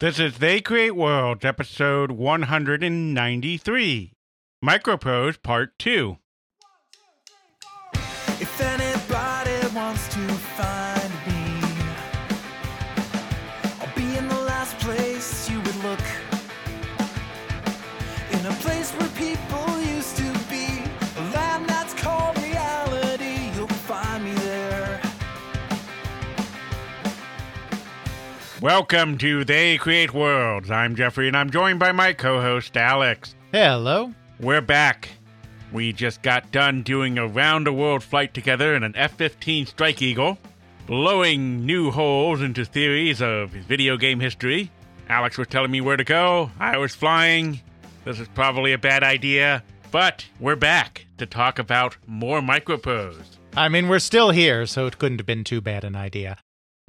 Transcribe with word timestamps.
This 0.00 0.18
is 0.18 0.38
They 0.38 0.62
Create 0.62 0.96
Worlds, 0.96 1.44
episode 1.44 2.12
193, 2.12 4.12
Microprose 4.64 5.42
Part 5.42 5.78
2. 5.78 6.16
If 8.40 8.60
anybody 8.62 8.89
Welcome 28.60 29.16
to 29.18 29.42
They 29.42 29.78
Create 29.78 30.12
Worlds. 30.12 30.70
I'm 30.70 30.94
Jeffrey, 30.94 31.28
and 31.28 31.34
I'm 31.34 31.48
joined 31.48 31.78
by 31.78 31.92
my 31.92 32.12
co 32.12 32.42
host, 32.42 32.76
Alex. 32.76 33.34
Hello. 33.52 34.12
We're 34.38 34.60
back. 34.60 35.08
We 35.72 35.94
just 35.94 36.20
got 36.20 36.52
done 36.52 36.82
doing 36.82 37.16
a 37.16 37.26
round 37.26 37.66
the 37.66 37.72
world 37.72 38.02
flight 38.02 38.34
together 38.34 38.74
in 38.74 38.82
an 38.82 38.94
F 38.96 39.14
15 39.14 39.64
Strike 39.64 40.02
Eagle, 40.02 40.36
blowing 40.86 41.64
new 41.64 41.90
holes 41.90 42.42
into 42.42 42.66
theories 42.66 43.22
of 43.22 43.48
video 43.48 43.96
game 43.96 44.20
history. 44.20 44.70
Alex 45.08 45.38
was 45.38 45.48
telling 45.48 45.70
me 45.70 45.80
where 45.80 45.96
to 45.96 46.04
go, 46.04 46.50
I 46.58 46.76
was 46.76 46.94
flying. 46.94 47.62
This 48.04 48.20
is 48.20 48.28
probably 48.28 48.74
a 48.74 48.78
bad 48.78 49.02
idea, 49.02 49.62
but 49.90 50.26
we're 50.38 50.54
back 50.54 51.06
to 51.16 51.24
talk 51.24 51.58
about 51.58 51.96
more 52.06 52.42
Microprose. 52.42 53.24
I 53.56 53.70
mean, 53.70 53.88
we're 53.88 54.00
still 54.00 54.32
here, 54.32 54.66
so 54.66 54.86
it 54.86 54.98
couldn't 54.98 55.18
have 55.18 55.26
been 55.26 55.44
too 55.44 55.62
bad 55.62 55.82
an 55.82 55.96
idea. 55.96 56.36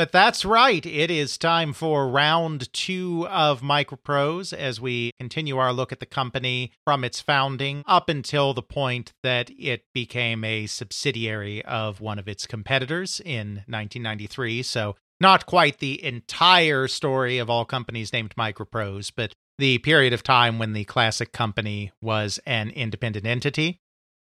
But 0.02 0.12
that's 0.12 0.44
right. 0.44 0.84
It 0.84 1.12
is 1.12 1.38
time 1.38 1.74
for 1.74 2.10
round 2.10 2.74
two 2.74 3.28
of 3.28 3.62
Microprose 3.62 4.52
as 4.52 4.82
we 4.82 5.12
continue 5.20 5.60
our 5.60 5.72
look 5.72 5.92
at 5.92 6.00
the 6.00 6.08
company 6.08 6.72
from 6.84 7.04
its 7.04 7.22
founding 7.22 7.84
up 7.86 8.10
until 8.10 8.56
the 8.56 8.64
point 8.64 9.14
that 9.22 9.52
it 9.60 9.84
became 9.94 10.44
a 10.44 10.66
subsidiary 10.66 11.64
of 11.66 12.02
one 12.02 12.18
of 12.18 12.28
its 12.28 12.48
competitors 12.48 13.22
in 13.24 13.58
1993. 13.68 14.64
So, 14.64 14.96
not 15.20 15.46
quite 15.46 15.78
the 15.78 16.04
entire 16.04 16.88
story 16.88 17.38
of 17.38 17.52
all 17.52 17.64
companies 17.64 18.12
named 18.12 18.34
Microprose, 18.36 19.12
but 19.16 19.34
the 19.60 19.78
period 19.78 20.14
of 20.14 20.24
time 20.24 20.58
when 20.58 20.74
the 20.74 20.86
classic 20.86 21.32
company 21.32 21.92
was 22.02 22.40
an 22.48 22.72
independent 22.72 23.28
entity. 23.28 23.78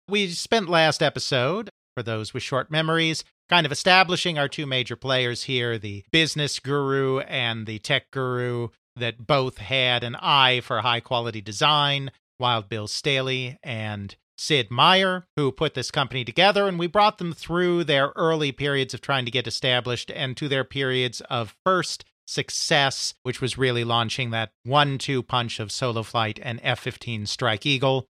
We 0.08 0.28
spent 0.28 0.70
last 0.70 1.02
episode, 1.02 1.68
for 1.96 2.02
those 2.02 2.34
with 2.34 2.42
short 2.42 2.70
memories, 2.70 3.24
kind 3.48 3.64
of 3.64 3.72
establishing 3.72 4.38
our 4.38 4.48
two 4.48 4.66
major 4.66 4.96
players 4.96 5.44
here 5.44 5.78
the 5.78 6.04
business 6.12 6.58
guru 6.58 7.20
and 7.20 7.66
the 7.66 7.78
tech 7.78 8.10
guru 8.10 8.68
that 8.96 9.26
both 9.26 9.58
had 9.58 10.04
an 10.04 10.14
eye 10.16 10.60
for 10.60 10.80
high 10.80 11.00
quality 11.00 11.40
design 11.40 12.10
Wild 12.38 12.68
Bill 12.68 12.86
Stealey 12.86 13.58
and 13.62 14.14
Sid 14.38 14.70
Meier, 14.70 15.26
who 15.36 15.50
put 15.50 15.72
this 15.72 15.90
company 15.90 16.22
together, 16.22 16.68
and 16.68 16.78
we 16.78 16.86
brought 16.86 17.16
them 17.16 17.32
through 17.32 17.84
their 17.84 18.12
early 18.16 18.52
periods 18.52 18.92
of 18.92 19.00
trying 19.00 19.24
to 19.24 19.30
get 19.30 19.46
established 19.46 20.10
and 20.10 20.36
to 20.36 20.48
their 20.48 20.64
periods 20.64 21.22
of 21.22 21.56
first 21.64 22.04
success, 22.26 23.14
which 23.22 23.40
was 23.40 23.56
really 23.56 23.84
launching 23.84 24.30
that 24.30 24.50
one 24.64 24.98
two 24.98 25.22
punch 25.22 25.58
of 25.60 25.72
Solo 25.72 26.02
Flight 26.02 26.38
and 26.42 26.60
F 26.62 26.80
15 26.80 27.24
Strike 27.24 27.64
Eagle. 27.64 28.06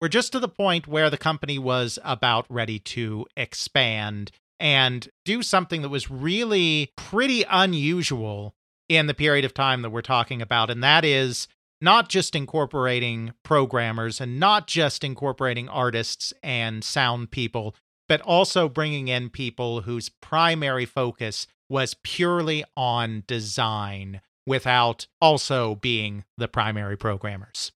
We're 0.00 0.08
just 0.08 0.32
to 0.32 0.40
the 0.40 0.48
point 0.48 0.86
where 0.86 1.10
the 1.10 1.18
company 1.18 1.58
was 1.58 1.98
about 2.02 2.46
ready 2.48 2.78
to 2.78 3.26
expand 3.36 4.30
and 4.58 5.08
do 5.24 5.42
something 5.42 5.82
that 5.82 5.88
was 5.88 6.10
really 6.10 6.92
pretty 6.96 7.44
unusual 7.50 8.54
in 8.88 9.06
the 9.06 9.14
period 9.14 9.44
of 9.44 9.54
time 9.54 9.82
that 9.82 9.90
we're 9.90 10.02
talking 10.02 10.40
about. 10.40 10.70
And 10.70 10.82
that 10.82 11.04
is 11.04 11.48
not 11.80 12.08
just 12.08 12.34
incorporating 12.34 13.32
programmers 13.42 14.20
and 14.20 14.40
not 14.40 14.66
just 14.66 15.04
incorporating 15.04 15.68
artists 15.68 16.32
and 16.42 16.82
sound 16.82 17.30
people, 17.30 17.74
but 18.08 18.20
also 18.22 18.68
bringing 18.68 19.08
in 19.08 19.30
people 19.30 19.82
whose 19.82 20.08
primary 20.08 20.86
focus 20.86 21.46
was 21.68 21.94
purely 22.02 22.64
on 22.76 23.22
design 23.26 24.20
without 24.46 25.06
also 25.20 25.74
being 25.76 26.24
the 26.36 26.48
primary 26.48 26.96
programmers. 26.96 27.72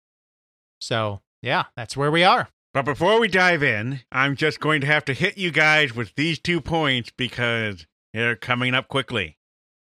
So, 0.80 1.20
yeah, 1.42 1.64
that's 1.76 1.96
where 1.96 2.10
we 2.10 2.24
are. 2.24 2.48
But 2.72 2.84
before 2.84 3.18
we 3.18 3.28
dive 3.28 3.62
in, 3.62 4.00
I'm 4.12 4.36
just 4.36 4.60
going 4.60 4.80
to 4.82 4.86
have 4.86 5.04
to 5.06 5.12
hit 5.12 5.36
you 5.36 5.50
guys 5.50 5.94
with 5.94 6.14
these 6.14 6.38
two 6.38 6.60
points 6.60 7.10
because 7.16 7.86
they're 8.14 8.36
coming 8.36 8.74
up 8.74 8.88
quickly. 8.88 9.38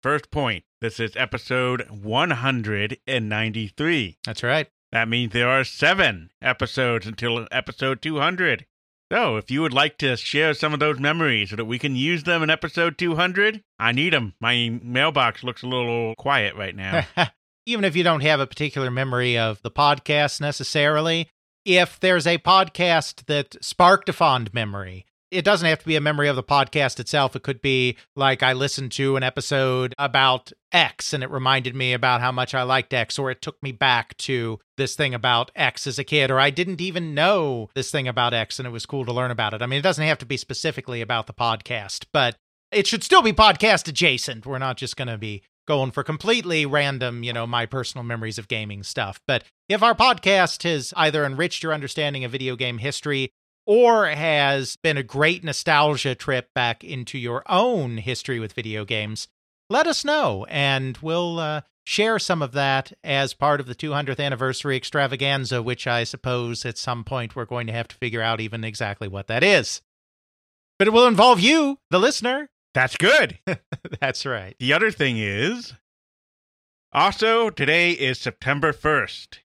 First 0.03 0.29
point 0.29 0.63
this 0.79 0.99
is 0.99 1.15
episode 1.15 1.89
193. 1.89 4.17
That's 4.25 4.43
right. 4.43 4.67
That 4.91 5.09
means 5.09 5.33
there 5.33 5.49
are 5.49 5.63
seven 5.63 6.29
episodes 6.39 7.07
until 7.07 7.47
episode 7.51 8.03
200. 8.03 8.67
So, 9.11 9.37
if 9.37 9.49
you 9.49 9.61
would 9.61 9.73
like 9.73 9.97
to 9.99 10.17
share 10.17 10.53
some 10.53 10.73
of 10.73 10.79
those 10.79 10.99
memories 10.99 11.49
so 11.49 11.55
that 11.55 11.65
we 11.65 11.79
can 11.79 11.95
use 11.95 12.25
them 12.25 12.43
in 12.43 12.51
episode 12.51 12.97
200, 12.97 13.63
I 13.79 13.91
need 13.91 14.13
them. 14.13 14.33
My 14.39 14.79
mailbox 14.83 15.43
looks 15.43 15.63
a 15.63 15.67
little 15.67 16.13
quiet 16.15 16.55
right 16.55 16.75
now. 16.75 17.05
Even 17.65 17.83
if 17.83 17.95
you 17.95 18.03
don't 18.03 18.21
have 18.21 18.39
a 18.39 18.47
particular 18.47 18.91
memory 18.91 19.37
of 19.37 19.61
the 19.61 19.71
podcast 19.71 20.41
necessarily, 20.41 21.29
if 21.67 22.00
there's 22.00 22.25
a 22.25 22.38
podcast 22.38 23.25
that 23.25 23.61
sparked 23.61 24.07
a 24.07 24.13
fond 24.13 24.53
memory, 24.53 25.05
it 25.29 25.44
doesn't 25.44 25.67
have 25.67 25.79
to 25.79 25.85
be 25.85 25.97
a 25.97 26.01
memory 26.01 26.29
of 26.29 26.38
the 26.38 26.44
podcast 26.44 26.97
itself. 26.97 27.35
It 27.35 27.44
could 27.44 27.61
be 27.61 27.97
like 28.16 28.41
I 28.41 28.53
listened 28.53 28.94
to 28.94 29.17
an 29.17 29.23
episode 29.23 29.94
about 29.97 30.53
X 30.72 31.11
and 31.11 31.22
it 31.22 31.29
reminded 31.29 31.75
me 31.75 31.91
about 31.91 32.22
how 32.22 32.31
much 32.31 32.56
I 32.56 32.63
liked 32.63 32.94
X, 32.94 33.19
or 33.19 33.29
it 33.29 33.41
took 33.41 33.61
me 33.61 33.73
back 33.73 34.16
to 34.19 34.59
this 34.77 34.95
thing 34.95 35.13
about 35.13 35.51
X 35.57 35.85
as 35.85 36.00
a 36.00 36.06
kid, 36.06 36.31
or 36.31 36.39
I 36.39 36.51
didn't 36.51 36.79
even 36.79 37.13
know 37.13 37.69
this 37.75 37.91
thing 37.91 38.07
about 38.07 38.33
X 38.33 38.59
and 38.59 38.66
it 38.66 38.72
was 38.72 38.85
cool 38.85 39.03
to 39.03 39.11
learn 39.11 39.31
about 39.31 39.53
it. 39.53 39.61
I 39.61 39.66
mean, 39.66 39.79
it 39.79 39.83
doesn't 39.83 40.07
have 40.07 40.19
to 40.19 40.25
be 40.25 40.38
specifically 40.38 41.01
about 41.01 41.27
the 41.27 41.33
podcast, 41.33 42.06
but 42.13 42.38
it 42.72 42.88
should 42.88 43.03
still 43.03 43.22
be 43.22 43.33
podcast 43.33 43.89
adjacent. 43.89 44.45
We're 44.45 44.57
not 44.57 44.77
just 44.77 44.95
going 44.95 45.09
to 45.09 45.17
be 45.17 45.44
going 45.67 45.91
for 45.91 46.03
completely 46.03 46.66
random, 46.66 47.23
you 47.23 47.33
know, 47.33 47.45
my 47.45 47.66
personal 47.66 48.03
memories 48.03 48.38
of 48.38 48.47
gaming 48.47 48.83
stuff. 48.83 49.22
But 49.28 49.44
if 49.69 49.83
our 49.83 49.94
podcast 49.94 50.63
has 50.63 50.94
either 50.95 51.25
enriched 51.25 51.61
your 51.61 51.73
understanding 51.73 52.23
of 52.23 52.31
video 52.31 52.55
game 52.55 52.79
history 52.79 53.31
or 53.66 54.07
has 54.07 54.77
been 54.77 54.97
a 54.97 55.03
great 55.03 55.44
nostalgia 55.44 56.16
trip 56.16 56.50
back 56.56 56.83
into 56.83 57.17
your 57.17 57.44
own 57.47 57.97
history 57.97 58.39
with 58.39 58.53
video 58.53 58.85
games, 58.85 59.27
let 59.69 59.85
us 59.85 60.06
know 60.06 60.45
and 60.50 60.97
we'll 61.01 61.39
uh, 61.39 61.61
share 61.85 62.17
some 62.17 62.41
of 62.41 62.53
that 62.53 62.94
as 63.03 63.33
part 63.33 63.59
of 63.59 63.66
the 63.66 63.75
200th 63.75 64.19
anniversary 64.19 64.77
extravaganza, 64.77 65.61
which 65.61 65.85
I 65.85 66.06
suppose 66.06 66.66
at 66.66 66.77
some 66.77 67.03
point 67.03 67.35
we're 67.35 67.45
going 67.45 67.67
to 67.67 67.73
have 67.73 67.89
to 67.89 67.95
figure 67.97 68.22
out 68.22 68.39
even 68.39 68.63
exactly 68.63 69.07
what 69.07 69.27
that 69.27 69.44
is. 69.44 69.81
But 70.79 70.88
it 70.88 70.91
will 70.91 71.07
involve 71.07 71.39
you, 71.39 71.79
the 71.89 72.00
listener. 72.00 72.50
That's 72.73 72.97
good. 72.97 73.39
That's 74.00 74.25
right. 74.25 74.55
The 74.59 74.73
other 74.73 74.91
thing 74.91 75.17
is 75.17 75.73
also, 76.94 77.50
today 77.50 77.91
is 77.91 78.19
September 78.19 78.72
1st, 78.72 79.39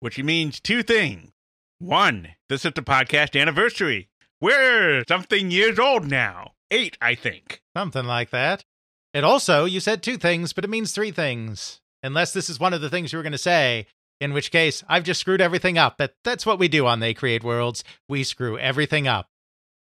which 0.00 0.22
means 0.22 0.60
two 0.60 0.82
things. 0.82 1.30
One, 1.78 2.28
this 2.48 2.64
is 2.64 2.72
the 2.74 2.82
podcast 2.82 3.40
anniversary. 3.40 4.08
We're 4.40 5.04
something 5.08 5.50
years 5.50 5.78
old 5.78 6.08
now. 6.10 6.52
Eight, 6.70 6.98
I 7.00 7.14
think. 7.14 7.62
Something 7.76 8.04
like 8.04 8.30
that. 8.30 8.64
And 9.12 9.24
also, 9.24 9.64
you 9.64 9.80
said 9.80 10.02
two 10.02 10.16
things, 10.16 10.52
but 10.52 10.64
it 10.64 10.70
means 10.70 10.92
three 10.92 11.10
things. 11.10 11.80
Unless 12.02 12.32
this 12.32 12.50
is 12.50 12.60
one 12.60 12.74
of 12.74 12.80
the 12.80 12.90
things 12.90 13.12
you 13.12 13.18
were 13.18 13.22
going 13.22 13.32
to 13.32 13.38
say, 13.38 13.86
in 14.20 14.32
which 14.32 14.50
case 14.50 14.84
I've 14.88 15.04
just 15.04 15.20
screwed 15.20 15.40
everything 15.40 15.78
up. 15.78 15.96
But 15.98 16.14
that's 16.24 16.44
what 16.44 16.58
we 16.58 16.68
do 16.68 16.86
on 16.86 17.00
They 17.00 17.14
Create 17.14 17.44
Worlds. 17.44 17.84
We 18.08 18.24
screw 18.24 18.58
everything 18.58 19.08
up. 19.08 19.28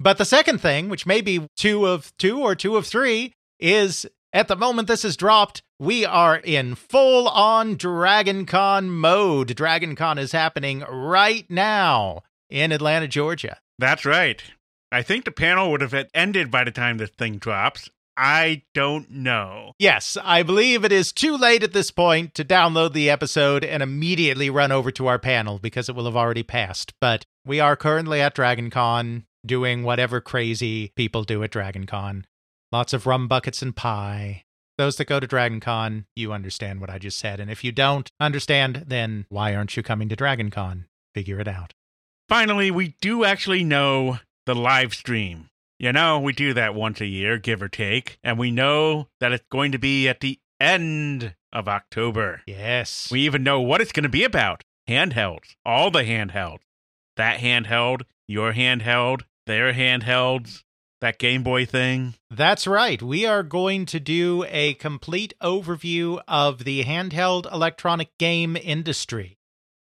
But 0.03 0.17
the 0.17 0.25
second 0.25 0.59
thing, 0.59 0.89
which 0.89 1.05
may 1.05 1.21
be 1.21 1.47
two 1.55 1.85
of 1.87 2.11
two 2.17 2.41
or 2.41 2.55
two 2.55 2.75
of 2.75 2.85
three, 2.85 3.31
is 3.57 4.05
at 4.33 4.49
the 4.49 4.57
moment 4.57 4.89
this 4.89 5.05
is 5.05 5.15
dropped, 5.15 5.61
we 5.79 6.05
are 6.05 6.35
in 6.35 6.75
full 6.75 7.29
on 7.29 7.77
Dragon 7.77 8.45
Con 8.45 8.89
mode. 8.89 9.55
Dragon 9.55 9.95
Con 9.95 10.17
is 10.17 10.33
happening 10.33 10.81
right 10.89 11.49
now 11.49 12.23
in 12.49 12.73
Atlanta, 12.73 13.07
Georgia. 13.07 13.59
That's 13.79 14.03
right. 14.03 14.43
I 14.91 15.03
think 15.03 15.23
the 15.23 15.31
panel 15.31 15.71
would 15.71 15.79
have 15.79 15.95
ended 16.13 16.51
by 16.51 16.65
the 16.65 16.71
time 16.71 16.97
this 16.97 17.09
thing 17.11 17.37
drops. 17.37 17.89
I 18.17 18.63
don't 18.73 19.09
know. 19.09 19.71
Yes, 19.79 20.17
I 20.21 20.43
believe 20.43 20.83
it 20.83 20.91
is 20.91 21.13
too 21.13 21.37
late 21.37 21.63
at 21.63 21.71
this 21.71 21.91
point 21.91 22.35
to 22.35 22.43
download 22.43 22.91
the 22.91 23.09
episode 23.09 23.63
and 23.63 23.81
immediately 23.81 24.49
run 24.49 24.73
over 24.73 24.91
to 24.91 25.07
our 25.07 25.17
panel 25.17 25.59
because 25.59 25.87
it 25.87 25.95
will 25.95 26.05
have 26.05 26.17
already 26.17 26.43
passed. 26.43 26.93
But 26.99 27.25
we 27.45 27.61
are 27.61 27.77
currently 27.77 28.19
at 28.19 28.35
Dragon 28.35 28.69
Con 28.69 29.25
doing 29.45 29.83
whatever 29.83 30.21
crazy 30.21 30.91
people 30.95 31.23
do 31.23 31.43
at 31.43 31.51
Dragon 31.51 31.85
Con. 31.85 32.25
Lots 32.71 32.93
of 32.93 33.05
rum 33.05 33.27
buckets 33.27 33.61
and 33.61 33.75
pie. 33.75 34.43
Those 34.77 34.95
that 34.97 35.05
go 35.05 35.19
to 35.19 35.27
Dragon 35.27 35.59
Con, 35.59 36.05
you 36.15 36.33
understand 36.33 36.81
what 36.81 36.89
I 36.89 36.97
just 36.97 37.19
said. 37.19 37.39
And 37.39 37.51
if 37.51 37.63
you 37.63 37.71
don't 37.71 38.09
understand, 38.19 38.85
then 38.87 39.25
why 39.29 39.55
aren't 39.55 39.77
you 39.77 39.83
coming 39.83 40.09
to 40.09 40.15
Dragon 40.15 40.49
Con? 40.49 40.87
Figure 41.13 41.39
it 41.39 41.47
out. 41.47 41.73
Finally, 42.27 42.71
we 42.71 42.95
do 42.99 43.23
actually 43.23 43.63
know 43.63 44.19
the 44.45 44.55
live 44.55 44.93
stream. 44.93 45.49
You 45.77 45.91
know, 45.91 46.19
we 46.19 46.33
do 46.33 46.53
that 46.53 46.73
once 46.73 47.01
a 47.01 47.05
year, 47.05 47.37
give 47.37 47.61
or 47.61 47.67
take, 47.67 48.17
and 48.23 48.39
we 48.39 48.51
know 48.51 49.09
that 49.19 49.31
it's 49.31 49.45
going 49.51 49.71
to 49.73 49.79
be 49.79 50.07
at 50.07 50.21
the 50.21 50.39
end 50.59 51.35
of 51.51 51.67
October. 51.67 52.41
Yes. 52.47 53.09
We 53.11 53.21
even 53.21 53.43
know 53.43 53.59
what 53.59 53.81
it's 53.81 53.91
going 53.91 54.03
to 54.03 54.09
be 54.09 54.23
about 54.23 54.63
handhelds, 54.87 55.55
all 55.65 55.91
the 55.91 56.03
handhelds. 56.03 56.61
That 57.17 57.39
handheld, 57.39 58.03
your 58.27 58.53
handheld, 58.53 59.23
their 59.45 59.73
handhelds, 59.73 60.63
that 61.01 61.19
Game 61.19 61.43
Boy 61.43 61.65
thing. 61.65 62.15
That's 62.31 62.65
right. 62.65 63.01
We 63.01 63.25
are 63.25 63.43
going 63.43 63.85
to 63.87 63.99
do 63.99 64.45
a 64.47 64.73
complete 64.75 65.33
overview 65.41 66.21
of 66.27 66.63
the 66.63 66.83
handheld 66.83 67.51
electronic 67.51 68.17
game 68.17 68.55
industry, 68.55 69.37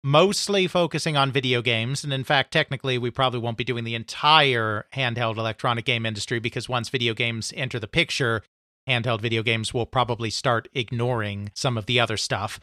mostly 0.05 0.67
focusing 0.67 1.17
on 1.17 1.33
video 1.33 1.62
games. 1.62 2.05
And 2.05 2.12
in 2.12 2.25
fact, 2.25 2.53
technically, 2.53 2.99
we 2.99 3.11
probably 3.11 3.41
won't 3.41 3.56
be 3.56 3.65
doing 3.65 3.85
the 3.85 3.95
entire 3.95 4.87
handheld 4.95 5.39
electronic 5.39 5.85
game 5.85 6.05
industry 6.05 6.41
because 6.41 6.69
once 6.69 6.91
video 6.91 7.15
games 7.15 7.53
enter 7.56 7.79
the 7.79 7.89
picture, 7.89 8.43
handheld 8.89 9.21
video 9.21 9.43
games 9.43 9.73
will 9.73 9.87
probably 9.87 10.31
start 10.31 10.69
ignoring 10.75 11.50
some 11.55 11.79
of 11.79 11.87
the 11.87 11.99
other 11.99 12.17
stuff. 12.17 12.61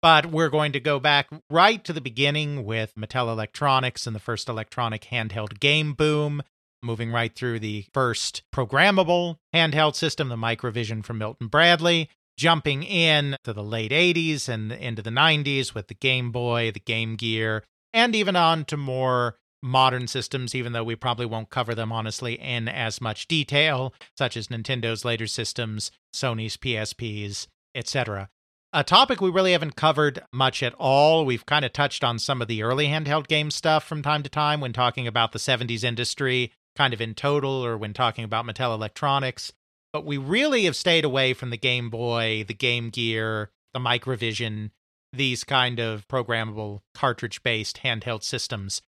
But 0.00 0.26
we're 0.26 0.48
going 0.48 0.72
to 0.72 0.80
go 0.80 1.00
back 1.00 1.28
right 1.50 1.82
to 1.84 1.92
the 1.92 2.00
beginning 2.00 2.64
with 2.64 2.94
Mattel 2.94 3.28
Electronics 3.28 4.06
and 4.06 4.14
the 4.14 4.20
first 4.20 4.48
electronic 4.48 5.06
handheld 5.06 5.58
game 5.58 5.92
boom, 5.94 6.42
moving 6.82 7.10
right 7.10 7.34
through 7.34 7.58
the 7.58 7.84
first 7.92 8.42
programmable 8.54 9.36
handheld 9.52 9.96
system, 9.96 10.28
the 10.28 10.36
Microvision 10.36 11.04
from 11.04 11.18
Milton 11.18 11.48
Bradley, 11.48 12.08
jumping 12.36 12.84
in 12.84 13.36
to 13.42 13.52
the 13.52 13.64
late 13.64 13.90
80s 13.90 14.48
and 14.48 14.70
into 14.70 15.02
the 15.02 15.10
90s 15.10 15.74
with 15.74 15.88
the 15.88 15.94
Game 15.94 16.30
Boy, 16.30 16.70
the 16.70 16.78
Game 16.78 17.16
Gear, 17.16 17.64
and 17.92 18.14
even 18.14 18.36
on 18.36 18.64
to 18.66 18.76
more 18.76 19.34
modern 19.60 20.06
systems, 20.06 20.54
even 20.54 20.72
though 20.72 20.84
we 20.84 20.94
probably 20.94 21.26
won't 21.26 21.50
cover 21.50 21.74
them 21.74 21.90
honestly 21.90 22.34
in 22.34 22.68
as 22.68 23.00
much 23.00 23.26
detail, 23.26 23.92
such 24.16 24.36
as 24.36 24.46
Nintendo's 24.46 25.04
later 25.04 25.26
systems, 25.26 25.90
Sony's 26.14 26.56
PSPs, 26.56 27.48
etc. 27.74 28.28
A 28.70 28.84
topic 28.84 29.22
we 29.22 29.30
really 29.30 29.52
haven't 29.52 29.76
covered 29.76 30.22
much 30.30 30.62
at 30.62 30.74
all. 30.74 31.24
We've 31.24 31.46
kind 31.46 31.64
of 31.64 31.72
touched 31.72 32.04
on 32.04 32.18
some 32.18 32.42
of 32.42 32.48
the 32.48 32.62
early 32.62 32.88
handheld 32.88 33.26
game 33.26 33.50
stuff 33.50 33.82
from 33.82 34.02
time 34.02 34.22
to 34.22 34.28
time 34.28 34.60
when 34.60 34.74
talking 34.74 35.06
about 35.06 35.32
the 35.32 35.38
70s 35.38 35.84
industry, 35.84 36.52
kind 36.76 36.92
of 36.92 37.00
in 37.00 37.14
total, 37.14 37.64
or 37.64 37.78
when 37.78 37.94
talking 37.94 38.24
about 38.24 38.44
Mattel 38.44 38.74
Electronics. 38.74 39.54
But 39.90 40.04
we 40.04 40.18
really 40.18 40.64
have 40.64 40.76
stayed 40.76 41.06
away 41.06 41.32
from 41.32 41.48
the 41.48 41.56
Game 41.56 41.88
Boy, 41.88 42.44
the 42.46 42.52
Game 42.52 42.90
Gear, 42.90 43.50
the 43.72 43.80
Microvision, 43.80 44.70
these 45.14 45.44
kind 45.44 45.80
of 45.80 46.06
programmable 46.06 46.80
cartridge 46.94 47.42
based 47.42 47.78
handheld 47.78 48.22
systems. 48.22 48.82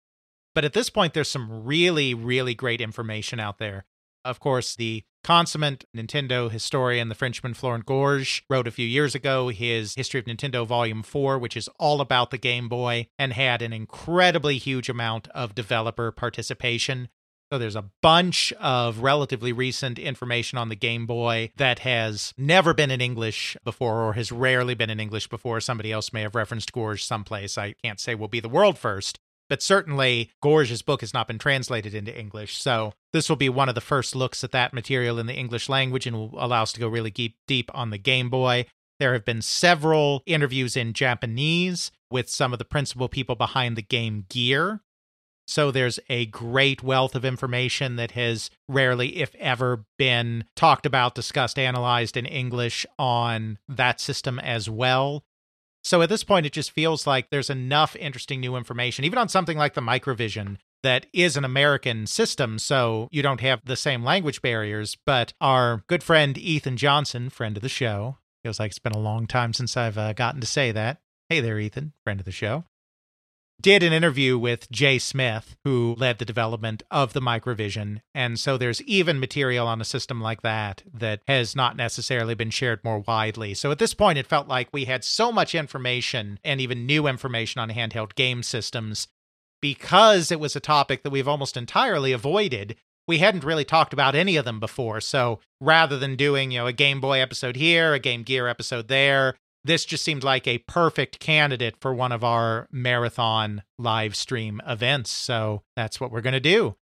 But 0.54 0.66
at 0.66 0.74
this 0.74 0.90
point, 0.90 1.14
there's 1.14 1.30
some 1.30 1.64
really, 1.64 2.12
really 2.12 2.54
great 2.54 2.82
information 2.82 3.40
out 3.40 3.56
there. 3.56 3.86
Of 4.24 4.40
course, 4.40 4.76
the 4.76 5.02
consummate 5.24 5.84
Nintendo 5.96 6.50
historian, 6.50 7.08
the 7.08 7.14
Frenchman 7.14 7.54
Florent 7.54 7.86
Gorge, 7.86 8.44
wrote 8.50 8.66
a 8.66 8.70
few 8.70 8.86
years 8.86 9.14
ago 9.14 9.48
his 9.48 9.94
History 9.94 10.20
of 10.20 10.26
Nintendo 10.26 10.66
Volume 10.66 11.02
4, 11.02 11.38
which 11.38 11.56
is 11.56 11.68
all 11.78 12.00
about 12.00 12.30
the 12.30 12.38
Game 12.38 12.68
Boy 12.68 13.08
and 13.18 13.32
had 13.32 13.62
an 13.62 13.72
incredibly 13.72 14.58
huge 14.58 14.88
amount 14.88 15.28
of 15.28 15.54
developer 15.54 16.10
participation. 16.10 17.08
So 17.52 17.58
there's 17.58 17.76
a 17.76 17.90
bunch 18.00 18.52
of 18.60 19.00
relatively 19.00 19.52
recent 19.52 19.98
information 19.98 20.56
on 20.56 20.68
the 20.68 20.76
Game 20.76 21.04
Boy 21.06 21.50
that 21.56 21.80
has 21.80 22.32
never 22.38 22.72
been 22.72 22.92
in 22.92 23.00
English 23.00 23.56
before 23.64 24.02
or 24.02 24.12
has 24.12 24.30
rarely 24.30 24.74
been 24.74 24.90
in 24.90 25.00
English 25.00 25.26
before. 25.28 25.60
Somebody 25.60 25.90
else 25.90 26.12
may 26.12 26.22
have 26.22 26.36
referenced 26.36 26.72
Gorge 26.72 27.04
someplace. 27.04 27.58
I 27.58 27.74
can't 27.82 27.98
say 27.98 28.14
we'll 28.14 28.28
be 28.28 28.38
the 28.38 28.48
world 28.48 28.78
first, 28.78 29.18
but 29.50 29.62
certainly 29.62 30.30
Gorge's 30.40 30.80
book 30.80 31.00
has 31.02 31.12
not 31.12 31.26
been 31.26 31.38
translated 31.38 31.92
into 31.92 32.18
English. 32.18 32.56
So 32.56 32.94
this 33.12 33.28
will 33.28 33.36
be 33.36 33.50
one 33.50 33.68
of 33.68 33.74
the 33.74 33.82
first 33.82 34.14
looks 34.14 34.42
at 34.44 34.52
that 34.52 34.72
material 34.72 35.18
in 35.18 35.26
the 35.26 35.34
English 35.34 35.68
language 35.68 36.06
and 36.06 36.16
will 36.16 36.34
allow 36.38 36.62
us 36.62 36.72
to 36.72 36.80
go 36.80 36.88
really 36.88 37.10
deep, 37.10 37.36
deep 37.46 37.68
on 37.74 37.90
the 37.90 37.98
Game 37.98 38.30
Boy. 38.30 38.64
There 39.00 39.12
have 39.12 39.24
been 39.24 39.42
several 39.42 40.22
interviews 40.24 40.76
in 40.76 40.92
Japanese 40.92 41.90
with 42.10 42.30
some 42.30 42.52
of 42.52 42.58
the 42.60 42.64
principal 42.64 43.08
people 43.08 43.34
behind 43.34 43.76
the 43.76 43.82
Game 43.82 44.24
Gear. 44.28 44.82
So 45.48 45.72
there's 45.72 45.98
a 46.08 46.26
great 46.26 46.84
wealth 46.84 47.16
of 47.16 47.24
information 47.24 47.96
that 47.96 48.12
has 48.12 48.50
rarely, 48.68 49.16
if 49.16 49.34
ever, 49.34 49.84
been 49.98 50.44
talked 50.54 50.86
about, 50.86 51.16
discussed, 51.16 51.58
analyzed 51.58 52.16
in 52.16 52.24
English 52.24 52.86
on 53.00 53.58
that 53.66 54.00
system 54.00 54.38
as 54.38 54.70
well. 54.70 55.24
So 55.82 56.02
at 56.02 56.08
this 56.08 56.24
point, 56.24 56.46
it 56.46 56.52
just 56.52 56.72
feels 56.72 57.06
like 57.06 57.30
there's 57.30 57.50
enough 57.50 57.96
interesting 57.96 58.40
new 58.40 58.56
information, 58.56 59.04
even 59.04 59.18
on 59.18 59.28
something 59.28 59.56
like 59.56 59.74
the 59.74 59.80
Microvision, 59.80 60.58
that 60.82 61.06
is 61.12 61.36
an 61.36 61.44
American 61.44 62.06
system, 62.06 62.58
so 62.58 63.08
you 63.10 63.22
don't 63.22 63.40
have 63.40 63.60
the 63.64 63.76
same 63.76 64.02
language 64.02 64.40
barriers. 64.40 64.96
But 65.04 65.32
our 65.40 65.82
good 65.88 66.02
friend 66.02 66.38
Ethan 66.38 66.76
Johnson, 66.76 67.28
friend 67.28 67.56
of 67.56 67.62
the 67.62 67.68
show, 67.68 68.16
feels 68.42 68.58
like 68.58 68.70
it's 68.70 68.78
been 68.78 68.92
a 68.92 68.98
long 68.98 69.26
time 69.26 69.52
since 69.52 69.76
I've 69.76 69.98
uh, 69.98 70.14
gotten 70.14 70.40
to 70.40 70.46
say 70.46 70.72
that. 70.72 71.00
Hey 71.28 71.40
there, 71.40 71.58
Ethan, 71.58 71.92
friend 72.04 72.18
of 72.18 72.26
the 72.26 72.32
show 72.32 72.64
did 73.60 73.82
an 73.82 73.92
interview 73.92 74.38
with 74.38 74.70
Jay 74.70 74.98
Smith, 74.98 75.56
who 75.64 75.94
led 75.98 76.18
the 76.18 76.24
development 76.24 76.82
of 76.90 77.12
the 77.12 77.20
Microvision. 77.20 78.00
And 78.14 78.38
so 78.38 78.56
there's 78.56 78.82
even 78.82 79.20
material 79.20 79.66
on 79.66 79.80
a 79.80 79.84
system 79.84 80.20
like 80.20 80.42
that 80.42 80.82
that 80.92 81.20
has 81.28 81.54
not 81.54 81.76
necessarily 81.76 82.34
been 82.34 82.50
shared 82.50 82.82
more 82.84 83.00
widely. 83.00 83.54
So 83.54 83.70
at 83.70 83.78
this 83.78 83.94
point, 83.94 84.18
it 84.18 84.26
felt 84.26 84.48
like 84.48 84.68
we 84.72 84.84
had 84.86 85.04
so 85.04 85.30
much 85.30 85.54
information 85.54 86.38
and 86.44 86.60
even 86.60 86.86
new 86.86 87.06
information 87.06 87.60
on 87.60 87.70
handheld 87.70 88.14
game 88.14 88.42
systems 88.42 89.08
because 89.60 90.30
it 90.30 90.40
was 90.40 90.56
a 90.56 90.60
topic 90.60 91.02
that 91.02 91.10
we've 91.10 91.28
almost 91.28 91.56
entirely 91.56 92.12
avoided. 92.12 92.76
We 93.06 93.18
hadn't 93.18 93.44
really 93.44 93.64
talked 93.64 93.92
about 93.92 94.14
any 94.14 94.36
of 94.36 94.44
them 94.44 94.60
before. 94.60 95.00
So 95.00 95.40
rather 95.60 95.98
than 95.98 96.16
doing, 96.16 96.50
you 96.50 96.60
know, 96.60 96.66
a 96.66 96.72
Game 96.72 97.00
Boy 97.00 97.20
episode 97.20 97.56
here, 97.56 97.92
a 97.92 97.98
Game 97.98 98.22
Gear 98.22 98.46
episode 98.46 98.88
there, 98.88 99.34
this 99.64 99.84
just 99.84 100.04
seemed 100.04 100.24
like 100.24 100.46
a 100.46 100.58
perfect 100.58 101.20
candidate 101.20 101.76
for 101.80 101.94
one 101.94 102.12
of 102.12 102.24
our 102.24 102.68
marathon 102.70 103.62
live 103.78 104.16
stream 104.16 104.60
events. 104.66 105.10
So 105.10 105.62
that's 105.76 106.00
what 106.00 106.10
we're 106.10 106.20
going 106.20 106.32
to 106.32 106.40
do. 106.40 106.76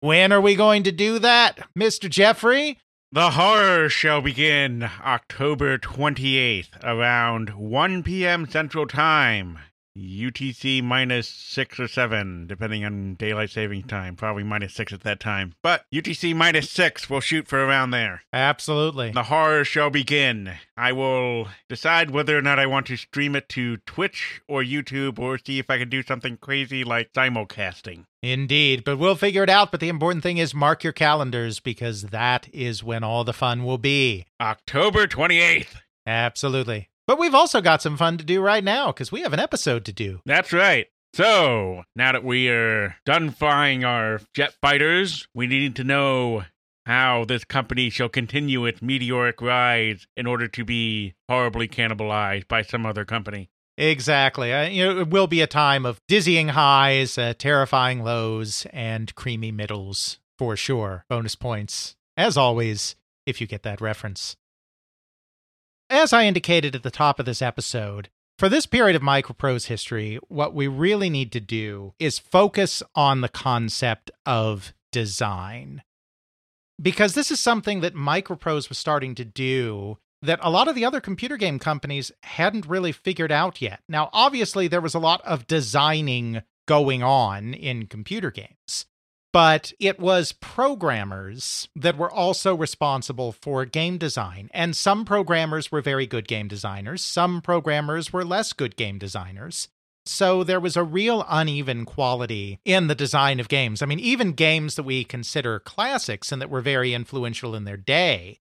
When 0.00 0.32
are 0.32 0.40
we 0.40 0.54
going 0.54 0.82
to 0.84 0.92
do 0.92 1.18
that, 1.18 1.58
Mr. 1.76 2.08
Jeffrey? 2.08 2.78
The 3.10 3.30
horror 3.30 3.88
shall 3.88 4.20
begin 4.20 4.82
October 5.02 5.78
28th 5.78 6.68
around 6.82 7.50
1 7.50 8.02
p.m. 8.02 8.46
Central 8.46 8.86
Time. 8.86 9.58
UTC 9.98 10.82
minus 10.82 11.28
six 11.28 11.80
or 11.80 11.88
seven, 11.88 12.46
depending 12.46 12.84
on 12.84 13.14
daylight 13.14 13.50
saving 13.50 13.82
time. 13.84 14.14
Probably 14.14 14.44
minus 14.44 14.74
six 14.74 14.92
at 14.92 15.00
that 15.00 15.18
time. 15.18 15.54
But 15.62 15.84
UTC 15.92 16.34
minus 16.36 16.70
six, 16.70 17.10
we'll 17.10 17.20
shoot 17.20 17.48
for 17.48 17.64
around 17.64 17.90
there. 17.90 18.22
Absolutely. 18.32 19.10
The 19.10 19.24
horror 19.24 19.64
shall 19.64 19.90
begin. 19.90 20.52
I 20.76 20.92
will 20.92 21.48
decide 21.68 22.10
whether 22.10 22.38
or 22.38 22.42
not 22.42 22.58
I 22.58 22.66
want 22.66 22.86
to 22.86 22.96
stream 22.96 23.34
it 23.34 23.48
to 23.50 23.78
Twitch 23.78 24.40
or 24.46 24.62
YouTube 24.62 25.18
or 25.18 25.38
see 25.38 25.58
if 25.58 25.68
I 25.68 25.78
can 25.78 25.88
do 25.88 26.02
something 26.02 26.36
crazy 26.36 26.84
like 26.84 27.12
simulcasting. 27.12 28.04
Indeed, 28.22 28.84
but 28.84 28.98
we'll 28.98 29.14
figure 29.16 29.42
it 29.42 29.50
out. 29.50 29.70
But 29.70 29.80
the 29.80 29.88
important 29.88 30.22
thing 30.22 30.38
is 30.38 30.54
mark 30.54 30.82
your 30.84 30.92
calendars 30.92 31.60
because 31.60 32.02
that 32.02 32.48
is 32.52 32.82
when 32.84 33.04
all 33.04 33.24
the 33.24 33.32
fun 33.32 33.64
will 33.64 33.78
be. 33.78 34.26
October 34.40 35.06
28th. 35.06 35.76
Absolutely. 36.06 36.88
But 37.08 37.18
we've 37.18 37.34
also 37.34 37.62
got 37.62 37.80
some 37.80 37.96
fun 37.96 38.18
to 38.18 38.24
do 38.24 38.42
right 38.42 38.62
now 38.62 38.88
because 38.88 39.10
we 39.10 39.22
have 39.22 39.32
an 39.32 39.40
episode 39.40 39.86
to 39.86 39.94
do. 39.94 40.20
That's 40.26 40.52
right. 40.52 40.88
So, 41.14 41.84
now 41.96 42.12
that 42.12 42.22
we 42.22 42.50
are 42.50 42.96
done 43.06 43.30
flying 43.30 43.82
our 43.82 44.20
jet 44.34 44.52
fighters, 44.60 45.26
we 45.34 45.46
need 45.46 45.74
to 45.76 45.84
know 45.84 46.44
how 46.84 47.24
this 47.24 47.44
company 47.44 47.88
shall 47.88 48.10
continue 48.10 48.66
its 48.66 48.82
meteoric 48.82 49.40
rise 49.40 50.06
in 50.18 50.26
order 50.26 50.48
to 50.48 50.66
be 50.66 51.14
horribly 51.30 51.66
cannibalized 51.66 52.46
by 52.46 52.60
some 52.60 52.84
other 52.84 53.06
company. 53.06 53.48
Exactly. 53.78 54.52
Uh, 54.52 54.68
you 54.68 54.84
know, 54.84 55.00
it 55.00 55.08
will 55.08 55.26
be 55.26 55.40
a 55.40 55.46
time 55.46 55.86
of 55.86 56.02
dizzying 56.08 56.48
highs, 56.48 57.16
uh, 57.16 57.32
terrifying 57.38 58.04
lows, 58.04 58.66
and 58.70 59.14
creamy 59.14 59.50
middles 59.50 60.18
for 60.36 60.56
sure. 60.56 61.06
Bonus 61.08 61.36
points, 61.36 61.96
as 62.18 62.36
always, 62.36 62.96
if 63.24 63.40
you 63.40 63.46
get 63.46 63.62
that 63.62 63.80
reference. 63.80 64.36
As 65.90 66.12
I 66.12 66.26
indicated 66.26 66.74
at 66.74 66.82
the 66.82 66.90
top 66.90 67.18
of 67.18 67.24
this 67.24 67.40
episode, 67.40 68.10
for 68.38 68.50
this 68.50 68.66
period 68.66 68.94
of 68.94 69.00
Microprose 69.00 69.68
history, 69.68 70.18
what 70.28 70.54
we 70.54 70.66
really 70.66 71.08
need 71.08 71.32
to 71.32 71.40
do 71.40 71.94
is 71.98 72.18
focus 72.18 72.82
on 72.94 73.22
the 73.22 73.28
concept 73.28 74.10
of 74.26 74.74
design. 74.92 75.82
Because 76.80 77.14
this 77.14 77.30
is 77.30 77.40
something 77.40 77.80
that 77.80 77.94
Microprose 77.94 78.68
was 78.68 78.76
starting 78.76 79.14
to 79.14 79.24
do 79.24 79.96
that 80.20 80.38
a 80.42 80.50
lot 80.50 80.68
of 80.68 80.74
the 80.74 80.84
other 80.84 81.00
computer 81.00 81.38
game 81.38 81.58
companies 81.58 82.12
hadn't 82.22 82.66
really 82.66 82.92
figured 82.92 83.32
out 83.32 83.62
yet. 83.62 83.80
Now, 83.88 84.10
obviously, 84.12 84.68
there 84.68 84.82
was 84.82 84.94
a 84.94 84.98
lot 84.98 85.22
of 85.24 85.46
designing 85.46 86.42
going 86.66 87.02
on 87.02 87.54
in 87.54 87.86
computer 87.86 88.30
games 88.30 88.84
but 89.32 89.72
it 89.78 89.98
was 89.98 90.32
programmers 90.32 91.68
that 91.76 91.98
were 91.98 92.10
also 92.10 92.54
responsible 92.54 93.32
for 93.32 93.64
game 93.64 93.98
design. 93.98 94.48
And 94.54 94.74
some 94.74 95.04
programmers 95.04 95.70
were 95.70 95.82
very 95.82 96.06
good 96.06 96.26
game 96.26 96.48
designers, 96.48 97.04
some 97.04 97.40
programmers 97.40 98.12
were 98.12 98.24
less 98.24 98.52
good 98.52 98.76
game 98.76 98.98
designers. 98.98 99.68
So 100.06 100.42
there 100.42 100.60
was 100.60 100.74
a 100.74 100.82
real 100.82 101.26
uneven 101.28 101.84
quality 101.84 102.60
in 102.64 102.86
the 102.86 102.94
design 102.94 103.40
of 103.40 103.48
games. 103.48 103.82
I 103.82 103.86
mean, 103.86 104.00
even 104.00 104.32
games 104.32 104.76
that 104.76 104.84
we 104.84 105.04
consider 105.04 105.60
classics 105.60 106.32
and 106.32 106.40
that 106.40 106.48
were 106.48 106.62
very 106.62 106.94
influential 106.94 107.54
in 107.54 107.64
their 107.64 107.76
day 107.76 108.40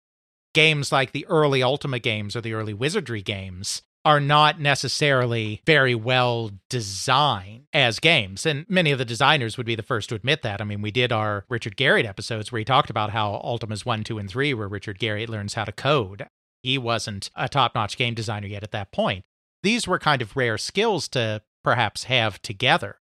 games 0.54 0.92
like 0.92 1.12
the 1.12 1.26
early 1.26 1.62
Ultima 1.62 1.98
games 1.98 2.34
or 2.34 2.40
the 2.40 2.52
early 2.52 2.74
Wizardry 2.74 3.22
games 3.22 3.82
are 4.08 4.20
not 4.20 4.58
necessarily 4.58 5.60
very 5.66 5.94
well 5.94 6.50
designed 6.70 7.66
as 7.74 8.00
games. 8.00 8.46
And 8.46 8.64
many 8.66 8.90
of 8.90 8.98
the 8.98 9.04
designers 9.04 9.58
would 9.58 9.66
be 9.66 9.74
the 9.74 9.82
first 9.82 10.08
to 10.08 10.14
admit 10.14 10.40
that. 10.40 10.62
I 10.62 10.64
mean, 10.64 10.80
we 10.80 10.90
did 10.90 11.12
our 11.12 11.44
Richard 11.50 11.76
Garriott 11.76 12.08
episodes 12.08 12.50
where 12.50 12.58
he 12.58 12.64
talked 12.64 12.88
about 12.88 13.10
how 13.10 13.38
Ultimas 13.44 13.84
1, 13.84 14.04
2, 14.04 14.16
and 14.16 14.30
3, 14.30 14.54
where 14.54 14.66
Richard 14.66 14.98
Garriott 14.98 15.28
learns 15.28 15.52
how 15.52 15.66
to 15.66 15.72
code. 15.72 16.26
He 16.62 16.78
wasn't 16.78 17.28
a 17.36 17.50
top 17.50 17.74
notch 17.74 17.98
game 17.98 18.14
designer 18.14 18.46
yet 18.46 18.62
at 18.62 18.70
that 18.70 18.92
point. 18.92 19.26
These 19.62 19.86
were 19.86 19.98
kind 19.98 20.22
of 20.22 20.38
rare 20.38 20.56
skills 20.56 21.06
to 21.08 21.42
perhaps 21.62 22.04
have 22.04 22.40
together. 22.40 23.00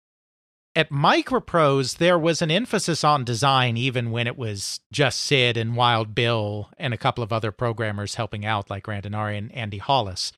At 0.75 0.91
Microprose, 0.91 1.97
there 1.97 2.19
was 2.19 2.43
an 2.43 2.51
emphasis 2.51 3.03
on 3.03 3.25
design 3.25 3.75
even 3.75 4.11
when 4.11 4.27
it 4.27 4.37
was 4.37 4.81
just 4.91 5.19
Sid 5.19 5.57
and 5.57 5.75
Wild 5.75 6.13
Bill 6.13 6.69
and 6.77 6.93
a 6.93 6.97
couple 6.97 7.23
of 7.23 7.33
other 7.33 7.51
programmers 7.51 8.15
helping 8.15 8.45
out, 8.45 8.69
like 8.69 8.83
Grant 8.83 9.09
Irani 9.09 9.39
and 9.39 9.51
Andy 9.55 9.79
Hollis. 9.79 10.33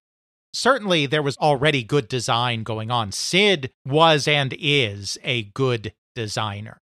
Certainly, 0.53 1.07
there 1.07 1.23
was 1.23 1.37
already 1.37 1.83
good 1.83 2.07
design 2.07 2.63
going 2.63 2.91
on. 2.91 3.11
Sid 3.11 3.71
was 3.85 4.27
and 4.27 4.55
is 4.59 5.17
a 5.23 5.43
good 5.43 5.93
designer. 6.15 6.79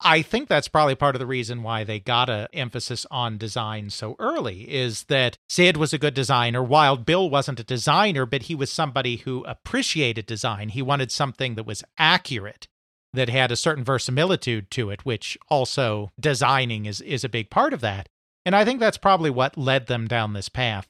I 0.00 0.22
think 0.22 0.48
that's 0.48 0.68
probably 0.68 0.96
part 0.96 1.14
of 1.14 1.20
the 1.20 1.26
reason 1.26 1.62
why 1.62 1.84
they 1.84 2.00
got 2.00 2.28
a 2.28 2.48
emphasis 2.52 3.06
on 3.10 3.38
design 3.38 3.90
so 3.90 4.16
early 4.18 4.70
is 4.70 5.04
that 5.04 5.38
Sid 5.48 5.76
was 5.76 5.92
a 5.92 5.98
good 5.98 6.14
designer. 6.14 6.62
Wild 6.62 7.06
Bill 7.06 7.30
wasn't 7.30 7.60
a 7.60 7.64
designer, 7.64 8.26
but 8.26 8.42
he 8.42 8.54
was 8.54 8.70
somebody 8.70 9.16
who 9.18 9.44
appreciated 9.44 10.26
design. 10.26 10.70
He 10.70 10.82
wanted 10.82 11.10
something 11.10 11.54
that 11.54 11.66
was 11.66 11.84
accurate, 11.96 12.66
that 13.14 13.30
had 13.30 13.50
a 13.50 13.56
certain 13.56 13.84
verisimilitude 13.84 14.70
to 14.72 14.90
it, 14.90 15.04
which 15.06 15.38
also 15.48 16.10
designing 16.20 16.84
is 16.86 17.00
is 17.00 17.24
a 17.24 17.28
big 17.28 17.48
part 17.48 17.72
of 17.72 17.80
that. 17.80 18.08
And 18.44 18.54
I 18.54 18.64
think 18.64 18.80
that's 18.80 18.98
probably 18.98 19.30
what 19.30 19.56
led 19.56 19.86
them 19.86 20.06
down 20.06 20.34
this 20.34 20.50
path 20.50 20.86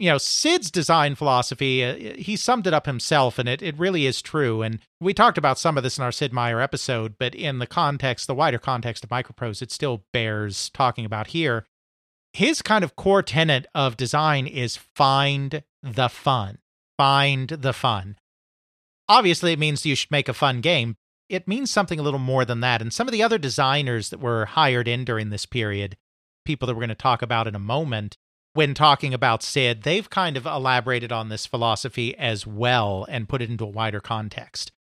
you 0.00 0.08
know, 0.08 0.16
Sid's 0.16 0.70
design 0.70 1.14
philosophy, 1.14 1.84
uh, 1.84 2.14
he 2.16 2.34
summed 2.34 2.66
it 2.66 2.72
up 2.72 2.86
himself, 2.86 3.38
and 3.38 3.46
it, 3.46 3.60
it 3.60 3.78
really 3.78 4.06
is 4.06 4.22
true. 4.22 4.62
And 4.62 4.80
we 4.98 5.12
talked 5.12 5.36
about 5.36 5.58
some 5.58 5.76
of 5.76 5.82
this 5.82 5.98
in 5.98 6.02
our 6.04 6.10
Sid 6.10 6.32
Meier 6.32 6.58
episode, 6.58 7.16
but 7.18 7.34
in 7.34 7.58
the 7.58 7.66
context, 7.66 8.26
the 8.26 8.34
wider 8.34 8.58
context 8.58 9.04
of 9.04 9.10
Microprose, 9.10 9.60
it 9.60 9.70
still 9.70 10.04
bears 10.14 10.70
talking 10.70 11.04
about 11.04 11.28
here. 11.28 11.66
His 12.32 12.62
kind 12.62 12.82
of 12.82 12.96
core 12.96 13.22
tenet 13.22 13.66
of 13.74 13.98
design 13.98 14.46
is 14.46 14.78
find 14.96 15.62
the 15.82 16.08
fun. 16.08 16.58
Find 16.96 17.50
the 17.50 17.74
fun. 17.74 18.16
Obviously, 19.06 19.52
it 19.52 19.58
means 19.58 19.84
you 19.84 19.96
should 19.96 20.10
make 20.10 20.30
a 20.30 20.34
fun 20.34 20.62
game. 20.62 20.96
It 21.28 21.46
means 21.46 21.70
something 21.70 21.98
a 21.98 22.02
little 22.02 22.18
more 22.18 22.46
than 22.46 22.60
that. 22.60 22.80
And 22.80 22.90
some 22.90 23.06
of 23.06 23.12
the 23.12 23.22
other 23.22 23.38
designers 23.38 24.08
that 24.08 24.20
were 24.20 24.46
hired 24.46 24.88
in 24.88 25.04
during 25.04 25.28
this 25.28 25.44
period, 25.44 25.98
people 26.46 26.66
that 26.66 26.74
we're 26.74 26.80
going 26.80 26.88
to 26.88 26.94
talk 26.94 27.20
about 27.20 27.46
in 27.46 27.54
a 27.54 27.60
moment, 27.60 28.16
when 28.52 28.74
talking 28.74 29.14
about 29.14 29.42
Sid, 29.42 29.82
they've 29.82 30.08
kind 30.08 30.36
of 30.36 30.46
elaborated 30.46 31.12
on 31.12 31.28
this 31.28 31.46
philosophy 31.46 32.16
as 32.16 32.46
well 32.46 33.06
and 33.08 33.28
put 33.28 33.42
it 33.42 33.50
into 33.50 33.64
a 33.64 33.68
wider 33.68 34.00
context. 34.00 34.72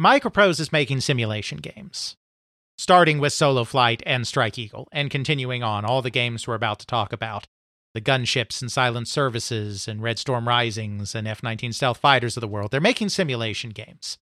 Microprose 0.00 0.58
is 0.58 0.72
making 0.72 1.00
simulation 1.00 1.58
games, 1.58 2.16
starting 2.78 3.18
with 3.18 3.32
Solo 3.32 3.64
Flight 3.64 4.02
and 4.06 4.26
Strike 4.26 4.58
Eagle, 4.58 4.88
and 4.90 5.10
continuing 5.10 5.62
on 5.62 5.84
all 5.84 6.02
the 6.02 6.10
games 6.10 6.46
we're 6.46 6.54
about 6.54 6.78
to 6.80 6.86
talk 6.86 7.12
about 7.12 7.46
the 7.94 8.00
gunships 8.00 8.60
and 8.60 8.72
silent 8.72 9.06
services 9.06 9.86
and 9.86 10.02
Red 10.02 10.18
Storm 10.18 10.48
Risings 10.48 11.14
and 11.14 11.28
F 11.28 11.42
19 11.42 11.72
stealth 11.72 11.98
fighters 11.98 12.36
of 12.36 12.40
the 12.40 12.48
world. 12.48 12.72
They're 12.72 12.80
making 12.80 13.10
simulation 13.10 13.70
games. 13.70 14.18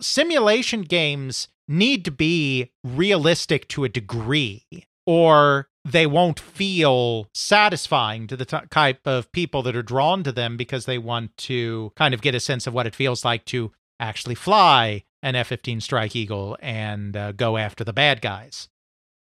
Simulation 0.00 0.82
games 0.82 1.48
need 1.68 2.04
to 2.04 2.10
be 2.10 2.72
realistic 2.84 3.68
to 3.68 3.84
a 3.84 3.88
degree, 3.88 4.66
or 5.06 5.68
they 5.86 6.06
won't 6.06 6.40
feel 6.40 7.28
satisfying 7.32 8.26
to 8.26 8.36
the 8.36 8.44
t- 8.44 8.56
type 8.70 9.06
of 9.06 9.30
people 9.30 9.62
that 9.62 9.76
are 9.76 9.82
drawn 9.82 10.24
to 10.24 10.32
them 10.32 10.56
because 10.56 10.84
they 10.84 10.98
want 10.98 11.36
to 11.36 11.92
kind 11.94 12.12
of 12.12 12.20
get 12.20 12.34
a 12.34 12.40
sense 12.40 12.66
of 12.66 12.74
what 12.74 12.88
it 12.88 12.94
feels 12.94 13.24
like 13.24 13.44
to 13.44 13.70
actually 14.00 14.34
fly 14.34 15.04
an 15.22 15.36
F 15.36 15.46
15 15.46 15.80
Strike 15.80 16.16
Eagle 16.16 16.56
and 16.60 17.16
uh, 17.16 17.32
go 17.32 17.56
after 17.56 17.84
the 17.84 17.92
bad 17.92 18.20
guys. 18.20 18.68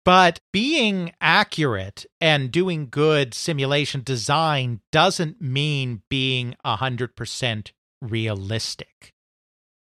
But 0.05 0.39
being 0.53 1.11
accurate 1.19 2.05
and 2.21 2.49
doing 2.49 2.87
good 2.89 3.33
simulation 3.33 4.03
design 4.03 4.79
doesn't 4.89 5.41
mean 5.41 6.01
being 6.09 6.55
100% 6.65 7.71
realistic. 8.01 9.13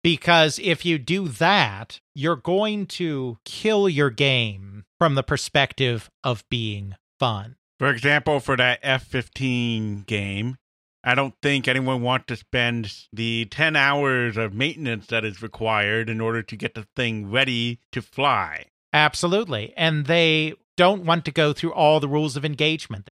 Because 0.02 0.60
if 0.64 0.86
you 0.86 0.98
do 0.98 1.28
that, 1.28 2.00
you're 2.16 2.38
going 2.38 2.86
to 2.86 3.38
kill 3.44 3.90
your 3.90 4.10
game 4.10 4.67
from 5.00 5.16
the 5.16 5.24
perspective 5.24 6.10
of 6.24 6.44
being 6.50 6.96
fun. 7.20 7.56
For 7.80 7.90
example, 7.90 8.40
for 8.40 8.58
that 8.58 8.80
F 8.82 9.04
15 9.04 10.04
game, 10.08 10.58
I 11.04 11.16
don't 11.16 11.36
think 11.42 11.68
anyone 11.68 12.02
wants 12.02 12.26
to 12.28 12.36
spend 12.36 12.94
the 13.14 13.46
10 13.46 13.76
hours 13.76 14.36
of 14.36 14.54
maintenance 14.54 15.08
that 15.08 15.24
is 15.24 15.42
required 15.42 16.10
in 16.10 16.20
order 16.20 16.42
to 16.44 16.56
get 16.56 16.74
the 16.74 16.88
thing 16.96 17.30
ready 17.30 17.80
to 17.92 18.02
fly. 18.02 18.66
Absolutely. 18.92 19.74
And 19.78 20.06
they 20.06 20.56
don't 20.76 21.06
want 21.06 21.26
to 21.26 21.32
go 21.32 21.54
through 21.54 21.74
all 21.74 22.00
the 22.00 22.08
rules 22.08 22.36
of 22.36 22.44
engagement. 22.44 23.10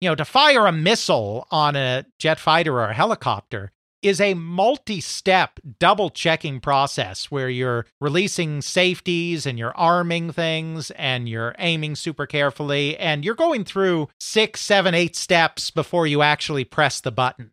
You 0.00 0.10
know, 0.10 0.14
to 0.14 0.24
fire 0.24 0.66
a 0.66 0.72
missile 0.72 1.46
on 1.50 1.76
a 1.76 2.04
jet 2.18 2.38
fighter 2.38 2.74
or 2.74 2.88
a 2.88 2.94
helicopter, 2.94 3.72
is 4.02 4.20
a 4.20 4.34
multi 4.34 5.00
step 5.00 5.60
double 5.78 6.10
checking 6.10 6.60
process 6.60 7.30
where 7.30 7.48
you're 7.48 7.86
releasing 8.00 8.60
safeties 8.60 9.46
and 9.46 9.58
you're 9.58 9.76
arming 9.76 10.32
things 10.32 10.90
and 10.92 11.28
you're 11.28 11.54
aiming 11.58 11.94
super 11.94 12.26
carefully 12.26 12.96
and 12.98 13.24
you're 13.24 13.34
going 13.34 13.64
through 13.64 14.08
six, 14.18 14.60
seven, 14.60 14.94
eight 14.94 15.16
steps 15.16 15.70
before 15.70 16.06
you 16.06 16.22
actually 16.22 16.64
press 16.64 17.00
the 17.00 17.12
button. 17.12 17.52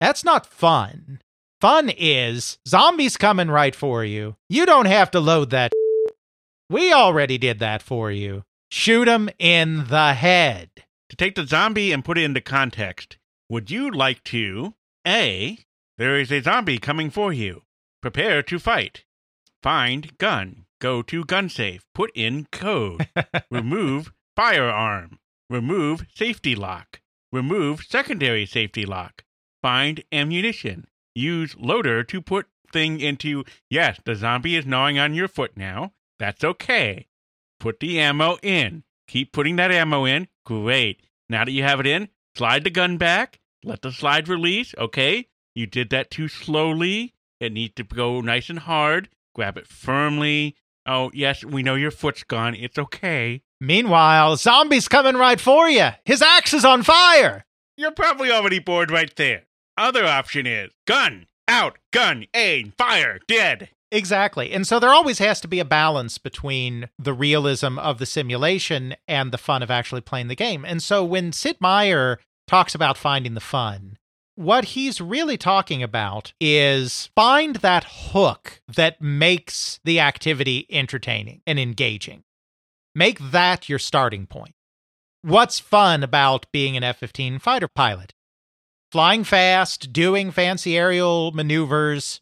That's 0.00 0.24
not 0.24 0.46
fun. 0.46 1.20
Fun 1.60 1.88
is 1.96 2.58
zombies 2.68 3.16
coming 3.16 3.48
right 3.48 3.74
for 3.74 4.04
you. 4.04 4.36
You 4.48 4.66
don't 4.66 4.86
have 4.86 5.10
to 5.12 5.20
load 5.20 5.50
that. 5.50 5.72
We 6.68 6.92
already 6.92 7.38
did 7.38 7.58
that 7.60 7.82
for 7.82 8.10
you. 8.10 8.44
Shoot 8.70 9.08
him 9.08 9.30
in 9.38 9.86
the 9.86 10.14
head. 10.14 10.70
To 11.10 11.16
take 11.16 11.36
the 11.36 11.46
zombie 11.46 11.92
and 11.92 12.04
put 12.04 12.18
it 12.18 12.24
into 12.24 12.40
context, 12.40 13.18
would 13.48 13.70
you 13.70 13.90
like 13.90 14.24
to 14.24 14.74
A. 15.06 15.58
There 15.96 16.18
is 16.18 16.32
a 16.32 16.40
zombie 16.40 16.78
coming 16.78 17.10
for 17.10 17.32
you. 17.32 17.62
Prepare 18.02 18.42
to 18.44 18.58
fight. 18.58 19.04
Find 19.62 20.18
gun. 20.18 20.66
Go 20.80 21.02
to 21.02 21.24
gun 21.24 21.48
safe. 21.48 21.86
Put 21.94 22.10
in 22.14 22.46
code. 22.50 23.08
Remove 23.50 24.12
firearm. 24.34 25.18
Remove 25.48 26.04
safety 26.12 26.56
lock. 26.56 27.00
Remove 27.32 27.82
secondary 27.82 28.44
safety 28.44 28.84
lock. 28.84 29.24
Find 29.62 30.02
ammunition. 30.10 30.86
Use 31.14 31.54
loader 31.56 32.02
to 32.04 32.20
put 32.20 32.46
thing 32.72 32.98
into. 33.00 33.44
Yes, 33.70 34.00
the 34.04 34.16
zombie 34.16 34.56
is 34.56 34.66
gnawing 34.66 34.98
on 34.98 35.14
your 35.14 35.28
foot 35.28 35.56
now. 35.56 35.92
That's 36.18 36.42
okay. 36.42 37.06
Put 37.60 37.78
the 37.80 38.00
ammo 38.00 38.36
in. 38.42 38.82
Keep 39.06 39.32
putting 39.32 39.56
that 39.56 39.70
ammo 39.70 40.04
in. 40.04 40.28
Great. 40.44 41.02
Now 41.28 41.44
that 41.44 41.52
you 41.52 41.62
have 41.62 41.80
it 41.80 41.86
in, 41.86 42.08
slide 42.36 42.64
the 42.64 42.70
gun 42.70 42.98
back. 42.98 43.38
Let 43.62 43.82
the 43.82 43.92
slide 43.92 44.28
release. 44.28 44.74
Okay. 44.76 45.28
You 45.54 45.66
did 45.66 45.90
that 45.90 46.10
too 46.10 46.28
slowly. 46.28 47.14
It 47.40 47.52
needs 47.52 47.74
to 47.74 47.84
go 47.84 48.20
nice 48.20 48.48
and 48.48 48.60
hard. 48.60 49.08
Grab 49.34 49.56
it 49.56 49.66
firmly. 49.66 50.56
Oh, 50.86 51.10
yes, 51.14 51.44
we 51.44 51.62
know 51.62 51.74
your 51.74 51.90
foot's 51.90 52.24
gone. 52.24 52.54
It's 52.54 52.78
okay. 52.78 53.42
Meanwhile, 53.60 54.36
zombie's 54.36 54.88
coming 54.88 55.16
right 55.16 55.40
for 55.40 55.68
you. 55.68 55.90
His 56.04 56.20
axe 56.20 56.52
is 56.52 56.64
on 56.64 56.82
fire. 56.82 57.44
You're 57.76 57.90
probably 57.90 58.30
already 58.30 58.58
bored 58.58 58.90
right 58.90 59.14
there. 59.16 59.44
Other 59.76 60.04
option 60.04 60.46
is 60.46 60.70
gun, 60.86 61.26
out, 61.48 61.78
gun, 61.92 62.26
aim, 62.34 62.72
fire, 62.76 63.18
dead. 63.26 63.70
Exactly. 63.90 64.52
And 64.52 64.66
so 64.66 64.78
there 64.78 64.92
always 64.92 65.18
has 65.18 65.40
to 65.40 65.48
be 65.48 65.60
a 65.60 65.64
balance 65.64 66.18
between 66.18 66.88
the 66.98 67.12
realism 67.12 67.78
of 67.78 67.98
the 67.98 68.06
simulation 68.06 68.94
and 69.08 69.32
the 69.32 69.38
fun 69.38 69.62
of 69.62 69.70
actually 69.70 70.00
playing 70.00 70.28
the 70.28 70.34
game. 70.34 70.64
And 70.64 70.82
so 70.82 71.04
when 71.04 71.32
Sid 71.32 71.56
Meier 71.60 72.18
talks 72.46 72.74
about 72.74 72.98
finding 72.98 73.34
the 73.34 73.40
fun, 73.40 73.96
what 74.36 74.64
he's 74.66 75.00
really 75.00 75.36
talking 75.36 75.82
about 75.82 76.32
is 76.40 77.08
find 77.14 77.56
that 77.56 77.84
hook 77.88 78.60
that 78.74 79.00
makes 79.00 79.78
the 79.84 80.00
activity 80.00 80.66
entertaining 80.70 81.42
and 81.46 81.58
engaging. 81.58 82.24
Make 82.94 83.18
that 83.30 83.68
your 83.68 83.78
starting 83.78 84.26
point. 84.26 84.54
What's 85.22 85.58
fun 85.58 86.02
about 86.02 86.46
being 86.52 86.76
an 86.76 86.84
F 86.84 86.98
15 86.98 87.38
fighter 87.38 87.68
pilot? 87.68 88.12
Flying 88.92 89.24
fast, 89.24 89.92
doing 89.92 90.30
fancy 90.30 90.76
aerial 90.76 91.32
maneuvers, 91.32 92.20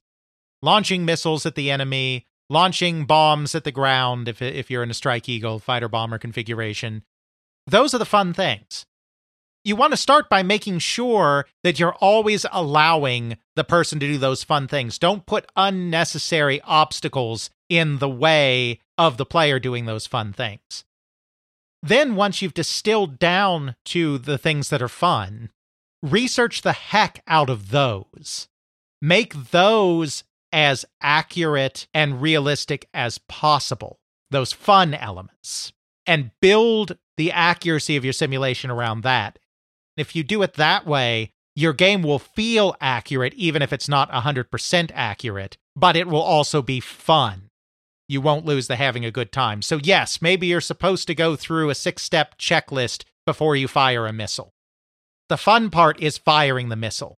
launching 0.63 1.05
missiles 1.05 1.45
at 1.45 1.55
the 1.55 1.71
enemy, 1.71 2.27
launching 2.49 3.05
bombs 3.05 3.55
at 3.55 3.65
the 3.65 3.73
ground 3.73 4.29
if, 4.29 4.41
if 4.41 4.71
you're 4.71 4.83
in 4.83 4.91
a 4.91 4.95
Strike 4.95 5.29
Eagle 5.29 5.59
fighter 5.59 5.89
bomber 5.89 6.19
configuration. 6.19 7.03
Those 7.67 7.95
are 7.95 7.99
the 7.99 8.05
fun 8.05 8.33
things 8.33 8.87
you 9.65 9.77
want 9.77 9.93
to 9.93 9.97
start 9.97 10.29
by 10.29 10.43
making 10.43 10.79
sure 10.79 11.47
that 11.63 11.79
you're 11.79 11.95
always 11.95 12.45
allowing 12.51 13.37
the 13.55 13.65
person 13.65 14.01
to 14.01 14.07
do 14.07 14.19
those 14.19 14.43
fun 14.43 14.67
things. 14.67 14.99
Don't 14.99 15.27
put 15.27 15.51
unnecessary 15.57 16.61
obstacles 16.63 17.51
in 17.69 17.99
the 17.99 18.09
way 18.09 18.81
of 18.99 19.17
the 19.17 19.27
player 19.27 19.59
doing 19.59 19.85
those 19.85 20.07
fun 20.07 20.33
things. 20.33 20.85
Then, 21.83 22.15
once 22.15 22.41
you've 22.41 22.55
distilled 22.55 23.19
down 23.19 23.75
to 23.87 24.19
the 24.19 24.39
things 24.39 24.69
that 24.69 24.83
are 24.83 24.89
fun, 24.89 25.51
research 26.03 26.63
the 26.63 26.73
heck 26.73 27.23
out 27.27 27.51
of 27.51 27.71
those. 27.71 28.49
Make 29.01 29.51
those 29.51 30.23
as 30.53 30.85
accurate 31.01 31.89
and 31.93 32.23
realistic 32.23 32.89
as 32.95 33.19
possible, 33.19 33.99
those 34.31 34.53
fun 34.53 34.95
elements, 34.95 35.73
and 36.07 36.31
build 36.41 36.99
the 37.17 37.33
accuracy 37.33 37.97
of 37.97 38.05
your 38.05 38.13
simulation 38.13 38.71
around 38.71 39.03
that. 39.03 39.39
If 39.97 40.17
you 40.17 40.23
do 40.23 40.43
it 40.43 40.55
that 40.55 40.87
way, 40.87 41.33
your 41.55 41.73
game 41.73 42.03
will 42.03 42.19
feel 42.19 42.75
accurate, 42.81 43.35
even 43.35 43.63
if 43.63 43.73
it's 43.73 43.89
not 43.89 44.11
100% 44.11 44.91
accurate, 44.95 45.57
but 45.77 45.97
it 45.97 46.09
will 46.09 46.23
also 46.23 46.63
be 46.63 46.81
fun. 46.81 47.51
You 48.09 48.21
won't 48.21 48.47
lose 48.47 48.69
the 48.69 48.77
having 48.77 49.05
a 49.05 49.11
good 49.11 49.33
time. 49.33 49.63
So, 49.63 49.79
yes, 49.83 50.21
maybe 50.21 50.47
you're 50.47 50.61
supposed 50.61 51.07
to 51.07 51.15
go 51.15 51.37
through 51.37 51.71
a 51.71 51.75
six 51.75 52.03
step 52.03 52.39
checklist 52.39 53.05
before 53.27 53.55
you 53.57 53.69
fire 53.69 54.07
a 54.07 54.13
missile. 54.13 54.53
The 55.29 55.37
fun 55.37 55.71
part 55.71 56.01
is 56.01 56.19
firing 56.19 56.69
the 56.69 56.77
missile. 56.77 57.17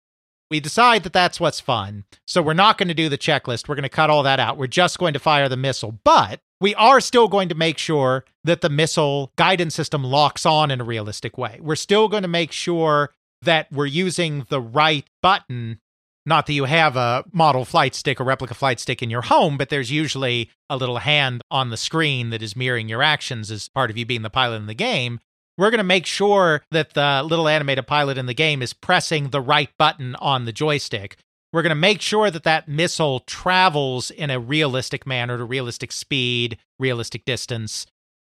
We 0.52 0.60
decide 0.60 1.04
that 1.04 1.14
that's 1.14 1.40
what's 1.40 1.60
fun. 1.60 2.06
So, 2.28 2.42
we're 2.42 2.54
not 2.54 2.78
going 2.78 2.90
to 2.90 2.94
do 2.94 3.10
the 3.10 3.18
checklist. 3.18 3.68
We're 3.68 3.76
going 3.76 3.84
to 3.84 3.90
cut 3.90 4.10
all 4.10 4.24
that 4.24 4.40
out. 4.40 4.58
We're 4.58 4.68
just 4.68 5.00
going 5.00 5.14
to 5.14 5.20
fire 5.20 5.50
the 5.50 5.58
missile. 5.58 6.00
But 6.04 6.42
we 6.64 6.74
are 6.76 7.02
still 7.02 7.28
going 7.28 7.50
to 7.50 7.56
make 7.56 7.78
sure 7.78 8.24
that 8.46 8.62
the 8.62 8.70
missile 8.70 9.34
guidance 9.36 9.76
system 9.76 10.02
locks 10.02 10.46
on 10.46 10.72
in 10.72 10.80
a 10.80 10.84
realistic 10.86 11.38
way. 11.38 11.60
We're 11.62 11.76
still 11.76 12.08
going 12.08 12.22
to 12.22 12.30
make 12.30 12.54
sure 12.54 13.12
that 13.42 13.70
we're 13.70 13.86
using 13.86 14.46
the 14.48 14.62
right 14.62 15.06
button. 15.22 15.82
Not 16.26 16.46
that 16.46 16.54
you 16.54 16.64
have 16.64 16.96
a 16.96 17.26
model 17.34 17.66
flight 17.66 17.94
stick 17.94 18.22
or 18.22 18.24
replica 18.24 18.54
flight 18.54 18.80
stick 18.80 19.04
in 19.04 19.10
your 19.10 19.24
home, 19.24 19.58
but 19.58 19.68
there's 19.68 19.92
usually 19.92 20.52
a 20.70 20.78
little 20.78 21.00
hand 21.00 21.42
on 21.52 21.70
the 21.70 21.76
screen 21.76 22.30
that 22.30 22.42
is 22.42 22.56
mirroring 22.56 22.88
your 22.88 23.04
actions 23.04 23.52
as 23.52 23.68
part 23.68 23.92
of 23.92 23.98
you 23.98 24.06
being 24.06 24.22
the 24.22 24.30
pilot 24.30 24.56
in 24.56 24.68
the 24.68 24.74
game. 24.74 25.20
We're 25.58 25.70
going 25.70 25.80
to 25.80 25.84
make 25.84 26.06
sure 26.06 26.64
that 26.72 26.94
the 26.94 27.24
little 27.24 27.50
animated 27.50 27.88
pilot 27.88 28.18
in 28.18 28.26
the 28.26 28.34
game 28.34 28.62
is 28.62 28.72
pressing 28.72 29.32
the 29.32 29.42
right 29.42 29.70
button 29.78 30.16
on 30.16 30.46
the 30.46 30.54
joystick. 30.54 31.18
We're 31.54 31.62
going 31.62 31.70
to 31.70 31.76
make 31.76 32.02
sure 32.02 32.30
that 32.30 32.44
that 32.44 32.68
missile 32.68 33.22
travels 33.22 34.12
in 34.12 34.30
a 34.30 34.40
realistic 34.40 35.08
manner 35.08 35.38
to 35.38 35.46
realistic 35.46 35.94
speed, 35.94 36.58
realistic 36.80 37.24
distance. 37.24 37.86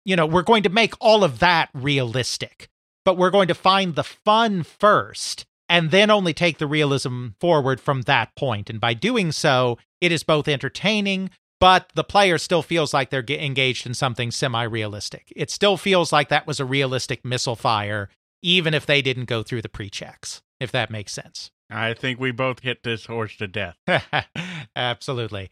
You 0.04 0.16
know, 0.16 0.26
we're 0.26 0.42
going 0.42 0.64
to 0.64 0.68
make 0.68 0.94
all 1.00 1.24
of 1.24 1.38
that 1.38 1.70
realistic 1.72 2.68
but 3.04 3.16
we're 3.16 3.30
going 3.30 3.48
to 3.48 3.54
find 3.54 3.94
the 3.94 4.04
fun 4.04 4.62
first 4.62 5.44
and 5.68 5.90
then 5.90 6.10
only 6.10 6.34
take 6.34 6.58
the 6.58 6.66
realism 6.66 7.28
forward 7.40 7.80
from 7.80 8.02
that 8.02 8.34
point. 8.36 8.68
And 8.68 8.80
by 8.80 8.94
doing 8.94 9.32
so, 9.32 9.78
it 10.00 10.12
is 10.12 10.22
both 10.22 10.48
entertaining, 10.48 11.30
but 11.60 11.90
the 11.94 12.04
player 12.04 12.38
still 12.38 12.62
feels 12.62 12.92
like 12.92 13.10
they're 13.10 13.24
engaged 13.28 13.86
in 13.86 13.94
something 13.94 14.30
semi 14.30 14.62
realistic. 14.64 15.32
It 15.34 15.50
still 15.50 15.76
feels 15.76 16.12
like 16.12 16.28
that 16.28 16.46
was 16.46 16.60
a 16.60 16.64
realistic 16.64 17.24
missile 17.24 17.56
fire, 17.56 18.08
even 18.42 18.74
if 18.74 18.86
they 18.86 19.02
didn't 19.02 19.26
go 19.26 19.42
through 19.42 19.62
the 19.62 19.68
pre 19.68 19.88
checks, 19.88 20.42
if 20.60 20.70
that 20.72 20.90
makes 20.90 21.12
sense. 21.12 21.50
I 21.72 21.94
think 21.94 22.20
we 22.20 22.30
both 22.30 22.60
hit 22.60 22.82
this 22.82 23.06
horse 23.06 23.36
to 23.38 23.48
death. 23.48 23.76
Absolutely. 24.76 25.50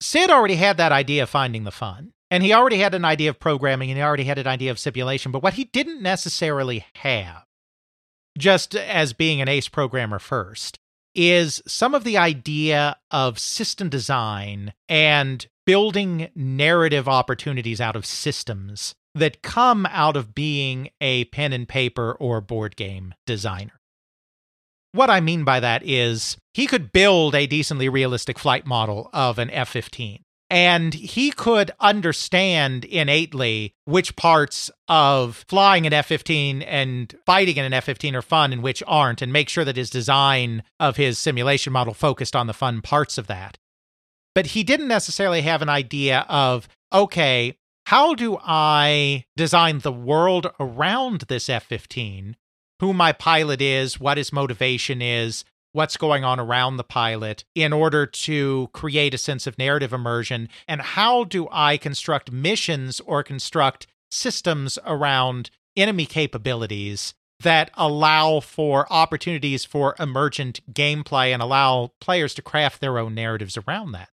Sid 0.00 0.30
already 0.30 0.56
had 0.56 0.76
that 0.76 0.92
idea 0.92 1.22
of 1.22 1.30
finding 1.30 1.64
the 1.64 1.70
fun. 1.70 2.12
And 2.30 2.42
he 2.42 2.52
already 2.52 2.78
had 2.78 2.94
an 2.94 3.04
idea 3.04 3.30
of 3.30 3.38
programming 3.38 3.90
and 3.90 3.98
he 3.98 4.02
already 4.02 4.24
had 4.24 4.38
an 4.38 4.46
idea 4.46 4.70
of 4.70 4.78
simulation, 4.78 5.30
but 5.30 5.42
what 5.42 5.54
he 5.54 5.64
didn't 5.64 6.02
necessarily 6.02 6.84
have, 6.96 7.44
just 8.36 8.74
as 8.74 9.12
being 9.12 9.40
an 9.40 9.48
ace 9.48 9.68
programmer 9.68 10.18
first, 10.18 10.78
is 11.14 11.62
some 11.66 11.94
of 11.94 12.02
the 12.02 12.18
idea 12.18 12.96
of 13.10 13.38
system 13.38 13.88
design 13.88 14.72
and 14.88 15.46
building 15.64 16.28
narrative 16.34 17.08
opportunities 17.08 17.80
out 17.80 17.94
of 17.94 18.04
systems 18.04 18.94
that 19.14 19.42
come 19.42 19.86
out 19.86 20.16
of 20.16 20.34
being 20.34 20.90
a 21.00 21.26
pen 21.26 21.52
and 21.52 21.68
paper 21.68 22.16
or 22.18 22.40
board 22.40 22.74
game 22.74 23.14
designer. 23.26 23.80
What 24.94 25.10
I 25.10 25.20
mean 25.20 25.42
by 25.42 25.58
that 25.58 25.82
is 25.84 26.36
he 26.52 26.68
could 26.68 26.92
build 26.92 27.34
a 27.34 27.48
decently 27.48 27.88
realistic 27.88 28.38
flight 28.38 28.64
model 28.64 29.10
of 29.12 29.40
an 29.40 29.50
F 29.50 29.70
15 29.70 30.22
and 30.48 30.94
he 30.94 31.32
could 31.32 31.72
understand 31.80 32.84
innately 32.84 33.74
which 33.86 34.14
parts 34.14 34.70
of 34.86 35.44
flying 35.48 35.84
an 35.84 35.92
F 35.92 36.06
15 36.06 36.62
and 36.62 37.12
fighting 37.26 37.56
in 37.56 37.64
an 37.64 37.72
F 37.72 37.82
15 37.86 38.14
are 38.14 38.22
fun 38.22 38.52
and 38.52 38.62
which 38.62 38.84
aren't, 38.86 39.20
and 39.20 39.32
make 39.32 39.48
sure 39.48 39.64
that 39.64 39.76
his 39.76 39.90
design 39.90 40.62
of 40.78 40.96
his 40.96 41.18
simulation 41.18 41.72
model 41.72 41.92
focused 41.92 42.36
on 42.36 42.46
the 42.46 42.52
fun 42.52 42.82
parts 42.82 43.18
of 43.18 43.26
that. 43.26 43.58
But 44.32 44.46
he 44.46 44.62
didn't 44.62 44.86
necessarily 44.86 45.42
have 45.42 45.60
an 45.60 45.68
idea 45.68 46.24
of, 46.28 46.68
okay, 46.92 47.56
how 47.86 48.14
do 48.14 48.38
I 48.40 49.24
design 49.36 49.80
the 49.80 49.92
world 49.92 50.52
around 50.60 51.22
this 51.22 51.48
F 51.48 51.64
15? 51.64 52.36
Who 52.80 52.92
my 52.92 53.12
pilot 53.12 53.62
is, 53.62 54.00
what 54.00 54.18
his 54.18 54.32
motivation 54.32 55.00
is, 55.00 55.44
what's 55.72 55.96
going 55.96 56.24
on 56.24 56.40
around 56.40 56.76
the 56.76 56.84
pilot 56.84 57.44
in 57.54 57.72
order 57.72 58.06
to 58.06 58.68
create 58.72 59.14
a 59.14 59.18
sense 59.18 59.46
of 59.46 59.58
narrative 59.58 59.92
immersion? 59.92 60.48
And 60.66 60.80
how 60.80 61.24
do 61.24 61.48
I 61.50 61.76
construct 61.76 62.32
missions 62.32 63.00
or 63.00 63.22
construct 63.22 63.86
systems 64.10 64.78
around 64.86 65.50
enemy 65.76 66.06
capabilities 66.06 67.14
that 67.40 67.70
allow 67.74 68.40
for 68.40 68.90
opportunities 68.92 69.64
for 69.64 69.96
emergent 69.98 70.60
gameplay 70.72 71.32
and 71.32 71.42
allow 71.42 71.90
players 72.00 72.34
to 72.34 72.42
craft 72.42 72.80
their 72.80 72.98
own 72.98 73.14
narratives 73.14 73.58
around 73.58 73.92
that? 73.92 74.08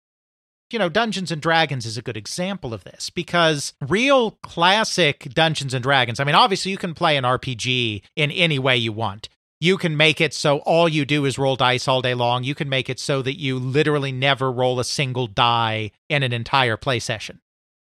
You 0.72 0.79
know, 0.79 0.88
Dungeons 0.88 1.31
and 1.31 1.40
Dragons 1.40 1.87
is 1.87 1.96
a 1.96 2.02
good 2.02 2.16
example 2.16 2.74
of 2.74 2.85
this 2.85 3.11
because 3.11 3.74
real 3.87 4.33
classic 4.42 5.29
Dungeons 5.33 5.74
and 5.74 5.83
Dragons, 5.83 6.20
I 6.20 6.24
mean, 6.24 6.35
obviously 6.35 6.72
you 6.72 6.79
can 6.79 6.94
play 6.94 7.16
an 7.16 7.24
RPG 7.24 8.02
in 8.16 8.31
any 8.31 8.59
way 8.59 8.76
you 8.76 8.92
want. 8.92 9.29
You 9.61 9.79
can 9.79 9.96
make 9.96 10.20
it 10.20 10.35
so 10.35 10.59
all 10.59 10.88
you 10.88 11.05
do 11.05 11.24
is 11.24 11.38
roll 11.38 11.57
dice 11.57 11.88
all 11.88 12.02
day 12.02 12.14
long. 12.14 12.44
You 12.44 12.55
can 12.55 12.68
make 12.68 12.90
it 12.90 13.00
so 13.00 13.22
that 13.22 13.38
you 13.38 13.59
literally 13.59 14.12
never 14.12 14.52
roll 14.52 14.79
a 14.79 14.85
single 14.85 15.26
die 15.26 15.92
in 16.09 16.22
an 16.22 16.33
entire 16.33 16.76
play 16.76 16.98
session. 16.98 17.40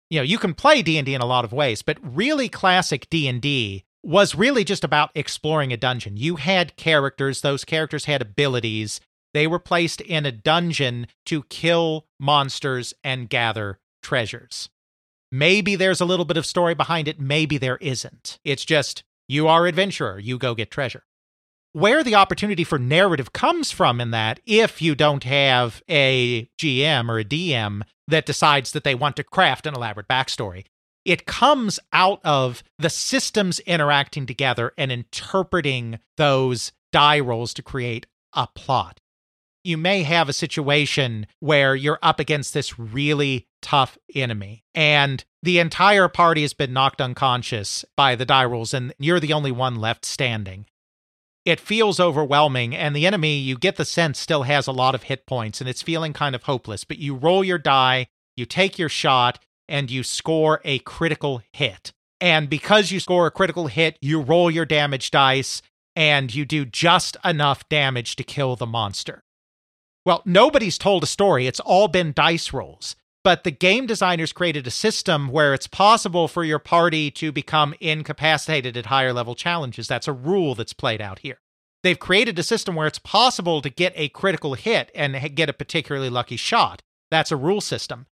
You 0.10 0.20
know, 0.20 0.24
you 0.24 0.38
can 0.38 0.54
play 0.54 0.82
D&D 0.82 1.13
in 1.13 1.22
a 1.22 1.26
lot 1.26 1.46
of 1.46 1.54
ways, 1.54 1.82
but 1.82 1.98
really 2.02 2.50
classic 2.50 3.10
D&D 3.10 3.86
was 4.04 4.36
really 4.36 4.63
just 4.65 4.84
about 4.84 5.12
exploring 5.15 5.72
a 5.72 5.78
dungeon. 5.78 6.17
You 6.17 6.36
had 6.36 6.76
characters, 6.76 7.41
those 7.41 7.63
characters 7.63 8.06
had 8.06 8.22
abilities. 8.22 9.00
They 9.34 9.48
were 9.48 9.60
placed 9.60 10.02
in 10.02 10.26
a 10.26 10.32
dungeon 10.32 11.08
to 11.28 11.44
kill 11.44 12.08
monsters 12.20 12.94
and 13.04 13.30
gather 13.30 13.80
treasures. 14.04 14.70
Maybe 15.32 15.76
there's 15.76 16.02
a 16.02 16.06
little 16.06 16.26
bit 16.26 16.38
of 16.38 16.46
story 16.46 16.76
behind 16.76 17.08
it, 17.08 17.20
maybe 17.20 17.58
there 17.58 17.78
isn't. 17.78 18.39
It's 18.44 18.65
just 18.65 19.04
you 19.28 19.48
are 19.48 19.65
adventurer, 19.65 20.20
you 20.20 20.38
go 20.38 20.54
get 20.54 20.72
treasure 20.72 21.04
where 21.74 22.04
the 22.04 22.15
opportunity 22.15 22.63
for 22.63 22.78
narrative 22.78 23.34
comes 23.34 23.72
from 23.72 24.02
in 24.02 24.12
that 24.12 24.39
if 24.46 24.82
you 24.82 24.96
don't 24.96 25.24
have 25.24 25.82
a 25.89 26.50
GM 26.60 27.10
or 27.10 27.20
a 27.20 27.26
DM 27.26 27.82
that 28.08 28.26
decides 28.26 28.72
that 28.72 28.84
they 28.84 28.96
want 28.96 29.15
to 29.15 29.24
craft 29.24 29.65
an 29.65 29.74
elaborate 29.74 30.08
backstory. 30.08 30.65
It 31.06 31.26
comes 31.26 31.80
out 31.94 32.20
of 32.24 32.63
the 32.78 32.89
systems 32.89 33.60
interacting 33.62 34.26
together 34.26 34.74
and 34.78 34.91
interpreting 34.91 36.00
those 36.17 36.72
die 36.91 37.20
rolls 37.20 37.54
to 37.56 37.63
create 37.63 38.06
a 38.34 38.48
plot. 38.54 39.00
You 39.63 39.78
may 39.78 40.04
have 40.04 40.28
a 40.28 40.34
situation 40.34 41.28
where 41.39 41.76
you're 41.76 42.00
up 42.02 42.19
against 42.19 42.54
this 42.54 42.80
really 42.80 43.47
tough 43.62 43.97
enemy 44.15 44.63
and 44.74 45.24
the 45.43 45.60
entire 45.60 46.08
party 46.08 46.41
has 46.41 46.54
been 46.54 46.74
knocked 46.74 47.00
unconscious 47.00 47.86
by 47.95 48.15
the 48.15 48.26
die 48.26 48.45
rolls 48.45 48.74
and 48.74 48.91
you're 48.97 49.19
the 49.19 49.34
only 49.34 49.52
one 49.52 49.76
left 49.76 50.04
standing. 50.04 50.65
It 51.45 51.60
feels 51.60 52.00
overwhelming 52.00 52.76
and 52.76 52.95
the 52.95 53.06
enemy 53.06 53.38
you 53.38 53.56
get 53.56 53.76
the 53.76 53.86
sense 53.86 54.19
still 54.19 54.43
has 54.43 54.65
a 54.65 54.71
lot 54.71 54.95
of 54.95 55.04
hit 55.04 55.28
points 55.28 55.62
and 55.62 55.69
it's 55.69 55.84
feeling 55.84 56.13
kind 56.13 56.34
of 56.34 56.43
hopeless 56.43 56.84
but 56.84 56.97
you 56.97 57.13
roll 57.13 57.43
your 57.43 57.60
die 57.60 58.08
you 58.36 58.45
take 58.45 58.80
your 58.80 58.89
shot 58.89 59.39
and 59.67 59.91
you 59.91 60.02
score 60.02 60.62
a 60.65 60.80
critical 60.80 61.41
hit. 61.54 61.91
And 62.19 62.50
because 62.50 62.91
you 62.91 63.00
score 63.00 63.28
a 63.28 63.32
critical 63.32 63.67
hit 63.67 63.97
you 64.02 64.21
roll 64.21 64.50
your 64.50 64.65
damage 64.65 65.12
dice 65.12 65.62
and 65.95 66.34
you 66.34 66.45
do 66.45 66.65
just 66.65 67.15
enough 67.24 67.67
damage 67.69 68.15
to 68.15 68.24
kill 68.24 68.56
the 68.56 68.65
monster 68.65 69.24
well 70.06 70.22
nobody's 70.26 70.78
told 70.78 71.04
a 71.04 71.08
story 71.08 71.48
it's 71.48 71.60
all 71.60 71.88
been 71.88 72.14
dice 72.14 72.54
rolls 72.54 72.96
but 73.24 73.44
the 73.44 73.52
game 73.52 73.86
designers 73.86 74.34
created 74.34 74.66
a 74.66 74.72
system 74.72 75.28
where 75.28 75.54
it's 75.54 75.68
possible 75.68 76.28
for 76.28 76.44
your 76.44 76.60
party 76.60 77.12
to 77.12 77.32
become 77.32 77.76
incapacitated 77.80 78.76
at 78.76 78.88
higher 78.88 79.14
level 79.14 79.36
challenges. 79.36 79.88
That's 79.88 80.08
a 80.08 80.14
rule 80.14 80.56
that's 80.56 80.74
played 80.74 81.02
out 81.02 81.20
here. 81.20 81.38
They've 81.84 82.00
created 82.00 82.38
a 82.40 82.44
system 82.44 82.76
where 82.76 82.88
it's 82.88 83.00
possible 83.00 83.62
to 83.62 83.70
get 83.70 83.94
a 83.96 84.10
critical 84.10 84.56
hit 84.56 84.92
and 84.96 85.36
get 85.36 85.50
a 85.50 85.54
particularly 85.54 86.10
lucky 86.10 86.36
shot. 86.36 86.82
That's 87.10 87.32
a 87.32 87.36
rule 87.36 87.62
system. 87.62 88.08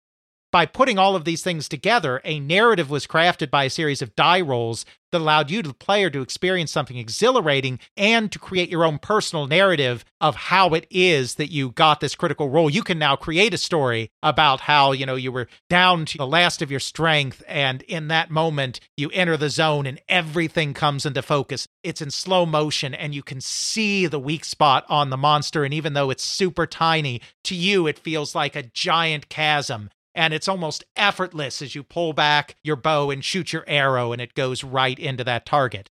By 0.51 0.65
putting 0.65 0.97
all 0.97 1.15
of 1.15 1.25
these 1.25 1.43
things 1.43 1.69
together, 1.69 2.21
a 2.23 2.39
narrative 2.39 2.89
was 2.89 3.07
crafted 3.07 3.51
by 3.51 3.65
a 3.65 3.69
series 3.69 4.01
of 4.01 4.15
die 4.15 4.41
rolls 4.41 4.85
that 5.11 5.21
allowed 5.21 5.49
you, 5.49 5.61
the 5.61 5.73
player, 5.73 6.09
to 6.09 6.21
experience 6.21 6.71
something 6.71 6.97
exhilarating 6.97 7.79
and 7.97 8.31
to 8.31 8.39
create 8.39 8.69
your 8.69 8.83
own 8.83 8.99
personal 8.99 9.47
narrative 9.47 10.05
of 10.21 10.35
how 10.35 10.69
it 10.69 10.85
is 10.89 11.35
that 11.35 11.51
you 11.51 11.71
got 11.71 11.99
this 11.99 12.15
critical 12.15 12.49
role. 12.49 12.69
You 12.69 12.83
can 12.83 12.99
now 12.99 13.15
create 13.15 13.53
a 13.53 13.57
story 13.57 14.11
about 14.21 14.61
how, 14.61 14.91
you 14.91 15.05
know, 15.05 15.15
you 15.15 15.31
were 15.31 15.47
down 15.69 16.05
to 16.05 16.17
the 16.17 16.27
last 16.27 16.61
of 16.61 16.71
your 16.71 16.79
strength, 16.79 17.43
and 17.47 17.81
in 17.83 18.07
that 18.09 18.29
moment, 18.29 18.79
you 18.97 19.09
enter 19.11 19.37
the 19.37 19.49
zone 19.49 19.85
and 19.85 20.01
everything 20.07 20.73
comes 20.73 21.05
into 21.05 21.21
focus. 21.21 21.67
It's 21.83 22.01
in 22.01 22.11
slow 22.11 22.45
motion, 22.45 22.93
and 22.93 23.15
you 23.15 23.23
can 23.23 23.41
see 23.41 24.05
the 24.05 24.19
weak 24.19 24.45
spot 24.45 24.85
on 24.89 25.09
the 25.09 25.17
monster. 25.17 25.63
And 25.63 25.73
even 25.73 25.93
though 25.93 26.09
it's 26.09 26.23
super 26.23 26.67
tiny, 26.67 27.21
to 27.45 27.55
you, 27.55 27.87
it 27.87 27.97
feels 27.97 28.35
like 28.35 28.55
a 28.55 28.63
giant 28.63 29.29
chasm 29.29 29.89
and 30.19 30.33
it's 30.33 30.49
almost 30.49 30.83
effortless 30.97 31.61
as 31.61 31.75
you 31.75 31.81
pull 31.81 32.11
back 32.11 32.57
your 32.61 32.75
bow 32.75 33.09
and 33.09 33.23
shoot 33.23 33.53
your 33.53 33.63
arrow 33.67 34.11
and 34.11 34.21
it 34.21 34.33
goes 34.33 34.65
right 34.65 34.99
into 34.99 35.23
that 35.23 35.45
target. 35.45 35.89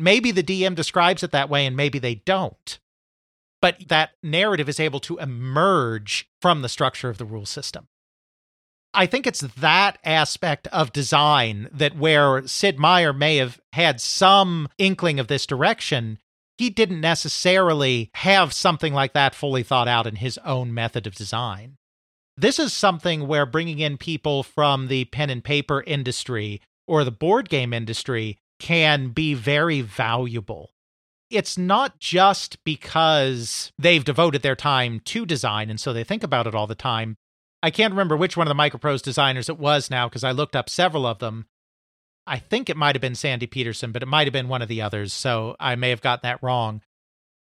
Maybe 0.00 0.32
the 0.32 0.42
DM 0.42 0.74
describes 0.74 1.22
it 1.22 1.30
that 1.30 1.48
way 1.48 1.64
and 1.64 1.76
maybe 1.76 2.00
they 2.00 2.16
don't. 2.16 2.80
But 3.62 3.88
that 3.88 4.10
narrative 4.20 4.68
is 4.68 4.80
able 4.80 4.98
to 5.00 5.18
emerge 5.18 6.28
from 6.42 6.62
the 6.62 6.68
structure 6.68 7.08
of 7.08 7.18
the 7.18 7.24
rule 7.24 7.46
system. 7.46 7.86
I 8.94 9.06
think 9.06 9.28
it's 9.28 9.42
that 9.42 9.98
aspect 10.04 10.66
of 10.68 10.92
design 10.92 11.68
that 11.72 11.96
where 11.96 12.44
Sid 12.48 12.80
Meier 12.80 13.12
may 13.12 13.36
have 13.36 13.60
had 13.74 14.00
some 14.00 14.68
inkling 14.78 15.20
of 15.20 15.28
this 15.28 15.46
direction, 15.46 16.18
he 16.56 16.68
didn't 16.68 17.00
necessarily 17.00 18.10
have 18.14 18.52
something 18.52 18.92
like 18.92 19.12
that 19.12 19.36
fully 19.36 19.62
thought 19.62 19.86
out 19.86 20.08
in 20.08 20.16
his 20.16 20.36
own 20.38 20.74
method 20.74 21.06
of 21.06 21.14
design. 21.14 21.77
This 22.40 22.60
is 22.60 22.72
something 22.72 23.26
where 23.26 23.44
bringing 23.46 23.80
in 23.80 23.98
people 23.98 24.44
from 24.44 24.86
the 24.86 25.06
pen 25.06 25.28
and 25.28 25.42
paper 25.42 25.82
industry 25.84 26.62
or 26.86 27.02
the 27.02 27.10
board 27.10 27.48
game 27.48 27.72
industry 27.72 28.38
can 28.60 29.08
be 29.08 29.34
very 29.34 29.80
valuable. 29.80 30.70
It's 31.30 31.58
not 31.58 31.98
just 31.98 32.62
because 32.62 33.72
they've 33.76 34.04
devoted 34.04 34.42
their 34.42 34.54
time 34.54 35.00
to 35.06 35.26
design 35.26 35.68
and 35.68 35.80
so 35.80 35.92
they 35.92 36.04
think 36.04 36.22
about 36.22 36.46
it 36.46 36.54
all 36.54 36.68
the 36.68 36.76
time. 36.76 37.16
I 37.60 37.72
can't 37.72 37.92
remember 37.92 38.16
which 38.16 38.36
one 38.36 38.46
of 38.48 38.56
the 38.56 38.62
Microprose 38.62 39.02
designers 39.02 39.48
it 39.48 39.58
was 39.58 39.90
now 39.90 40.08
because 40.08 40.22
I 40.22 40.30
looked 40.30 40.54
up 40.54 40.70
several 40.70 41.06
of 41.06 41.18
them. 41.18 41.46
I 42.24 42.38
think 42.38 42.70
it 42.70 42.76
might 42.76 42.94
have 42.94 43.02
been 43.02 43.16
Sandy 43.16 43.48
Petersen, 43.48 43.90
but 43.90 44.04
it 44.04 44.06
might 44.06 44.28
have 44.28 44.32
been 44.32 44.46
one 44.46 44.62
of 44.62 44.68
the 44.68 44.80
others, 44.80 45.12
so 45.12 45.56
I 45.58 45.74
may 45.74 45.90
have 45.90 46.02
got 46.02 46.22
that 46.22 46.40
wrong 46.40 46.82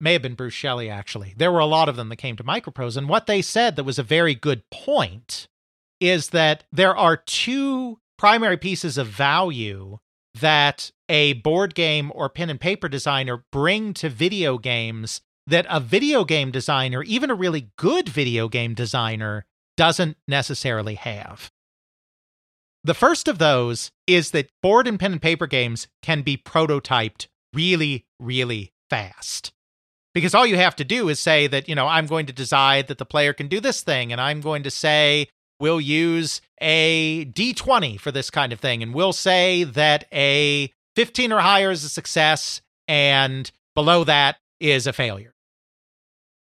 may 0.01 0.13
have 0.13 0.23
been 0.23 0.35
Bruce 0.35 0.55
Shelley, 0.55 0.91
actually. 0.91 1.35
There 1.37 1.53
were 1.53 1.59
a 1.59 1.67
lot 1.67 1.89
of 1.89 1.97
them 1.97 2.09
that 2.09 2.17
came 2.17 2.37
to 2.37 2.45
Microprose. 2.45 2.97
And 2.97 3.09
what 3.09 3.27
they 3.27 3.43
said 3.43 3.77
that 3.77 3.85
was 3.85 3.99
a 3.99 4.03
very 4.03 4.35
good 4.35 4.63
point 4.71 5.49
is 6.01 6.31
that 6.31 6.65
there 6.71 6.97
are 6.97 7.17
two 7.17 7.99
primary 8.19 8.57
pieces 8.57 8.99
of 8.99 9.07
value 9.07 9.99
that 10.35 10.91
a 11.09 11.35
board 11.35 11.75
game 11.75 12.13
or 12.15 12.29
pen 12.29 12.51
and 12.51 12.61
paper 12.61 12.89
designer 12.89 13.45
bring 13.51 13.95
to 13.95 14.09
video 14.09 14.59
games 14.59 15.23
that 15.47 15.67
a 15.71 15.81
video 15.81 16.25
game 16.25 16.51
designer, 16.51 17.03
even 17.03 17.31
a 17.31 17.35
really 17.35 17.71
good 17.77 18.09
video 18.09 18.49
game 18.49 18.75
designer, 18.75 19.47
doesn't 19.77 20.17
necessarily 20.27 20.95
have. 20.95 21.51
The 22.85 22.95
first 22.95 23.29
of 23.29 23.39
those 23.39 23.91
is 24.07 24.31
that 24.33 24.51
board 24.63 24.87
and 24.87 24.99
pen 24.99 25.13
and 25.13 25.23
paper 25.23 25.47
games 25.47 25.89
can 26.03 26.23
be 26.23 26.37
prototyped 26.37 27.29
really, 27.53 28.07
really 28.21 28.73
fast 28.91 29.53
because 30.17 30.35
all 30.35 30.47
you 30.47 30.57
have 30.57 30.75
to 30.75 30.83
do 30.83 31.11
is 31.11 31.21
say 31.21 31.47
that, 31.47 31.69
you 31.69 31.75
know, 31.75 31.87
I'm 31.87 32.07
going 32.07 32.25
to 32.25 32.33
decide 32.33 32.87
that 32.87 32.97
the 32.97 33.05
player 33.05 33.35
can 33.35 33.49
do 33.49 33.61
this 33.61 33.83
thing, 33.83 34.13
and 34.13 34.19
I'm 34.19 34.41
going 34.41 34.63
to 34.63 34.71
say 34.71 35.29
we'll 35.61 35.79
use 35.79 36.41
a 36.59 37.27
d20 37.27 38.01
for 38.01 38.11
this 38.11 38.31
kind 38.31 38.51
of 38.51 38.59
thing, 38.59 38.83
and 38.83 38.95
we'll 38.95 39.13
say 39.13 39.63
that 39.65 40.07
a 40.11 40.73
15 40.95 41.33
or 41.35 41.41
higher 41.41 41.71
is 41.71 41.85
a 41.85 41.91
success, 41.91 42.63
and 42.89 43.53
below 43.75 44.05
that 44.05 44.37
is 44.59 44.87
a 44.87 44.95
failure. 44.95 45.35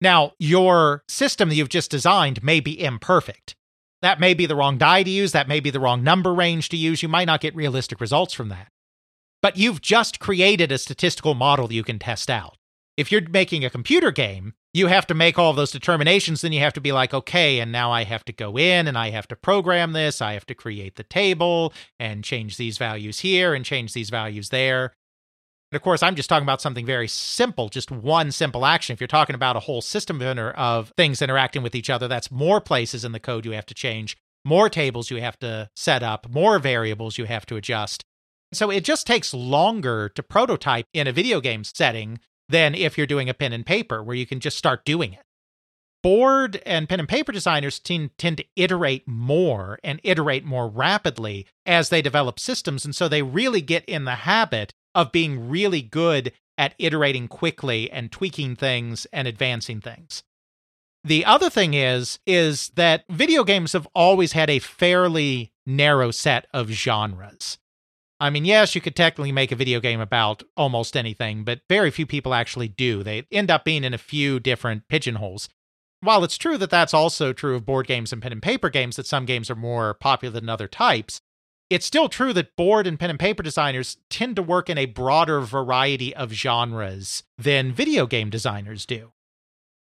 Now, 0.00 0.32
your 0.40 1.04
system 1.06 1.48
that 1.48 1.54
you've 1.54 1.68
just 1.68 1.88
designed 1.88 2.42
may 2.42 2.58
be 2.58 2.82
imperfect. 2.82 3.54
That 4.00 4.18
may 4.18 4.34
be 4.34 4.46
the 4.46 4.56
wrong 4.56 4.76
die 4.76 5.04
to 5.04 5.10
use, 5.10 5.30
that 5.30 5.46
may 5.46 5.60
be 5.60 5.70
the 5.70 5.78
wrong 5.78 6.02
number 6.02 6.34
range 6.34 6.68
to 6.70 6.76
use. 6.76 7.00
You 7.00 7.08
might 7.08 7.26
not 7.26 7.40
get 7.40 7.54
realistic 7.54 8.00
results 8.00 8.34
from 8.34 8.48
that. 8.48 8.66
But 9.40 9.56
you've 9.56 9.80
just 9.80 10.18
created 10.18 10.72
a 10.72 10.78
statistical 10.78 11.34
model 11.34 11.68
that 11.68 11.74
you 11.74 11.84
can 11.84 12.00
test 12.00 12.28
out 12.28 12.56
if 12.96 13.10
you're 13.10 13.28
making 13.28 13.64
a 13.64 13.70
computer 13.70 14.10
game, 14.10 14.54
you 14.74 14.86
have 14.86 15.06
to 15.06 15.14
make 15.14 15.38
all 15.38 15.50
of 15.50 15.56
those 15.56 15.70
determinations. 15.70 16.40
Then 16.40 16.52
you 16.52 16.60
have 16.60 16.72
to 16.74 16.80
be 16.80 16.92
like, 16.92 17.12
okay, 17.12 17.58
and 17.60 17.72
now 17.72 17.90
I 17.90 18.04
have 18.04 18.24
to 18.26 18.32
go 18.32 18.58
in 18.58 18.88
and 18.88 18.96
I 18.96 19.10
have 19.10 19.28
to 19.28 19.36
program 19.36 19.92
this. 19.92 20.22
I 20.22 20.32
have 20.32 20.46
to 20.46 20.54
create 20.54 20.96
the 20.96 21.02
table 21.02 21.72
and 21.98 22.24
change 22.24 22.56
these 22.56 22.78
values 22.78 23.20
here 23.20 23.54
and 23.54 23.64
change 23.64 23.92
these 23.92 24.10
values 24.10 24.48
there. 24.48 24.92
And 25.70 25.76
of 25.76 25.82
course, 25.82 26.02
I'm 26.02 26.16
just 26.16 26.28
talking 26.28 26.44
about 26.44 26.60
something 26.60 26.84
very 26.84 27.08
simple, 27.08 27.70
just 27.70 27.90
one 27.90 28.30
simple 28.30 28.66
action. 28.66 28.92
If 28.92 29.00
you're 29.00 29.08
talking 29.08 29.34
about 29.34 29.56
a 29.56 29.60
whole 29.60 29.80
system 29.80 30.20
of 30.22 30.92
things 30.98 31.22
interacting 31.22 31.62
with 31.62 31.74
each 31.74 31.88
other, 31.88 32.08
that's 32.08 32.30
more 32.30 32.60
places 32.60 33.04
in 33.06 33.12
the 33.12 33.20
code 33.20 33.46
you 33.46 33.52
have 33.52 33.66
to 33.66 33.74
change, 33.74 34.18
more 34.44 34.68
tables 34.68 35.10
you 35.10 35.18
have 35.18 35.38
to 35.38 35.70
set 35.74 36.02
up, 36.02 36.28
more 36.28 36.58
variables 36.58 37.16
you 37.16 37.24
have 37.24 37.46
to 37.46 37.56
adjust. 37.56 38.04
So 38.52 38.70
it 38.70 38.84
just 38.84 39.06
takes 39.06 39.32
longer 39.32 40.10
to 40.10 40.22
prototype 40.22 40.84
in 40.92 41.06
a 41.06 41.12
video 41.12 41.40
game 41.40 41.64
setting 41.64 42.20
than 42.52 42.74
if 42.74 42.96
you're 42.96 43.06
doing 43.06 43.28
a 43.28 43.34
pen 43.34 43.52
and 43.52 43.66
paper 43.66 44.02
where 44.02 44.14
you 44.14 44.26
can 44.26 44.38
just 44.38 44.58
start 44.58 44.84
doing 44.84 45.14
it. 45.14 45.24
Board 46.02 46.60
and 46.66 46.88
pen 46.88 47.00
and 47.00 47.08
paper 47.08 47.32
designers 47.32 47.78
tend, 47.78 48.10
tend 48.18 48.36
to 48.36 48.44
iterate 48.56 49.08
more 49.08 49.78
and 49.82 50.00
iterate 50.04 50.44
more 50.44 50.68
rapidly 50.68 51.46
as 51.64 51.88
they 51.88 52.02
develop 52.02 52.38
systems. 52.38 52.84
And 52.84 52.94
so 52.94 53.08
they 53.08 53.22
really 53.22 53.60
get 53.60 53.84
in 53.86 54.04
the 54.04 54.16
habit 54.16 54.72
of 54.94 55.12
being 55.12 55.48
really 55.48 55.80
good 55.80 56.32
at 56.58 56.74
iterating 56.78 57.28
quickly 57.28 57.90
and 57.90 58.12
tweaking 58.12 58.56
things 58.56 59.06
and 59.12 59.26
advancing 59.26 59.80
things. 59.80 60.22
The 61.04 61.24
other 61.24 61.48
thing 61.48 61.74
is 61.74 62.18
is 62.26 62.68
that 62.76 63.04
video 63.08 63.44
games 63.44 63.72
have 63.72 63.88
always 63.94 64.32
had 64.32 64.50
a 64.50 64.58
fairly 64.58 65.52
narrow 65.64 66.10
set 66.10 66.46
of 66.52 66.68
genres. 66.68 67.58
I 68.22 68.30
mean, 68.30 68.44
yes, 68.44 68.76
you 68.76 68.80
could 68.80 68.94
technically 68.94 69.32
make 69.32 69.50
a 69.50 69.56
video 69.56 69.80
game 69.80 70.00
about 70.00 70.44
almost 70.56 70.96
anything, 70.96 71.42
but 71.42 71.62
very 71.68 71.90
few 71.90 72.06
people 72.06 72.34
actually 72.34 72.68
do. 72.68 73.02
They 73.02 73.26
end 73.32 73.50
up 73.50 73.64
being 73.64 73.82
in 73.82 73.94
a 73.94 73.98
few 73.98 74.38
different 74.38 74.86
pigeonholes. 74.88 75.48
While 76.02 76.22
it's 76.22 76.38
true 76.38 76.56
that 76.58 76.70
that's 76.70 76.94
also 76.94 77.32
true 77.32 77.56
of 77.56 77.66
board 77.66 77.88
games 77.88 78.12
and 78.12 78.22
pen 78.22 78.30
and 78.30 78.40
paper 78.40 78.70
games, 78.70 78.94
that 78.94 79.08
some 79.08 79.26
games 79.26 79.50
are 79.50 79.56
more 79.56 79.94
popular 79.94 80.38
than 80.38 80.48
other 80.48 80.68
types, 80.68 81.20
it's 81.68 81.84
still 81.84 82.08
true 82.08 82.32
that 82.34 82.54
board 82.54 82.86
and 82.86 82.96
pen 82.96 83.10
and 83.10 83.18
paper 83.18 83.42
designers 83.42 83.96
tend 84.08 84.36
to 84.36 84.42
work 84.42 84.70
in 84.70 84.78
a 84.78 84.86
broader 84.86 85.40
variety 85.40 86.14
of 86.14 86.30
genres 86.30 87.24
than 87.36 87.72
video 87.72 88.06
game 88.06 88.30
designers 88.30 88.86
do. 88.86 89.10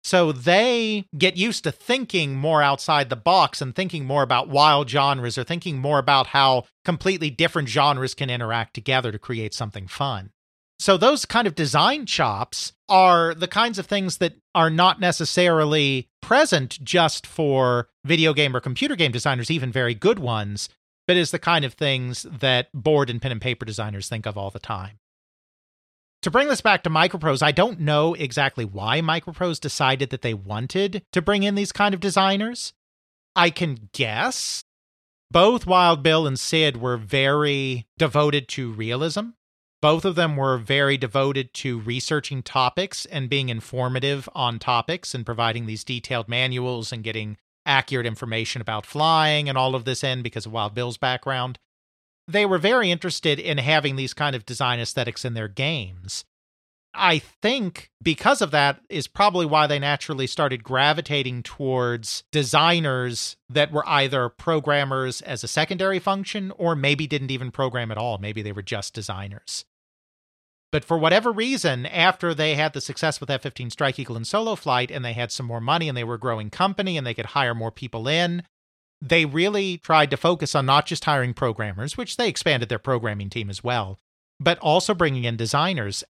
So 0.03 0.31
they 0.31 1.05
get 1.17 1.37
used 1.37 1.63
to 1.63 1.71
thinking 1.71 2.35
more 2.35 2.61
outside 2.61 3.09
the 3.09 3.15
box 3.15 3.61
and 3.61 3.75
thinking 3.75 4.05
more 4.05 4.23
about 4.23 4.49
wild 4.49 4.89
genres 4.89 5.37
or 5.37 5.43
thinking 5.43 5.77
more 5.77 5.99
about 5.99 6.27
how 6.27 6.65
completely 6.83 7.29
different 7.29 7.69
genres 7.69 8.13
can 8.13 8.29
interact 8.29 8.73
together 8.73 9.11
to 9.11 9.19
create 9.19 9.53
something 9.53 9.87
fun. 9.87 10.31
So 10.79 10.97
those 10.97 11.25
kind 11.25 11.45
of 11.45 11.53
design 11.53 12.07
chops 12.07 12.73
are 12.89 13.35
the 13.35 13.47
kinds 13.47 13.77
of 13.77 13.85
things 13.85 14.17
that 14.17 14.33
are 14.55 14.71
not 14.71 14.99
necessarily 14.99 16.09
present 16.21 16.83
just 16.83 17.27
for 17.27 17.87
video 18.03 18.33
game 18.33 18.55
or 18.55 18.59
computer 18.59 18.95
game 18.95 19.11
designers, 19.11 19.51
even 19.51 19.71
very 19.71 19.93
good 19.93 20.17
ones, 20.17 20.69
but 21.05 21.17
is 21.17 21.29
the 21.29 21.37
kind 21.37 21.63
of 21.63 21.75
things 21.75 22.23
that 22.23 22.69
board 22.73 23.11
and 23.11 23.21
pen 23.21 23.31
and 23.31 23.41
paper 23.41 23.63
designers 23.63 24.09
think 24.09 24.25
of 24.25 24.39
all 24.39 24.49
the 24.49 24.59
time. 24.59 24.97
To 26.23 26.29
bring 26.29 26.49
this 26.49 26.61
back 26.61 26.83
to 26.83 26.89
Microprose, 26.89 27.41
I 27.41 27.51
don't 27.51 27.79
know 27.79 28.13
exactly 28.13 28.63
why 28.63 29.01
Microprose 29.01 29.59
decided 29.59 30.11
that 30.11 30.21
they 30.21 30.35
wanted 30.35 31.03
to 31.13 31.21
bring 31.21 31.41
in 31.41 31.55
these 31.55 31.71
kind 31.71 31.95
of 31.95 31.99
designers. 31.99 32.73
I 33.35 33.49
can 33.49 33.89
guess. 33.91 34.63
Both 35.31 35.65
Wild 35.65 36.03
Bill 36.03 36.27
and 36.27 36.39
Sid 36.39 36.77
were 36.77 36.97
very 36.97 37.87
devoted 37.97 38.47
to 38.49 38.71
realism. 38.71 39.29
Both 39.81 40.05
of 40.05 40.13
them 40.13 40.35
were 40.35 40.59
very 40.59 40.95
devoted 40.95 41.55
to 41.55 41.79
researching 41.79 42.43
topics 42.43 43.07
and 43.07 43.29
being 43.29 43.49
informative 43.49 44.29
on 44.35 44.59
topics 44.59 45.15
and 45.15 45.25
providing 45.25 45.65
these 45.65 45.83
detailed 45.83 46.29
manuals 46.29 46.91
and 46.91 47.03
getting 47.03 47.37
accurate 47.65 48.05
information 48.05 48.61
about 48.61 48.85
flying 48.85 49.49
and 49.49 49.57
all 49.57 49.73
of 49.73 49.85
this 49.85 50.03
in 50.03 50.21
because 50.21 50.45
of 50.45 50.51
Wild 50.51 50.75
Bill's 50.75 50.97
background 50.97 51.57
they 52.31 52.45
were 52.45 52.57
very 52.57 52.91
interested 52.91 53.39
in 53.39 53.57
having 53.57 53.95
these 53.95 54.13
kind 54.13 54.35
of 54.35 54.45
design 54.45 54.79
aesthetics 54.79 55.25
in 55.25 55.33
their 55.33 55.47
games. 55.47 56.25
I 56.93 57.19
think 57.19 57.89
because 58.03 58.41
of 58.41 58.51
that 58.51 58.81
is 58.89 59.07
probably 59.07 59.45
why 59.45 59.65
they 59.65 59.79
naturally 59.79 60.27
started 60.27 60.63
gravitating 60.63 61.43
towards 61.43 62.23
designers 62.31 63.37
that 63.49 63.71
were 63.71 63.87
either 63.87 64.27
programmers 64.27 65.21
as 65.21 65.43
a 65.43 65.47
secondary 65.47 65.99
function 65.99 66.51
or 66.57 66.75
maybe 66.75 67.07
didn't 67.07 67.31
even 67.31 67.51
program 67.51 67.91
at 67.91 67.97
all. 67.97 68.17
Maybe 68.17 68.41
they 68.41 68.51
were 68.51 68.61
just 68.61 68.93
designers. 68.93 69.63
But 70.71 70.85
for 70.85 70.97
whatever 70.97 71.31
reason, 71.31 71.85
after 71.85 72.33
they 72.33 72.55
had 72.55 72.73
the 72.73 72.81
success 72.81 73.19
with 73.19 73.29
F 73.29 73.41
15 73.41 73.69
Strike 73.69 73.99
Eagle 73.99 74.15
and 74.15 74.27
Solo 74.27 74.55
Flight 74.55 74.91
and 74.91 75.03
they 75.03 75.13
had 75.13 75.31
some 75.31 75.45
more 75.45 75.61
money 75.61 75.87
and 75.87 75.97
they 75.97 76.03
were 76.03 76.15
a 76.15 76.19
growing 76.19 76.49
company 76.49 76.97
and 76.97 77.05
they 77.05 77.13
could 77.13 77.27
hire 77.27 77.55
more 77.55 77.71
people 77.71 78.07
in, 78.07 78.43
they 79.01 79.25
really 79.25 79.77
tried 79.77 80.11
to 80.11 80.17
focus 80.17 80.53
on 80.53 80.65
not 80.65 80.85
just 80.85 81.05
hiring 81.05 81.33
programmers, 81.33 81.97
which 81.97 82.17
they 82.17 82.29
expanded 82.29 82.69
their 82.69 82.79
programming 82.79 83.29
team 83.29 83.49
as 83.49 83.63
well, 83.63 83.99
but 84.39 84.59
also 84.59 84.93
bringing 84.93 85.23
in 85.23 85.35
designers. 85.35 86.03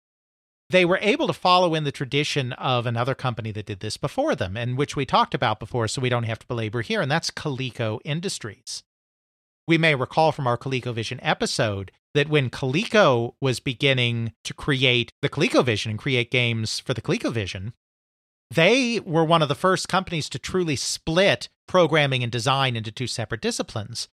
They 0.69 0.85
were 0.85 0.99
able 1.01 1.27
to 1.27 1.33
follow 1.33 1.73
in 1.75 1.83
the 1.83 1.91
tradition 1.91 2.53
of 2.53 2.85
another 2.85 3.15
company 3.15 3.51
that 3.51 3.65
did 3.65 3.79
this 3.79 3.97
before 3.97 4.35
them, 4.35 4.55
and 4.55 4.77
which 4.77 4.95
we 4.95 5.05
talked 5.05 5.33
about 5.33 5.59
before, 5.59 5.87
so 5.87 6.01
we 6.01 6.09
don't 6.09 6.23
have 6.23 6.39
to 6.39 6.47
belabor 6.47 6.81
here, 6.81 7.01
and 7.01 7.11
that's 7.11 7.31
Coleco 7.31 7.99
Industries. 8.05 8.83
We 9.67 9.77
may 9.77 9.95
recall 9.95 10.31
from 10.31 10.47
our 10.47 10.57
ColecoVision 10.57 11.19
episode 11.21 11.91
that 12.13 12.29
when 12.29 12.49
Coleco 12.49 13.35
was 13.39 13.59
beginning 13.59 14.33
to 14.43 14.53
create 14.53 15.11
the 15.21 15.29
ColecoVision 15.29 15.91
and 15.91 15.99
create 15.99 16.31
games 16.31 16.79
for 16.79 16.93
the 16.93 17.01
ColecoVision, 17.01 17.73
they 18.51 18.99
were 18.99 19.23
one 19.23 19.41
of 19.41 19.47
the 19.47 19.55
first 19.55 19.87
companies 19.87 20.29
to 20.29 20.39
truly 20.39 20.75
split 20.75 21.47
programming 21.67 22.21
and 22.21 22.31
design 22.31 22.75
into 22.75 22.91
two 22.91 23.07
separate 23.07 23.41
disciplines. 23.41 24.09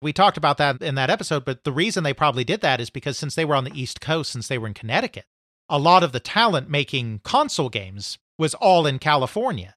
We 0.00 0.12
talked 0.12 0.36
about 0.36 0.58
that 0.58 0.80
in 0.82 0.94
that 0.94 1.10
episode, 1.10 1.44
but 1.44 1.64
the 1.64 1.72
reason 1.72 2.04
they 2.04 2.14
probably 2.14 2.44
did 2.44 2.60
that 2.60 2.80
is 2.80 2.90
because 2.90 3.18
since 3.18 3.34
they 3.34 3.44
were 3.44 3.56
on 3.56 3.64
the 3.64 3.80
East 3.80 4.00
Coast, 4.00 4.32
since 4.32 4.48
they 4.48 4.58
were 4.58 4.68
in 4.68 4.74
Connecticut, 4.74 5.26
a 5.68 5.78
lot 5.78 6.02
of 6.02 6.12
the 6.12 6.20
talent 6.20 6.70
making 6.70 7.20
console 7.24 7.68
games 7.68 8.18
was 8.38 8.54
all 8.54 8.86
in 8.86 8.98
California. 8.98 9.74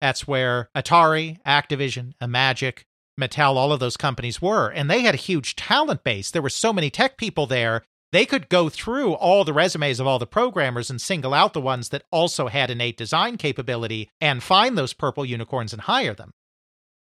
That's 0.00 0.26
where 0.26 0.70
Atari, 0.74 1.38
Activision, 1.46 2.14
Imagic, 2.22 2.84
Mattel, 3.20 3.56
all 3.56 3.72
of 3.72 3.80
those 3.80 3.96
companies 3.98 4.40
were. 4.40 4.68
And 4.70 4.90
they 4.90 5.02
had 5.02 5.14
a 5.14 5.18
huge 5.18 5.56
talent 5.56 6.04
base. 6.04 6.30
There 6.30 6.42
were 6.42 6.48
so 6.48 6.72
many 6.72 6.88
tech 6.90 7.18
people 7.18 7.46
there. 7.46 7.82
They 8.12 8.26
could 8.26 8.48
go 8.48 8.68
through 8.68 9.14
all 9.14 9.44
the 9.44 9.52
resumes 9.52 10.00
of 10.00 10.06
all 10.06 10.18
the 10.18 10.26
programmers 10.26 10.90
and 10.90 11.00
single 11.00 11.32
out 11.32 11.52
the 11.52 11.60
ones 11.60 11.90
that 11.90 12.02
also 12.10 12.48
had 12.48 12.70
innate 12.70 12.96
design 12.96 13.36
capability 13.36 14.10
and 14.20 14.42
find 14.42 14.76
those 14.76 14.92
purple 14.92 15.24
unicorns 15.24 15.72
and 15.72 15.82
hire 15.82 16.14
them. 16.14 16.32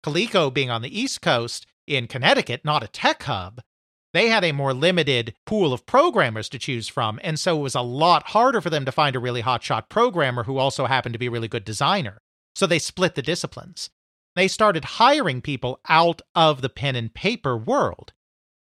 Coleco 0.04 0.54
being 0.54 0.70
on 0.70 0.82
the 0.82 1.00
East 1.00 1.22
Coast 1.22 1.66
in 1.86 2.08
Connecticut, 2.08 2.66
not 2.66 2.84
a 2.84 2.88
tech 2.88 3.24
hub, 3.24 3.62
they 4.14 4.30
had 4.30 4.44
a 4.44 4.52
more 4.52 4.74
limited 4.74 5.34
pool 5.46 5.74
of 5.74 5.86
programmers 5.86 6.50
to 6.50 6.60
choose 6.60 6.88
from. 6.88 7.20
And 7.24 7.40
so 7.40 7.58
it 7.58 7.62
was 7.62 7.76
a 7.76 7.82
lot 7.82 8.30
harder 8.30 8.62
for 8.62 8.70
them 8.70 8.86
to 8.86 8.92
find 8.92 9.16
a 9.16 9.20
really 9.20 9.44
hotshot 9.44 9.90
programmer 9.90 10.44
who 10.44 10.58
also 10.58 10.86
happened 10.86 11.14
to 11.14 11.20
be 11.20 11.28
a 11.28 11.32
really 11.32 11.48
good 11.48 11.66
designer. 11.66 12.20
So 12.56 12.66
they 12.66 12.80
split 12.80 13.16
the 13.16 13.22
disciplines 13.22 13.90
they 14.38 14.48
started 14.48 14.86
hiring 14.86 15.42
people 15.42 15.80
out 15.90 16.22
of 16.36 16.62
the 16.62 16.70
pen 16.70 16.96
and 16.96 17.12
paper 17.12 17.58
world. 17.58 18.14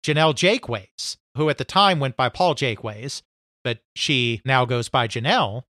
Janelle 0.04 0.34
Jakeways, 0.34 1.16
who 1.36 1.48
at 1.48 1.58
the 1.58 1.64
time 1.64 2.00
went 2.00 2.16
by 2.16 2.28
Paul 2.28 2.54
Jakeways, 2.54 3.22
but 3.64 3.80
she 3.94 4.40
now 4.44 4.64
goes 4.64 4.88
by 4.88 5.08
Janelle. 5.08 5.62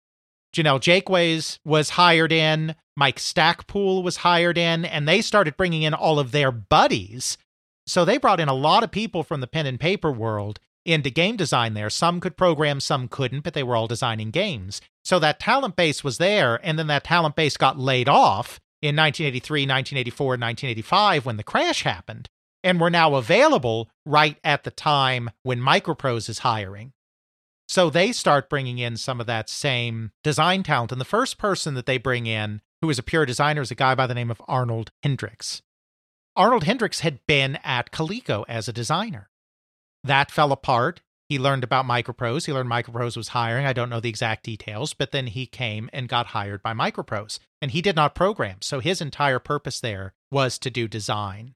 Janelle 0.55 0.81
Jakeways 0.81 1.59
was 1.64 1.90
hired 1.90 2.33
in, 2.33 2.75
Mike 2.96 3.18
Stackpole 3.18 4.03
was 4.03 4.18
hired 4.18 4.59
in, 4.59 4.85
and 4.85 5.07
they 5.07 5.20
started 5.20 5.57
bringing 5.57 5.83
in 5.83 5.94
all 5.94 6.18
of 6.18 6.33
their 6.33 6.51
buddies. 6.51 7.38
So 7.87 8.05
they 8.05 8.18
brought 8.18 8.40
in 8.40 8.49
a 8.49 8.55
lot 8.55 8.85
of 8.85 8.90
people 8.90 9.23
from 9.23 9.40
the 9.40 9.46
pen 9.46 9.66
and 9.66 9.79
paper 9.79 10.12
world 10.12 10.61
into 10.85 11.11
game 11.11 11.37
design 11.37 11.75
there. 11.75 11.90
Some 11.90 12.20
could 12.20 12.37
program, 12.37 12.81
some 12.81 13.09
couldn't, 13.09 13.40
but 13.40 13.55
they 13.55 13.62
were 13.62 13.77
all 13.77 13.87
designing 13.87 14.31
games. 14.31 14.81
So 15.05 15.18
that 15.18 15.40
talent 15.40 15.77
base 15.77 16.03
was 16.03 16.18
there, 16.18 16.61
and 16.62 16.79
then 16.79 16.87
that 16.88 17.05
talent 17.05 17.37
base 17.37 17.57
got 17.57 17.79
laid 17.79 18.09
off 18.09 18.61
in 18.83 18.96
1983, 18.96 19.62
1984, 19.62 20.27
1985 20.27 21.27
when 21.27 21.37
the 21.37 21.42
crash 21.42 21.83
happened, 21.83 22.29
and 22.62 22.81
were 22.81 22.90
now 22.90 23.14
available 23.14 23.90
right 24.05 24.38
at 24.44 24.64
the 24.64 24.70
time 24.70 25.31
when 25.42 25.61
Microprose 25.61 26.29
is 26.29 26.40
hiring. 26.40 26.92
So 27.68 27.88
they 27.88 28.11
start 28.11 28.51
bringing 28.51 28.79
in 28.79 28.96
some 28.96 29.20
of 29.20 29.27
that 29.29 29.49
same 29.49 30.11
design 30.25 30.64
talent. 30.64 30.90
And 30.90 31.01
the 31.01 31.05
first 31.05 31.38
person 31.38 31.75
that 31.75 31.87
they 31.87 31.99
bring 31.99 32.27
in, 32.27 32.62
who 32.83 32.90
is 32.90 32.99
a 32.99 33.03
pure 33.03 33.25
designer, 33.25 33.62
is 33.62 33.70
a 33.70 33.77
guy 33.77 33.94
by 33.94 34.09
the 34.09 34.14
name 34.14 34.31
of 34.31 34.42
Arnold 34.49 34.90
Hendricks. 35.05 35.62
Arnold 36.35 36.64
Hendricks 36.64 37.01
had 37.01 37.20
been 37.27 37.59
at 37.62 37.92
Coleco 37.92 38.44
as 38.49 38.66
a 38.66 38.73
designer. 38.73 39.31
That 40.03 40.31
fell 40.31 40.51
apart. 40.51 41.01
He 41.29 41.38
learned 41.38 41.62
about 41.62 41.87
Microprose. 41.87 42.46
He 42.46 42.53
learned 42.53 42.68
Microprose 42.68 43.16
was 43.16 43.29
hiring. 43.29 43.66
I 43.66 43.73
don't 43.73 43.88
know 43.88 44.01
the 44.01 44.09
exact 44.09 44.42
details, 44.42 44.94
but 44.94 45.12
then 45.12 45.29
he 45.29 45.46
came 45.46 45.88
and 45.92 46.09
got 46.09 46.27
hired 46.27 46.64
by 46.64 46.73
Microprose. 46.73 47.38
And 47.62 47.70
he 47.70 47.83
did 47.83 47.94
not 47.94 48.16
program. 48.16 48.57
So 48.62 48.81
his 48.81 49.01
entire 49.01 49.38
purpose 49.38 49.79
there 49.79 50.12
was 50.33 50.59
to 50.59 50.70
do 50.70 50.88
design. 50.88 51.55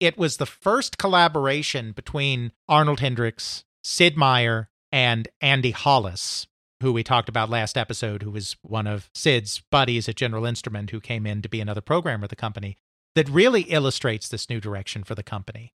It 0.00 0.16
was 0.16 0.36
the 0.36 0.46
first 0.46 0.98
collaboration 0.98 1.92
between 1.92 2.52
Arnold 2.68 3.00
Hendricks, 3.00 3.64
Sid 3.82 4.16
Meier, 4.16 4.68
and 4.92 5.28
Andy 5.40 5.72
Hollis, 5.72 6.46
who 6.80 6.92
we 6.92 7.02
talked 7.02 7.28
about 7.28 7.50
last 7.50 7.76
episode, 7.76 8.22
who 8.22 8.30
was 8.30 8.56
one 8.62 8.86
of 8.86 9.10
Sid's 9.14 9.62
buddies 9.70 10.08
at 10.08 10.16
General 10.16 10.46
Instrument, 10.46 10.90
who 10.90 11.00
came 11.00 11.26
in 11.26 11.42
to 11.42 11.48
be 11.48 11.60
another 11.60 11.80
programmer 11.80 12.24
of 12.24 12.30
the 12.30 12.36
company, 12.36 12.78
that 13.14 13.28
really 13.28 13.62
illustrates 13.62 14.28
this 14.28 14.48
new 14.48 14.60
direction 14.60 15.02
for 15.02 15.14
the 15.14 15.22
company 15.22 15.72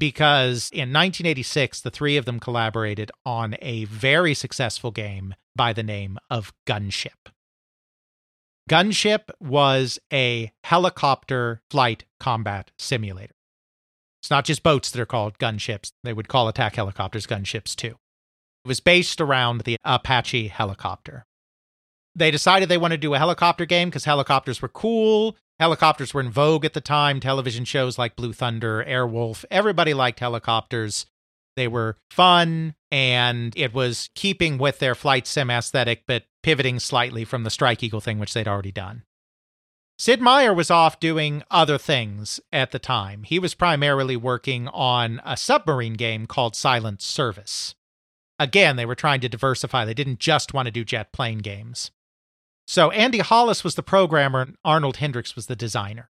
because 0.00 0.70
in 0.72 0.88
1986, 0.88 1.82
the 1.82 1.90
three 1.90 2.16
of 2.16 2.24
them 2.24 2.40
collaborated 2.40 3.12
on 3.26 3.54
a 3.60 3.84
very 3.84 4.32
successful 4.32 4.90
game 4.90 5.34
by 5.54 5.74
the 5.74 5.82
name 5.82 6.18
of 6.30 6.52
Gunship. 6.66 7.28
Gunship 8.68 9.30
was 9.40 9.98
a 10.12 10.52
helicopter 10.64 11.60
flight 11.70 12.06
combat 12.18 12.70
simulator. 12.78 13.34
It's 14.22 14.30
not 14.30 14.44
just 14.44 14.62
boats 14.62 14.90
that 14.90 15.00
are 15.00 15.06
called 15.06 15.38
gunships, 15.38 15.92
they 16.04 16.12
would 16.12 16.28
call 16.28 16.48
attack 16.48 16.76
helicopters 16.76 17.26
gunships 17.26 17.74
too. 17.74 17.96
It 18.64 18.68
was 18.68 18.80
based 18.80 19.20
around 19.20 19.62
the 19.62 19.76
Apache 19.84 20.48
helicopter. 20.48 21.24
They 22.14 22.30
decided 22.30 22.68
they 22.68 22.76
wanted 22.76 22.96
to 22.96 23.06
do 23.06 23.14
a 23.14 23.18
helicopter 23.18 23.64
game 23.64 23.88
because 23.88 24.04
helicopters 24.04 24.60
were 24.60 24.68
cool 24.68 25.36
Helicopters 25.60 26.14
were 26.14 26.22
in 26.22 26.30
vogue 26.30 26.64
at 26.64 26.72
the 26.72 26.80
time. 26.80 27.20
Television 27.20 27.66
shows 27.66 27.98
like 27.98 28.16
Blue 28.16 28.32
Thunder, 28.32 28.82
Airwolf, 28.82 29.44
everybody 29.50 29.92
liked 29.92 30.18
helicopters. 30.18 31.04
They 31.54 31.68
were 31.68 31.98
fun, 32.10 32.74
and 32.90 33.52
it 33.54 33.74
was 33.74 34.08
keeping 34.14 34.56
with 34.56 34.78
their 34.78 34.94
flight 34.94 35.26
sim 35.26 35.50
aesthetic, 35.50 36.04
but 36.06 36.24
pivoting 36.42 36.80
slightly 36.80 37.26
from 37.26 37.44
the 37.44 37.50
Strike 37.50 37.82
Eagle 37.82 38.00
thing, 38.00 38.18
which 38.18 38.32
they'd 38.32 38.48
already 38.48 38.72
done. 38.72 39.02
Sid 40.00 40.22
Meier 40.22 40.54
was 40.54 40.70
off 40.70 40.98
doing 40.98 41.42
other 41.50 41.76
things 41.76 42.40
at 42.50 42.70
the 42.70 42.78
time. 42.78 43.22
He 43.22 43.38
was 43.38 43.52
primarily 43.52 44.16
working 44.16 44.66
on 44.68 45.20
a 45.26 45.36
submarine 45.36 45.92
game 45.92 46.24
called 46.26 46.56
Silent 46.56 47.02
Service. 47.02 47.74
Again, 48.38 48.76
they 48.76 48.86
were 48.86 48.94
trying 48.94 49.20
to 49.20 49.28
diversify. 49.28 49.84
They 49.84 49.92
didn't 49.92 50.18
just 50.18 50.54
want 50.54 50.64
to 50.64 50.72
do 50.72 50.86
jet 50.86 51.12
plane 51.12 51.40
games. 51.40 51.90
So 52.66 52.90
Andy 52.92 53.18
Hollis 53.18 53.62
was 53.62 53.74
the 53.74 53.82
programmer, 53.82 54.40
and 54.40 54.56
Arnold 54.64 54.96
Hendricks 54.96 55.36
was 55.36 55.48
the 55.48 55.54
designer. 55.54 56.08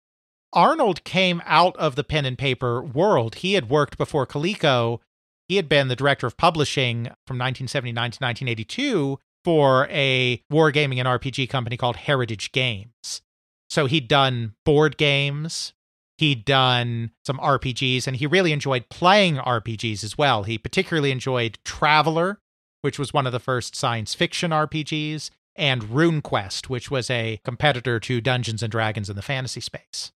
Arnold 0.51 1.03
came 1.03 1.43
out 1.45 1.77
of 1.77 1.95
the 1.95 2.03
pen 2.03 2.25
and 2.25 2.39
paper 2.39 2.81
world. 2.81 3.35
He 3.35 3.53
had 3.53 3.69
worked 3.69 3.99
before 3.99 4.25
Coleco. 4.25 4.99
He 5.47 5.57
had 5.57 5.69
been 5.69 5.89
the 5.89 5.95
director 5.95 6.25
of 6.25 6.37
publishing 6.37 7.03
from 7.27 7.37
1979 7.37 7.93
to 7.93 8.15
1982 8.15 9.19
for 9.43 9.87
a 9.91 10.41
wargaming 10.51 10.97
and 10.97 11.07
RPG 11.07 11.47
company 11.51 11.77
called 11.77 11.97
Heritage 11.97 12.51
Games. 12.51 13.21
So 13.75 13.87
he'd 13.87 14.07
done 14.07 14.53
board 14.63 14.95
games, 14.95 15.73
he'd 16.17 16.45
done 16.45 17.11
some 17.25 17.37
RPGs, 17.39 18.07
and 18.07 18.15
he 18.15 18.25
really 18.25 18.53
enjoyed 18.53 18.87
playing 18.87 19.35
RPGs 19.35 20.01
as 20.01 20.17
well. 20.17 20.43
He 20.43 20.57
particularly 20.57 21.11
enjoyed 21.11 21.59
Traveller, 21.65 22.39
which 22.83 22.97
was 22.97 23.13
one 23.13 23.27
of 23.27 23.33
the 23.33 23.39
first 23.41 23.75
science 23.75 24.13
fiction 24.13 24.51
RPGs 24.51 25.29
and 25.57 25.81
RuneQuest, 25.83 26.69
which 26.69 26.89
was 26.89 27.09
a 27.09 27.41
competitor 27.43 27.99
to 27.99 28.21
Dungeons 28.21 28.63
and 28.63 28.71
Dragons 28.71 29.09
in 29.09 29.17
the 29.17 29.21
fantasy 29.21 29.59
space. 29.59 30.13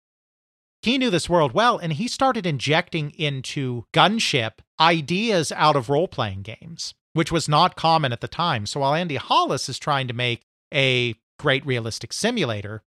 He 0.82 0.98
knew 0.98 1.08
this 1.08 1.30
world 1.30 1.52
well, 1.52 1.78
and 1.78 1.94
he 1.94 2.08
started 2.08 2.44
injecting 2.44 3.10
into 3.12 3.86
Gunship 3.94 4.58
ideas 4.78 5.50
out 5.50 5.76
of 5.76 5.88
role 5.88 6.08
playing 6.08 6.42
games, 6.42 6.92
which 7.14 7.32
was 7.32 7.48
not 7.48 7.74
common 7.74 8.12
at 8.12 8.20
the 8.20 8.28
time. 8.28 8.66
So 8.66 8.80
while 8.80 8.92
Andy 8.92 9.16
Hollis 9.16 9.70
is 9.70 9.78
trying 9.78 10.08
to 10.08 10.12
make 10.12 10.42
a 10.74 11.14
great 11.38 11.64
realistic 11.64 12.12
simulator, 12.12 12.82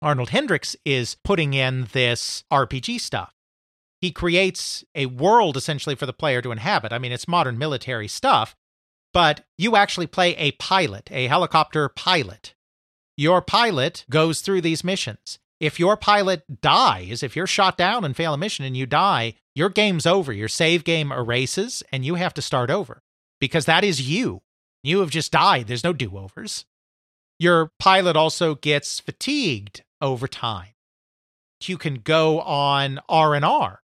Arnold 0.00 0.30
Hendricks 0.30 0.76
is 0.84 1.16
putting 1.24 1.54
in 1.54 1.88
this 1.92 2.44
RPG 2.52 3.00
stuff. 3.00 3.32
He 4.00 4.12
creates 4.12 4.84
a 4.94 5.06
world 5.06 5.56
essentially 5.56 5.96
for 5.96 6.06
the 6.06 6.12
player 6.12 6.40
to 6.42 6.52
inhabit. 6.52 6.92
I 6.92 6.98
mean, 6.98 7.10
it's 7.10 7.26
modern 7.26 7.58
military 7.58 8.06
stuff, 8.06 8.54
but 9.12 9.44
you 9.56 9.74
actually 9.74 10.06
play 10.06 10.36
a 10.36 10.52
pilot, 10.52 11.10
a 11.10 11.26
helicopter 11.26 11.88
pilot. 11.88 12.54
Your 13.16 13.42
pilot 13.42 14.04
goes 14.08 14.40
through 14.40 14.60
these 14.60 14.84
missions. 14.84 15.40
If 15.58 15.80
your 15.80 15.96
pilot 15.96 16.60
dies, 16.60 17.24
if 17.24 17.34
you're 17.34 17.48
shot 17.48 17.76
down 17.76 18.04
and 18.04 18.16
fail 18.16 18.34
a 18.34 18.38
mission 18.38 18.64
and 18.64 18.76
you 18.76 18.86
die, 18.86 19.34
your 19.56 19.68
game's 19.68 20.06
over. 20.06 20.32
Your 20.32 20.46
save 20.46 20.84
game 20.84 21.10
erases 21.10 21.82
and 21.90 22.04
you 22.04 22.14
have 22.14 22.34
to 22.34 22.42
start 22.42 22.70
over 22.70 23.02
because 23.40 23.64
that 23.64 23.82
is 23.82 24.08
you. 24.08 24.42
You 24.84 25.00
have 25.00 25.10
just 25.10 25.32
died. 25.32 25.66
There's 25.66 25.82
no 25.82 25.92
do 25.92 26.16
overs. 26.16 26.64
Your 27.40 27.72
pilot 27.80 28.16
also 28.16 28.54
gets 28.54 29.00
fatigued 29.00 29.82
over 30.00 30.28
time. 30.28 30.74
You 31.62 31.76
can 31.76 31.96
go 31.96 32.40
on 32.40 33.00
R&R, 33.08 33.82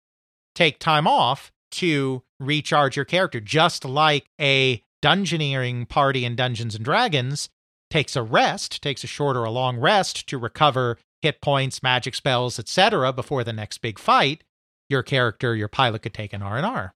take 0.56 0.80
time 0.80 1.08
off 1.08 1.52
to 1.72 2.24
recharge 2.40 2.96
your 2.96 3.06
character 3.06 3.40
just 3.40 3.86
like 3.86 4.26
a 4.42 4.82
dungeoneering 5.04 5.88
party 5.88 6.26
in 6.26 6.36
Dungeons 6.36 6.76
and 6.76 6.84
Dragons 6.84 7.50
takes 7.90 8.16
a 8.16 8.24
rest, 8.24 8.82
takes 8.82 9.04
a 9.04 9.08
short 9.08 9.36
or 9.36 9.44
a 9.44 9.52
long 9.52 9.78
rest 9.78 10.28
to 10.28 10.38
recover 10.38 10.98
hit 11.22 11.42
points, 11.42 11.84
magic 11.84 12.16
spells, 12.16 12.60
etc. 12.60 13.12
before 13.12 13.44
the 13.44 13.54
next 13.54 13.80
big 13.80 14.00
fight, 14.00 14.44
your 14.88 15.04
character, 15.04 15.56
your 15.56 15.68
pilot 15.68 16.02
could 16.02 16.14
take 16.14 16.34
an 16.34 16.42
R&R. 16.42 16.94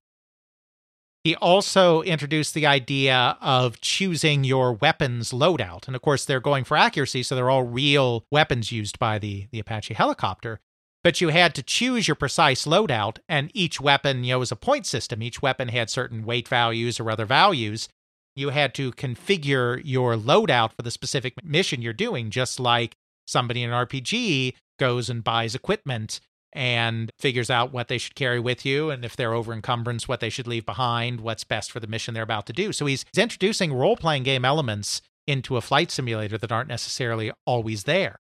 He 1.24 1.34
also 1.36 2.02
introduced 2.02 2.52
the 2.52 2.66
idea 2.66 3.38
of 3.40 3.80
choosing 3.80 4.44
your 4.44 4.74
weapons 4.74 5.32
loadout. 5.32 5.86
And 5.86 5.96
of 5.96 6.02
course, 6.02 6.26
they're 6.26 6.38
going 6.38 6.64
for 6.64 6.76
accuracy, 6.76 7.22
so 7.22 7.34
they're 7.34 7.48
all 7.48 7.62
real 7.62 8.26
weapons 8.30 8.70
used 8.70 8.98
by 8.98 9.18
the, 9.18 9.46
the 9.50 9.58
Apache 9.58 9.94
helicopter. 9.94 10.60
But 11.02 11.22
you 11.22 11.30
had 11.30 11.54
to 11.54 11.62
choose 11.62 12.06
your 12.06 12.14
precise 12.14 12.66
loadout, 12.66 13.18
and 13.26 13.50
each 13.54 13.80
weapon, 13.80 14.22
you 14.22 14.34
know, 14.34 14.38
was 14.38 14.52
a 14.52 14.56
point 14.56 14.84
system. 14.84 15.22
Each 15.22 15.40
weapon 15.40 15.68
had 15.68 15.88
certain 15.88 16.26
weight 16.26 16.46
values 16.46 17.00
or 17.00 17.10
other 17.10 17.26
values. 17.26 17.88
You 18.36 18.50
had 18.50 18.74
to 18.74 18.92
configure 18.92 19.80
your 19.82 20.16
loadout 20.16 20.72
for 20.74 20.82
the 20.82 20.90
specific 20.90 21.42
mission 21.42 21.80
you're 21.80 21.94
doing, 21.94 22.30
just 22.30 22.60
like 22.60 22.96
somebody 23.26 23.62
in 23.62 23.70
an 23.70 23.86
RPG 23.86 24.54
goes 24.78 25.08
and 25.08 25.24
buys 25.24 25.54
equipment 25.54 26.20
and 26.54 27.10
figures 27.18 27.50
out 27.50 27.72
what 27.72 27.88
they 27.88 27.98
should 27.98 28.14
carry 28.14 28.38
with 28.38 28.64
you 28.64 28.90
and 28.90 29.04
if 29.04 29.16
they're 29.16 29.34
over 29.34 29.52
encumbrance 29.52 30.06
what 30.06 30.20
they 30.20 30.30
should 30.30 30.46
leave 30.46 30.64
behind 30.64 31.20
what's 31.20 31.44
best 31.44 31.70
for 31.70 31.80
the 31.80 31.86
mission 31.86 32.14
they're 32.14 32.22
about 32.22 32.46
to 32.46 32.52
do 32.52 32.72
so 32.72 32.86
he's, 32.86 33.04
he's 33.12 33.22
introducing 33.22 33.72
role-playing 33.72 34.22
game 34.22 34.44
elements 34.44 35.02
into 35.26 35.56
a 35.56 35.60
flight 35.60 35.90
simulator 35.90 36.38
that 36.38 36.52
aren't 36.52 36.68
necessarily 36.68 37.32
always 37.46 37.84
there 37.84 38.20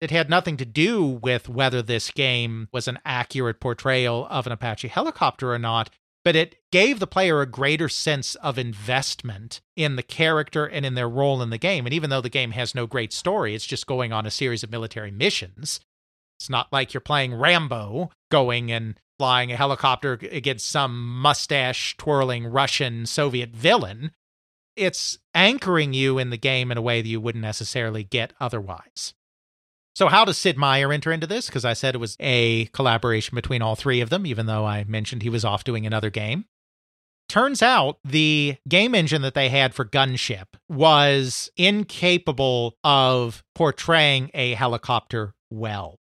it 0.00 0.10
had 0.10 0.28
nothing 0.28 0.56
to 0.56 0.64
do 0.64 1.04
with 1.04 1.48
whether 1.48 1.82
this 1.82 2.10
game 2.10 2.68
was 2.72 2.86
an 2.86 2.98
accurate 3.04 3.60
portrayal 3.60 4.26
of 4.30 4.46
an 4.46 4.52
apache 4.52 4.88
helicopter 4.88 5.52
or 5.52 5.58
not 5.58 5.90
but 6.24 6.34
it 6.34 6.56
gave 6.72 6.98
the 6.98 7.06
player 7.06 7.42
a 7.42 7.46
greater 7.46 7.88
sense 7.88 8.34
of 8.36 8.58
investment 8.58 9.60
in 9.76 9.96
the 9.96 10.02
character 10.02 10.64
and 10.64 10.86
in 10.86 10.94
their 10.94 11.08
role 11.08 11.42
in 11.42 11.50
the 11.50 11.58
game. 11.58 11.86
And 11.86 11.92
even 11.92 12.08
though 12.08 12.22
the 12.22 12.30
game 12.30 12.52
has 12.52 12.74
no 12.74 12.86
great 12.86 13.12
story, 13.12 13.54
it's 13.54 13.66
just 13.66 13.86
going 13.86 14.12
on 14.12 14.24
a 14.24 14.30
series 14.30 14.62
of 14.62 14.70
military 14.70 15.10
missions. 15.10 15.80
It's 16.44 16.50
not 16.50 16.70
like 16.70 16.92
you're 16.92 17.00
playing 17.00 17.34
Rambo 17.34 18.10
going 18.30 18.70
and 18.70 19.00
flying 19.18 19.50
a 19.50 19.56
helicopter 19.56 20.18
against 20.30 20.68
some 20.68 21.18
mustache 21.18 21.96
twirling 21.96 22.46
Russian 22.46 23.06
Soviet 23.06 23.48
villain. 23.48 24.10
It's 24.76 25.16
anchoring 25.34 25.94
you 25.94 26.18
in 26.18 26.28
the 26.28 26.36
game 26.36 26.70
in 26.70 26.76
a 26.76 26.82
way 26.82 27.00
that 27.00 27.08
you 27.08 27.18
wouldn't 27.18 27.40
necessarily 27.40 28.04
get 28.04 28.34
otherwise. 28.42 29.14
So, 29.94 30.08
how 30.08 30.26
does 30.26 30.36
Sid 30.36 30.58
Meier 30.58 30.92
enter 30.92 31.12
into 31.12 31.26
this? 31.26 31.46
Because 31.46 31.64
I 31.64 31.72
said 31.72 31.94
it 31.94 31.98
was 31.98 32.14
a 32.20 32.66
collaboration 32.66 33.34
between 33.34 33.62
all 33.62 33.74
three 33.74 34.02
of 34.02 34.10
them, 34.10 34.26
even 34.26 34.44
though 34.44 34.66
I 34.66 34.84
mentioned 34.84 35.22
he 35.22 35.30
was 35.30 35.46
off 35.46 35.64
doing 35.64 35.86
another 35.86 36.10
game. 36.10 36.44
Turns 37.30 37.62
out 37.62 37.96
the 38.04 38.58
game 38.68 38.94
engine 38.94 39.22
that 39.22 39.32
they 39.32 39.48
had 39.48 39.72
for 39.72 39.86
Gunship 39.86 40.48
was 40.68 41.48
incapable 41.56 42.76
of 42.84 43.42
portraying 43.54 44.30
a 44.34 44.52
helicopter 44.52 45.32
well 45.50 46.00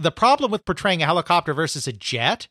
the 0.00 0.10
problem 0.10 0.50
with 0.50 0.64
portraying 0.64 1.02
a 1.02 1.06
helicopter 1.06 1.52
versus 1.52 1.86
a 1.86 1.92
jet 1.92 2.48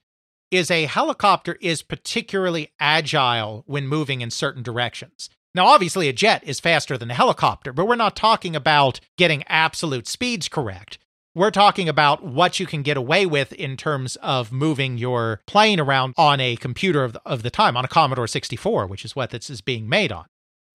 is 0.51 0.69
a 0.69 0.85
helicopter 0.85 1.57
is 1.61 1.81
particularly 1.81 2.71
agile 2.79 3.63
when 3.65 3.87
moving 3.87 4.21
in 4.21 4.29
certain 4.29 4.63
directions. 4.63 5.29
Now, 5.55 5.65
obviously, 5.65 6.07
a 6.07 6.13
jet 6.13 6.43
is 6.45 6.59
faster 6.59 6.97
than 6.97 7.09
a 7.09 7.15
helicopter, 7.15 7.73
but 7.73 7.85
we're 7.85 7.95
not 7.95 8.15
talking 8.15 8.55
about 8.55 8.99
getting 9.17 9.43
absolute 9.47 10.07
speeds 10.07 10.47
correct. 10.47 10.99
We're 11.35 11.51
talking 11.51 11.89
about 11.89 12.23
what 12.23 12.59
you 12.59 12.65
can 12.65 12.83
get 12.83 12.97
away 12.97 13.25
with 13.25 13.53
in 13.53 13.77
terms 13.77 14.15
of 14.17 14.51
moving 14.51 14.97
your 14.97 15.41
plane 15.47 15.79
around 15.79 16.13
on 16.17 16.39
a 16.39 16.55
computer 16.55 17.03
of 17.03 17.13
the, 17.13 17.21
of 17.25 17.43
the 17.43 17.49
time, 17.49 17.77
on 17.77 17.85
a 17.85 17.87
Commodore 17.87 18.27
64, 18.27 18.87
which 18.87 19.05
is 19.05 19.15
what 19.15 19.31
this 19.31 19.49
is 19.49 19.61
being 19.61 19.89
made 19.89 20.11
on. 20.11 20.25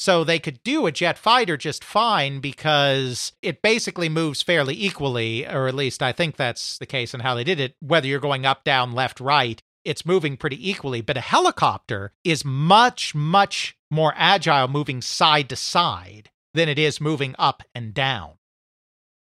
So 0.04 0.22
they 0.22 0.38
could 0.38 0.62
do 0.64 0.84
a 0.84 0.92
jet 0.92 1.16
fighter 1.16 1.56
just 1.56 1.82
fine 1.82 2.40
because 2.40 3.32
it 3.40 3.62
basically 3.62 4.10
moves 4.10 4.42
fairly 4.42 4.74
equally, 4.74 5.46
or 5.46 5.66
at 5.66 5.74
least 5.74 6.02
I 6.02 6.12
think 6.12 6.36
that's 6.36 6.76
the 6.76 6.84
case 6.84 7.14
in 7.14 7.20
how 7.20 7.34
they 7.34 7.42
did 7.42 7.58
it. 7.58 7.74
Whether 7.80 8.06
you're 8.08 8.20
going 8.20 8.44
up, 8.44 8.64
down, 8.64 8.92
left, 8.92 9.18
right, 9.18 9.62
it's 9.82 10.04
moving 10.04 10.36
pretty 10.36 10.70
equally. 10.70 11.00
But 11.00 11.16
a 11.16 11.22
helicopter 11.22 12.12
is 12.22 12.44
much, 12.44 13.14
much 13.14 13.78
more 13.90 14.12
agile 14.14 14.68
moving 14.68 15.00
side 15.00 15.48
to 15.48 15.56
side 15.56 16.28
than 16.52 16.68
it 16.68 16.78
is 16.78 17.00
moving 17.00 17.34
up 17.38 17.62
and 17.74 17.94
down 17.94 18.32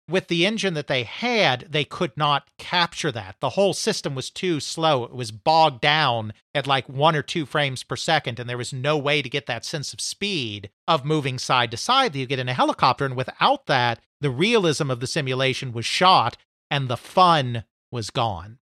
with 0.10 0.28
the 0.28 0.46
engine 0.46 0.74
that 0.76 0.88
they 0.88 1.04
had, 1.04 1.68
they 1.70 1.84
could 1.84 2.16
not 2.16 2.48
capture 2.58 3.12
that. 3.12 3.36
The 3.40 3.52
whole 3.52 3.74
system 3.74 4.16
was 4.16 4.30
too 4.30 4.60
slow. 4.60 5.04
It 5.04 5.14
was 5.14 5.32
bogged 5.32 5.82
down 5.82 6.34
at 6.56 6.68
like 6.68 6.88
one 6.88 7.16
or 7.16 7.22
two 7.22 7.46
frames 7.46 7.84
per 7.84 7.96
second, 7.96 8.40
and 8.40 8.50
there 8.50 8.58
was 8.58 8.72
no 8.72 8.98
way 8.98 9.22
to 9.22 9.30
get 9.30 9.48
that 9.48 9.66
sense 9.66 9.94
of 9.94 10.00
speed 10.00 10.70
of 10.88 11.04
moving 11.04 11.38
side 11.38 11.72
to 11.72 11.78
side 11.78 12.14
that 12.14 12.20
you 12.20 12.26
get 12.26 12.40
in 12.40 12.50
a 12.50 12.54
helicopter. 12.54 13.06
And 13.06 13.16
without 13.16 13.66
that, 13.66 14.00
the 14.22 14.30
realism 14.30 14.90
of 14.90 15.00
the 15.02 15.08
simulation 15.08 15.74
was 15.74 15.86
shot 15.86 16.38
and 16.72 16.88
the 16.88 16.98
fun 16.98 17.66
was 17.92 18.10
gone. 18.10 18.60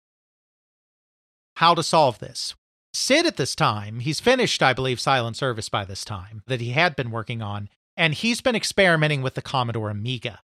How 1.56 1.74
to 1.74 1.82
solve 1.82 2.18
this? 2.18 2.54
Sid 2.94 3.26
at 3.26 3.36
this 3.36 3.54
time, 3.54 4.00
he's 4.00 4.20
finished, 4.20 4.62
I 4.62 4.72
believe, 4.72 4.98
Silent 4.98 5.36
Service 5.36 5.68
by 5.68 5.84
this 5.84 6.04
time 6.04 6.42
that 6.46 6.60
he 6.60 6.70
had 6.70 6.96
been 6.96 7.10
working 7.10 7.42
on, 7.42 7.68
and 7.96 8.14
he's 8.14 8.40
been 8.40 8.56
experimenting 8.56 9.22
with 9.22 9.34
the 9.34 9.42
Commodore 9.42 9.90
Amiga. 9.90 10.40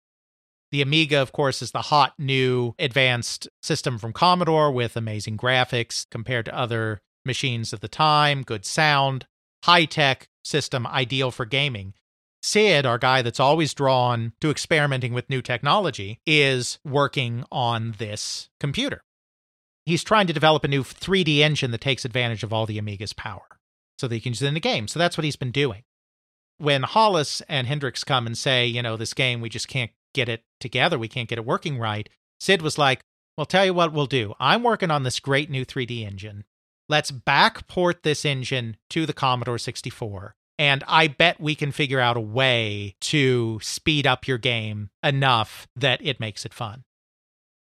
The 0.75 0.83
Amiga, 0.83 1.23
of 1.23 1.31
course, 1.31 1.63
is 1.63 1.71
the 1.71 1.83
hot 1.83 2.15
new 2.19 2.75
advanced 2.81 3.47
system 3.63 3.97
from 3.97 4.13
Commodore 4.13 4.73
with 4.73 4.97
amazing 4.97 5.37
graphics 5.37 6.05
compared 6.11 6.47
to 6.47 6.59
other 6.59 7.01
machines 7.25 7.73
of 7.73 7.79
the 7.79 7.87
time, 7.87 8.43
good 8.43 8.65
sound, 8.65 9.27
high 9.63 9.85
tech 9.85 10.27
system 10.43 10.85
ideal 10.85 11.31
for 11.31 11.45
gaming. 11.45 11.95
Sid, 12.43 12.87
our 12.87 12.99
guy 12.99 13.23
that's 13.23 13.39
always 13.39 13.73
drawn 13.73 14.33
to 14.41 14.51
experimenting 14.51 15.15
with 15.15 15.31
new 15.31 15.41
technology, 15.41 16.19
is 16.27 16.81
working 16.85 17.45
on 17.53 17.95
this 17.99 18.49
computer. 18.59 19.05
He's 19.87 20.03
trying 20.03 20.27
to 20.27 20.33
develop 20.33 20.65
a 20.65 20.69
new 20.69 20.83
3D 20.83 21.39
engine 21.39 21.71
that 21.71 21.83
takes 21.83 22.05
advantage 22.05 22.43
of 22.43 22.53
all 22.53 22.67
the 22.67 22.79
Amiga's 22.79 23.13
power 23.13 23.61
so 23.97 24.09
that 24.09 24.15
he 24.17 24.21
can 24.21 24.33
use 24.33 24.43
it 24.43 24.49
in 24.49 24.55
the 24.55 24.59
game. 24.59 24.89
So 24.89 24.99
that's 24.99 25.17
what 25.17 25.25
he's 25.25 25.37
been 25.37 25.53
doing. 25.53 25.85
When 26.59 26.83
Hollis 26.83 27.43
and 27.49 27.69
Hendricks 27.69 28.03
come 28.03 28.27
and 28.27 28.37
say, 28.37 28.67
you 28.67 28.83
know, 28.83 28.97
this 28.97 29.15
game, 29.15 29.41
we 29.41 29.49
just 29.49 29.69
can't 29.69 29.93
get 30.15 30.29
it 30.29 30.43
together. 30.61 30.99
We 30.99 31.09
can't 31.09 31.29
get 31.29 31.39
it 31.39 31.45
working 31.45 31.79
right. 31.79 32.09
Sid 32.41 32.63
was 32.63 32.79
like, 32.79 33.05
Well, 33.37 33.45
tell 33.45 33.65
you 33.67 33.75
what 33.75 33.93
we'll 33.93 34.07
do. 34.07 34.35
I'm 34.41 34.63
working 34.63 34.91
on 34.91 35.03
this 35.03 35.21
great 35.21 35.51
new 35.51 35.67
3D 35.67 36.07
engine. 36.07 36.45
Let's 36.89 37.13
backport 37.13 38.03
this 38.03 38.25
engine 38.25 38.77
to 38.91 39.07
the 39.07 39.13
Commodore 39.13 39.59
64. 39.59 40.35
And 40.59 40.85
I 40.87 41.09
bet 41.09 41.41
we 41.41 41.55
can 41.55 41.73
figure 41.73 41.99
out 41.99 42.17
a 42.17 42.21
way 42.21 42.95
to 43.03 43.59
speed 43.61 44.07
up 44.07 44.29
your 44.29 44.39
game 44.39 44.91
enough 45.03 45.67
that 45.75 46.05
it 46.05 46.21
makes 46.21 46.47
it 46.47 46.55
fun. 46.55 46.85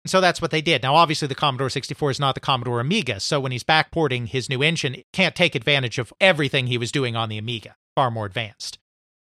So 0.05 0.21
that's 0.21 0.43
what 0.43 0.51
they 0.51 0.63
did. 0.63 0.83
Now, 0.83 0.97
obviously, 0.97 1.29
the 1.29 1.37
Commodore 1.37 1.71
64 1.71 2.11
is 2.11 2.21
not 2.21 2.35
the 2.35 2.41
Commodore 2.41 2.81
Amiga. 2.81 3.21
So 3.21 3.39
when 3.39 3.53
he's 3.53 3.63
backporting 3.63 4.27
his 4.27 4.49
new 4.49 4.63
engine, 4.63 4.97
it 4.97 5.07
can't 5.13 5.37
take 5.37 5.55
advantage 5.55 5.99
of 5.99 6.13
everything 6.21 6.67
he 6.67 6.79
was 6.79 6.91
doing 6.91 7.15
on 7.15 7.29
the 7.29 7.39
Amiga, 7.39 7.77
far 7.95 8.11
more 8.11 8.27
advanced 8.27 8.79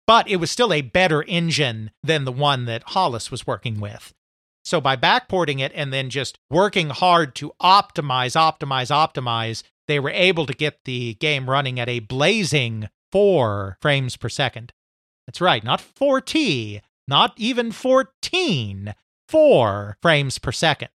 but 0.06 0.28
it 0.30 0.38
was 0.38 0.52
still 0.52 0.74
a 0.74 0.82
better 0.82 1.24
engine 1.24 1.92
than 2.04 2.26
the 2.26 2.32
one 2.32 2.66
that 2.66 2.84
Hollis 2.88 3.32
was 3.32 3.48
working 3.48 3.80
with. 3.80 4.14
So 4.66 4.80
by 4.80 4.96
backporting 4.96 5.60
it 5.60 5.72
and 5.76 5.92
then 5.92 6.10
just 6.10 6.38
working 6.50 6.90
hard 6.90 7.36
to 7.36 7.54
optimize, 7.62 8.36
optimize, 8.36 8.90
optimize, 8.92 9.64
they 9.88 10.00
were 10.00 10.10
able 10.10 10.46
to 10.46 10.54
get 10.54 10.80
the 10.86 11.16
game 11.16 11.50
running 11.50 11.80
at 11.80 11.90
a 11.90 12.00
blazing 12.00 12.90
four 13.12 13.78
frames 13.82 14.16
per 14.16 14.30
second. 14.30 14.72
That's 15.28 15.42
right, 15.42 15.64
not 15.64 15.82
4T, 15.82 16.82
not 17.08 17.34
even 17.38 17.72
14, 17.72 18.96
four 19.28 19.98
frames 20.02 20.38
per 20.38 20.52
second. 20.52 20.90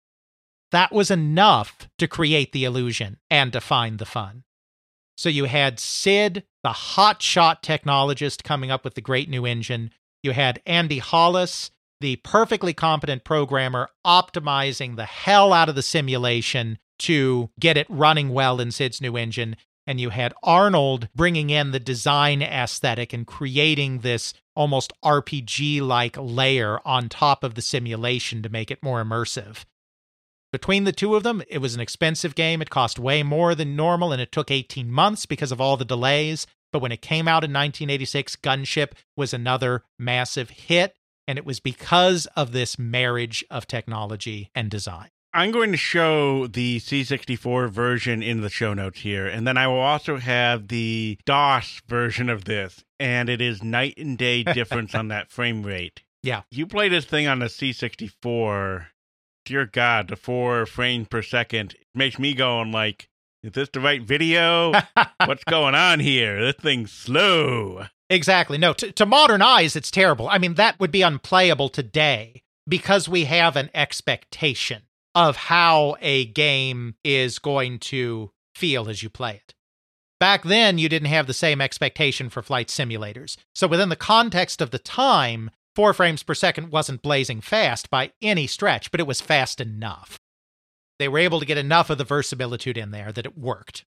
That 0.71 0.91
was 0.91 1.11
enough 1.11 1.87
to 1.97 2.07
create 2.07 2.51
the 2.51 2.65
illusion 2.65 3.17
and 3.29 3.53
to 3.53 3.61
find 3.61 3.99
the 3.99 4.05
fun. 4.05 4.43
So 5.17 5.29
you 5.29 5.45
had 5.45 5.79
Sid, 5.79 6.43
the 6.63 6.69
hotshot 6.69 7.63
technologist, 7.63 8.43
coming 8.43 8.69
up 8.69 8.83
with 8.83 8.93
the 8.93 9.01
great 9.01 9.29
new 9.29 9.45
engine. 9.45 9.91
You 10.21 10.31
had 10.31 10.61
Andy 10.65 10.99
Hollis, 10.99 11.71
the 11.99 12.17
perfectly 12.17 12.73
competent 12.73 13.23
programmer, 13.23 13.89
optimizing 14.05 14.95
the 14.95 15.05
hell 15.05 15.53
out 15.53 15.69
of 15.69 15.75
the 15.75 15.81
simulation 15.81 16.77
to 16.99 17.49
get 17.59 17.77
it 17.77 17.87
running 17.89 18.29
well 18.29 18.59
in 18.59 18.71
Sid's 18.71 19.01
new 19.01 19.17
engine. 19.17 19.55
And 19.87 19.99
you 19.99 20.09
had 20.09 20.33
Arnold 20.43 21.09
bringing 21.15 21.49
in 21.49 21.71
the 21.71 21.79
design 21.79 22.41
aesthetic 22.41 23.13
and 23.13 23.25
creating 23.25 23.99
this 23.99 24.33
almost 24.55 24.93
RPG 25.03 25.81
like 25.81 26.15
layer 26.19 26.79
on 26.85 27.09
top 27.09 27.43
of 27.43 27.55
the 27.55 27.61
simulation 27.61 28.43
to 28.43 28.49
make 28.49 28.69
it 28.69 28.83
more 28.83 29.03
immersive. 29.03 29.63
Between 30.51 30.85
the 30.85 30.91
two 30.91 31.15
of 31.15 31.23
them, 31.23 31.43
it 31.49 31.57
was 31.57 31.75
an 31.75 31.81
expensive 31.81 32.33
game. 32.33 32.61
It 32.61 32.69
cost 32.69 32.99
way 32.99 33.21
more 33.21 33.53
than 33.53 33.75
normal, 33.75 34.11
and 34.13 34.21
it 34.21 34.31
took 34.31 34.49
18 34.49 34.89
months 34.89 35.25
because 35.25 35.51
of 35.51 35.59
all 35.59 35.75
the 35.75 35.85
delays. 35.85 36.47
But 36.71 36.81
when 36.81 36.91
it 36.91 37.01
came 37.01 37.27
out 37.27 37.43
in 37.43 37.51
1986, 37.51 38.37
Gunship 38.37 38.93
was 39.15 39.33
another 39.33 39.83
massive 39.99 40.49
hit, 40.49 40.95
and 41.27 41.37
it 41.37 41.45
was 41.45 41.59
because 41.59 42.25
of 42.35 42.51
this 42.51 42.79
marriage 42.79 43.43
of 43.49 43.67
technology 43.67 44.49
and 44.55 44.71
design. 44.71 45.09
I'm 45.33 45.51
going 45.51 45.71
to 45.71 45.77
show 45.77 46.47
the 46.47 46.79
C64 46.79 47.69
version 47.69 48.23
in 48.23 48.41
the 48.41 48.49
show 48.49 48.73
notes 48.73 49.01
here, 49.01 49.27
and 49.27 49.45
then 49.45 49.57
I 49.57 49.67
will 49.67 49.79
also 49.79 50.17
have 50.17 50.69
the 50.69 51.19
DOS 51.25 51.81
version 51.87 52.29
of 52.29 52.45
this, 52.45 52.83
and 52.99 53.29
it 53.29 53.41
is 53.41 53.61
night 53.61 53.95
and 53.97 54.17
day 54.17 54.43
difference 54.53 54.95
on 54.95 55.09
that 55.09 55.29
frame 55.29 55.63
rate. 55.63 56.03
Yeah. 56.23 56.43
You 56.49 56.65
play 56.65 56.89
this 56.89 57.05
thing 57.05 57.27
on 57.27 57.39
the 57.39 57.45
C64. 57.45 58.87
Dear 59.47 59.65
God, 59.65 60.09
the 60.09 60.17
four 60.17 60.65
frames 60.65 61.07
per 61.07 61.21
second 61.21 61.73
makes 61.95 62.19
me 62.19 62.33
going 62.33 62.73
like, 62.73 63.07
is 63.41 63.53
this 63.53 63.69
the 63.69 63.79
right 63.79 64.01
video? 64.01 64.73
What's 65.25 65.45
going 65.45 65.73
on 65.73 66.01
here? 66.01 66.43
This 66.43 66.55
thing's 66.55 66.91
slow. 66.91 67.85
Exactly. 68.09 68.57
No, 68.57 68.73
to, 68.73 68.91
to 68.91 69.05
modern 69.05 69.41
eyes, 69.41 69.77
it's 69.77 69.89
terrible. 69.89 70.27
I 70.27 70.37
mean, 70.37 70.55
that 70.55 70.77
would 70.81 70.91
be 70.91 71.01
unplayable 71.01 71.69
today 71.69 72.41
because 72.67 73.07
we 73.07 73.23
have 73.23 73.55
an 73.55 73.69
expectation 73.73 74.81
of 75.15 75.37
how 75.37 75.95
a 76.01 76.25
game 76.25 76.95
is 77.05 77.39
going 77.39 77.79
to 77.79 78.31
feel 78.53 78.89
as 78.89 79.01
you 79.01 79.09
play 79.09 79.35
it. 79.35 79.53
Back 80.19 80.43
then, 80.43 80.77
you 80.77 80.89
didn't 80.89 81.07
have 81.07 81.25
the 81.25 81.33
same 81.33 81.61
expectation 81.61 82.29
for 82.29 82.41
flight 82.41 82.67
simulators. 82.67 83.37
So, 83.55 83.65
within 83.65 83.87
the 83.87 83.95
context 83.95 84.61
of 84.61 84.71
the 84.71 84.79
time, 84.79 85.51
four 85.77 85.93
frames 85.93 86.23
per 86.23 86.33
second 86.33 86.71
wasn't 86.71 87.03
blazing 87.03 87.39
fast 87.39 87.91
by 87.91 88.11
any 88.19 88.47
stretch, 88.47 88.89
but 88.89 88.99
it 88.99 89.05
was 89.05 89.21
fast 89.21 89.61
enough. 89.61 90.17
They 90.97 91.07
were 91.07 91.19
able 91.19 91.39
to 91.39 91.45
get 91.45 91.59
enough 91.59 91.91
of 91.91 91.99
the 91.99 92.03
verisimilitude 92.03 92.79
in 92.79 92.89
there 92.89 93.11
that 93.11 93.27
it 93.27 93.37
worked. 93.37 93.85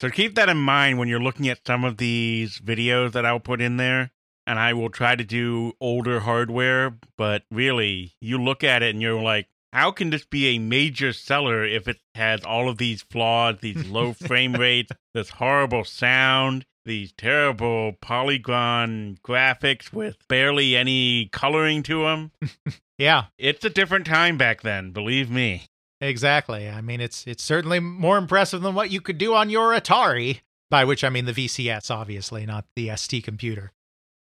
So 0.00 0.08
keep 0.08 0.36
that 0.36 0.48
in 0.48 0.58
mind 0.58 1.00
when 1.00 1.08
you're 1.08 1.18
looking 1.18 1.48
at 1.48 1.66
some 1.66 1.84
of 1.84 1.96
these 1.96 2.60
videos 2.60 3.10
that 3.14 3.26
I'll 3.26 3.40
put 3.40 3.60
in 3.60 3.76
there. 3.76 4.12
And 4.46 4.60
I 4.60 4.72
will 4.72 4.88
try 4.88 5.16
to 5.16 5.24
do 5.24 5.72
older 5.80 6.20
hardware, 6.20 6.96
but 7.18 7.42
really, 7.50 8.12
you 8.20 8.38
look 8.38 8.62
at 8.62 8.84
it 8.84 8.90
and 8.90 9.02
you're 9.02 9.20
like, 9.20 9.48
how 9.72 9.90
can 9.90 10.10
this 10.10 10.24
be 10.24 10.46
a 10.46 10.60
major 10.60 11.12
seller 11.12 11.64
if 11.64 11.88
it 11.88 11.96
has 12.14 12.44
all 12.44 12.68
of 12.68 12.78
these 12.78 13.02
flaws, 13.02 13.56
these 13.60 13.88
low 13.88 14.12
frame 14.26 14.54
rates, 14.54 14.92
this 15.12 15.30
horrible 15.30 15.82
sound, 15.82 16.66
these 16.84 17.12
terrible 17.12 17.94
polygon 18.00 19.18
graphics 19.24 19.92
with 19.92 20.16
barely 20.28 20.76
any 20.76 21.28
coloring 21.32 21.82
to 21.84 22.02
them? 22.02 22.32
Yeah, 22.98 23.24
It's 23.36 23.64
a 23.64 23.70
different 23.70 24.06
time 24.06 24.38
back 24.38 24.62
then, 24.62 24.92
believe 24.92 25.28
me. 25.28 25.64
exactly. 26.00 26.68
I 26.68 26.80
mean, 26.82 27.00
it's 27.00 27.26
it's 27.26 27.42
certainly 27.42 27.80
more 27.80 28.16
impressive 28.16 28.62
than 28.62 28.74
what 28.76 28.90
you 28.92 29.00
could 29.00 29.18
do 29.18 29.34
on 29.34 29.50
your 29.50 29.72
Atari, 29.72 30.40
by 30.70 30.84
which 30.84 31.02
I 31.02 31.08
mean 31.08 31.24
the 31.24 31.32
VCS, 31.32 31.90
obviously, 31.90 32.46
not 32.46 32.64
the 32.76 32.94
ST 32.94 33.24
computer. 33.24 33.72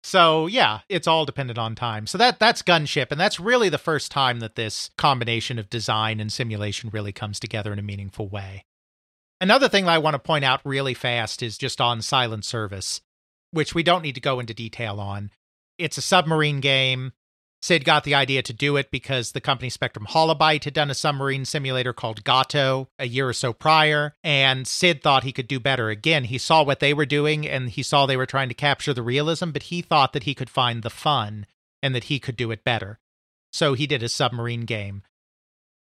So 0.05 0.47
yeah, 0.47 0.81
it's 0.89 1.09
all 1.09 1.25
dependent 1.27 1.59
on 1.59 1.75
time. 1.75 2.07
So 2.07 2.17
that 2.19 2.39
that's 2.39 2.63
Gunship, 2.63 3.11
and 3.11 3.19
that's 3.21 3.41
really 3.41 3.71
the 3.71 3.77
first 3.79 4.13
time 4.13 4.39
that 4.39 4.55
this 4.55 4.91
combination 4.97 5.59
of 5.59 5.69
design 5.69 6.21
and 6.21 6.33
simulation 6.33 6.91
really 6.93 7.13
comes 7.13 7.41
together 7.41 7.73
in 7.73 7.79
a 7.81 7.83
meaningful 7.83 8.29
way. 8.29 8.65
Another 9.41 9.69
thing 9.69 9.87
that 9.87 9.93
I 9.93 9.99
want 9.99 10.15
to 10.15 10.19
point 10.19 10.45
out 10.45 10.61
really 10.65 10.93
fast 10.93 11.43
is 11.43 11.57
just 11.57 11.81
on 11.81 12.03
Silent 12.03 12.45
Service, 12.45 13.01
which 13.53 13.75
we 13.75 13.83
don't 13.83 14.03
need 14.03 14.15
to 14.17 14.21
go 14.21 14.39
into 14.39 14.53
detail 14.53 15.01
on. 15.01 15.31
It's 15.79 15.97
a 15.97 16.03
submarine 16.03 16.61
game. 16.61 17.13
Sid 17.63 17.85
got 17.85 18.05
the 18.05 18.15
idea 18.15 18.43
to 18.43 18.53
do 18.53 18.77
it 18.77 18.91
because 18.91 19.33
the 19.33 19.41
company 19.41 19.69
Spectrum 19.69 20.07
Holobyte 20.07 20.65
had 20.65 20.75
done 20.75 20.91
a 20.91 20.95
submarine 20.95 21.45
simulator 21.45 21.93
called 21.93 22.25
Gato 22.25 22.89
a 22.99 23.07
year 23.07 23.29
or 23.29 23.33
so 23.33 23.53
prior, 23.53 24.15
and 24.25 24.67
Sid 24.67 25.03
thought 25.03 25.25
he 25.25 25.33
could 25.33 25.49
do 25.49 25.61
better. 25.61 25.89
Again, 25.89 26.25
he 26.25 26.39
saw 26.39 26.63
what 26.63 26.81
they 26.81 26.95
were 26.95 27.07
doing 27.07 27.47
and 27.47 27.71
he 27.71 27.83
saw 27.83 28.07
they 28.07 28.17
were 28.17 28.27
trying 28.27 28.49
to 28.49 28.55
capture 28.55 28.95
the 28.95 29.03
realism, 29.03 29.51
but 29.51 29.65
he 29.65 29.83
thought 29.83 30.13
that 30.13 30.23
he 30.23 30.35
could 30.35 30.51
find 30.51 30.83
the 30.83 30.91
fun 30.91 31.47
and 31.83 31.95
that 31.95 32.05
he 32.05 32.19
could 32.19 32.37
do 32.37 32.51
it 32.51 32.65
better. 32.65 32.99
So 33.53 33.75
he 33.75 33.87
did 33.87 34.03
a 34.03 34.09
submarine 34.09 34.65
game. 34.65 35.03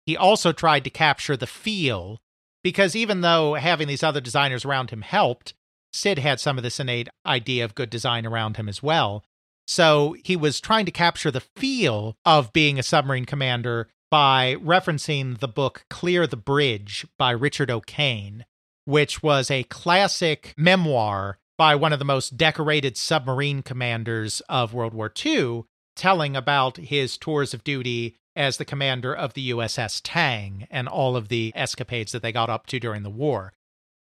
He 0.06 0.16
also 0.16 0.52
tried 0.52 0.84
to 0.84 0.90
capture 0.90 1.36
the 1.36 1.46
feel 1.46 2.20
because 2.64 2.96
even 2.96 3.20
though 3.20 3.54
having 3.54 3.86
these 3.86 4.02
other 4.02 4.20
designers 4.20 4.64
around 4.64 4.90
him 4.90 5.02
helped, 5.02 5.54
Sid 5.92 6.18
had 6.18 6.40
some 6.40 6.56
of 6.58 6.64
this 6.64 6.80
innate 6.80 7.08
idea 7.24 7.64
of 7.64 7.76
good 7.76 7.90
design 7.90 8.26
around 8.26 8.56
him 8.56 8.68
as 8.68 8.82
well. 8.82 9.22
So 9.68 10.16
he 10.24 10.34
was 10.34 10.60
trying 10.60 10.86
to 10.86 10.90
capture 10.90 11.30
the 11.30 11.44
feel 11.56 12.16
of 12.24 12.52
being 12.52 12.78
a 12.78 12.82
submarine 12.82 13.26
commander 13.26 13.88
by 14.10 14.56
referencing 14.56 15.38
the 15.38 15.48
book 15.48 15.84
Clear 15.90 16.26
the 16.26 16.36
Bridge 16.36 17.06
by 17.18 17.30
Richard 17.30 17.70
O'Kane, 17.70 18.44
which 18.86 19.22
was 19.22 19.50
a 19.50 19.64
classic 19.64 20.54
memoir 20.56 21.38
by 21.56 21.74
one 21.74 21.92
of 21.92 21.98
the 21.98 22.04
most 22.04 22.36
decorated 22.36 22.96
submarine 22.96 23.62
commanders 23.62 24.40
of 24.48 24.74
World 24.74 24.94
War 24.94 25.12
II, 25.24 25.64
telling 25.96 26.34
about 26.34 26.78
his 26.78 27.16
tours 27.16 27.54
of 27.54 27.62
duty 27.62 28.16
as 28.36 28.56
the 28.56 28.64
commander 28.64 29.14
of 29.14 29.34
the 29.34 29.50
USS 29.50 30.00
Tang 30.02 30.66
and 30.70 30.88
all 30.88 31.16
of 31.16 31.28
the 31.28 31.52
escapades 31.54 32.12
that 32.12 32.22
they 32.22 32.32
got 32.32 32.50
up 32.50 32.66
to 32.66 32.80
during 32.80 33.02
the 33.02 33.10
war. 33.10 33.52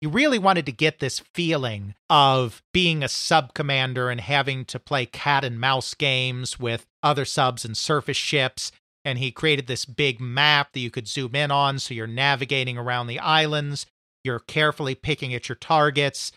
He 0.01 0.07
really 0.07 0.39
wanted 0.39 0.65
to 0.67 0.73
get 0.73 1.01
this 1.01 1.19
feeling 1.19 1.95
of 2.09 2.63
being 2.73 3.03
a 3.03 3.09
sub 3.09 3.53
commander 3.53 4.11
and 4.11 4.21
having 4.21 4.65
to 4.67 4.79
play 4.79 5.07
cat 5.07 5.45
and 5.45 5.59
mouse 5.59 5.95
games 5.95 6.59
with 6.59 6.87
other 7.03 7.25
subs 7.25 7.65
and 7.65 7.77
surface 7.77 8.17
ships. 8.17 8.71
And 9.05 9.19
he 9.19 9.33
created 9.33 9.67
this 9.67 9.85
big 9.85 10.21
map 10.21 10.73
that 10.73 10.81
you 10.81 10.91
could 10.91 11.09
zoom 11.09 11.35
in 11.35 11.51
on 11.51 11.79
so 11.81 11.95
you're 11.95 12.07
navigating 12.07 12.79
around 12.79 13.09
the 13.09 13.19
islands. 13.19 13.87
You're 14.23 14.39
carefully 14.39 14.95
picking 14.95 15.35
at 15.35 15.49
your 15.49 15.57
targets. 15.57 16.31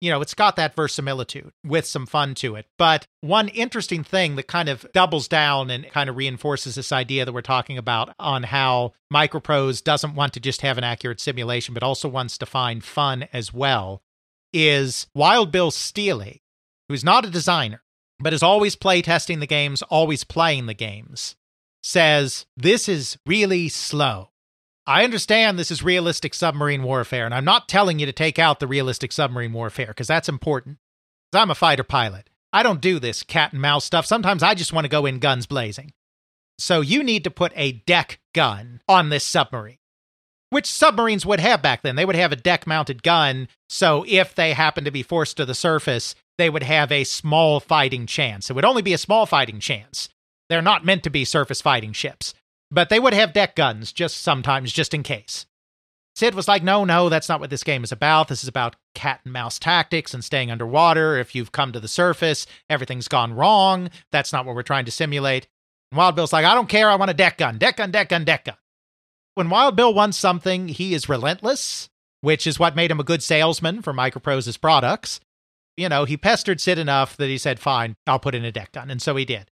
You 0.00 0.10
know, 0.10 0.20
it's 0.20 0.34
got 0.34 0.56
that 0.56 0.76
verisimilitude 0.76 1.52
with 1.64 1.86
some 1.86 2.06
fun 2.06 2.34
to 2.36 2.54
it. 2.56 2.66
But 2.78 3.06
one 3.22 3.48
interesting 3.48 4.04
thing 4.04 4.36
that 4.36 4.46
kind 4.46 4.68
of 4.68 4.86
doubles 4.92 5.26
down 5.26 5.70
and 5.70 5.90
kind 5.90 6.10
of 6.10 6.16
reinforces 6.16 6.74
this 6.74 6.92
idea 6.92 7.24
that 7.24 7.32
we're 7.32 7.40
talking 7.40 7.78
about 7.78 8.14
on 8.18 8.42
how 8.42 8.92
Microprose 9.12 9.82
doesn't 9.82 10.14
want 10.14 10.34
to 10.34 10.40
just 10.40 10.60
have 10.60 10.76
an 10.76 10.84
accurate 10.84 11.20
simulation, 11.20 11.72
but 11.72 11.82
also 11.82 12.08
wants 12.08 12.36
to 12.38 12.46
find 12.46 12.84
fun 12.84 13.26
as 13.32 13.54
well, 13.54 14.02
is 14.52 15.06
Wild 15.14 15.50
Bill 15.50 15.70
Stealey, 15.70 16.42
who's 16.88 17.04
not 17.04 17.24
a 17.24 17.30
designer, 17.30 17.82
but 18.18 18.34
is 18.34 18.42
always 18.42 18.76
playtesting 18.76 19.40
the 19.40 19.46
games, 19.46 19.82
always 19.82 20.24
playing 20.24 20.66
the 20.66 20.74
games, 20.74 21.36
says, 21.82 22.46
This 22.56 22.88
is 22.88 23.16
really 23.26 23.68
slow. 23.68 24.30
I 24.86 25.02
understand 25.02 25.58
this 25.58 25.72
is 25.72 25.82
realistic 25.82 26.32
submarine 26.32 26.84
warfare, 26.84 27.24
and 27.24 27.34
I'm 27.34 27.44
not 27.44 27.68
telling 27.68 27.98
you 27.98 28.06
to 28.06 28.12
take 28.12 28.38
out 28.38 28.60
the 28.60 28.68
realistic 28.68 29.10
submarine 29.10 29.52
warfare 29.52 29.88
because 29.88 30.06
that's 30.06 30.28
important. 30.28 30.78
'Cause 31.32 31.42
I'm 31.42 31.50
a 31.50 31.56
fighter 31.56 31.82
pilot. 31.82 32.30
I 32.52 32.62
don't 32.62 32.80
do 32.80 33.00
this 33.00 33.24
cat 33.24 33.52
and 33.52 33.60
mouse 33.60 33.84
stuff. 33.84 34.06
Sometimes 34.06 34.42
I 34.42 34.54
just 34.54 34.72
want 34.72 34.84
to 34.84 34.88
go 34.88 35.04
in 35.04 35.18
guns 35.18 35.46
blazing. 35.46 35.92
So 36.58 36.80
you 36.80 37.02
need 37.02 37.24
to 37.24 37.30
put 37.30 37.52
a 37.56 37.72
deck 37.72 38.20
gun 38.32 38.80
on 38.88 39.08
this 39.08 39.24
submarine, 39.24 39.78
which 40.50 40.66
submarines 40.66 41.26
would 41.26 41.40
have 41.40 41.60
back 41.60 41.82
then. 41.82 41.96
They 41.96 42.04
would 42.04 42.16
have 42.16 42.32
a 42.32 42.36
deck 42.36 42.66
mounted 42.66 43.02
gun. 43.02 43.48
So 43.68 44.04
if 44.06 44.36
they 44.36 44.52
happen 44.52 44.84
to 44.84 44.92
be 44.92 45.02
forced 45.02 45.36
to 45.38 45.44
the 45.44 45.54
surface, 45.54 46.14
they 46.38 46.48
would 46.48 46.62
have 46.62 46.92
a 46.92 47.04
small 47.04 47.58
fighting 47.58 48.06
chance. 48.06 48.48
It 48.48 48.52
would 48.54 48.64
only 48.64 48.82
be 48.82 48.94
a 48.94 48.98
small 48.98 49.26
fighting 49.26 49.58
chance. 49.58 50.08
They're 50.48 50.62
not 50.62 50.84
meant 50.84 51.02
to 51.02 51.10
be 51.10 51.24
surface 51.24 51.60
fighting 51.60 51.92
ships 51.92 52.34
but 52.70 52.88
they 52.88 53.00
would 53.00 53.14
have 53.14 53.32
deck 53.32 53.56
guns 53.56 53.92
just 53.92 54.18
sometimes, 54.18 54.72
just 54.72 54.94
in 54.94 55.02
case. 55.02 55.46
Sid 56.16 56.34
was 56.34 56.48
like, 56.48 56.62
no, 56.62 56.84
no, 56.84 57.10
that's 57.10 57.28
not 57.28 57.40
what 57.40 57.50
this 57.50 57.62
game 57.62 57.84
is 57.84 57.92
about. 57.92 58.28
This 58.28 58.42
is 58.42 58.48
about 58.48 58.76
cat 58.94 59.20
and 59.24 59.34
mouse 59.34 59.58
tactics 59.58 60.14
and 60.14 60.24
staying 60.24 60.50
underwater. 60.50 61.18
If 61.18 61.34
you've 61.34 61.52
come 61.52 61.72
to 61.72 61.80
the 61.80 61.88
surface, 61.88 62.46
everything's 62.70 63.06
gone 63.06 63.34
wrong. 63.34 63.90
That's 64.12 64.32
not 64.32 64.46
what 64.46 64.54
we're 64.54 64.62
trying 64.62 64.86
to 64.86 64.90
simulate. 64.90 65.46
And 65.92 65.98
Wild 65.98 66.16
Bill's 66.16 66.32
like, 66.32 66.46
I 66.46 66.54
don't 66.54 66.70
care. 66.70 66.88
I 66.88 66.96
want 66.96 67.10
a 67.10 67.14
deck 67.14 67.36
gun, 67.36 67.58
deck 67.58 67.76
gun, 67.76 67.90
deck 67.90 68.08
gun, 68.08 68.24
deck 68.24 68.46
gun. 68.46 68.56
When 69.34 69.50
Wild 69.50 69.76
Bill 69.76 69.92
wants 69.92 70.16
something, 70.16 70.68
he 70.68 70.94
is 70.94 71.10
relentless, 71.10 71.90
which 72.22 72.46
is 72.46 72.58
what 72.58 72.74
made 72.74 72.90
him 72.90 72.98
a 72.98 73.04
good 73.04 73.22
salesman 73.22 73.82
for 73.82 73.92
Microprose's 73.92 74.56
products. 74.56 75.20
You 75.76 75.90
know, 75.90 76.06
he 76.06 76.16
pestered 76.16 76.62
Sid 76.62 76.78
enough 76.78 77.18
that 77.18 77.28
he 77.28 77.36
said, 77.36 77.60
fine, 77.60 77.94
I'll 78.06 78.18
put 78.18 78.34
in 78.34 78.46
a 78.46 78.50
deck 78.50 78.72
gun. 78.72 78.90
And 78.90 79.02
so 79.02 79.14
he 79.16 79.26
did. 79.26 79.50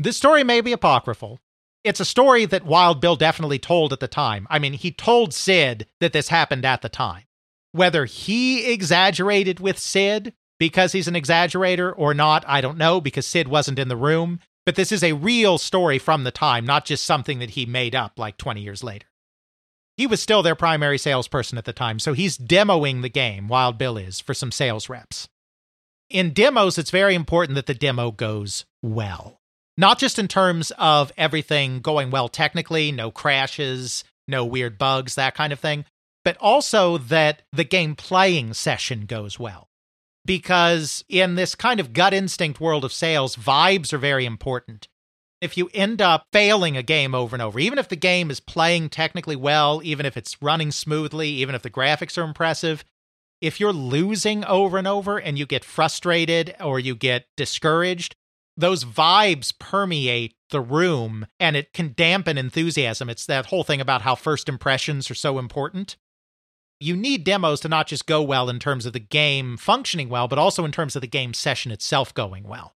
This 0.00 0.16
story 0.16 0.42
may 0.42 0.60
be 0.60 0.72
apocryphal, 0.72 1.38
it's 1.84 2.00
a 2.00 2.04
story 2.04 2.44
that 2.44 2.64
Wild 2.64 3.00
Bill 3.00 3.16
definitely 3.16 3.58
told 3.58 3.92
at 3.92 4.00
the 4.00 4.08
time. 4.08 4.46
I 4.50 4.58
mean, 4.58 4.72
he 4.74 4.92
told 4.92 5.34
Sid 5.34 5.86
that 6.00 6.12
this 6.12 6.28
happened 6.28 6.64
at 6.64 6.82
the 6.82 6.88
time. 6.88 7.24
Whether 7.72 8.04
he 8.04 8.70
exaggerated 8.70 9.58
with 9.58 9.78
Sid 9.78 10.34
because 10.58 10.92
he's 10.92 11.08
an 11.08 11.14
exaggerator 11.14 11.92
or 11.96 12.14
not, 12.14 12.44
I 12.46 12.60
don't 12.60 12.78
know 12.78 13.00
because 13.00 13.26
Sid 13.26 13.48
wasn't 13.48 13.78
in 13.78 13.88
the 13.88 13.96
room. 13.96 14.40
But 14.64 14.76
this 14.76 14.92
is 14.92 15.02
a 15.02 15.14
real 15.14 15.58
story 15.58 15.98
from 15.98 16.22
the 16.22 16.30
time, 16.30 16.64
not 16.64 16.84
just 16.84 17.02
something 17.02 17.40
that 17.40 17.50
he 17.50 17.66
made 17.66 17.96
up 17.96 18.16
like 18.16 18.36
20 18.36 18.60
years 18.60 18.84
later. 18.84 19.06
He 19.96 20.06
was 20.06 20.22
still 20.22 20.42
their 20.42 20.54
primary 20.54 20.98
salesperson 20.98 21.58
at 21.58 21.64
the 21.64 21.72
time, 21.72 21.98
so 21.98 22.12
he's 22.12 22.38
demoing 22.38 23.02
the 23.02 23.08
game, 23.08 23.48
Wild 23.48 23.76
Bill 23.76 23.96
is, 23.96 24.20
for 24.20 24.34
some 24.34 24.52
sales 24.52 24.88
reps. 24.88 25.28
In 26.08 26.32
demos, 26.32 26.78
it's 26.78 26.90
very 26.90 27.14
important 27.14 27.56
that 27.56 27.66
the 27.66 27.74
demo 27.74 28.12
goes 28.12 28.64
well 28.82 29.41
not 29.76 29.98
just 29.98 30.18
in 30.18 30.28
terms 30.28 30.72
of 30.78 31.12
everything 31.16 31.80
going 31.80 32.10
well 32.10 32.28
technically, 32.28 32.92
no 32.92 33.10
crashes, 33.10 34.04
no 34.28 34.44
weird 34.44 34.78
bugs, 34.78 35.14
that 35.14 35.34
kind 35.34 35.52
of 35.52 35.60
thing, 35.60 35.84
but 36.24 36.36
also 36.38 36.98
that 36.98 37.42
the 37.52 37.64
game 37.64 37.94
playing 37.94 38.54
session 38.54 39.06
goes 39.06 39.38
well. 39.38 39.68
Because 40.24 41.04
in 41.08 41.34
this 41.34 41.54
kind 41.54 41.80
of 41.80 41.92
gut 41.92 42.14
instinct 42.14 42.60
world 42.60 42.84
of 42.84 42.92
sales, 42.92 43.34
vibes 43.34 43.92
are 43.92 43.98
very 43.98 44.24
important. 44.24 44.86
If 45.40 45.56
you 45.56 45.68
end 45.74 46.00
up 46.00 46.26
failing 46.32 46.76
a 46.76 46.84
game 46.84 47.12
over 47.12 47.34
and 47.34 47.42
over, 47.42 47.58
even 47.58 47.80
if 47.80 47.88
the 47.88 47.96
game 47.96 48.30
is 48.30 48.38
playing 48.38 48.90
technically 48.90 49.34
well, 49.34 49.80
even 49.82 50.06
if 50.06 50.16
it's 50.16 50.40
running 50.40 50.70
smoothly, 50.70 51.28
even 51.30 51.56
if 51.56 51.62
the 51.62 51.70
graphics 51.70 52.16
are 52.16 52.22
impressive, 52.22 52.84
if 53.40 53.58
you're 53.58 53.72
losing 53.72 54.44
over 54.44 54.78
and 54.78 54.86
over 54.86 55.18
and 55.18 55.36
you 55.36 55.44
get 55.44 55.64
frustrated 55.64 56.54
or 56.60 56.78
you 56.78 56.94
get 56.94 57.26
discouraged, 57.36 58.14
those 58.56 58.84
vibes 58.84 59.56
permeate 59.58 60.34
the 60.50 60.60
room 60.60 61.26
and 61.40 61.56
it 61.56 61.72
can 61.72 61.94
dampen 61.96 62.38
enthusiasm. 62.38 63.08
It's 63.08 63.26
that 63.26 63.46
whole 63.46 63.64
thing 63.64 63.80
about 63.80 64.02
how 64.02 64.14
first 64.14 64.48
impressions 64.48 65.10
are 65.10 65.14
so 65.14 65.38
important. 65.38 65.96
You 66.78 66.96
need 66.96 67.24
demos 67.24 67.60
to 67.60 67.68
not 67.68 67.86
just 67.86 68.06
go 68.06 68.22
well 68.22 68.48
in 68.48 68.58
terms 68.58 68.86
of 68.86 68.92
the 68.92 69.00
game 69.00 69.56
functioning 69.56 70.08
well, 70.08 70.28
but 70.28 70.38
also 70.38 70.64
in 70.64 70.72
terms 70.72 70.96
of 70.96 71.00
the 71.00 71.08
game 71.08 71.32
session 71.32 71.72
itself 71.72 72.12
going 72.12 72.44
well. 72.44 72.74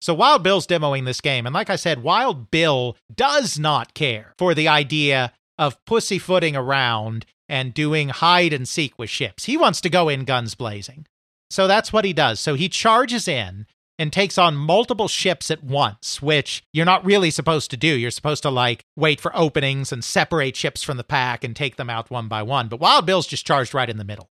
So 0.00 0.14
Wild 0.14 0.44
Bill's 0.44 0.66
demoing 0.66 1.04
this 1.04 1.20
game, 1.20 1.44
and 1.44 1.52
like 1.52 1.70
I 1.70 1.76
said, 1.76 2.04
Wild 2.04 2.52
Bill 2.52 2.96
does 3.12 3.58
not 3.58 3.94
care 3.94 4.34
for 4.38 4.54
the 4.54 4.68
idea 4.68 5.32
of 5.58 5.84
pussyfooting 5.84 6.54
around 6.54 7.26
and 7.48 7.74
doing 7.74 8.10
hide 8.10 8.52
and 8.52 8.68
seek 8.68 8.96
with 8.96 9.10
ships. 9.10 9.46
He 9.46 9.56
wants 9.56 9.80
to 9.80 9.90
go 9.90 10.08
in 10.08 10.24
guns 10.24 10.54
blazing. 10.54 11.06
So 11.50 11.66
that's 11.66 11.92
what 11.92 12.04
he 12.04 12.12
does. 12.12 12.38
So 12.38 12.54
he 12.54 12.68
charges 12.68 13.26
in 13.26 13.66
and 13.98 14.12
takes 14.12 14.38
on 14.38 14.56
multiple 14.56 15.08
ships 15.08 15.50
at 15.50 15.64
once, 15.64 16.22
which 16.22 16.62
you're 16.72 16.86
not 16.86 17.04
really 17.04 17.30
supposed 17.30 17.70
to 17.70 17.76
do. 17.76 17.88
You're 17.88 18.10
supposed 18.10 18.42
to 18.44 18.50
like 18.50 18.84
wait 18.96 19.20
for 19.20 19.36
openings 19.36 19.92
and 19.92 20.04
separate 20.04 20.56
ships 20.56 20.82
from 20.82 20.96
the 20.96 21.04
pack 21.04 21.42
and 21.42 21.54
take 21.54 21.76
them 21.76 21.90
out 21.90 22.10
one 22.10 22.28
by 22.28 22.42
one. 22.42 22.68
But 22.68 22.80
Wild 22.80 23.06
Bill's 23.06 23.26
just 23.26 23.46
charged 23.46 23.74
right 23.74 23.90
in 23.90 23.98
the 23.98 24.04
middle. 24.04 24.30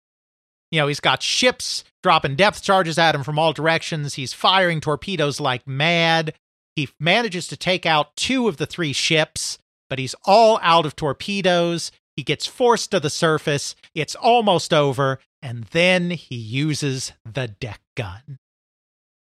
You 0.71 0.81
know, 0.81 0.87
he's 0.87 1.01
got 1.01 1.23
ships 1.23 1.83
dropping 2.03 2.37
depth 2.37 2.63
charges 2.63 2.99
at 2.99 3.15
him 3.15 3.25
from 3.25 3.39
all 3.39 3.53
directions. 3.53 4.15
He's 4.15 4.33
firing 4.33 4.81
torpedoes 4.81 5.41
like 5.41 5.67
mad. 5.67 6.35
He 6.77 6.89
manages 7.01 7.49
to 7.49 7.57
take 7.57 7.87
out 7.87 8.15
two 8.17 8.49
of 8.49 8.59
the 8.59 8.67
three 8.67 8.93
ships, 8.93 9.59
but 9.91 9.99
he's 9.99 10.15
all 10.25 10.61
out 10.63 10.87
of 10.87 10.95
torpedoes. 10.95 11.91
He 12.17 12.23
gets 12.23 12.47
forced 12.47 12.91
to 12.91 13.01
the 13.01 13.11
surface. 13.11 13.75
It's 13.95 14.15
almost 14.15 14.73
over. 14.75 15.19
And 15.41 15.65
then 15.71 16.11
he 16.11 16.37
uses 16.37 17.13
the 17.25 17.49
deck 17.49 17.81
gun. 17.97 18.39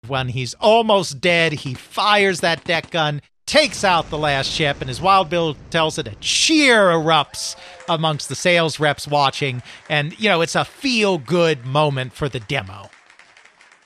When 0.08 0.30
he's 0.30 0.54
almost 0.56 1.22
dead, 1.22 1.54
he 1.54 1.74
fires 1.74 2.41
that 2.41 2.64
deck 2.66 2.91
gun, 2.91 3.22
takes 3.45 3.84
out 3.84 4.10
the 4.10 4.18
last 4.18 4.51
ship, 4.51 4.82
and 4.82 4.89
as 4.89 5.01
Wild 5.01 5.30
Bill 5.30 5.56
tells 5.70 5.97
it, 5.97 6.08
a 6.08 6.16
cheer 6.16 6.88
erupts 6.88 7.56
amongst 7.88 8.28
the 8.28 8.36
sales 8.36 8.80
reps 8.80 9.08
watching. 9.08 9.64
And, 9.89 10.18
you 10.20 10.30
know, 10.30 10.41
it's 10.41 10.56
a 10.56 10.66
feel 10.66 11.18
good 11.18 11.66
moment 11.66 12.14
for 12.14 12.28
the 12.28 12.41
demo. 12.41 12.89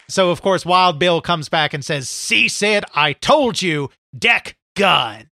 So, 0.10 0.32
of 0.32 0.42
course, 0.42 0.66
Wild 0.66 1.00
Bill 1.00 1.22
comes 1.22 1.50
back 1.50 1.74
and 1.74 1.84
says, 1.84 2.10
See, 2.10 2.48
Sid, 2.48 2.86
I 2.96 3.14
told 3.14 3.62
you, 3.62 3.90
deck 4.18 4.56
gun. 4.76 5.30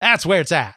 That's 0.00 0.24
where 0.24 0.40
it's 0.40 0.52
at. 0.52 0.76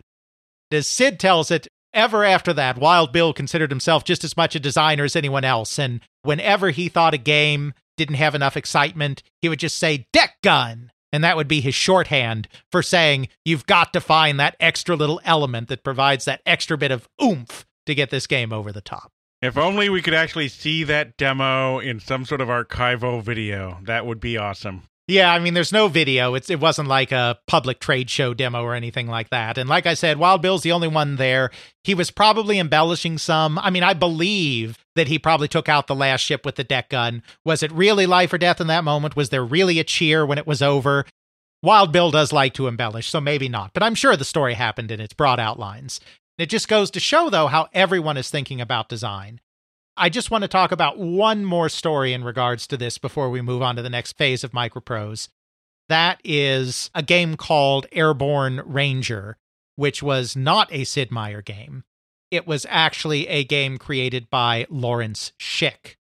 As 0.71 0.87
Sid 0.87 1.19
tells 1.19 1.51
it, 1.51 1.67
ever 1.93 2.23
after 2.23 2.51
that, 2.53 2.77
Wild 2.77 3.13
Bill 3.13 3.33
considered 3.33 3.71
himself 3.71 4.03
just 4.03 4.23
as 4.23 4.35
much 4.35 4.55
a 4.55 4.59
designer 4.59 5.03
as 5.03 5.15
anyone 5.15 5.43
else. 5.43 5.77
And 5.77 6.01
whenever 6.23 6.71
he 6.71 6.89
thought 6.89 7.13
a 7.13 7.19
game 7.19 7.73
didn't 7.97 8.15
have 8.15 8.35
enough 8.35 8.55
excitement, 8.55 9.23
he 9.41 9.49
would 9.49 9.59
just 9.59 9.77
say, 9.77 10.07
Deck 10.13 10.37
gun. 10.41 10.91
And 11.13 11.23
that 11.23 11.37
would 11.37 11.47
be 11.47 11.61
his 11.61 11.73
shorthand 11.73 12.47
for 12.69 12.83
saying, 12.83 13.29
you've 13.45 13.65
got 13.65 13.93
to 13.93 14.01
find 14.01 14.39
that 14.39 14.57
extra 14.59 14.95
little 14.95 15.21
element 15.23 15.69
that 15.69 15.83
provides 15.83 16.25
that 16.25 16.41
extra 16.45 16.77
bit 16.77 16.91
of 16.91 17.07
oomph 17.21 17.65
to 17.85 17.95
get 17.95 18.09
this 18.09 18.27
game 18.27 18.51
over 18.51 18.71
the 18.71 18.81
top. 18.81 19.11
If 19.41 19.57
only 19.57 19.87
we 19.87 20.01
could 20.01 20.13
actually 20.13 20.49
see 20.49 20.83
that 20.83 21.15
demo 21.15 21.79
in 21.79 21.99
some 21.99 22.25
sort 22.25 22.41
of 22.41 22.49
archival 22.49 23.21
video. 23.21 23.77
That 23.83 24.05
would 24.05 24.19
be 24.19 24.37
awesome. 24.37 24.83
Yeah, 25.07 25.31
I 25.31 25.39
mean, 25.39 25.53
there's 25.53 25.71
no 25.71 25.87
video. 25.87 26.33
It's 26.33 26.49
it 26.49 26.59
wasn't 26.59 26.89
like 26.89 27.13
a 27.13 27.39
public 27.47 27.79
trade 27.79 28.09
show 28.09 28.33
demo 28.33 28.61
or 28.61 28.75
anything 28.75 29.07
like 29.07 29.29
that. 29.29 29.57
And 29.57 29.69
like 29.69 29.85
I 29.85 29.93
said, 29.93 30.17
Wild 30.17 30.41
Bill's 30.41 30.63
the 30.63 30.73
only 30.73 30.89
one 30.89 31.15
there. 31.15 31.49
He 31.85 31.93
was 31.93 32.11
probably 32.11 32.59
embellishing 32.59 33.17
some. 33.17 33.57
I 33.59 33.69
mean, 33.69 33.83
I 33.83 33.93
believe 33.93 34.77
that 34.95 35.07
he 35.07 35.17
probably 35.17 35.47
took 35.47 35.69
out 35.69 35.87
the 35.87 35.95
last 35.95 36.21
ship 36.21 36.45
with 36.45 36.55
the 36.55 36.65
deck 36.65 36.89
gun. 36.89 37.23
Was 37.45 37.63
it 37.63 37.71
really 37.71 38.05
life 38.05 38.33
or 38.33 38.37
death 38.37 38.59
in 38.59 38.67
that 38.67 38.83
moment? 38.83 39.15
Was 39.15 39.29
there 39.29 39.45
really 39.45 39.79
a 39.79 39.85
cheer 39.85 40.25
when 40.25 40.37
it 40.37 40.47
was 40.47 40.61
over? 40.61 41.05
Wild 41.63 41.93
Bill 41.93 42.11
does 42.11 42.33
like 42.33 42.53
to 42.55 42.67
embellish, 42.67 43.07
so 43.07 43.21
maybe 43.21 43.47
not. 43.47 43.71
But 43.73 43.83
I'm 43.83 43.95
sure 43.95 44.17
the 44.17 44.25
story 44.25 44.55
happened 44.55 44.91
in 44.91 44.99
its 44.99 45.13
broad 45.13 45.39
outlines. 45.39 46.01
It 46.37 46.49
just 46.49 46.67
goes 46.67 46.91
to 46.91 46.99
show, 46.99 47.29
though, 47.29 47.47
how 47.47 47.69
everyone 47.73 48.17
is 48.17 48.29
thinking 48.29 48.59
about 48.59 48.89
design. 48.89 49.39
I 49.99 50.09
just 50.09 50.29
want 50.29 50.43
to 50.43 50.47
talk 50.47 50.71
about 50.71 50.99
one 50.99 51.43
more 51.43 51.69
story 51.69 52.13
in 52.13 52.23
regards 52.23 52.67
to 52.67 52.77
this 52.77 52.99
before 52.99 53.31
we 53.31 53.41
move 53.41 53.63
on 53.63 53.75
to 53.77 53.81
the 53.81 53.89
next 53.89 54.15
phase 54.15 54.43
of 54.43 54.51
Microprose. 54.51 55.29
That 55.89 56.21
is 56.23 56.91
a 56.93 57.01
game 57.01 57.35
called 57.35 57.87
Airborne 57.91 58.61
Ranger, 58.63 59.37
which 59.75 60.03
was 60.03 60.35
not 60.35 60.71
a 60.71 60.83
Sid 60.83 61.09
Meier 61.11 61.41
game. 61.41 61.83
It 62.29 62.45
was 62.45 62.67
actually 62.69 63.27
a 63.27 63.43
game 63.43 63.79
created 63.79 64.29
by 64.29 64.67
Lawrence 64.69 65.33
Schick. 65.39 65.95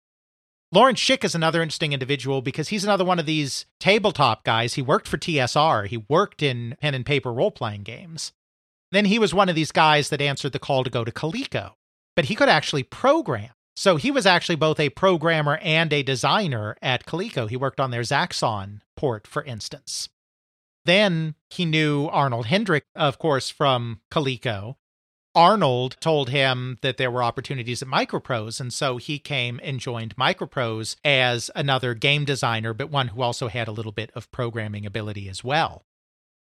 Lawrence 0.73 0.99
Schick 0.99 1.23
is 1.23 1.35
another 1.35 1.61
interesting 1.61 1.93
individual 1.93 2.41
because 2.41 2.67
he's 2.67 2.83
another 2.83 3.05
one 3.05 3.19
of 3.19 3.25
these 3.25 3.65
tabletop 3.79 4.43
guys. 4.43 4.73
He 4.73 4.81
worked 4.81 5.07
for 5.07 5.17
TSR, 5.17 5.87
he 5.87 6.03
worked 6.09 6.43
in 6.43 6.75
pen 6.81 6.95
and 6.95 7.05
paper 7.05 7.31
role 7.31 7.51
playing 7.51 7.83
games. 7.83 8.33
Then 8.91 9.05
he 9.05 9.19
was 9.19 9.33
one 9.33 9.47
of 9.47 9.55
these 9.55 9.71
guys 9.71 10.09
that 10.09 10.21
answered 10.21 10.51
the 10.51 10.59
call 10.59 10.83
to 10.83 10.89
go 10.89 11.05
to 11.05 11.11
Coleco, 11.11 11.75
but 12.13 12.25
he 12.25 12.35
could 12.35 12.49
actually 12.49 12.83
program. 12.83 13.51
So 13.75 13.97
he 13.97 14.09
was 14.09 14.25
actually 14.25 14.55
both 14.55 14.79
a 14.79 14.89
programmer 14.89 15.57
and 15.57 15.91
a 15.91 16.01
designer 16.03 16.77
at 16.81 17.05
Coleco. 17.05 17.49
He 17.49 17.57
worked 17.57 17.79
on 17.79 17.91
their 17.91 18.01
Zaxxon 18.01 18.79
port, 18.95 19.27
for 19.27 19.43
instance. 19.43 20.09
Then 20.85 21.35
he 21.49 21.65
knew 21.65 22.07
Arnold 22.07 22.45
Hendrick, 22.45 22.85
of 22.95 23.19
course, 23.19 23.49
from 23.49 24.01
Coleco. 24.11 24.75
Arnold 25.33 25.97
told 25.99 26.29
him 26.29 26.77
that 26.81 26.95
there 26.95 27.11
were 27.11 27.23
opportunities 27.23 27.81
at 27.81 27.89
Microprose, 27.89 28.61
and 28.61 28.71
so 28.71 28.95
he 28.95 29.19
came 29.19 29.59
and 29.61 29.81
joined 29.81 30.15
Microprose 30.15 30.95
as 31.03 31.51
another 31.53 31.93
game 31.93 32.23
designer, 32.23 32.73
but 32.73 32.89
one 32.89 33.09
who 33.09 33.21
also 33.21 33.49
had 33.49 33.67
a 33.67 33.73
little 33.73 33.91
bit 33.91 34.11
of 34.15 34.31
programming 34.31 34.85
ability 34.85 35.27
as 35.27 35.43
well. 35.43 35.83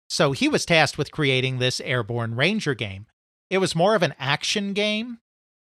So 0.10 0.32
he 0.32 0.48
was 0.48 0.66
tasked 0.66 0.98
with 0.98 1.12
creating 1.12 1.60
this 1.60 1.80
Airborne 1.82 2.34
Ranger 2.34 2.74
game. 2.74 3.06
It 3.52 3.60
was 3.60 3.76
more 3.76 3.94
of 3.94 4.02
an 4.02 4.16
action 4.18 4.74
game 4.74 5.20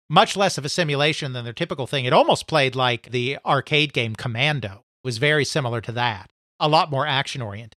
much 0.10 0.36
less 0.36 0.57
of 0.57 0.66
a 0.66 0.70
simulation 0.70 1.34
than 1.34 1.43
their 1.43 1.53
typical 1.53 1.88
thing. 1.88 2.05
It 2.05 2.14
almost 2.14 2.47
played 2.47 2.76
like 2.76 3.12
the 3.12 3.38
arcade 3.45 3.93
game 3.93 4.16
Commando. 4.16 4.84
It 5.03 5.07
was 5.07 5.18
very 5.18 5.45
similar 5.45 5.82
to 5.82 5.91
that, 5.93 6.30
a 6.60 6.68
lot 6.68 6.91
more 6.91 7.05
action 7.05 7.41
oriented. 7.41 7.76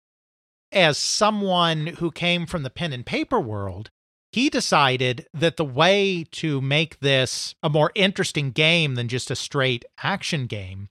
As 0.73 0.97
someone 0.97 1.87
who 1.87 2.11
came 2.11 2.47
from 2.47 2.63
the 2.63 2.71
pen 2.71 2.93
and 2.93 3.05
paper 3.05 3.39
world, 3.39 3.91
he 4.33 4.49
decided 4.49 5.27
that 5.35 5.59
the 5.59 5.65
way 5.65 6.25
to 6.33 6.63
make 6.63 7.01
this 7.01 7.55
a 7.63 7.69
more 7.69 7.93
interesting 7.95 8.51
game 8.51 8.95
than 8.95 9.09
just 9.09 9.31
a 9.31 9.37
straight 9.37 9.85
action 10.03 10.47
game 10.47 10.89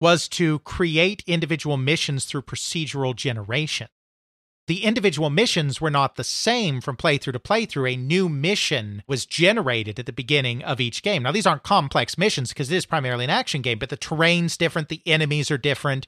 was 0.00 0.28
to 0.28 0.60
create 0.60 1.24
individual 1.26 1.76
missions 1.76 2.24
through 2.24 2.42
procedural 2.42 3.16
generation 3.16 3.88
the 4.66 4.84
individual 4.84 5.30
missions 5.30 5.80
were 5.80 5.90
not 5.90 6.16
the 6.16 6.24
same 6.24 6.80
from 6.80 6.96
playthrough 6.96 7.32
to 7.32 7.38
playthrough. 7.38 7.94
A 7.94 7.96
new 7.96 8.28
mission 8.28 9.02
was 9.06 9.26
generated 9.26 9.98
at 9.98 10.06
the 10.06 10.12
beginning 10.12 10.62
of 10.62 10.80
each 10.80 11.02
game. 11.02 11.22
Now, 11.22 11.32
these 11.32 11.46
aren't 11.46 11.62
complex 11.62 12.16
missions 12.16 12.48
because 12.50 12.72
it 12.72 12.76
is 12.76 12.86
primarily 12.86 13.24
an 13.24 13.30
action 13.30 13.62
game, 13.62 13.78
but 13.78 13.90
the 13.90 13.96
terrain's 13.96 14.56
different, 14.56 14.88
the 14.88 15.02
enemies 15.06 15.50
are 15.50 15.58
different. 15.58 16.06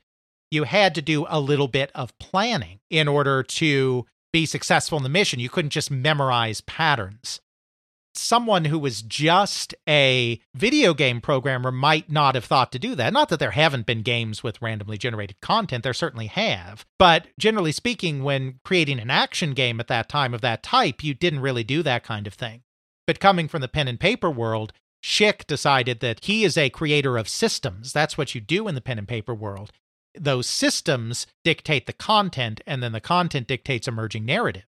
You 0.50 0.64
had 0.64 0.94
to 0.94 1.02
do 1.02 1.26
a 1.28 1.40
little 1.40 1.68
bit 1.68 1.90
of 1.94 2.16
planning 2.18 2.80
in 2.88 3.08
order 3.08 3.42
to 3.42 4.06
be 4.32 4.46
successful 4.46 4.96
in 4.96 5.02
the 5.02 5.08
mission. 5.08 5.40
You 5.40 5.50
couldn't 5.50 5.70
just 5.70 5.90
memorize 5.90 6.60
patterns 6.62 7.40
someone 8.18 8.66
who 8.66 8.78
was 8.78 9.02
just 9.02 9.74
a 9.88 10.40
video 10.54 10.94
game 10.94 11.20
programmer 11.20 11.70
might 11.70 12.10
not 12.10 12.34
have 12.34 12.44
thought 12.44 12.72
to 12.72 12.78
do 12.78 12.94
that. 12.94 13.12
Not 13.12 13.28
that 13.28 13.38
there 13.38 13.52
haven't 13.52 13.86
been 13.86 14.02
games 14.02 14.42
with 14.42 14.60
randomly 14.62 14.98
generated 14.98 15.40
content, 15.40 15.84
there 15.84 15.94
certainly 15.94 16.26
have. 16.26 16.84
But 16.98 17.28
generally 17.38 17.72
speaking, 17.72 18.22
when 18.22 18.60
creating 18.64 18.98
an 18.98 19.10
action 19.10 19.52
game 19.52 19.80
at 19.80 19.88
that 19.88 20.08
time 20.08 20.34
of 20.34 20.40
that 20.40 20.62
type, 20.62 21.02
you 21.04 21.14
didn't 21.14 21.40
really 21.40 21.64
do 21.64 21.82
that 21.82 22.04
kind 22.04 22.26
of 22.26 22.34
thing. 22.34 22.62
But 23.06 23.20
coming 23.20 23.48
from 23.48 23.60
the 23.60 23.68
pen 23.68 23.88
and 23.88 24.00
paper 24.00 24.30
world, 24.30 24.72
Schick 25.02 25.46
decided 25.46 26.00
that 26.00 26.24
he 26.24 26.44
is 26.44 26.58
a 26.58 26.70
creator 26.70 27.16
of 27.16 27.28
systems. 27.28 27.92
That's 27.92 28.18
what 28.18 28.34
you 28.34 28.40
do 28.40 28.66
in 28.66 28.74
the 28.74 28.80
pen 28.80 28.98
and 28.98 29.06
paper 29.06 29.34
world. 29.34 29.70
Those 30.18 30.48
systems 30.48 31.26
dictate 31.44 31.86
the 31.86 31.92
content, 31.92 32.60
and 32.66 32.82
then 32.82 32.92
the 32.92 33.00
content 33.00 33.46
dictates 33.46 33.86
emerging 33.86 34.24
narrative. 34.24 34.64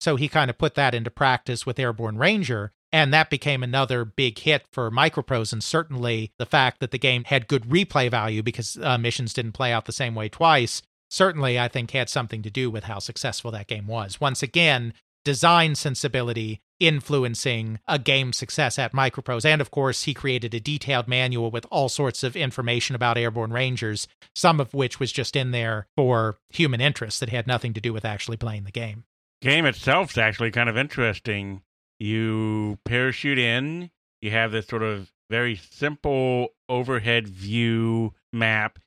So 0.00 0.16
he 0.16 0.28
kind 0.28 0.50
of 0.50 0.58
put 0.58 0.74
that 0.74 0.94
into 0.94 1.10
practice 1.10 1.64
with 1.64 1.78
Airborne 1.78 2.18
Ranger 2.18 2.72
and 2.92 3.12
that 3.12 3.30
became 3.30 3.62
another 3.62 4.04
big 4.04 4.38
hit 4.38 4.66
for 4.72 4.90
Microprose. 4.90 5.52
And 5.52 5.62
certainly 5.62 6.32
the 6.38 6.46
fact 6.46 6.80
that 6.80 6.90
the 6.90 6.98
game 6.98 7.24
had 7.24 7.48
good 7.48 7.64
replay 7.64 8.10
value 8.10 8.42
because 8.42 8.78
uh, 8.82 8.98
missions 8.98 9.34
didn't 9.34 9.52
play 9.52 9.72
out 9.72 9.86
the 9.86 9.92
same 9.92 10.14
way 10.14 10.28
twice, 10.28 10.82
certainly 11.10 11.58
I 11.58 11.68
think 11.68 11.90
had 11.90 12.08
something 12.08 12.42
to 12.42 12.50
do 12.50 12.70
with 12.70 12.84
how 12.84 12.98
successful 12.98 13.50
that 13.50 13.66
game 13.66 13.86
was. 13.86 14.20
Once 14.20 14.42
again, 14.42 14.94
design 15.24 15.74
sensibility 15.74 16.60
influencing 16.80 17.80
a 17.88 17.98
game 17.98 18.32
success 18.32 18.78
at 18.78 18.92
Microprose. 18.92 19.44
And 19.44 19.60
of 19.60 19.70
course, 19.70 20.04
he 20.04 20.14
created 20.14 20.54
a 20.54 20.60
detailed 20.60 21.08
manual 21.08 21.50
with 21.50 21.66
all 21.70 21.88
sorts 21.88 22.22
of 22.22 22.36
information 22.36 22.94
about 22.94 23.18
airborne 23.18 23.52
rangers, 23.52 24.06
some 24.34 24.60
of 24.60 24.72
which 24.74 25.00
was 25.00 25.12
just 25.12 25.34
in 25.34 25.50
there 25.50 25.86
for 25.96 26.36
human 26.50 26.80
interest 26.80 27.20
that 27.20 27.30
had 27.30 27.46
nothing 27.46 27.74
to 27.74 27.80
do 27.80 27.92
with 27.92 28.04
actually 28.04 28.36
playing 28.36 28.64
the 28.64 28.70
game. 28.70 29.04
Game 29.40 29.66
itself's 29.66 30.18
actually 30.18 30.50
kind 30.50 30.68
of 30.68 30.76
interesting 30.76 31.62
you 31.98 32.78
parachute 32.84 33.38
in, 33.38 33.90
you 34.20 34.30
have 34.30 34.52
this 34.52 34.66
sort 34.66 34.82
of 34.82 35.12
very 35.30 35.56
simple 35.56 36.48
overhead 36.68 37.28
view 37.28 38.14
map. 38.32 38.78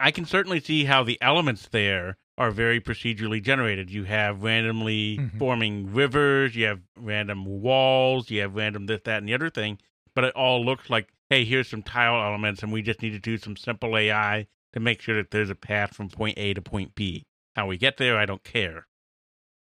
I 0.00 0.10
can 0.10 0.24
certainly 0.24 0.60
see 0.60 0.84
how 0.84 1.02
the 1.04 1.18
elements 1.20 1.68
there 1.70 2.16
are 2.38 2.50
very 2.50 2.80
procedurally 2.80 3.42
generated. 3.42 3.90
You 3.90 4.04
have 4.04 4.42
randomly 4.42 5.18
Mhm. 5.18 5.38
forming 5.38 5.92
rivers, 5.92 6.56
you 6.56 6.64
have 6.66 6.80
random 6.96 7.44
walls, 7.44 8.30
you 8.30 8.40
have 8.40 8.54
random 8.54 8.86
this, 8.86 9.02
that, 9.04 9.18
and 9.18 9.28
the 9.28 9.34
other 9.34 9.50
thing. 9.50 9.78
But 10.14 10.24
it 10.24 10.34
all 10.34 10.64
looks 10.64 10.90
like, 10.90 11.08
hey, 11.30 11.44
here's 11.44 11.68
some 11.68 11.82
tile 11.82 12.20
elements, 12.20 12.62
and 12.62 12.72
we 12.72 12.82
just 12.82 13.02
need 13.02 13.10
to 13.12 13.18
do 13.18 13.36
some 13.38 13.56
simple 13.56 13.96
AI 13.96 14.46
to 14.72 14.80
make 14.80 15.00
sure 15.00 15.16
that 15.16 15.30
there's 15.30 15.50
a 15.50 15.54
path 15.54 15.94
from 15.94 16.08
point 16.08 16.38
A 16.38 16.54
to 16.54 16.62
point 16.62 16.94
B. 16.94 17.24
How 17.54 17.66
we 17.66 17.76
get 17.76 17.98
there, 17.98 18.18
I 18.18 18.24
don't 18.26 18.42
care. 18.44 18.86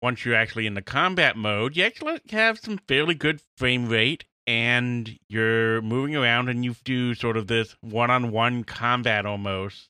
Once 0.01 0.25
you're 0.25 0.35
actually 0.35 0.65
in 0.65 0.73
the 0.73 0.81
combat 0.81 1.37
mode, 1.37 1.75
you 1.77 1.83
actually 1.83 2.19
have 2.31 2.57
some 2.59 2.79
fairly 2.87 3.13
good 3.13 3.39
frame 3.57 3.87
rate, 3.87 4.25
and 4.47 5.19
you're 5.29 5.81
moving 5.81 6.15
around, 6.15 6.49
and 6.49 6.65
you 6.65 6.75
do 6.83 7.13
sort 7.13 7.37
of 7.37 7.47
this 7.47 7.75
one-on-one 7.81 8.63
combat 8.63 9.25
almost 9.25 9.89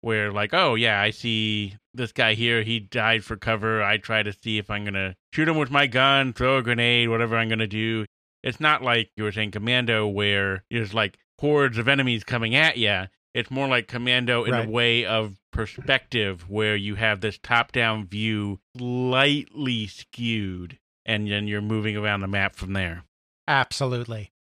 where 0.00 0.32
like, 0.32 0.52
oh 0.52 0.74
yeah, 0.74 1.00
I 1.00 1.10
see 1.10 1.76
this 1.94 2.10
guy 2.10 2.34
here, 2.34 2.62
he 2.64 2.80
died 2.80 3.22
for 3.24 3.36
cover. 3.36 3.82
I 3.82 3.98
try 3.98 4.24
to 4.24 4.32
see 4.42 4.58
if 4.58 4.68
I'm 4.68 4.84
gonna 4.84 5.14
shoot 5.32 5.46
him 5.48 5.56
with 5.56 5.70
my 5.70 5.86
gun, 5.86 6.32
throw 6.32 6.58
a 6.58 6.62
grenade, 6.62 7.08
whatever 7.08 7.36
I'm 7.36 7.48
gonna 7.48 7.68
do. 7.68 8.04
It's 8.42 8.58
not 8.58 8.82
like 8.82 9.10
you 9.16 9.22
were 9.22 9.30
saying 9.30 9.52
Commando 9.52 10.08
where 10.08 10.64
there's 10.72 10.92
like 10.92 11.16
hordes 11.38 11.78
of 11.78 11.86
enemies 11.86 12.24
coming 12.24 12.56
at 12.56 12.76
you. 12.78 13.04
It's 13.34 13.50
more 13.50 13.68
like 13.68 13.86
Commando 13.86 14.42
in 14.44 14.52
Right. 14.52 14.66
a 14.66 14.70
way 14.70 15.04
of 15.06 15.36
perspective 15.52 16.50
where 16.50 16.74
you 16.74 16.96
have 16.96 17.20
this 17.20 17.38
top-down 17.38 18.06
view 18.06 18.58
slightly 18.76 19.86
skewed 19.86 20.78
and 21.04 21.30
then 21.30 21.46
you're 21.46 21.60
moving 21.60 21.96
around 21.96 22.20
the 22.20 22.26
map 22.26 22.56
from 22.56 22.72
there. 22.72 23.04
Absolutely. 23.46 24.32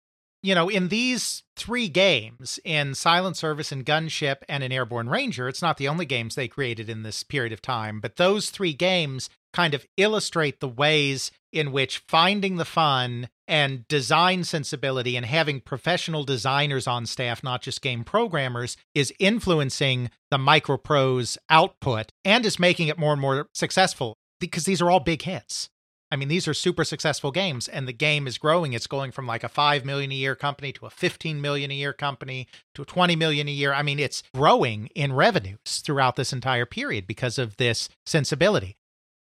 You 0.42 0.54
know, 0.54 0.70
in 0.70 0.88
these 0.88 1.42
three 1.54 1.88
games, 1.88 2.58
in 2.64 2.94
Silent 2.94 3.36
Service 3.36 3.72
and 3.72 3.84
Gunship 3.84 4.36
and 4.48 4.64
in 4.64 4.72
Airborne 4.72 5.10
Ranger, 5.10 5.48
it's 5.48 5.60
not 5.60 5.76
the 5.76 5.88
only 5.88 6.06
games 6.06 6.34
they 6.34 6.48
created 6.48 6.88
in 6.88 7.02
this 7.02 7.22
period 7.22 7.52
of 7.52 7.60
time, 7.60 8.00
but 8.00 8.16
those 8.16 8.48
three 8.48 8.72
games 8.72 9.28
kind 9.52 9.74
of 9.74 9.86
illustrate 9.98 10.60
the 10.60 10.68
ways 10.68 11.30
in 11.52 11.72
which 11.72 11.98
finding 12.08 12.56
the 12.56 12.64
fun 12.64 13.28
and 13.50 13.86
design 13.88 14.44
sensibility 14.44 15.16
and 15.16 15.26
having 15.26 15.60
professional 15.60 16.22
designers 16.22 16.86
on 16.86 17.04
staff, 17.04 17.42
not 17.42 17.60
just 17.60 17.82
game 17.82 18.04
programmers, 18.04 18.76
is 18.94 19.12
influencing 19.18 20.08
the 20.30 20.38
microprose 20.38 21.36
output 21.50 22.12
and 22.24 22.46
is 22.46 22.60
making 22.60 22.86
it 22.86 22.98
more 22.98 23.12
and 23.12 23.20
more 23.20 23.48
successful 23.52 24.16
because 24.38 24.64
these 24.64 24.80
are 24.80 24.90
all 24.90 25.00
big 25.00 25.22
hits. 25.22 25.68
I 26.12 26.16
mean, 26.16 26.28
these 26.28 26.48
are 26.48 26.54
super 26.54 26.82
successful 26.84 27.30
games, 27.30 27.68
and 27.68 27.86
the 27.86 27.92
game 27.92 28.26
is 28.26 28.36
growing. 28.36 28.72
It's 28.72 28.88
going 28.88 29.12
from 29.12 29.26
like 29.26 29.44
a 29.44 29.48
five 29.48 29.84
million 29.84 30.10
a 30.10 30.16
year 30.16 30.34
company 30.34 30.72
to 30.72 30.86
a 30.86 30.90
fifteen 30.90 31.40
million 31.40 31.70
a 31.70 31.74
year 31.74 31.92
company 31.92 32.48
to 32.74 32.82
a 32.82 32.84
twenty 32.84 33.14
million 33.14 33.46
a 33.46 33.52
year. 33.52 33.72
I 33.72 33.82
mean, 33.82 34.00
it's 34.00 34.24
growing 34.34 34.88
in 34.94 35.12
revenues 35.12 35.82
throughout 35.84 36.16
this 36.16 36.32
entire 36.32 36.66
period 36.66 37.06
because 37.06 37.38
of 37.38 37.58
this 37.58 37.88
sensibility. 38.06 38.76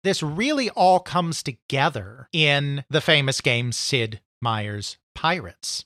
This 0.06 0.22
really 0.22 0.70
all 0.70 1.00
comes 1.00 1.42
together 1.42 2.30
in 2.32 2.84
the 2.92 3.02
famous 3.02 3.42
game 3.42 3.72
Sid 3.72 4.22
Meier's 4.40 4.98
Pirates. 5.16 5.86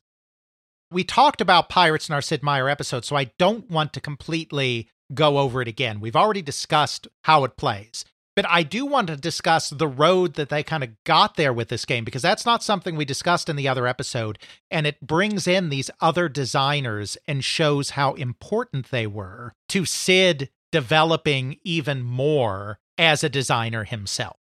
We 0.91 1.05
talked 1.05 1.39
about 1.39 1.69
pirates 1.69 2.09
in 2.09 2.15
our 2.15 2.21
Sid 2.21 2.43
Meier 2.43 2.67
episode, 2.67 3.05
so 3.05 3.15
I 3.15 3.31
don't 3.39 3.71
want 3.71 3.93
to 3.93 4.01
completely 4.01 4.89
go 5.13 5.37
over 5.37 5.61
it 5.61 5.69
again. 5.69 6.01
We've 6.01 6.17
already 6.17 6.41
discussed 6.41 7.07
how 7.23 7.45
it 7.45 7.55
plays. 7.55 8.03
But 8.35 8.45
I 8.49 8.61
do 8.63 8.85
want 8.85 9.07
to 9.07 9.15
discuss 9.15 9.69
the 9.69 9.87
road 9.87 10.33
that 10.33 10.49
they 10.49 10.63
kind 10.63 10.83
of 10.83 11.01
got 11.05 11.37
there 11.37 11.53
with 11.53 11.69
this 11.69 11.85
game 11.85 12.03
because 12.03 12.21
that's 12.21 12.45
not 12.45 12.61
something 12.61 12.97
we 12.97 13.05
discussed 13.05 13.47
in 13.47 13.55
the 13.55 13.69
other 13.69 13.87
episode. 13.87 14.37
And 14.69 14.85
it 14.85 14.99
brings 14.99 15.47
in 15.47 15.69
these 15.69 15.89
other 16.01 16.27
designers 16.27 17.17
and 17.25 17.41
shows 17.41 17.91
how 17.91 18.15
important 18.15 18.91
they 18.91 19.07
were 19.07 19.53
to 19.69 19.85
Sid 19.85 20.49
developing 20.73 21.57
even 21.63 22.03
more 22.03 22.79
as 22.99 23.23
a 23.23 23.29
designer 23.29 23.85
himself. 23.85 24.37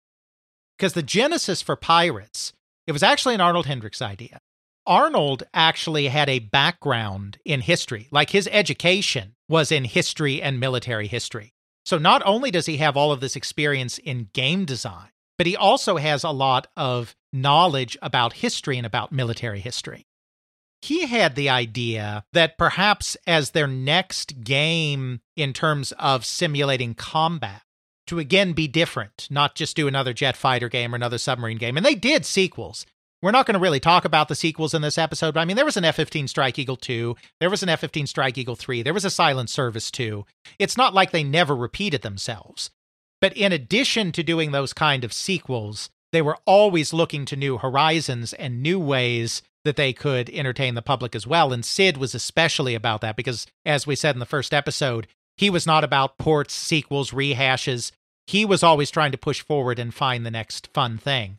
Because 0.76 0.92
the 0.92 1.02
genesis 1.02 1.62
for 1.62 1.76
Pirates, 1.76 2.52
it 2.86 2.92
was 2.92 3.02
actually 3.02 3.34
an 3.34 3.40
Arnold 3.40 3.66
Hendricks 3.66 4.02
idea. 4.02 4.40
Arnold 4.86 5.44
actually 5.54 6.08
had 6.08 6.28
a 6.28 6.38
background 6.38 7.38
in 7.44 7.60
history, 7.60 8.08
like 8.10 8.30
his 8.30 8.48
education 8.50 9.34
was 9.48 9.70
in 9.70 9.84
history 9.84 10.42
and 10.42 10.58
military 10.58 11.06
history. 11.06 11.52
So 11.86 11.98
not 11.98 12.22
only 12.26 12.50
does 12.50 12.66
he 12.66 12.78
have 12.78 12.96
all 12.96 13.12
of 13.12 13.20
this 13.20 13.36
experience 13.36 13.98
in 13.98 14.28
game 14.32 14.64
design, 14.64 15.08
but 15.36 15.46
he 15.46 15.56
also 15.56 15.96
has 15.96 16.24
a 16.24 16.30
lot 16.30 16.66
of 16.76 17.14
knowledge 17.32 17.96
about 18.02 18.34
history 18.34 18.76
and 18.76 18.86
about 18.86 19.12
military 19.12 19.60
history. 19.60 20.06
He 20.80 21.06
had 21.06 21.34
the 21.34 21.48
idea 21.48 22.24
that 22.32 22.58
perhaps 22.58 23.16
as 23.26 23.50
their 23.50 23.66
next 23.66 24.42
game 24.42 25.20
in 25.36 25.52
terms 25.52 25.92
of 25.92 26.24
simulating 26.24 26.94
combat, 26.94 27.62
to 28.08 28.18
again 28.18 28.52
be 28.52 28.68
different, 28.68 29.28
not 29.30 29.54
just 29.54 29.76
do 29.76 29.88
another 29.88 30.12
jet 30.12 30.36
fighter 30.36 30.68
game 30.68 30.92
or 30.92 30.96
another 30.96 31.18
submarine 31.18 31.58
game. 31.58 31.76
And 31.76 31.86
they 31.86 31.94
did 31.94 32.26
sequels. 32.26 32.84
We're 33.20 33.32
not 33.32 33.46
going 33.46 33.54
to 33.54 33.60
really 33.60 33.80
talk 33.80 34.04
about 34.04 34.28
the 34.28 34.36
sequels 34.36 34.74
in 34.74 34.82
this 34.82 34.98
episode, 34.98 35.34
but 35.34 35.40
I 35.40 35.44
mean, 35.44 35.56
there 35.56 35.64
was 35.64 35.76
an 35.76 35.84
F 35.84 35.96
15 35.96 36.28
Strike 36.28 36.58
Eagle 36.58 36.76
2, 36.76 37.16
there 37.40 37.50
was 37.50 37.64
an 37.64 37.68
F 37.68 37.80
15 37.80 38.06
Strike 38.06 38.38
Eagle 38.38 38.54
3, 38.54 38.82
there 38.82 38.94
was 38.94 39.04
a 39.04 39.10
Silent 39.10 39.50
Service 39.50 39.90
2. 39.90 40.24
It's 40.58 40.76
not 40.76 40.94
like 40.94 41.10
they 41.10 41.24
never 41.24 41.56
repeated 41.56 42.02
themselves. 42.02 42.70
But 43.20 43.36
in 43.36 43.50
addition 43.50 44.12
to 44.12 44.22
doing 44.22 44.52
those 44.52 44.72
kind 44.72 45.02
of 45.02 45.12
sequels, 45.12 45.90
they 46.12 46.22
were 46.22 46.38
always 46.44 46.92
looking 46.92 47.24
to 47.26 47.36
new 47.36 47.58
horizons 47.58 48.32
and 48.32 48.62
new 48.62 48.78
ways 48.78 49.42
that 49.64 49.76
they 49.76 49.92
could 49.92 50.30
entertain 50.30 50.74
the 50.74 50.82
public 50.82 51.14
as 51.14 51.26
well. 51.26 51.52
And 51.52 51.64
Sid 51.64 51.96
was 51.96 52.14
especially 52.14 52.74
about 52.74 53.00
that 53.00 53.16
because, 53.16 53.46
as 53.66 53.86
we 53.86 53.96
said 53.96 54.14
in 54.14 54.20
the 54.20 54.26
first 54.26 54.54
episode, 54.54 55.08
he 55.38 55.48
was 55.48 55.66
not 55.66 55.84
about 55.84 56.18
ports, 56.18 56.52
sequels, 56.52 57.12
rehashes. 57.12 57.92
He 58.26 58.44
was 58.44 58.62
always 58.62 58.90
trying 58.90 59.12
to 59.12 59.18
push 59.18 59.40
forward 59.40 59.78
and 59.78 59.94
find 59.94 60.26
the 60.26 60.30
next 60.30 60.68
fun 60.74 60.98
thing. 60.98 61.38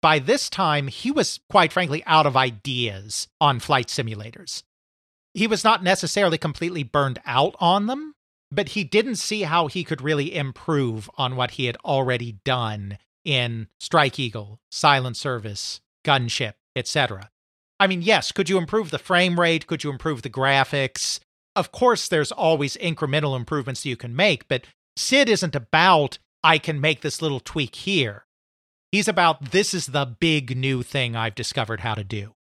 By 0.00 0.20
this 0.20 0.48
time, 0.48 0.86
he 0.86 1.10
was 1.10 1.40
quite 1.50 1.72
frankly 1.72 2.02
out 2.06 2.24
of 2.24 2.36
ideas 2.36 3.28
on 3.40 3.60
flight 3.60 3.88
simulators. 3.88 4.62
He 5.34 5.46
was 5.46 5.64
not 5.64 5.82
necessarily 5.82 6.38
completely 6.38 6.84
burned 6.84 7.20
out 7.26 7.56
on 7.58 7.86
them, 7.86 8.14
but 8.50 8.70
he 8.70 8.84
didn't 8.84 9.16
see 9.16 9.42
how 9.42 9.66
he 9.66 9.82
could 9.82 10.02
really 10.02 10.34
improve 10.34 11.10
on 11.16 11.34
what 11.36 11.52
he 11.52 11.66
had 11.66 11.76
already 11.84 12.38
done 12.44 12.98
in 13.24 13.66
Strike 13.80 14.18
Eagle, 14.18 14.60
Silent 14.70 15.16
Service, 15.16 15.80
Gunship, 16.04 16.54
etc. 16.76 17.30
I 17.80 17.88
mean, 17.88 18.02
yes, 18.02 18.30
could 18.30 18.48
you 18.48 18.58
improve 18.58 18.90
the 18.90 18.98
frame 18.98 19.40
rate? 19.40 19.66
Could 19.66 19.82
you 19.82 19.90
improve 19.90 20.22
the 20.22 20.30
graphics? 20.30 21.18
Of 21.54 21.72
course, 21.72 22.08
there's 22.08 22.32
always 22.32 22.76
incremental 22.78 23.36
improvements 23.36 23.84
you 23.84 23.96
can 23.96 24.16
make, 24.16 24.48
but 24.48 24.64
Sid 24.96 25.28
isn't 25.28 25.54
about, 25.54 26.18
I 26.42 26.58
can 26.58 26.80
make 26.80 27.02
this 27.02 27.20
little 27.20 27.40
tweak 27.40 27.74
here. 27.74 28.24
He's 28.90 29.08
about, 29.08 29.52
this 29.52 29.72
is 29.72 29.86
the 29.86 30.04
big 30.04 30.56
new 30.56 30.82
thing 30.82 31.16
I've 31.16 31.34
discovered 31.34 31.80
how 31.80 31.94
to 31.94 32.04
do. 32.04 32.34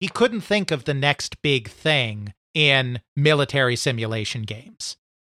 He 0.00 0.08
couldn't 0.08 0.42
think 0.42 0.70
of 0.70 0.84
the 0.84 0.94
next 0.94 1.40
big 1.42 1.68
thing 1.68 2.34
in 2.54 3.00
military 3.14 3.76
simulation 3.76 4.42
games. 4.42 4.96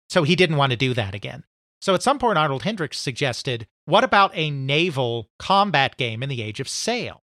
So 0.09 0.23
he 0.23 0.35
didn't 0.35 0.57
want 0.57 0.71
to 0.71 0.77
do 0.77 0.93
that 0.93 1.13
again. 1.13 1.43
So 1.81 1.93
at 1.93 2.01
some 2.01 2.17
point, 2.17 2.37
Arnold 2.37 2.63
Hendricks 2.63 2.97
suggested, 2.97 3.67
what 3.85 4.03
about 4.03 4.31
a 4.33 4.49
naval 4.49 5.29
combat 5.37 5.97
game 5.97 6.23
in 6.23 6.29
the 6.29 6.41
age 6.41 6.59
of 6.59 6.69
sail? 6.69 7.23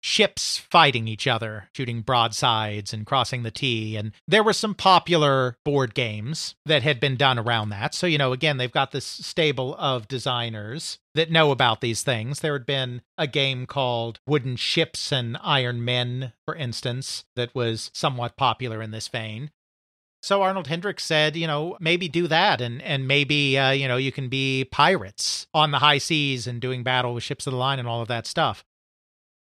Ships 0.00 0.58
fighting 0.58 1.08
each 1.08 1.26
other, 1.26 1.68
shooting 1.74 2.02
broadsides 2.02 2.92
and 2.92 3.04
crossing 3.04 3.42
the 3.42 3.50
T. 3.50 3.96
And 3.96 4.12
there 4.26 4.44
were 4.44 4.52
some 4.52 4.74
popular 4.74 5.56
board 5.64 5.94
games 5.94 6.54
that 6.66 6.82
had 6.82 7.00
been 7.00 7.16
done 7.16 7.38
around 7.38 7.70
that. 7.70 7.94
So, 7.94 8.06
you 8.06 8.18
know, 8.18 8.32
again, 8.32 8.58
they've 8.58 8.70
got 8.70 8.92
this 8.92 9.04
stable 9.04 9.74
of 9.76 10.08
designers 10.08 10.98
that 11.14 11.32
know 11.32 11.50
about 11.50 11.80
these 11.80 12.02
things. 12.02 12.40
There 12.40 12.52
had 12.52 12.66
been 12.66 13.02
a 13.16 13.26
game 13.26 13.66
called 13.66 14.20
Wooden 14.26 14.56
Ships 14.56 15.10
and 15.10 15.36
Iron 15.42 15.84
Men, 15.84 16.32
for 16.44 16.54
instance, 16.54 17.24
that 17.34 17.54
was 17.54 17.90
somewhat 17.92 18.36
popular 18.36 18.80
in 18.80 18.92
this 18.92 19.08
vein. 19.08 19.50
So 20.22 20.42
Arnold 20.42 20.66
Hendricks 20.66 21.04
said, 21.04 21.36
you 21.36 21.46
know, 21.46 21.76
maybe 21.80 22.08
do 22.08 22.26
that, 22.26 22.60
and 22.60 22.82
and 22.82 23.06
maybe 23.06 23.56
uh, 23.56 23.70
you 23.70 23.86
know 23.86 23.96
you 23.96 24.10
can 24.10 24.28
be 24.28 24.64
pirates 24.64 25.46
on 25.54 25.70
the 25.70 25.78
high 25.78 25.98
seas 25.98 26.46
and 26.46 26.60
doing 26.60 26.82
battle 26.82 27.14
with 27.14 27.22
ships 27.22 27.46
of 27.46 27.52
the 27.52 27.58
line 27.58 27.78
and 27.78 27.88
all 27.88 28.02
of 28.02 28.08
that 28.08 28.26
stuff. 28.26 28.64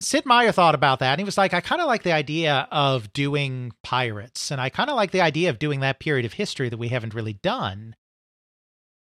Sid 0.02 0.26
Meier 0.26 0.54
thought 0.54 0.76
about 0.76 1.00
that, 1.00 1.12
and 1.12 1.20
he 1.20 1.26
was 1.26 1.38
like, 1.38 1.54
I 1.54 1.60
kind 1.60 1.82
of 1.82 1.88
like 1.88 2.04
the 2.04 2.14
idea 2.14 2.68
of 2.72 3.12
doing 3.12 3.74
pirates, 3.84 4.50
and 4.50 4.62
I 4.62 4.70
kind 4.70 4.89
of 4.89 4.95
like 4.95 5.12
the 5.12 5.22
idea 5.22 5.50
of 5.50 5.60
doing 5.60 5.82
that 5.82 6.00
period 6.00 6.26
of 6.26 6.34
history 6.34 6.70
that 6.70 6.78
we 6.78 6.88
haven't 6.88 7.14
really 7.14 7.34
done. 7.34 7.95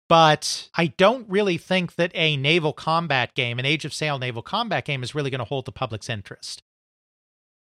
But 0.07 0.69
I 0.75 0.87
don't 0.87 1.27
really 1.27 1.57
think 1.57 1.95
that 1.95 2.11
a 2.13 2.37
naval 2.37 2.73
combat 2.73 3.33
game, 3.33 3.57
an 3.57 3.65
Age 3.65 3.85
of 3.85 3.93
Sail 3.93 4.19
naval 4.19 4.43
combat 4.43 4.85
game, 4.85 5.01
is 5.01 5.15
really 5.15 5.31
going 5.31 5.39
to 5.39 5.45
hold 5.45 5.65
the 5.65 5.71
public's 5.71 6.09
interest. 6.09 6.61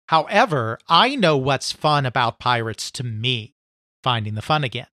However, 0.09 0.78
I 0.89 1.16
know 1.16 1.39
what's 1.39 1.72
fun 1.72 2.05
about 2.05 2.39
pirates 2.39 2.91
to 2.93 3.05
me 3.05 3.55
finding 4.03 4.35
the 4.35 4.43
fun 4.43 4.64
again. 4.64 4.89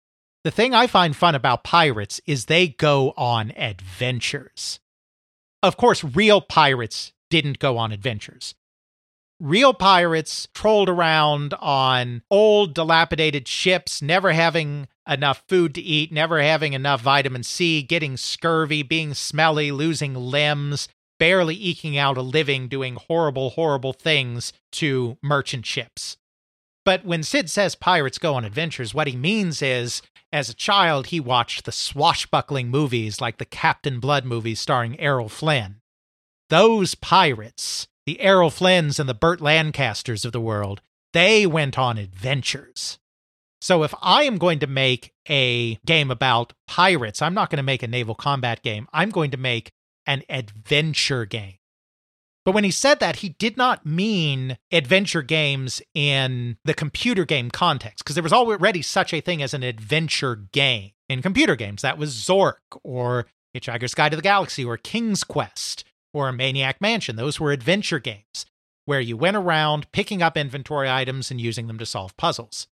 The 0.43 0.51
thing 0.51 0.75
I 0.75 0.87
find 0.87 1.15
fun 1.15 1.35
about 1.35 1.63
pirates 1.63 2.21
is 2.27 2.47
they 2.47 2.69
go 2.69 3.13
on 3.17 3.53
adventures. 3.57 4.81
Of 5.63 5.77
course, 5.77 6.03
real 6.03 6.41
pirates 6.41 7.13
didn't 7.35 7.59
go 7.59 7.77
on 7.79 7.91
adventures. 7.91 8.55
real 9.41 9.75
pirates 9.75 10.49
trolled 10.55 10.89
around 10.89 11.55
on 11.55 12.23
old, 12.31 12.75
dilapidated 12.75 13.49
ships, 13.49 14.01
never 14.01 14.33
having 14.33 14.89
enough 15.09 15.45
food 15.49 15.75
to 15.75 15.81
eat, 15.83 16.13
never 16.13 16.41
having 16.43 16.73
enough 16.73 17.03
vitamin 17.03 17.43
C, 17.43 17.83
getting 17.83 18.17
scurvy, 18.17 18.83
being 18.83 19.15
smelly, 19.15 19.71
losing 19.71 20.15
limbs, 20.15 20.89
barely 21.19 21.55
eking 21.55 21.99
out 21.99 22.17
a 22.17 22.23
living, 22.23 22.69
doing 22.69 22.97
horrible, 22.97 23.51
horrible 23.51 23.93
things 23.93 24.53
to 24.73 25.19
merchant 25.23 25.67
ships. 25.67 26.17
But 26.85 27.05
when 27.05 27.23
Sid 27.23 27.51
says 27.51 27.75
pirates 27.75 28.19
go 28.19 28.35
on 28.35 28.45
adventures, 28.45 28.95
what 28.95 29.07
he 29.07 29.17
means 29.17 29.63
is, 29.63 30.03
as 30.33 30.49
a 30.49 30.55
child, 30.55 31.07
he 31.07 31.21
watched 31.21 31.65
the 31.65 31.73
swashbuckling 31.73 32.69
movies 32.69 33.21
like 33.21 33.39
the 33.39 33.45
Captain 33.45 34.01
Blood 34.01 34.25
movies 34.25 34.61
starring 34.61 34.99
Errol 34.99 35.29
Flynn. 35.29 35.77
Those 36.51 36.95
pirates, 36.95 37.89
the 38.07 38.21
Errol 38.21 38.51
Flynns 38.51 39.01
and 39.01 39.09
the 39.09 39.15
Burt 39.15 39.41
Lancasters 39.41 40.25
of 40.25 40.33
the 40.33 40.41
world, 40.41 40.81
they 41.13 41.47
went 41.47 41.79
on 41.79 41.97
adventures. 41.97 42.99
So 43.61 43.83
if 43.83 43.95
I 44.03 44.25
am 44.25 44.37
going 44.37 44.59
to 44.59 44.67
make 44.67 45.15
a 45.29 45.77
game 45.87 46.11
about 46.11 46.53
pirates, 46.67 47.23
I'm 47.23 47.33
not 47.33 47.49
going 47.49 47.57
to 47.57 47.63
make 47.63 47.83
a 47.83 47.89
naval 47.89 48.15
combat 48.15 48.63
game. 48.63 48.87
I'm 48.93 49.09
going 49.09 49.31
to 49.31 49.39
make 49.39 49.73
an 50.07 50.23
adventure 50.29 51.25
game. 51.25 51.55
But 52.45 52.53
when 52.53 52.65
he 52.65 52.71
said 52.71 53.01
that, 53.01 53.17
he 53.17 53.31
did 53.31 53.57
not 53.57 53.87
mean 53.87 54.59
adventure 54.71 55.23
games 55.23 55.81
in 55.95 56.59
the 56.63 56.75
computer 56.75 57.25
game 57.25 57.51
context, 57.51 58.05
because 58.05 58.17
there 58.17 58.23
was 58.23 58.35
already 58.35 58.83
such 58.83 59.15
a 59.15 59.23
thing 59.23 59.43
as 59.43 59.55
an 59.55 59.63
adventure 59.63 60.37
game 60.53 60.91
in 61.09 61.23
computer 61.23 61.57
games. 61.57 61.81
That 61.81 61.97
was 61.97 62.15
Zork 62.15 62.59
or 62.83 63.25
Hitchhiker's 63.57 63.95
Guide 63.95 64.11
to 64.11 64.17
the 64.17 64.23
Galaxy 64.23 64.63
or 64.63 64.77
King's 64.77 65.25
Quest 65.25 65.85
or 66.15 66.33
Maniac 66.33 66.81
Mansion. 66.81 67.17
Those 67.17 67.39
were 67.39 67.53
adventure 67.53 67.99
games 67.99 68.47
where 68.87 69.01
you 69.01 69.17
went 69.17 69.37
around 69.37 69.91
picking 69.93 70.23
up 70.23 70.37
inventory 70.37 70.89
items 70.89 71.31
and 71.31 71.41
using 71.41 71.67
them 71.67 71.79
to 71.79 71.87
solve 71.87 72.17
puzzles. 72.17 72.67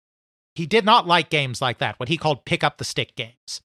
He 0.55 0.67
did 0.67 0.85
not 0.85 1.07
like 1.07 1.31
games 1.31 1.61
like 1.61 1.79
that, 1.79 1.99
what 1.99 2.09
he 2.09 2.17
called 2.17 2.45
pick 2.45 2.63
up 2.63 2.79
the 2.79 2.85
stick 2.85 3.17
games. 3.17 3.61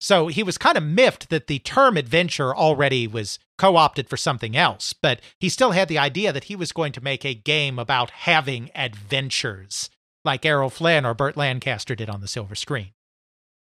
So 0.00 0.26
he 0.26 0.42
was 0.42 0.58
kind 0.58 0.76
of 0.76 0.82
miffed 0.82 1.30
that 1.30 1.46
the 1.46 1.60
term 1.60 1.96
adventure 1.96 2.54
already 2.54 3.06
was 3.06 3.38
co 3.56 3.76
opted 3.76 4.08
for 4.08 4.16
something 4.16 4.56
else, 4.56 4.92
but 4.92 5.20
he 5.38 5.48
still 5.48 5.70
had 5.70 5.86
the 5.86 5.98
idea 5.98 6.32
that 6.32 6.44
he 6.44 6.56
was 6.56 6.72
going 6.72 6.92
to 6.92 7.00
make 7.00 7.24
a 7.24 7.34
game 7.34 7.78
about 7.78 8.10
having 8.10 8.70
adventures, 8.74 9.90
like 10.24 10.44
Errol 10.44 10.70
Flynn 10.70 11.04
or 11.06 11.14
Burt 11.14 11.36
Lancaster 11.36 11.94
did 11.94 12.10
on 12.10 12.20
the 12.20 12.26
silver 12.26 12.56
screen. 12.56 12.90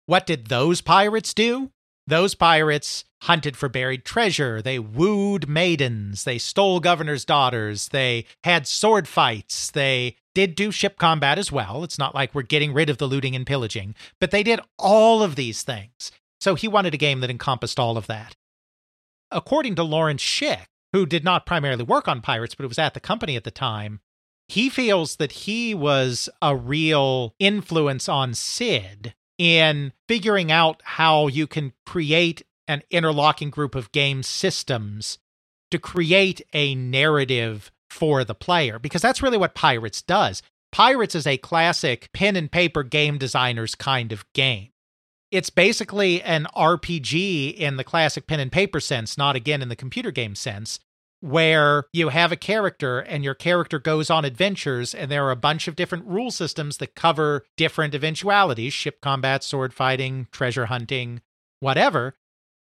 What 0.04 0.26
did 0.26 0.48
those 0.48 0.80
pirates 0.80 1.32
do? 1.32 1.70
Those 2.08 2.34
pirates 2.34 3.04
hunted 3.24 3.54
for 3.54 3.68
buried 3.68 4.06
treasure. 4.06 4.62
They 4.62 4.78
wooed 4.78 5.46
maidens. 5.46 6.24
They 6.24 6.38
stole 6.38 6.80
governors' 6.80 7.26
daughters. 7.26 7.88
They 7.88 8.24
had 8.44 8.66
sword 8.66 9.06
fights. 9.06 9.70
They 9.70 10.16
did 10.34 10.54
do 10.54 10.72
ship 10.72 10.96
combat 10.96 11.38
as 11.38 11.52
well. 11.52 11.84
It's 11.84 11.98
not 11.98 12.14
like 12.14 12.34
we're 12.34 12.40
getting 12.42 12.72
rid 12.72 12.88
of 12.88 12.96
the 12.96 13.06
looting 13.06 13.36
and 13.36 13.46
pillaging, 13.46 13.94
but 14.22 14.30
they 14.30 14.42
did 14.42 14.58
all 14.78 15.22
of 15.22 15.36
these 15.36 15.62
things. 15.62 16.10
So 16.40 16.54
he 16.54 16.66
wanted 16.66 16.94
a 16.94 16.98
game 16.98 17.20
that 17.20 17.28
encompassed 17.28 17.78
all 17.78 17.98
of 17.98 18.06
that. 18.06 18.36
According 19.30 19.74
to 19.74 19.82
Lawrence 19.82 20.22
Schick, 20.22 20.64
who 20.94 21.04
did 21.04 21.24
not 21.24 21.44
primarily 21.44 21.84
work 21.84 22.08
on 22.08 22.22
Pirates, 22.22 22.54
but 22.54 22.66
was 22.66 22.78
at 22.78 22.94
the 22.94 23.00
company 23.00 23.36
at 23.36 23.44
the 23.44 23.50
time, 23.50 24.00
he 24.48 24.70
feels 24.70 25.16
that 25.16 25.32
he 25.32 25.74
was 25.74 26.30
a 26.40 26.56
real 26.56 27.34
influence 27.38 28.08
on 28.08 28.32
Sid 28.32 29.12
in 29.38 29.92
figuring 30.08 30.52
out 30.52 30.82
how 30.84 31.28
you 31.28 31.46
can 31.46 31.72
create 31.86 32.42
an 32.66 32.82
interlocking 32.90 33.50
group 33.50 33.74
of 33.74 33.92
game 33.92 34.22
systems 34.22 35.18
to 35.70 35.78
create 35.78 36.42
a 36.52 36.74
narrative 36.74 37.70
for 37.88 38.24
the 38.24 38.34
player, 38.34 38.78
because 38.78 39.00
that's 39.00 39.22
really 39.22 39.38
what 39.38 39.54
Pirates 39.54 40.02
does. 40.02 40.42
Pirates 40.70 41.14
is 41.14 41.26
a 41.26 41.38
classic 41.38 42.10
pen 42.12 42.36
and 42.36 42.52
paper 42.52 42.82
game 42.82 43.16
designers 43.16 43.74
kind 43.74 44.12
of 44.12 44.30
game 44.34 44.68
it's 45.30 45.50
basically 45.50 46.22
an 46.22 46.46
RPG 46.56 47.54
in 47.54 47.76
the 47.76 47.84
classic 47.84 48.26
pen 48.26 48.40
and 48.40 48.52
paper 48.52 48.80
sense, 48.80 49.18
not 49.18 49.36
again 49.36 49.62
in 49.62 49.68
the 49.68 49.76
computer 49.76 50.10
game 50.10 50.34
sense, 50.34 50.80
where 51.20 51.84
you 51.92 52.10
have 52.10 52.32
a 52.32 52.36
character 52.36 53.00
and 53.00 53.24
your 53.24 53.34
character 53.34 53.78
goes 53.78 54.10
on 54.10 54.24
adventures, 54.24 54.94
and 54.94 55.10
there 55.10 55.26
are 55.26 55.30
a 55.30 55.36
bunch 55.36 55.68
of 55.68 55.76
different 55.76 56.06
rule 56.06 56.30
systems 56.30 56.76
that 56.78 56.94
cover 56.94 57.44
different 57.56 57.94
eventualities 57.94 58.72
ship 58.72 59.00
combat, 59.00 59.42
sword 59.42 59.74
fighting, 59.74 60.28
treasure 60.30 60.66
hunting, 60.66 61.20
whatever. 61.60 62.14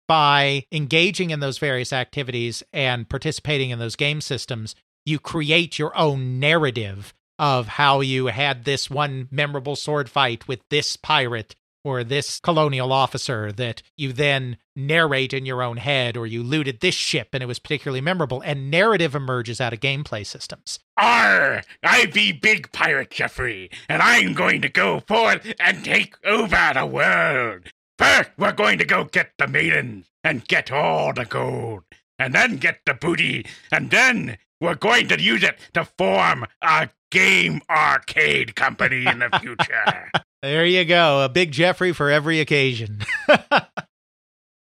By 0.09 0.65
engaging 0.73 1.31
in 1.31 1.39
those 1.39 1.59
various 1.59 1.93
activities 1.93 2.65
and 2.73 3.09
participating 3.09 3.71
in 3.71 3.79
those 3.79 3.95
game 3.95 4.21
systems, 4.21 4.75
you 5.07 5.21
create 5.21 5.79
your 5.79 5.97
own 5.97 6.41
narrative 6.41 7.15
of 7.39 7.69
how 7.69 8.01
you 8.01 8.27
had 8.27 8.65
this 8.65 8.91
one 8.91 9.29
memorable 9.31 9.77
sword 9.77 10.11
fight 10.11 10.47
with 10.49 10.61
this 10.69 10.97
pirate 10.97 11.55
or 11.85 12.05
this 12.05 12.41
colonial 12.41 12.93
officer 12.93 13.53
that 13.53 13.83
you 13.97 14.13
then 14.13 14.57
narrate 14.77 15.33
in 15.33 15.47
your 15.47 15.63
own 15.63 15.77
head, 15.77 16.17
or 16.17 16.27
you 16.27 16.43
looted 16.43 16.81
this 16.81 16.95
ship 16.95 17.29
and 17.33 17.43
it 17.43 17.47
was 17.47 17.59
particularly 17.59 18.01
memorable, 18.01 18.41
and 18.43 18.71
narrative 18.71 19.15
emerges 19.15 19.61
out 19.61 19.73
of 19.73 19.81
gameplay 19.81 20.25
systems. 20.25 20.79
Arr! 20.97 21.63
I 21.83 22.07
be 22.07 22.33
Big 22.33 22.73
Pirate 22.73 23.11
Jeffrey, 23.11 23.71
and 23.89 24.03
I'm 24.03 24.35
going 24.35 24.63
to 24.63 24.69
go 24.69 25.01
forth 25.01 25.53
and 25.59 25.85
take 25.85 26.17
over 26.25 26.73
the 26.75 26.87
world. 26.87 27.69
First, 27.99 28.31
we're 28.39 28.53
going 28.53 28.79
to 28.79 28.85
go 28.85 29.05
get 29.05 29.33
the 29.39 29.47
maidens 29.47 30.07
and 30.25 30.47
get 30.47 30.71
all 30.71 31.13
the 31.13 31.25
gold, 31.25 31.83
and 32.19 32.35
then 32.35 32.57
get 32.57 32.81
the 32.87 32.95
booty, 32.95 33.47
and 33.71 33.91
then 33.91 34.39
we're 34.61 34.75
going 34.75 35.09
to 35.09 35.21
use 35.21 35.43
it 35.43 35.59
to 35.75 35.85
form 35.85 36.47
a 36.63 36.89
game 37.11 37.61
arcade 37.71 38.55
company 38.55 39.07
in 39.07 39.19
the 39.21 39.31
future. 39.41 40.11
There 40.43 40.65
you 40.65 40.85
go. 40.85 41.23
A 41.23 41.29
big 41.29 41.53
Jeffrey 41.53 41.93
for 41.93 42.11
every 42.11 42.41
occasion. 42.41 43.01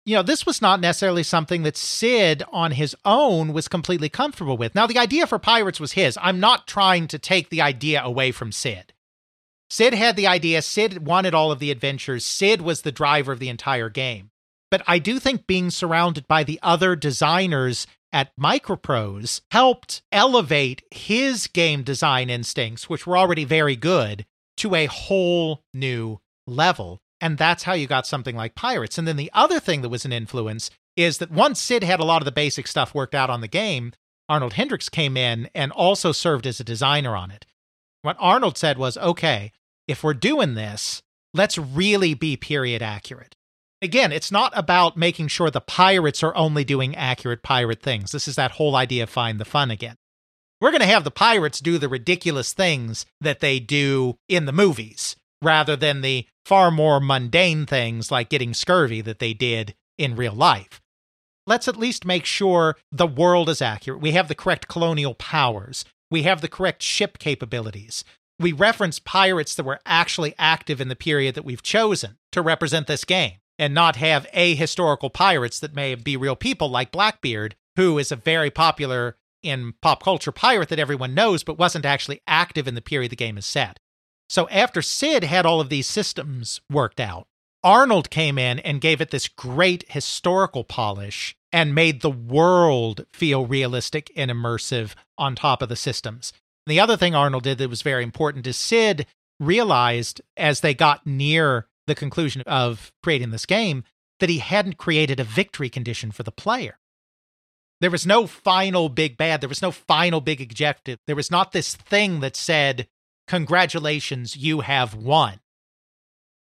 you 0.05 0.15
know, 0.15 0.23
this 0.23 0.45
was 0.45 0.61
not 0.61 0.79
necessarily 0.79 1.21
something 1.21 1.63
that 1.63 1.77
Sid 1.77 2.43
on 2.51 2.71
his 2.71 2.95
own 3.05 3.53
was 3.53 3.67
completely 3.67 4.09
comfortable 4.09 4.57
with. 4.57 4.73
Now, 4.73 4.87
the 4.87 4.97
idea 4.97 5.27
for 5.27 5.37
Pirates 5.37 5.79
was 5.79 5.91
his. 5.91 6.17
I'm 6.21 6.39
not 6.39 6.67
trying 6.67 7.07
to 7.09 7.19
take 7.19 7.49
the 7.49 7.61
idea 7.61 8.01
away 8.03 8.31
from 8.31 8.51
Sid. 8.51 8.93
Sid 9.69 9.93
had 9.93 10.15
the 10.15 10.27
idea, 10.27 10.61
Sid 10.61 11.05
wanted 11.05 11.33
all 11.33 11.51
of 11.51 11.59
the 11.59 11.71
adventures, 11.71 12.25
Sid 12.25 12.61
was 12.61 12.81
the 12.81 12.91
driver 12.91 13.33
of 13.33 13.39
the 13.39 13.49
entire 13.49 13.89
game. 13.89 14.31
But 14.71 14.81
I 14.87 14.97
do 14.97 15.19
think 15.19 15.45
being 15.45 15.69
surrounded 15.69 16.27
by 16.27 16.43
the 16.43 16.59
other 16.63 16.95
designers 16.95 17.85
at 18.11 18.35
Microprose 18.37 19.41
helped 19.51 20.01
elevate 20.11 20.83
his 20.89 21.47
game 21.47 21.83
design 21.83 22.29
instincts, 22.29 22.89
which 22.89 23.05
were 23.05 23.17
already 23.17 23.43
very 23.43 23.75
good, 23.75 24.25
to 24.57 24.75
a 24.75 24.85
whole 24.87 25.63
new 25.73 26.19
level. 26.45 26.99
And 27.19 27.37
that's 27.37 27.63
how 27.63 27.73
you 27.73 27.87
got 27.87 28.05
something 28.05 28.35
like 28.35 28.55
Pirates. 28.55 28.97
And 28.97 29.07
then 29.07 29.17
the 29.17 29.31
other 29.33 29.59
thing 29.59 29.81
that 29.81 29.89
was 29.89 30.05
an 30.05 30.13
influence 30.13 30.69
is 30.95 31.17
that 31.19 31.31
once 31.31 31.59
Sid 31.59 31.83
had 31.83 31.99
a 31.99 32.05
lot 32.05 32.21
of 32.21 32.25
the 32.25 32.31
basic 32.31 32.67
stuff 32.67 32.93
worked 32.93 33.15
out 33.15 33.29
on 33.29 33.41
the 33.41 33.47
game, 33.47 33.93
Arnold 34.29 34.53
Hendricks 34.53 34.89
came 34.89 35.15
in 35.15 35.49
and 35.55 35.71
also 35.71 36.11
served 36.11 36.45
as 36.45 36.59
a 36.59 36.63
designer 36.63 37.15
on 37.15 37.31
it. 37.31 37.45
What 38.01 38.17
Arnold 38.19 38.57
said 38.57 38.77
was 38.77 38.97
okay, 38.97 39.51
if 39.87 40.03
we're 40.03 40.13
doing 40.13 40.55
this, 40.55 41.01
let's 41.33 41.57
really 41.57 42.13
be 42.13 42.35
period 42.35 42.81
accurate. 42.81 43.35
Again, 43.81 44.11
it's 44.11 44.31
not 44.31 44.51
about 44.55 44.97
making 44.97 45.27
sure 45.27 45.51
the 45.51 45.61
pirates 45.61 46.23
are 46.23 46.35
only 46.35 46.63
doing 46.63 46.95
accurate 46.95 47.43
pirate 47.43 47.81
things. 47.81 48.11
This 48.11 48.27
is 48.27 48.35
that 48.35 48.51
whole 48.51 48.75
idea 48.75 49.03
of 49.03 49.09
find 49.09 49.39
the 49.39 49.45
fun 49.45 49.69
again. 49.69 49.97
We're 50.59 50.71
going 50.71 50.81
to 50.81 50.87
have 50.87 51.03
the 51.03 51.11
pirates 51.11 51.59
do 51.59 51.77
the 51.77 51.89
ridiculous 51.89 52.51
things 52.51 53.05
that 53.21 53.41
they 53.41 53.59
do 53.59 54.17
in 54.27 54.45
the 54.45 54.51
movies 54.51 55.15
rather 55.41 55.75
than 55.75 56.01
the 56.01 56.25
far 56.45 56.71
more 56.71 56.99
mundane 56.99 57.65
things 57.65 58.11
like 58.11 58.29
getting 58.29 58.53
scurvy 58.53 59.01
that 59.01 59.19
they 59.19 59.33
did 59.33 59.75
in 59.97 60.15
real 60.15 60.33
life. 60.33 60.81
Let's 61.45 61.67
at 61.67 61.77
least 61.77 62.05
make 62.05 62.25
sure 62.25 62.75
the 62.91 63.07
world 63.07 63.49
is 63.49 63.61
accurate. 63.61 64.01
We 64.01 64.13
have 64.13 64.27
the 64.27 64.35
correct 64.35 64.67
colonial 64.67 65.13
powers. 65.13 65.85
We 66.09 66.23
have 66.23 66.41
the 66.41 66.47
correct 66.47 66.81
ship 66.81 67.19
capabilities. 67.19 68.03
We 68.39 68.51
reference 68.51 68.99
pirates 68.99 69.55
that 69.55 69.65
were 69.65 69.79
actually 69.85 70.33
active 70.37 70.81
in 70.81 70.89
the 70.89 70.95
period 70.95 71.35
that 71.35 71.45
we've 71.45 71.63
chosen 71.63 72.17
to 72.31 72.41
represent 72.41 72.87
this 72.87 73.05
game 73.05 73.33
and 73.59 73.73
not 73.73 73.95
have 73.95 74.27
ahistorical 74.33 75.11
pirates 75.11 75.59
that 75.59 75.75
may 75.75 75.95
be 75.95 76.17
real 76.17 76.35
people 76.35 76.69
like 76.69 76.91
Blackbeard, 76.91 77.55
who 77.75 77.97
is 77.97 78.11
a 78.11 78.15
very 78.15 78.49
popular 78.51 79.15
in 79.43 79.73
pop 79.81 80.03
culture 80.03 80.31
pirate 80.31 80.69
that 80.69 80.79
everyone 80.79 81.13
knows, 81.13 81.43
but 81.43 81.57
wasn't 81.57 81.85
actually 81.85 82.21
active 82.27 82.67
in 82.67 82.75
the 82.75 82.81
period 82.81 83.11
the 83.11 83.15
game 83.15 83.37
is 83.37 83.45
set. 83.45 83.79
So 84.29 84.49
after 84.49 84.81
Sid 84.81 85.23
had 85.23 85.45
all 85.45 85.61
of 85.61 85.69
these 85.69 85.87
systems 85.87 86.61
worked 86.69 86.99
out, 86.99 87.27
Arnold 87.63 88.09
came 88.09 88.37
in 88.37 88.59
and 88.59 88.81
gave 88.81 89.01
it 89.01 89.11
this 89.11 89.27
great 89.27 89.83
historical 89.89 90.63
polish 90.63 91.35
and 91.51 91.73
made 91.73 92.01
the 92.01 92.11
world 92.11 93.05
feel 93.11 93.45
realistic 93.45 94.11
and 94.15 94.29
immersive 94.29 94.93
on 95.17 95.35
top 95.35 95.61
of 95.61 95.69
the 95.69 95.75
systems. 95.75 96.33
The 96.65 96.79
other 96.79 96.97
thing 96.97 97.15
Arnold 97.15 97.43
did 97.43 97.57
that 97.57 97.69
was 97.69 97.81
very 97.81 98.03
important 98.03 98.45
is 98.47 98.57
Sid 98.57 99.05
realized 99.39 100.21
as 100.35 100.59
they 100.59 100.73
got 100.73 101.05
near 101.07 101.67
the 101.87 101.95
conclusion 101.95 102.41
of 102.45 102.91
creating 103.01 103.31
this 103.31 103.45
game 103.45 103.83
that 104.19 104.29
he 104.29 104.39
hadn't 104.39 104.77
created 104.77 105.19
a 105.19 105.23
victory 105.23 105.69
condition 105.69 106.11
for 106.11 106.23
the 106.23 106.31
player. 106.31 106.77
There 107.79 107.91
was 107.91 108.05
no 108.05 108.25
final 108.27 108.89
big 108.89 109.17
bad. 109.17 109.41
There 109.41 109.49
was 109.49 109.61
no 109.61 109.71
final 109.71 110.21
big 110.21 110.41
objective. 110.41 110.97
There 111.05 111.15
was 111.15 111.29
not 111.29 111.51
this 111.51 111.75
thing 111.75 112.21
that 112.21 112.35
said, 112.35 112.87
Congratulations, 113.27 114.35
you 114.35 114.61
have 114.61 114.95
won. 114.95 115.39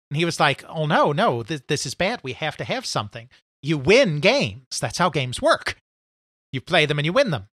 And 0.09 0.17
he 0.17 0.25
was 0.25 0.39
like, 0.39 0.63
Oh, 0.69 0.85
no, 0.85 1.11
no, 1.11 1.43
th- 1.43 1.67
this 1.67 1.85
is 1.85 1.95
bad. 1.95 2.21
We 2.23 2.33
have 2.33 2.55
to 2.57 2.63
have 2.63 2.85
something. 2.85 3.29
You 3.61 3.77
win 3.77 4.19
games. 4.19 4.79
That's 4.79 4.99
how 4.99 5.09
games 5.09 5.41
work. 5.41 5.77
You 6.51 6.61
play 6.61 6.85
them 6.85 6.99
and 6.99 7.05
you 7.05 7.11
win 7.13 7.31
them. 7.31 7.47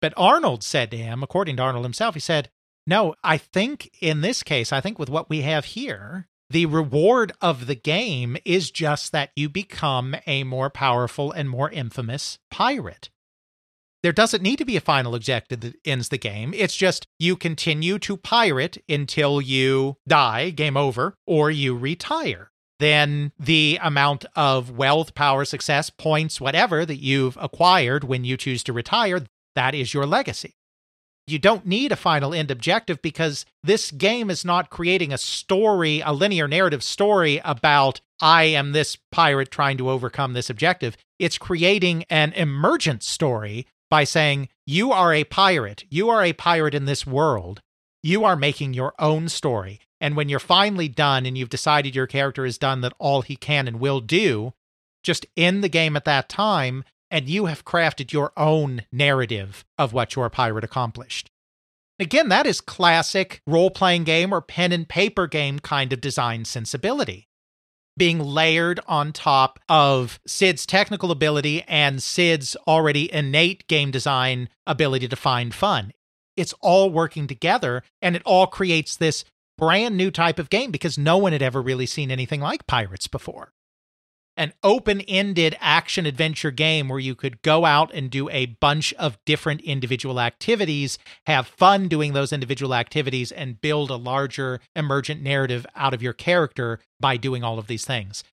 But 0.00 0.14
Arnold 0.16 0.62
said 0.62 0.90
to 0.90 0.96
him, 0.96 1.22
according 1.22 1.56
to 1.56 1.62
Arnold 1.62 1.84
himself, 1.84 2.14
he 2.14 2.20
said, 2.20 2.50
No, 2.86 3.14
I 3.24 3.38
think 3.38 3.90
in 4.00 4.20
this 4.20 4.42
case, 4.42 4.72
I 4.72 4.80
think 4.80 4.98
with 4.98 5.10
what 5.10 5.28
we 5.28 5.42
have 5.42 5.64
here, 5.64 6.28
the 6.50 6.66
reward 6.66 7.32
of 7.40 7.66
the 7.68 7.76
game 7.76 8.36
is 8.44 8.70
just 8.72 9.12
that 9.12 9.30
you 9.36 9.48
become 9.48 10.16
a 10.26 10.42
more 10.42 10.68
powerful 10.68 11.30
and 11.30 11.48
more 11.48 11.70
infamous 11.70 12.38
pirate. 12.50 13.08
There 14.02 14.12
doesn't 14.12 14.42
need 14.42 14.56
to 14.56 14.64
be 14.64 14.76
a 14.76 14.80
final 14.80 15.14
objective 15.14 15.60
that 15.60 15.76
ends 15.84 16.08
the 16.08 16.18
game. 16.18 16.52
It's 16.54 16.74
just 16.74 17.06
you 17.18 17.36
continue 17.36 17.98
to 18.00 18.16
pirate 18.16 18.82
until 18.88 19.40
you 19.40 19.96
die, 20.08 20.50
game 20.50 20.76
over, 20.76 21.14
or 21.26 21.50
you 21.50 21.76
retire. 21.76 22.50
Then 22.80 23.32
the 23.38 23.78
amount 23.82 24.24
of 24.34 24.70
wealth, 24.70 25.14
power, 25.14 25.44
success, 25.44 25.90
points, 25.90 26.40
whatever 26.40 26.86
that 26.86 26.96
you've 26.96 27.36
acquired 27.38 28.04
when 28.04 28.24
you 28.24 28.38
choose 28.38 28.64
to 28.64 28.72
retire, 28.72 29.20
that 29.54 29.74
is 29.74 29.92
your 29.92 30.06
legacy. 30.06 30.54
You 31.26 31.38
don't 31.38 31.66
need 31.66 31.92
a 31.92 31.96
final 31.96 32.34
end 32.34 32.50
objective 32.50 33.00
because 33.02 33.46
this 33.62 33.90
game 33.90 34.30
is 34.30 34.44
not 34.44 34.70
creating 34.70 35.12
a 35.12 35.18
story, 35.18 36.00
a 36.00 36.12
linear 36.12 36.48
narrative 36.48 36.82
story 36.82 37.40
about 37.44 38.00
I 38.20 38.44
am 38.44 38.72
this 38.72 38.96
pirate 39.10 39.50
trying 39.50 39.78
to 39.78 39.90
overcome 39.90 40.32
this 40.32 40.50
objective. 40.50 40.96
It's 41.18 41.38
creating 41.38 42.04
an 42.10 42.32
emergent 42.32 43.02
story 43.02 43.66
by 43.90 44.04
saying, 44.04 44.48
You 44.66 44.92
are 44.92 45.14
a 45.14 45.24
pirate. 45.24 45.84
You 45.88 46.08
are 46.10 46.24
a 46.24 46.32
pirate 46.32 46.74
in 46.74 46.84
this 46.84 47.06
world. 47.06 47.60
You 48.02 48.24
are 48.24 48.36
making 48.36 48.74
your 48.74 48.94
own 48.98 49.28
story. 49.28 49.80
And 50.00 50.16
when 50.16 50.28
you're 50.28 50.38
finally 50.38 50.88
done 50.88 51.26
and 51.26 51.36
you've 51.36 51.50
decided 51.50 51.94
your 51.94 52.06
character 52.06 52.44
has 52.44 52.58
done 52.58 52.80
that 52.80 52.94
all 52.98 53.22
he 53.22 53.36
can 53.36 53.68
and 53.68 53.78
will 53.78 54.00
do, 54.00 54.54
just 55.02 55.26
end 55.36 55.62
the 55.62 55.68
game 55.68 55.96
at 55.96 56.04
that 56.06 56.28
time 56.28 56.84
and 57.10 57.28
you 57.28 57.46
have 57.46 57.64
crafted 57.64 58.12
your 58.12 58.32
own 58.36 58.82
narrative 58.92 59.64
of 59.78 59.92
what 59.92 60.14
your 60.14 60.30
pirate 60.30 60.64
accomplished. 60.64 61.30
Again, 61.98 62.28
that 62.30 62.46
is 62.46 62.60
classic 62.60 63.42
role 63.46 63.70
playing 63.70 64.04
game 64.04 64.32
or 64.32 64.40
pen 64.40 64.72
and 64.72 64.88
paper 64.88 65.26
game 65.26 65.58
kind 65.58 65.92
of 65.92 66.00
design 66.00 66.44
sensibility. 66.44 67.26
Being 67.96 68.20
layered 68.20 68.80
on 68.88 69.12
top 69.12 69.58
of 69.68 70.18
Sid's 70.26 70.64
technical 70.64 71.10
ability 71.10 71.62
and 71.68 72.02
Sid's 72.02 72.56
already 72.66 73.12
innate 73.12 73.66
game 73.66 73.90
design 73.90 74.48
ability 74.66 75.08
to 75.08 75.16
find 75.16 75.54
fun. 75.54 75.92
It's 76.36 76.54
all 76.62 76.88
working 76.88 77.26
together 77.26 77.82
and 78.00 78.16
it 78.16 78.22
all 78.24 78.46
creates 78.46 78.96
this 78.96 79.24
brand 79.58 79.94
new 79.94 80.10
type 80.10 80.38
of 80.38 80.48
game 80.48 80.70
because 80.70 80.96
no 80.96 81.18
one 81.18 81.32
had 81.32 81.42
ever 81.42 81.60
really 81.60 81.84
seen 81.84 82.10
anything 82.10 82.40
like 82.40 82.66
pirates 82.66 83.08
before 83.08 83.52
an 84.40 84.54
open 84.62 85.02
ended 85.02 85.54
action 85.60 86.06
adventure 86.06 86.50
game 86.50 86.88
where 86.88 86.98
you 86.98 87.14
could 87.14 87.42
go 87.42 87.66
out 87.66 87.92
and 87.92 88.10
do 88.10 88.30
a 88.30 88.46
bunch 88.46 88.94
of 88.94 89.22
different 89.26 89.60
individual 89.60 90.18
activities, 90.18 90.98
have 91.26 91.46
fun 91.46 91.88
doing 91.88 92.14
those 92.14 92.32
individual 92.32 92.74
activities, 92.74 93.30
and 93.30 93.60
build 93.60 93.90
a 93.90 93.96
larger 93.96 94.58
emergent 94.74 95.22
narrative 95.22 95.66
out 95.76 95.92
of 95.92 96.02
your 96.02 96.14
character 96.14 96.80
by 96.98 97.18
doing 97.18 97.44
all 97.44 97.58
of 97.58 97.66
these 97.66 97.84
things. 97.84 98.24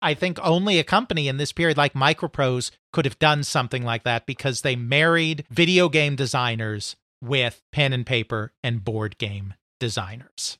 I 0.00 0.14
think 0.14 0.38
only 0.42 0.78
a 0.78 0.84
company 0.84 1.28
in 1.28 1.36
this 1.36 1.52
period 1.52 1.76
like 1.76 1.92
Microprose 1.92 2.70
could 2.90 3.04
have 3.04 3.18
done 3.18 3.44
something 3.44 3.84
like 3.84 4.04
that 4.04 4.24
because 4.24 4.62
they 4.62 4.76
married 4.76 5.44
video 5.50 5.90
game 5.90 6.16
designers 6.16 6.96
with 7.22 7.60
pen 7.70 7.92
and 7.92 8.06
paper 8.06 8.54
and 8.62 8.82
board 8.82 9.18
game 9.18 9.52
designers. 9.78 10.56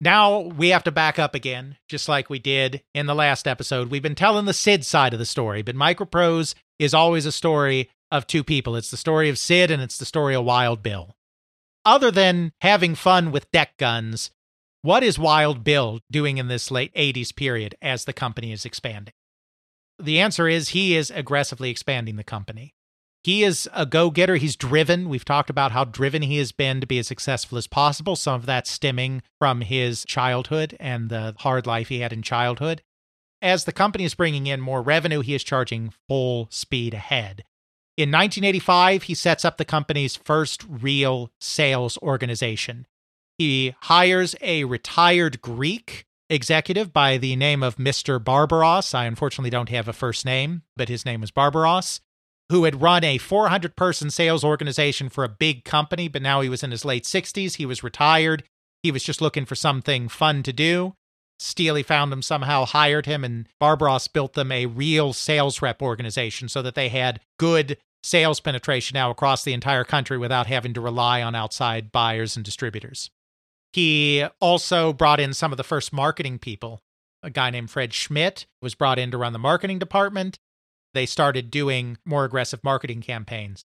Now 0.00 0.40
we 0.40 0.70
have 0.70 0.84
to 0.84 0.90
back 0.90 1.18
up 1.18 1.34
again, 1.34 1.76
just 1.88 2.08
like 2.08 2.30
we 2.30 2.38
did 2.38 2.82
in 2.94 3.06
the 3.06 3.14
last 3.14 3.46
episode. 3.46 3.90
We've 3.90 4.02
been 4.02 4.14
telling 4.14 4.46
the 4.46 4.54
Sid 4.54 4.84
side 4.84 5.12
of 5.12 5.18
the 5.18 5.26
story, 5.26 5.60
but 5.62 5.76
Microprose 5.76 6.54
is 6.78 6.94
always 6.94 7.26
a 7.26 7.32
story 7.32 7.90
of 8.10 8.26
two 8.26 8.42
people. 8.42 8.76
It's 8.76 8.90
the 8.90 8.96
story 8.96 9.28
of 9.28 9.38
Sid 9.38 9.70
and 9.70 9.82
it's 9.82 9.98
the 9.98 10.06
story 10.06 10.34
of 10.34 10.44
Wild 10.44 10.82
Bill. 10.82 11.16
Other 11.84 12.10
than 12.10 12.52
having 12.62 12.94
fun 12.94 13.30
with 13.30 13.50
deck 13.50 13.76
guns, 13.76 14.30
what 14.82 15.02
is 15.02 15.18
Wild 15.18 15.62
Bill 15.64 16.00
doing 16.10 16.38
in 16.38 16.48
this 16.48 16.70
late 16.70 16.94
80s 16.94 17.34
period 17.36 17.74
as 17.82 18.06
the 18.06 18.14
company 18.14 18.52
is 18.52 18.64
expanding? 18.64 19.12
The 19.98 20.18
answer 20.18 20.48
is 20.48 20.70
he 20.70 20.96
is 20.96 21.10
aggressively 21.10 21.68
expanding 21.68 22.16
the 22.16 22.24
company. 22.24 22.72
He 23.22 23.44
is 23.44 23.68
a 23.74 23.84
go 23.84 24.10
getter. 24.10 24.36
He's 24.36 24.56
driven. 24.56 25.08
We've 25.08 25.24
talked 25.24 25.50
about 25.50 25.72
how 25.72 25.84
driven 25.84 26.22
he 26.22 26.38
has 26.38 26.52
been 26.52 26.80
to 26.80 26.86
be 26.86 26.98
as 26.98 27.06
successful 27.06 27.58
as 27.58 27.66
possible. 27.66 28.16
Some 28.16 28.34
of 28.34 28.46
that 28.46 28.66
stemming 28.66 29.22
from 29.38 29.60
his 29.60 30.04
childhood 30.06 30.76
and 30.80 31.10
the 31.10 31.34
hard 31.38 31.66
life 31.66 31.88
he 31.88 32.00
had 32.00 32.12
in 32.12 32.22
childhood. 32.22 32.82
As 33.42 33.64
the 33.64 33.72
company 33.72 34.04
is 34.04 34.14
bringing 34.14 34.46
in 34.46 34.60
more 34.60 34.80
revenue, 34.82 35.20
he 35.20 35.34
is 35.34 35.44
charging 35.44 35.92
full 36.08 36.48
speed 36.50 36.94
ahead. 36.94 37.44
In 37.96 38.08
1985, 38.08 39.04
he 39.04 39.14
sets 39.14 39.44
up 39.44 39.58
the 39.58 39.64
company's 39.66 40.16
first 40.16 40.64
real 40.66 41.30
sales 41.40 41.98
organization. 41.98 42.86
He 43.36 43.74
hires 43.82 44.34
a 44.40 44.64
retired 44.64 45.42
Greek 45.42 46.06
executive 46.30 46.92
by 46.92 47.18
the 47.18 47.36
name 47.36 47.62
of 47.62 47.76
Mr. 47.76 48.22
Barbaros. 48.22 48.94
I 48.94 49.04
unfortunately 49.04 49.50
don't 49.50 49.68
have 49.68 49.88
a 49.88 49.92
first 49.92 50.24
name, 50.24 50.62
but 50.76 50.88
his 50.88 51.04
name 51.04 51.20
was 51.20 51.30
Barbaros 51.30 52.00
who 52.50 52.64
had 52.64 52.82
run 52.82 53.04
a 53.04 53.16
400 53.16 53.76
person 53.76 54.10
sales 54.10 54.44
organization 54.44 55.08
for 55.08 55.22
a 55.22 55.28
big 55.28 55.64
company, 55.64 56.08
but 56.08 56.20
now 56.20 56.40
he 56.40 56.48
was 56.48 56.62
in 56.62 56.72
his 56.72 56.84
late 56.84 57.04
60s. 57.04 57.56
He 57.56 57.64
was 57.64 57.84
retired. 57.84 58.42
He 58.82 58.90
was 58.90 59.04
just 59.04 59.20
looking 59.20 59.44
for 59.44 59.54
something 59.54 60.08
fun 60.08 60.42
to 60.42 60.52
do. 60.52 60.94
Stealey 61.38 61.84
found 61.84 62.12
him 62.12 62.22
somehow, 62.22 62.66
hired 62.66 63.06
him, 63.06 63.24
and 63.24 63.48
Barbaros 63.60 64.08
built 64.08 64.34
them 64.34 64.52
a 64.52 64.66
real 64.66 65.12
sales 65.12 65.62
rep 65.62 65.80
organization 65.80 66.48
so 66.48 66.60
that 66.60 66.74
they 66.74 66.88
had 66.88 67.20
good 67.38 67.78
sales 68.02 68.40
penetration 68.40 68.94
now 68.94 69.10
across 69.10 69.44
the 69.44 69.52
entire 69.52 69.84
country 69.84 70.18
without 70.18 70.48
having 70.48 70.74
to 70.74 70.80
rely 70.80 71.22
on 71.22 71.34
outside 71.34 71.92
buyers 71.92 72.36
and 72.36 72.44
distributors. 72.44 73.10
He 73.72 74.26
also 74.40 74.92
brought 74.92 75.20
in 75.20 75.34
some 75.34 75.52
of 75.52 75.56
the 75.56 75.64
first 75.64 75.92
marketing 75.92 76.38
people. 76.40 76.80
A 77.22 77.30
guy 77.30 77.50
named 77.50 77.70
Fred 77.70 77.94
Schmidt 77.94 78.46
was 78.60 78.74
brought 78.74 78.98
in 78.98 79.10
to 79.12 79.18
run 79.18 79.32
the 79.32 79.38
marketing 79.38 79.78
department 79.78 80.38
they 80.94 81.06
started 81.06 81.50
doing 81.50 81.98
more 82.04 82.24
aggressive 82.24 82.62
marketing 82.64 83.00
campaigns. 83.00 83.64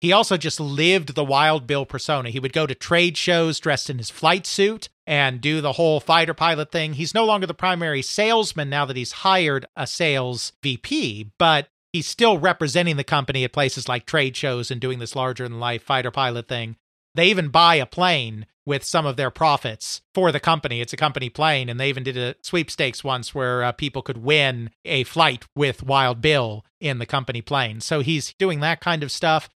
He 0.00 0.12
also 0.12 0.38
just 0.38 0.58
lived 0.58 1.14
the 1.14 1.24
Wild 1.24 1.66
Bill 1.66 1.84
persona. 1.84 2.30
He 2.30 2.40
would 2.40 2.54
go 2.54 2.66
to 2.66 2.74
trade 2.74 3.18
shows 3.18 3.60
dressed 3.60 3.90
in 3.90 3.98
his 3.98 4.08
flight 4.08 4.46
suit 4.46 4.88
and 5.06 5.42
do 5.42 5.60
the 5.60 5.72
whole 5.72 6.00
fighter 6.00 6.32
pilot 6.32 6.72
thing. 6.72 6.94
He's 6.94 7.14
no 7.14 7.26
longer 7.26 7.46
the 7.46 7.52
primary 7.52 8.00
salesman 8.00 8.70
now 8.70 8.86
that 8.86 8.96
he's 8.96 9.12
hired 9.12 9.66
a 9.76 9.86
sales 9.86 10.52
VP, 10.62 11.32
but 11.38 11.68
he's 11.92 12.06
still 12.06 12.38
representing 12.38 12.96
the 12.96 13.04
company 13.04 13.44
at 13.44 13.52
places 13.52 13.88
like 13.88 14.06
trade 14.06 14.36
shows 14.36 14.70
and 14.70 14.80
doing 14.80 15.00
this 15.00 15.14
larger 15.14 15.46
than 15.46 15.60
life 15.60 15.82
fighter 15.82 16.10
pilot 16.10 16.48
thing. 16.48 16.76
They 17.14 17.28
even 17.28 17.48
buy 17.48 17.76
a 17.76 17.86
plane 17.86 18.46
with 18.66 18.84
some 18.84 19.06
of 19.06 19.16
their 19.16 19.30
profits 19.30 20.00
for 20.14 20.30
the 20.30 20.40
company. 20.40 20.80
It's 20.80 20.92
a 20.92 20.96
company 20.96 21.28
plane, 21.28 21.68
and 21.68 21.80
they 21.80 21.88
even 21.88 22.04
did 22.04 22.16
a 22.16 22.36
sweepstakes 22.42 23.02
once 23.02 23.34
where 23.34 23.64
uh, 23.64 23.72
people 23.72 24.02
could 24.02 24.18
win 24.18 24.70
a 24.84 25.04
flight 25.04 25.44
with 25.56 25.82
Wild 25.82 26.20
Bill 26.20 26.64
in 26.80 26.98
the 26.98 27.06
company 27.06 27.42
plane. 27.42 27.80
So 27.80 28.00
he's 28.00 28.34
doing 28.38 28.60
that 28.60 28.80
kind 28.80 29.02
of 29.02 29.10
stuff. 29.10 29.48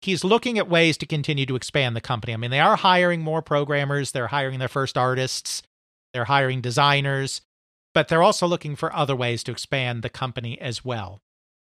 He's 0.00 0.24
looking 0.24 0.58
at 0.58 0.68
ways 0.68 0.96
to 0.98 1.06
continue 1.06 1.46
to 1.46 1.56
expand 1.56 1.94
the 1.96 2.00
company. 2.00 2.32
I 2.32 2.36
mean, 2.36 2.50
they 2.50 2.60
are 2.60 2.76
hiring 2.76 3.22
more 3.22 3.42
programmers, 3.42 4.12
they're 4.12 4.26
hiring 4.28 4.58
their 4.58 4.68
first 4.68 4.98
artists, 4.98 5.62
they're 6.12 6.24
hiring 6.24 6.60
designers, 6.60 7.40
but 7.94 8.08
they're 8.08 8.22
also 8.22 8.46
looking 8.46 8.76
for 8.76 8.94
other 8.94 9.16
ways 9.16 9.42
to 9.44 9.52
expand 9.52 10.02
the 10.02 10.08
company 10.10 10.60
as 10.60 10.84
well. 10.84 11.20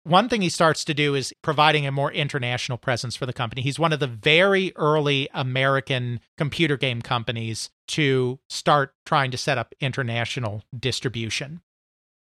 One 0.04 0.30
thing 0.30 0.41
he 0.41 0.50
starts 0.50 0.86
to 0.86 0.93
do 0.93 1.14
is 1.14 1.34
providing 1.41 1.86
a 1.86 1.91
more 1.91 2.12
international 2.12 2.78
presence 2.78 3.16
for 3.16 3.26
the 3.26 3.34
company. 3.34 3.62
He's 3.62 3.78
one 3.78 3.93
of 3.93 4.00
the 4.00 4.08
very 4.08 4.72
early 4.76 5.30
American 5.34 6.22
computer 6.38 6.78
game 6.78 7.02
companies 7.02 7.70
to 7.89 8.39
start 8.50 8.93
trying 9.06 9.32
to 9.32 9.38
set 9.38 9.58
up 9.58 9.76
international 9.80 10.64
distribution. 10.78 11.62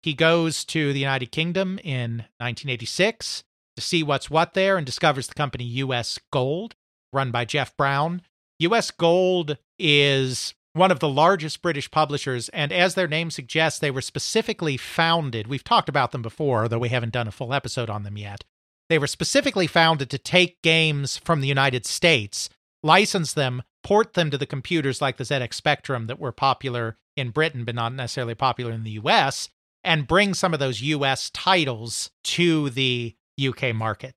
He 0.01 0.13
goes 0.13 0.65
to 0.65 0.91
the 0.91 0.99
United 0.99 1.31
Kingdom 1.31 1.79
in 1.83 2.25
1986 2.39 3.43
to 3.75 3.81
see 3.81 4.01
what's 4.03 4.29
what 4.29 4.53
there 4.53 4.77
and 4.77 4.85
discovers 4.85 5.27
the 5.27 5.35
company 5.35 5.63
US 5.65 6.19
Gold, 6.31 6.75
run 7.13 7.31
by 7.31 7.45
Geoff 7.45 7.77
Brown. 7.77 8.23
US 8.59 8.89
Gold 8.91 9.57
is 9.77 10.55
one 10.73 10.91
of 10.91 10.99
the 10.99 11.09
largest 11.09 11.61
British 11.61 11.91
publishers, 11.91 12.49
and 12.49 12.71
as 12.71 12.95
their 12.95 13.07
name 13.07 13.29
suggests, 13.29 13.79
they 13.79 13.91
were 13.91 14.01
specifically 14.01 14.77
founded. 14.77 15.47
We've 15.47 15.63
talked 15.63 15.89
about 15.89 16.11
them 16.11 16.21
before, 16.21 16.67
though 16.67 16.79
we 16.79 16.89
haven't 16.89 17.13
done 17.13 17.27
a 17.27 17.31
full 17.31 17.53
episode 17.53 17.89
on 17.89 18.03
them 18.03 18.17
yet. 18.17 18.45
They 18.89 18.97
were 18.97 19.07
specifically 19.07 19.67
founded 19.67 20.09
to 20.09 20.17
take 20.17 20.61
games 20.61 21.17
from 21.17 21.41
the 21.41 21.47
United 21.47 21.85
States, 21.85 22.49
license 22.83 23.33
them, 23.33 23.63
port 23.83 24.13
them 24.13 24.29
to 24.31 24.37
the 24.37 24.45
computers 24.45 25.01
like 25.01 25.17
the 25.17 25.23
ZX 25.23 25.53
Spectrum 25.53 26.07
that 26.07 26.19
were 26.19 26.31
popular 26.31 26.97
in 27.15 27.31
Britain, 27.31 27.65
but 27.65 27.75
not 27.75 27.93
necessarily 27.93 28.35
popular 28.35 28.71
in 28.71 28.83
the 28.83 28.91
US, 28.91 29.49
and 29.83 30.07
bring 30.07 30.33
some 30.33 30.53
of 30.53 30.59
those 30.59 30.81
US 30.81 31.29
titles 31.31 32.11
to 32.23 32.69
the 32.69 33.15
UK 33.41 33.73
market. 33.73 34.13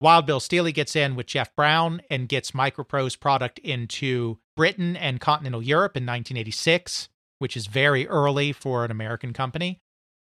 Wild 0.00 0.26
Bill 0.26 0.38
Stealey 0.38 0.72
gets 0.72 0.94
in 0.94 1.16
with 1.16 1.26
Geoff 1.26 1.54
Brown 1.56 2.02
and 2.08 2.28
gets 2.28 2.52
Microprose 2.52 3.18
product 3.18 3.58
into 3.58 4.38
Britain 4.58 4.96
and 4.96 5.20
continental 5.20 5.62
Europe 5.62 5.96
in 5.96 6.02
1986, 6.02 7.08
which 7.38 7.56
is 7.56 7.68
very 7.68 8.08
early 8.08 8.52
for 8.52 8.84
an 8.84 8.90
American 8.90 9.32
company. 9.32 9.78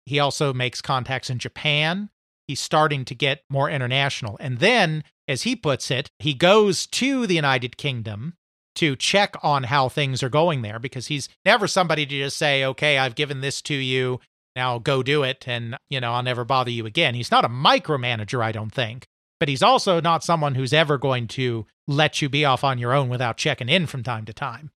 He 0.06 0.20
also 0.20 0.52
makes 0.52 0.80
contacts 0.80 1.28
in 1.28 1.40
Japan. 1.40 2.08
He's 2.46 2.60
starting 2.60 3.04
to 3.06 3.16
get 3.16 3.42
more 3.50 3.68
international. 3.68 4.36
And 4.38 4.60
then, 4.60 5.02
as 5.26 5.42
he 5.42 5.56
puts 5.56 5.90
it, 5.90 6.08
he 6.20 6.34
goes 6.34 6.86
to 6.86 7.26
the 7.26 7.34
United 7.34 7.76
Kingdom 7.76 8.34
to 8.76 8.94
check 8.94 9.34
on 9.42 9.64
how 9.64 9.88
things 9.88 10.22
are 10.22 10.28
going 10.28 10.62
there 10.62 10.78
because 10.78 11.08
he's 11.08 11.28
never 11.44 11.66
somebody 11.66 12.06
to 12.06 12.18
just 12.18 12.36
say, 12.36 12.64
okay, 12.64 12.98
I've 12.98 13.16
given 13.16 13.40
this 13.40 13.60
to 13.62 13.74
you. 13.74 14.20
Now 14.54 14.78
go 14.78 15.02
do 15.02 15.24
it. 15.24 15.48
And, 15.48 15.76
you 15.90 16.00
know, 16.00 16.12
I'll 16.12 16.22
never 16.22 16.44
bother 16.44 16.70
you 16.70 16.86
again. 16.86 17.16
He's 17.16 17.32
not 17.32 17.44
a 17.44 17.48
micromanager, 17.48 18.40
I 18.40 18.52
don't 18.52 18.72
think. 18.72 19.04
But 19.40 19.48
he's 19.48 19.64
also 19.64 20.00
not 20.00 20.22
someone 20.22 20.54
who's 20.54 20.72
ever 20.72 20.96
going 20.96 21.26
to 21.28 21.66
let 21.86 22.22
you 22.22 22.28
be 22.28 22.44
off 22.44 22.64
on 22.64 22.78
your 22.78 22.92
own 22.92 23.08
without 23.08 23.36
checking 23.36 23.68
in 23.68 23.86
from 23.86 24.02
time 24.02 24.24
to 24.26 24.32
time. 24.32 24.70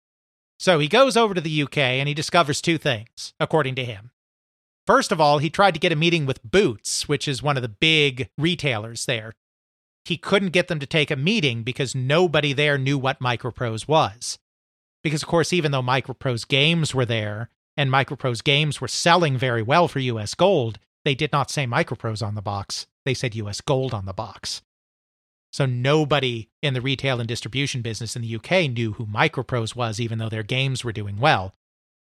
So 0.59 0.79
he 0.79 0.87
goes 0.87 1.17
over 1.17 1.33
to 1.33 1.41
the 1.41 1.63
UK 1.63 1.77
and 1.77 2.07
he 2.07 2.13
discovers 2.13 2.61
two 2.61 2.77
things, 2.77 3.33
according 3.39 3.75
to 3.75 3.85
him. 3.85 4.11
First 4.85 5.11
of 5.11 5.19
all, 5.19 5.37
he 5.37 5.49
tried 5.49 5.73
to 5.73 5.79
get 5.79 5.91
a 5.91 5.97
meeting 5.97 6.25
with 6.25 6.43
Boots, 6.43 7.07
which 7.07 7.27
is 7.27 7.43
one 7.43 7.57
of 7.57 7.63
the 7.63 7.69
big 7.69 8.29
retailers 8.37 9.05
there, 9.05 9.33
he 10.05 10.17
couldn't 10.17 10.49
get 10.49 10.67
them 10.67 10.79
to 10.79 10.85
take 10.85 11.11
a 11.11 11.15
meeting 11.15 11.63
because 11.63 11.95
nobody 11.95 12.53
there 12.53 12.77
knew 12.77 12.97
what 12.97 13.21
Microprose 13.21 13.87
was. 13.87 14.37
Because, 15.01 15.23
of 15.23 15.29
course, 15.29 15.53
even 15.53 15.71
though 15.71 15.81
Microprose 15.81 16.47
games 16.47 16.93
were 16.93 17.05
there 17.05 17.49
and 17.77 17.89
Microprose 17.89 18.43
games 18.43 18.81
were 18.81 18.87
selling 18.87 19.37
very 19.37 19.61
well 19.61 19.87
for 19.87 19.99
US 19.99 20.33
Gold, 20.33 20.79
they 21.05 21.15
did 21.15 21.31
not 21.31 21.49
say 21.49 21.65
Microprose 21.65 22.25
on 22.25 22.35
the 22.35 22.41
box. 22.41 22.85
They 23.05 23.13
said 23.13 23.35
US 23.35 23.61
Gold 23.61 23.93
on 23.93 24.05
the 24.05 24.13
box. 24.13 24.61
So 25.53 25.65
nobody 25.65 26.49
in 26.61 26.73
the 26.73 26.81
retail 26.81 27.19
and 27.19 27.27
distribution 27.27 27.81
business 27.81 28.15
in 28.15 28.23
the 28.23 28.35
UK 28.35 28.71
knew 28.71 28.93
who 28.93 29.05
Microprose 29.05 29.75
was, 29.75 30.01
even 30.01 30.17
though 30.17 30.29
their 30.29 30.43
games 30.43 30.83
were 30.83 30.91
doing 30.91 31.17
well. 31.19 31.53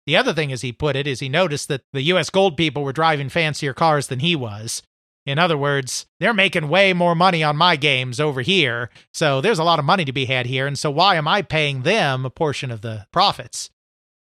The 0.06 0.16
other 0.16 0.32
thing, 0.32 0.50
as 0.50 0.62
he 0.62 0.72
put 0.72 0.96
it, 0.96 1.06
is 1.06 1.20
he 1.20 1.28
noticed 1.28 1.68
that 1.68 1.82
the 1.92 2.02
US 2.02 2.30
Gold 2.30 2.56
people 2.56 2.82
were 2.82 2.92
driving 2.92 3.28
fancier 3.28 3.74
cars 3.74 4.08
than 4.08 4.20
he 4.20 4.34
was, 4.34 4.82
in 5.26 5.40
other 5.40 5.58
words, 5.58 6.06
they're 6.20 6.32
making 6.32 6.68
way 6.68 6.92
more 6.92 7.16
money 7.16 7.42
on 7.42 7.56
my 7.56 7.74
games 7.74 8.20
over 8.20 8.42
here. 8.42 8.90
So 9.12 9.40
there's 9.40 9.58
a 9.58 9.64
lot 9.64 9.80
of 9.80 9.84
money 9.84 10.04
to 10.04 10.12
be 10.12 10.26
had 10.26 10.46
here. 10.46 10.68
And 10.68 10.78
so 10.78 10.90
why 10.90 11.16
am 11.16 11.26
I 11.26 11.42
paying 11.42 11.82
them 11.82 12.24
a 12.24 12.30
portion 12.30 12.70
of 12.70 12.80
the 12.80 13.06
profits? 13.12 13.68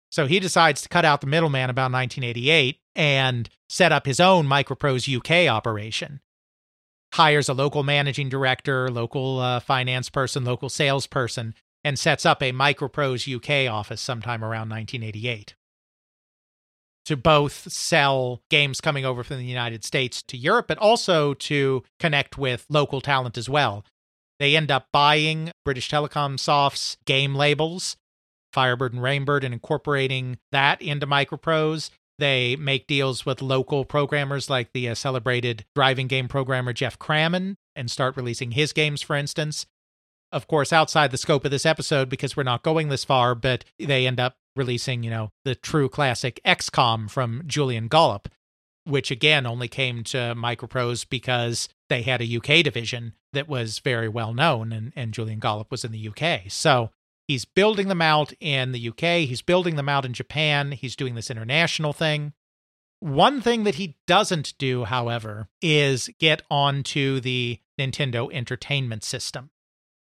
So 0.09 0.25
he 0.25 0.39
decides 0.39 0.81
to 0.81 0.89
cut 0.89 1.03
out 1.03 1.19
the 1.19 1.27
middleman 1.27 1.69
about 1.69 1.91
1988 1.91 2.79
and 2.95 3.49
set 3.67 3.91
up 3.91 4.05
his 4.05 4.21
own 4.21 4.47
Microprose 4.47 5.13
UK 5.13 5.53
operation. 5.53 6.21
Hires 7.17 7.49
a 7.49 7.53
local 7.53 7.83
managing 7.83 8.29
director, 8.29 8.89
local 8.89 9.39
uh, 9.39 9.59
finance 9.59 10.09
person, 10.09 10.45
local 10.45 10.69
salesperson, 10.69 11.55
and 11.83 11.97
sets 11.97 12.25
up 12.25 12.43
a 12.43 12.51
Microprose 12.51 13.27
UK 13.27 13.71
office 13.71 14.01
sometime 14.01 14.43
around 14.43 14.69
1988 14.69 15.55
to 17.07 17.15
both 17.15 17.71
sell 17.71 18.41
games 18.49 18.81
coming 18.81 19.05
over 19.05 19.23
from 19.23 19.37
the 19.37 19.45
United 19.45 19.85
States 19.85 20.21
to 20.21 20.35
Europe, 20.35 20.67
but 20.67 20.77
also 20.77 21.33
to 21.33 21.81
connect 21.99 22.37
with 22.37 22.65
local 22.69 22.99
talent 22.99 23.37
as 23.37 23.47
well. 23.47 23.85
They 24.39 24.57
end 24.57 24.69
up 24.69 24.87
buying 24.91 25.51
British 25.63 25.89
Telecom 25.89 26.37
Soft's 26.37 26.97
game 27.05 27.33
labels, 27.33 27.95
Firebird 28.51 28.91
and 28.91 29.01
Rainbird, 29.01 29.45
and 29.45 29.53
incorporating 29.53 30.37
that 30.51 30.81
into 30.81 31.07
Microprose. 31.07 31.91
They 32.19 32.55
make 32.55 32.87
deals 32.87 33.25
with 33.25 33.41
local 33.41 33.85
programmers 33.85 34.49
like 34.49 34.73
the 34.73 34.89
uh, 34.89 34.95
celebrated 34.95 35.65
driving 35.75 36.07
game 36.07 36.27
programmer 36.27 36.73
Geoff 36.73 36.97
Crammond 36.97 37.57
and 37.75 37.91
start 37.91 38.17
releasing 38.17 38.51
his 38.51 38.73
games, 38.73 39.01
for 39.01 39.15
instance. 39.15 39.65
Of 40.31 40.47
course, 40.47 40.73
outside 40.73 41.11
the 41.11 41.17
scope 41.17 41.45
of 41.45 41.51
this 41.51 41.65
episode, 41.65 42.09
because 42.09 42.35
we're 42.35 42.43
not 42.43 42.63
going 42.63 42.89
this 42.89 43.05
far, 43.05 43.35
but 43.35 43.63
they 43.79 44.07
end 44.07 44.19
up 44.19 44.35
releasing, 44.55 45.03
you 45.03 45.09
know, 45.09 45.29
the 45.45 45.55
true 45.55 45.87
classic 45.87 46.41
XCOM 46.45 47.09
from 47.09 47.43
Julian 47.45 47.87
Gollop, 47.87 48.27
which 48.83 49.11
again 49.11 49.45
only 49.45 49.67
came 49.67 50.03
to 50.05 50.33
Microprose 50.35 51.07
because 51.07 51.69
they 51.87 52.01
had 52.01 52.21
a 52.21 52.37
UK 52.37 52.63
division 52.63 53.13
that 53.33 53.47
was 53.47 53.79
very 53.79 54.09
well 54.09 54.33
known, 54.33 54.73
and, 54.73 54.91
and 54.95 55.13
Julian 55.13 55.39
Gollop 55.39 55.71
was 55.71 55.85
in 55.85 55.91
the 55.91 56.09
UK. 56.09 56.49
So 56.49 56.89
he's 57.27 57.45
building 57.45 57.87
them 57.87 58.01
out 58.01 58.33
in 58.39 58.71
the 58.71 58.89
UK, 58.89 59.27
he's 59.27 59.41
building 59.41 59.75
them 59.75 59.89
out 59.89 60.05
in 60.05 60.13
Japan, 60.13 60.71
he's 60.71 60.95
doing 60.95 61.15
this 61.15 61.29
international 61.29 61.93
thing. 61.93 62.33
One 62.99 63.41
thing 63.41 63.63
that 63.63 63.75
he 63.75 63.97
doesn't 64.07 64.57
do, 64.57 64.85
however, 64.85 65.49
is 65.61 66.09
get 66.19 66.41
onto 66.49 67.19
the 67.19 67.59
Nintendo 67.79 68.31
Entertainment 68.33 69.03
System. 69.03 69.51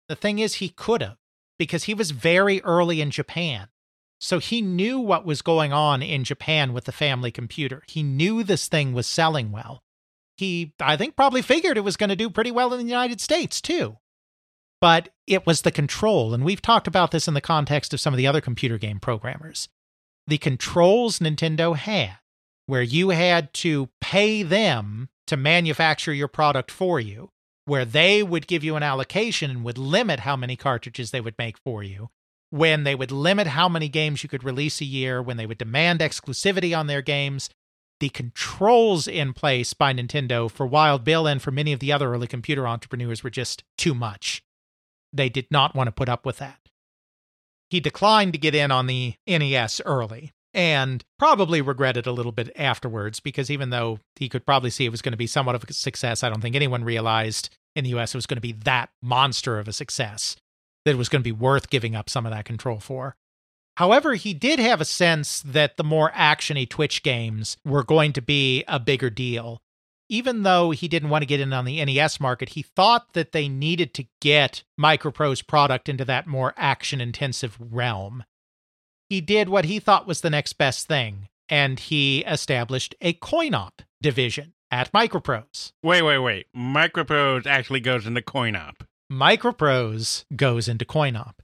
The 0.09 0.16
thing 0.16 0.39
is, 0.39 0.55
he 0.55 0.70
could 0.70 1.03
have, 1.03 1.18
because 1.59 1.85
he 1.85 1.95
was 1.95 2.12
very 2.12 2.62
early 2.62 3.01
in 3.01 3.11
Japan. 3.11 3.68
So 4.18 4.39
he 4.39 4.62
knew 4.62 4.99
what 4.99 5.27
was 5.27 5.43
going 5.43 5.74
on 5.74 6.03
in 6.03 6.24
Japan 6.24 6.72
with 6.72 6.85
the 6.85 6.93
family 6.93 7.31
computer. 7.31 7.83
He 7.87 8.03
knew 8.03 8.43
this 8.43 8.66
thing 8.66 8.95
was 8.95 9.07
selling 9.07 9.53
well. 9.53 9.83
He, 10.39 10.72
I 10.81 10.97
think, 10.97 11.16
probably 11.16 11.43
figured 11.43 11.77
it 11.77 11.85
was 11.85 11.97
going 11.99 12.11
to 12.11 12.16
do 12.16 12.31
pretty 12.31 12.51
well 12.51 12.72
in 12.72 12.79
the 12.79 12.91
United 12.91 13.20
States, 13.20 13.61
too. 13.61 13.99
But 14.87 15.09
it 15.26 15.45
was 15.45 15.62
the 15.62 15.72
control, 15.72 16.32
and 16.32 16.45
we've 16.45 16.62
talked 16.62 16.87
about 16.87 17.11
this 17.11 17.26
in 17.26 17.34
the 17.34 17.41
context 17.41 17.93
of 17.93 17.99
some 17.99 18.14
of 18.14 18.18
the 18.18 18.28
other 18.28 18.41
computer 18.41 18.78
game 18.78 19.01
programmers. 19.01 19.68
The 20.28 20.39
controls 20.39 21.18
Nintendo 21.18 21.74
had, 21.74 22.18
where 22.66 22.82
you 22.82 23.09
had 23.09 23.53
to 23.55 23.89
pay 24.01 24.45
them 24.45 25.09
to 25.26 25.37
manufacture 25.37 26.14
your 26.14 26.28
product 26.28 26.70
for 26.70 27.01
you, 27.01 27.30
where 27.64 27.84
they 27.84 28.22
would 28.22 28.47
give 28.47 28.62
you 28.62 28.76
an 28.76 28.84
allocation 28.84 29.51
and 29.51 29.64
would 29.64 29.76
limit 29.76 30.20
how 30.20 30.37
many 30.37 30.55
cartridges 30.55 31.11
they 31.11 31.20
would 31.20 31.34
make 31.37 31.59
for 31.59 31.82
you, 31.82 32.11
when 32.51 32.84
they 32.84 32.95
would 32.95 33.11
limit 33.11 33.49
how 33.49 33.68
many 33.68 33.89
games 33.89 34.22
you 34.22 34.28
could 34.28 34.45
release 34.45 34.80
a 34.80 34.84
year, 34.84 35.20
when 35.20 35.37
they 35.37 35.47
would 35.47 35.59
demand 35.59 35.99
exclusivity 35.99 36.78
on 36.78 36.87
their 36.87 37.03
games, 37.03 37.51
the 37.99 38.11
controls 38.11 39.09
in 39.09 39.32
place 39.32 39.74
by 39.74 39.93
Nintendo 39.93 40.49
for 40.49 40.64
Wild 40.64 41.03
Bill 41.03 41.26
and 41.26 41.43
for 41.43 41.51
many 41.51 41.72
of 41.72 41.80
the 41.80 41.91
other 41.91 42.14
early 42.14 42.28
computer 42.28 42.68
entrepreneurs 42.68 43.24
were 43.24 43.30
just 43.30 43.64
too 43.76 43.93
much. 43.93 44.45
They 45.17 45.29
did 45.29 45.47
not 45.51 45.75
want 45.75 45.89
to 45.89 45.93
put 45.93 46.09
up 46.09 46.25
with 46.25 46.39
that. 46.39 46.59
He 47.71 47.81
declined 47.81 48.33
to 48.33 48.39
get 48.39 48.55
in 48.55 48.71
on 48.71 48.87
the 48.87 49.14
NES 49.27 49.81
early 49.85 50.33
and 50.55 51.05
probably 51.19 51.61
regretted 51.61 52.07
a 52.07 52.12
little 52.12 52.33
bit 52.33 52.51
afterwards 52.57 53.21
because 53.21 53.51
even 53.51 53.71
though 53.71 53.99
he 54.17 54.29
could 54.29 54.47
probably 54.47 54.71
see 54.71 54.85
it 54.85 54.91
was 54.91 55.03
going 55.03 55.12
to 55.12 55.19
be 55.19 55.27
somewhat 55.27 55.55
of 55.55 55.64
a 55.64 55.73
success, 55.73 56.23
I 56.23 56.29
don't 56.29 56.41
think 56.41 56.57
anyone 56.57 56.85
realized 56.85 57.51
in 57.75 57.85
the 57.85 57.99
US 57.99 58.14
it 58.14 58.19
was 58.19 58.27
going 58.27 58.39
to 58.39 58.41
be 58.41 58.53
that 58.53 58.91
monster 59.03 59.59
of 59.59 59.69
a 59.69 59.73
success 59.73 60.37
that 60.85 60.93
it 60.93 60.99
was 60.99 61.09
going 61.09 61.21
to 61.21 61.29
be 61.29 61.33
worth 61.33 61.69
giving 61.69 61.95
up 61.97 62.09
some 62.09 62.25
of 62.25 62.33
that 62.33 62.45
control 62.45 62.79
for. 62.79 63.17
However, 63.77 64.14
he 64.14 64.33
did 64.33 64.59
have 64.59 64.81
a 64.81 64.87
sense 64.87 65.43
that 65.43 65.77
the 65.77 65.85
more 65.85 66.11
actiony 66.12 66.67
Twitch 66.69 67.03
games 67.03 67.59
were 67.64 67.85
going 67.85 68.12
to 68.14 68.23
be 68.23 68.64
a 68.67 68.81
bigger 68.81 69.11
deal. 69.11 69.61
Even 70.09 70.43
though 70.43 70.71
he 70.71 70.87
didn't 70.87 71.09
want 71.09 71.23
to 71.23 71.27
get 71.27 71.41
in 71.41 71.53
on 71.53 71.65
the 71.65 71.85
NES 71.85 72.21
market, 72.21 72.51
he 72.51 72.63
thought 72.63 73.13
that 73.15 73.33
they 73.33 73.49
needed 73.49 73.93
to 73.95 74.07
get 74.21 74.63
Microprose 74.81 75.47
product 75.47 75.89
into 75.89 76.05
that 76.05 76.27
more 76.27 76.55
action 76.57 77.01
intensive 77.01 77.57
realm. 77.61 78.25
He 79.09 79.21
did 79.21 79.49
what 79.49 79.65
he 79.65 79.79
thought 79.81 80.07
was 80.07 80.21
the 80.21 80.31
next 80.31 80.55
best 80.55 80.87
thing, 80.87 81.29
and 81.49 81.79
he 81.79 82.21
established 82.21 82.95
a 83.01 83.15
coin 83.15 83.55
op 83.55 83.83
division 84.01 84.53
at 84.71 84.93
Microprose. 84.93 85.73
Wait, 85.83 86.03
wait, 86.03 86.19
wait. 86.19 86.47
Microprose 86.57 87.47
actually 87.47 87.81
goes 87.81 88.07
into 88.07 88.23
coin 88.23 88.55
op. 88.55 88.85
Microprose 89.11 90.25
goes 90.35 90.67
into 90.67 90.85
CoinOp. 90.85 91.35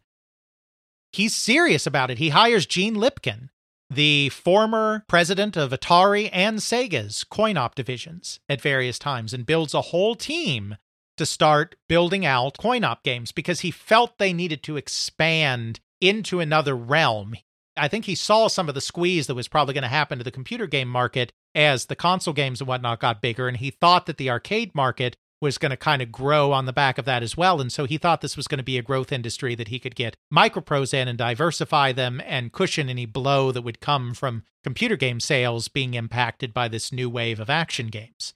He's 1.13 1.35
serious 1.35 1.87
about 1.87 2.11
it. 2.11 2.19
He 2.19 2.31
hires 2.31 2.67
Gene 2.67 2.97
Lipkin, 2.97 3.51
the 3.95 4.29
former 4.31 5.05
president 5.09 5.57
of 5.57 5.71
Atari 5.71 6.31
and 6.33 6.59
Sega's 6.59 7.25
coin 7.25 7.57
op 7.57 7.75
divisions 7.75 8.41
at 8.49 8.61
various 8.61 8.99
times, 8.99 9.33
and 9.33 9.47
builds 9.47 9.75
a 9.75 9.81
whole 9.81 10.15
team 10.15 10.77
to 11.17 11.27
start 11.27 11.77
building 11.89 12.25
out 12.25 12.59
coin 12.59 12.85
op 12.85 13.03
games 13.03 13.33
because 13.33 13.61
he 13.61 13.71
felt 13.71 14.19
they 14.19 14.33
needed 14.33 14.63
to 14.63 14.77
expand 14.77 15.81
into 16.01 16.41
another 16.41 16.75
realm. 16.75 17.35
I 17.77 17.89
think 17.89 18.05
he 18.05 18.15
saw 18.15 18.49
some 18.49 18.69
of 18.69 18.75
the 18.75 18.81
squeeze 18.81 19.27
that 19.27 19.35
was 19.35 19.49
probably 19.49 19.75
going 19.75 19.83
to 19.83 19.89
happen 19.89 20.19
to 20.19 20.25
the 20.25 20.31
computer 20.31 20.67
game 20.67 20.89
market 20.89 21.33
as 21.55 21.87
the 21.87 21.97
console 21.97 22.35
games 22.35 22.61
and 22.61 22.69
whatnot 22.69 23.01
got 23.01 23.23
bigger, 23.23 23.49
and 23.49 23.57
he 23.57 23.71
thought 23.71 24.07
that 24.07 24.17
the 24.17 24.31
arcade 24.31 24.75
market 24.75 25.17
was 25.43 25.59
going 25.59 25.71
to 25.71 25.77
kind 25.77 26.01
of 26.01 26.13
grow 26.13 26.53
on 26.53 26.67
the 26.67 26.73
back 26.73 26.97
of 26.97 27.05
that 27.05 27.23
as 27.23 27.37
well. 27.37 27.61
And 27.61 27.71
so 27.71 27.85
he 27.85 27.99
thought 27.99 28.21
this 28.21 28.37
was 28.37 28.47
going 28.47 28.59
to 28.59 28.65
be 28.65 28.79
a 28.79 28.83
growth 28.83 29.11
industry 29.11 29.55
that 29.57 29.69
he 29.69 29.81
could 29.81 29.97
get 29.97 30.17
microprose 30.33 30.95
in 30.95 31.09
and 31.09 31.19
diversify 31.19 31.93
them 31.93 32.23
and 32.25 32.53
cushion 32.53 32.89
any 32.89 33.05
blow 33.05 33.51
that 33.51 33.63
would 33.63 33.81
come 33.81 34.15
from 34.15 34.45
computer 34.63 34.97
game 34.97 35.19
sales 35.19 35.67
being 35.67 35.95
impacted 35.95 36.55
by 36.55 36.69
this 36.69 36.93
new 36.93 37.11
wave 37.11 37.41
of 37.41 37.51
action 37.51 37.89
games. 37.89 38.35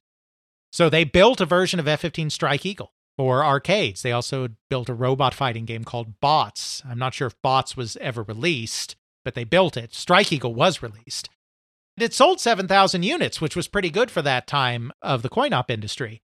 So 0.72 0.90
they 0.90 1.04
built 1.04 1.40
a 1.40 1.46
version 1.46 1.78
of 1.78 1.86
F 1.86 2.00
15 2.00 2.28
Strike 2.28 2.66
Eagle 2.66 2.92
for 3.16 3.44
arcades. 3.44 4.02
They 4.02 4.12
also 4.12 4.48
built 4.68 4.88
a 4.88 4.94
robot 4.94 5.32
fighting 5.32 5.64
game 5.64 5.84
called 5.84 6.20
Bots. 6.20 6.82
I'm 6.84 6.98
not 6.98 7.14
sure 7.14 7.28
if 7.28 7.40
Bots 7.40 7.76
was 7.76 7.96
ever 7.98 8.24
released, 8.24 8.96
but 9.24 9.34
they 9.34 9.44
built 9.44 9.76
it. 9.76 9.94
Strike 9.94 10.32
Eagle 10.32 10.54
was 10.54 10.82
released. 10.82 11.30
And 11.96 12.04
It 12.04 12.12
sold 12.12 12.40
7,000 12.40 13.04
units, 13.04 13.40
which 13.40 13.57
was 13.57 13.68
pretty 13.68 13.90
good 13.90 14.11
for 14.11 14.22
that 14.22 14.46
time 14.46 14.92
of 15.00 15.22
the 15.22 15.30
coin 15.30 15.52
op 15.52 15.70
industry. 15.70 16.20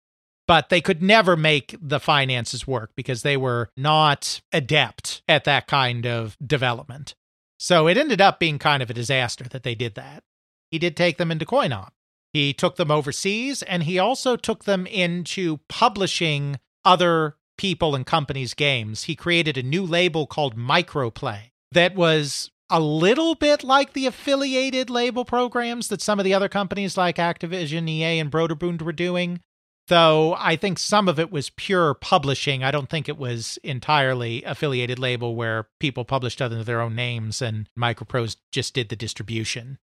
But 0.51 0.67
they 0.67 0.81
could 0.81 1.01
never 1.01 1.37
make 1.37 1.77
the 1.81 1.97
finances 1.97 2.67
work 2.67 2.91
because 2.97 3.21
they 3.21 3.37
were 3.37 3.69
not 3.77 4.41
adept 4.51 5.21
at 5.25 5.45
that 5.45 5.65
kind 5.65 6.05
of 6.05 6.35
development. 6.45 7.15
So 7.57 7.87
it 7.87 7.95
ended 7.95 8.19
up 8.19 8.37
being 8.37 8.59
kind 8.59 8.83
of 8.83 8.89
a 8.89 8.93
disaster 8.93 9.45
that 9.45 9.63
they 9.63 9.75
did 9.75 9.95
that. 9.95 10.25
He 10.69 10.77
did 10.77 10.97
take 10.97 11.17
them 11.17 11.31
into 11.31 11.45
CoinOp. 11.45 11.91
He 12.33 12.51
took 12.51 12.75
them 12.75 12.91
overseas 12.91 13.63
and 13.63 13.83
he 13.83 13.97
also 13.97 14.35
took 14.35 14.65
them 14.65 14.85
into 14.87 15.61
publishing 15.69 16.59
other 16.83 17.37
people 17.57 17.95
and 17.95 18.05
companies' 18.05 18.53
games. 18.53 19.03
He 19.03 19.15
created 19.15 19.57
a 19.57 19.63
new 19.63 19.85
label 19.85 20.27
called 20.27 20.57
Microplay 20.57 21.51
that 21.71 21.95
was 21.95 22.51
a 22.69 22.81
little 22.81 23.35
bit 23.35 23.63
like 23.63 23.93
the 23.93 24.05
affiliated 24.05 24.89
label 24.89 25.23
programs 25.23 25.87
that 25.87 26.01
some 26.01 26.19
of 26.19 26.25
the 26.25 26.33
other 26.33 26.49
companies 26.49 26.97
like 26.97 27.15
Activision, 27.15 27.87
EA, 27.87 28.19
and 28.19 28.29
Broderbund 28.29 28.81
were 28.81 28.91
doing. 28.91 29.39
Though 29.87 30.35
I 30.35 30.55
think 30.55 30.79
some 30.79 31.07
of 31.09 31.19
it 31.19 31.31
was 31.31 31.49
pure 31.49 31.93
publishing. 31.93 32.63
I 32.63 32.71
don't 32.71 32.89
think 32.89 33.09
it 33.09 33.17
was 33.17 33.59
entirely 33.63 34.43
affiliated 34.43 34.99
label 34.99 35.35
where 35.35 35.67
people 35.79 36.05
published 36.05 36.41
under 36.41 36.63
their 36.63 36.81
own 36.81 36.95
names 36.95 37.41
and 37.41 37.67
Microprose 37.77 38.37
just 38.51 38.73
did 38.73 38.89
the 38.89 38.95
distribution. 38.95 39.79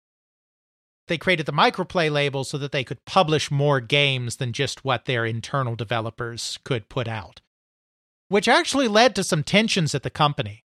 They 1.08 1.18
created 1.18 1.46
the 1.46 1.52
Microplay 1.52 2.10
label 2.10 2.44
so 2.44 2.58
that 2.58 2.72
they 2.72 2.84
could 2.84 3.04
publish 3.04 3.50
more 3.50 3.80
games 3.80 4.36
than 4.36 4.52
just 4.52 4.84
what 4.84 5.04
their 5.04 5.24
internal 5.24 5.76
developers 5.76 6.58
could 6.64 6.88
put 6.88 7.08
out, 7.08 7.40
which 8.28 8.48
actually 8.48 8.88
led 8.88 9.14
to 9.16 9.24
some 9.24 9.42
tensions 9.42 9.94
at 9.94 10.02
the 10.02 10.10
company 10.10 10.64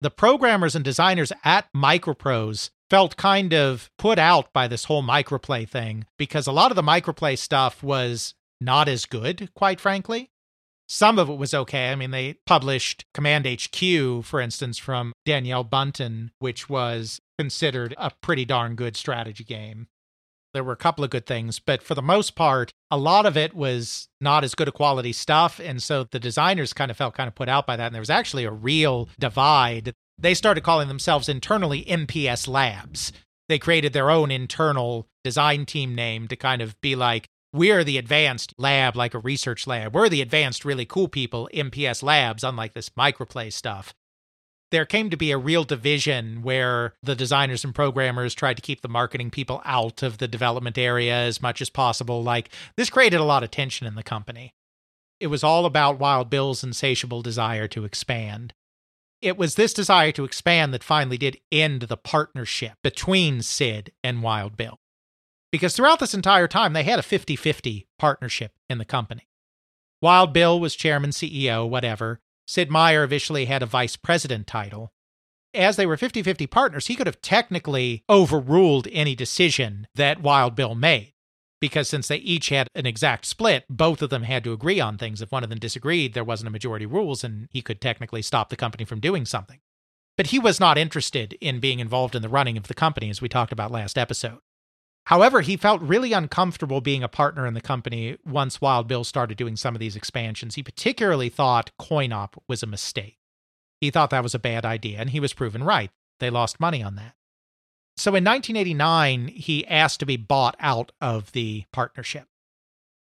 the 0.00 0.10
programmers 0.10 0.74
and 0.74 0.84
designers 0.84 1.32
at 1.44 1.66
Microprose 1.74 2.70
felt 2.88 3.16
kind 3.16 3.52
of 3.52 3.90
put 3.98 4.18
out 4.18 4.52
by 4.52 4.66
this 4.66 4.84
whole 4.84 5.02
microplay 5.02 5.68
thing 5.68 6.06
because 6.18 6.46
a 6.46 6.52
lot 6.52 6.72
of 6.72 6.76
the 6.76 6.82
microplay 6.82 7.38
stuff 7.38 7.82
was 7.82 8.34
not 8.60 8.88
as 8.88 9.06
good, 9.06 9.50
quite 9.54 9.80
frankly. 9.80 10.30
Some 10.88 11.18
of 11.20 11.30
it 11.30 11.38
was 11.38 11.54
okay. 11.54 11.90
I 11.90 11.94
mean, 11.94 12.10
they 12.10 12.38
published 12.46 13.04
Command 13.14 13.46
HQ, 13.46 14.24
for 14.24 14.40
instance, 14.40 14.76
from 14.76 15.12
Danielle 15.24 15.64
Bunten, 15.64 16.30
which 16.40 16.68
was 16.68 17.20
considered 17.38 17.94
a 17.96 18.10
pretty 18.20 18.44
darn 18.44 18.74
good 18.74 18.96
strategy 18.96 19.44
game. 19.44 19.86
There 20.52 20.64
were 20.64 20.72
a 20.72 20.76
couple 20.76 21.04
of 21.04 21.10
good 21.10 21.26
things, 21.26 21.60
but 21.60 21.80
for 21.80 21.94
the 21.94 22.02
most 22.02 22.34
part, 22.34 22.72
a 22.90 22.98
lot 22.98 23.24
of 23.24 23.36
it 23.36 23.54
was 23.54 24.08
not 24.20 24.42
as 24.42 24.56
good 24.56 24.66
a 24.66 24.72
quality 24.72 25.12
stuff. 25.12 25.60
And 25.60 25.80
so 25.80 26.04
the 26.10 26.18
designers 26.18 26.72
kind 26.72 26.90
of 26.90 26.96
felt 26.96 27.14
kind 27.14 27.28
of 27.28 27.36
put 27.36 27.48
out 27.48 27.68
by 27.68 27.76
that. 27.76 27.86
And 27.86 27.94
there 27.94 28.02
was 28.02 28.10
actually 28.10 28.44
a 28.44 28.50
real 28.50 29.08
divide. 29.16 29.94
They 30.18 30.34
started 30.34 30.64
calling 30.64 30.88
themselves 30.88 31.28
internally 31.28 31.84
MPS 31.84 32.48
Labs. 32.48 33.12
They 33.48 33.60
created 33.60 33.92
their 33.92 34.10
own 34.10 34.32
internal 34.32 35.06
design 35.22 35.66
team 35.66 35.94
name 35.94 36.26
to 36.28 36.36
kind 36.36 36.62
of 36.62 36.80
be 36.80 36.96
like, 36.96 37.28
we're 37.52 37.84
the 37.84 37.98
advanced 37.98 38.54
lab, 38.58 38.96
like 38.96 39.14
a 39.14 39.18
research 39.18 39.66
lab. 39.66 39.94
We're 39.94 40.08
the 40.08 40.22
advanced, 40.22 40.64
really 40.64 40.86
cool 40.86 41.08
people, 41.08 41.48
MPS 41.52 42.02
Labs, 42.02 42.44
unlike 42.44 42.74
this 42.74 42.90
microplay 42.90 43.52
stuff 43.52 43.94
there 44.70 44.86
came 44.86 45.10
to 45.10 45.16
be 45.16 45.30
a 45.30 45.38
real 45.38 45.64
division 45.64 46.42
where 46.42 46.94
the 47.02 47.16
designers 47.16 47.64
and 47.64 47.74
programmers 47.74 48.34
tried 48.34 48.54
to 48.54 48.62
keep 48.62 48.80
the 48.80 48.88
marketing 48.88 49.30
people 49.30 49.60
out 49.64 50.02
of 50.02 50.18
the 50.18 50.28
development 50.28 50.78
area 50.78 51.14
as 51.14 51.42
much 51.42 51.60
as 51.60 51.70
possible. 51.70 52.22
Like, 52.22 52.50
this 52.76 52.90
created 52.90 53.20
a 53.20 53.24
lot 53.24 53.42
of 53.42 53.50
tension 53.50 53.86
in 53.86 53.96
the 53.96 54.02
company. 54.02 54.54
It 55.18 55.26
was 55.26 55.44
all 55.44 55.66
about 55.66 55.98
Wild 55.98 56.30
Bill's 56.30 56.64
insatiable 56.64 57.22
desire 57.22 57.68
to 57.68 57.84
expand. 57.84 58.54
It 59.20 59.36
was 59.36 59.56
this 59.56 59.74
desire 59.74 60.12
to 60.12 60.24
expand 60.24 60.72
that 60.72 60.84
finally 60.84 61.18
did 61.18 61.38
end 61.52 61.82
the 61.82 61.96
partnership 61.96 62.72
between 62.82 63.42
Sid 63.42 63.92
and 64.02 64.22
Wild 64.22 64.56
Bill. 64.56 64.79
Because 65.52 65.74
throughout 65.74 65.98
this 65.98 66.14
entire 66.14 66.46
time, 66.46 66.72
they 66.72 66.84
had 66.84 66.98
a 66.98 67.02
50 67.02 67.36
50 67.36 67.88
partnership 67.98 68.52
in 68.68 68.78
the 68.78 68.84
company. 68.84 69.28
Wild 70.00 70.32
Bill 70.32 70.58
was 70.58 70.76
chairman, 70.76 71.10
CEO, 71.10 71.68
whatever. 71.68 72.20
Sid 72.46 72.70
Meier 72.70 73.04
eventually 73.04 73.44
had 73.44 73.62
a 73.62 73.66
vice 73.66 73.96
president 73.96 74.46
title. 74.46 74.92
As 75.52 75.76
they 75.76 75.86
were 75.86 75.96
50 75.96 76.22
50 76.22 76.46
partners, 76.46 76.86
he 76.86 76.94
could 76.94 77.06
have 77.06 77.20
technically 77.20 78.04
overruled 78.08 78.88
any 78.92 79.14
decision 79.14 79.88
that 79.94 80.22
Wild 80.22 80.54
Bill 80.54 80.74
made. 80.74 81.12
Because 81.60 81.88
since 81.88 82.08
they 82.08 82.16
each 82.16 82.48
had 82.48 82.68
an 82.74 82.86
exact 82.86 83.26
split, 83.26 83.64
both 83.68 84.00
of 84.00 84.08
them 84.08 84.22
had 84.22 84.42
to 84.44 84.52
agree 84.52 84.80
on 84.80 84.96
things. 84.96 85.20
If 85.20 85.30
one 85.30 85.44
of 85.44 85.50
them 85.50 85.58
disagreed, 85.58 86.14
there 86.14 86.24
wasn't 86.24 86.48
a 86.48 86.52
majority 86.52 86.86
rules, 86.86 87.22
and 87.22 87.48
he 87.50 87.60
could 87.60 87.80
technically 87.80 88.22
stop 88.22 88.48
the 88.48 88.56
company 88.56 88.84
from 88.84 89.00
doing 89.00 89.26
something. 89.26 89.60
But 90.16 90.28
he 90.28 90.38
was 90.38 90.58
not 90.58 90.78
interested 90.78 91.34
in 91.34 91.60
being 91.60 91.78
involved 91.78 92.14
in 92.14 92.22
the 92.22 92.28
running 92.28 92.56
of 92.56 92.68
the 92.68 92.74
company, 92.74 93.10
as 93.10 93.20
we 93.20 93.28
talked 93.28 93.52
about 93.52 93.70
last 93.70 93.98
episode. 93.98 94.38
However, 95.10 95.40
he 95.40 95.56
felt 95.56 95.82
really 95.82 96.12
uncomfortable 96.12 96.80
being 96.80 97.02
a 97.02 97.08
partner 97.08 97.44
in 97.44 97.54
the 97.54 97.60
company 97.60 98.16
once 98.24 98.60
Wild 98.60 98.86
Bill 98.86 99.02
started 99.02 99.36
doing 99.36 99.56
some 99.56 99.74
of 99.74 99.80
these 99.80 99.96
expansions. 99.96 100.54
He 100.54 100.62
particularly 100.62 101.28
thought 101.28 101.72
CoinOp 101.80 102.34
was 102.46 102.62
a 102.62 102.68
mistake. 102.68 103.18
He 103.80 103.90
thought 103.90 104.10
that 104.10 104.22
was 104.22 104.36
a 104.36 104.38
bad 104.38 104.64
idea, 104.64 105.00
and 105.00 105.10
he 105.10 105.18
was 105.18 105.32
proven 105.32 105.64
right. 105.64 105.90
They 106.20 106.30
lost 106.30 106.60
money 106.60 106.80
on 106.80 106.94
that. 106.94 107.16
So 107.96 108.10
in 108.10 108.22
1989, 108.22 109.26
he 109.34 109.66
asked 109.66 109.98
to 109.98 110.06
be 110.06 110.16
bought 110.16 110.54
out 110.60 110.92
of 111.00 111.32
the 111.32 111.64
partnership. 111.72 112.28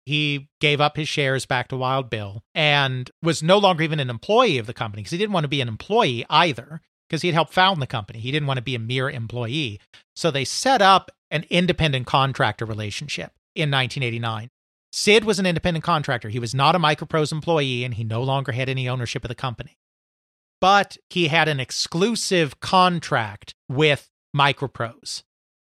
He 0.05 0.49
gave 0.61 0.81
up 0.81 0.97
his 0.97 1.09
shares 1.09 1.47
back 1.47 1.69
to 1.69 1.77
Wild 1.77 2.11
Bill 2.11 2.43
and 2.53 3.13
was 3.23 3.45
no 3.45 3.59
longer 3.59 3.85
even 3.85 4.01
an 4.01 4.11
employee 4.11 4.59
of 4.59 4.67
the 4.67 4.75
company 4.75 5.03
because 5.03 5.13
he 5.13 5.19
didn't 5.19 5.35
want 5.35 5.45
to 5.45 5.49
be 5.49 5.61
an 5.61 5.69
employee 5.69 6.27
either 6.29 6.81
because 7.13 7.21
he 7.21 7.29
had 7.29 7.35
helped 7.35 7.53
found 7.53 7.83
the 7.83 7.87
company. 7.87 8.21
He 8.21 8.33
didn't 8.33 8.47
want 8.47 8.57
to 8.57 8.63
be 8.63 8.75
a 8.75 8.79
mere 8.79 9.11
employee. 9.11 9.79
So 10.17 10.31
they 10.31 10.47
set 10.47 10.81
up 10.81 11.11
an 11.31 11.45
independent 11.51 12.07
contractor 12.07 12.65
relationship 12.65 13.33
in 13.55 13.71
1989. 13.71 14.49
Sid 14.93 15.25
was 15.25 15.39
an 15.39 15.45
independent 15.45 15.85
contractor. 15.85 16.31
He 16.31 16.39
was 16.39 16.55
not 16.55 16.75
a 16.75 16.79
Microprose 16.79 17.31
employee 17.31 17.85
and 17.85 17.93
he 17.93 18.03
no 18.03 18.23
longer 18.23 18.53
had 18.53 18.71
any 18.71 18.89
ownership 18.89 19.25
of 19.25 19.29
the 19.29 19.35
company. 19.35 19.77
But 20.59 20.97
he 21.11 21.29
had 21.29 21.49
an 21.49 21.61
exclusive 21.61 22.61
contract 22.61 23.55
with 23.69 24.09
Microprose. 24.35 25.23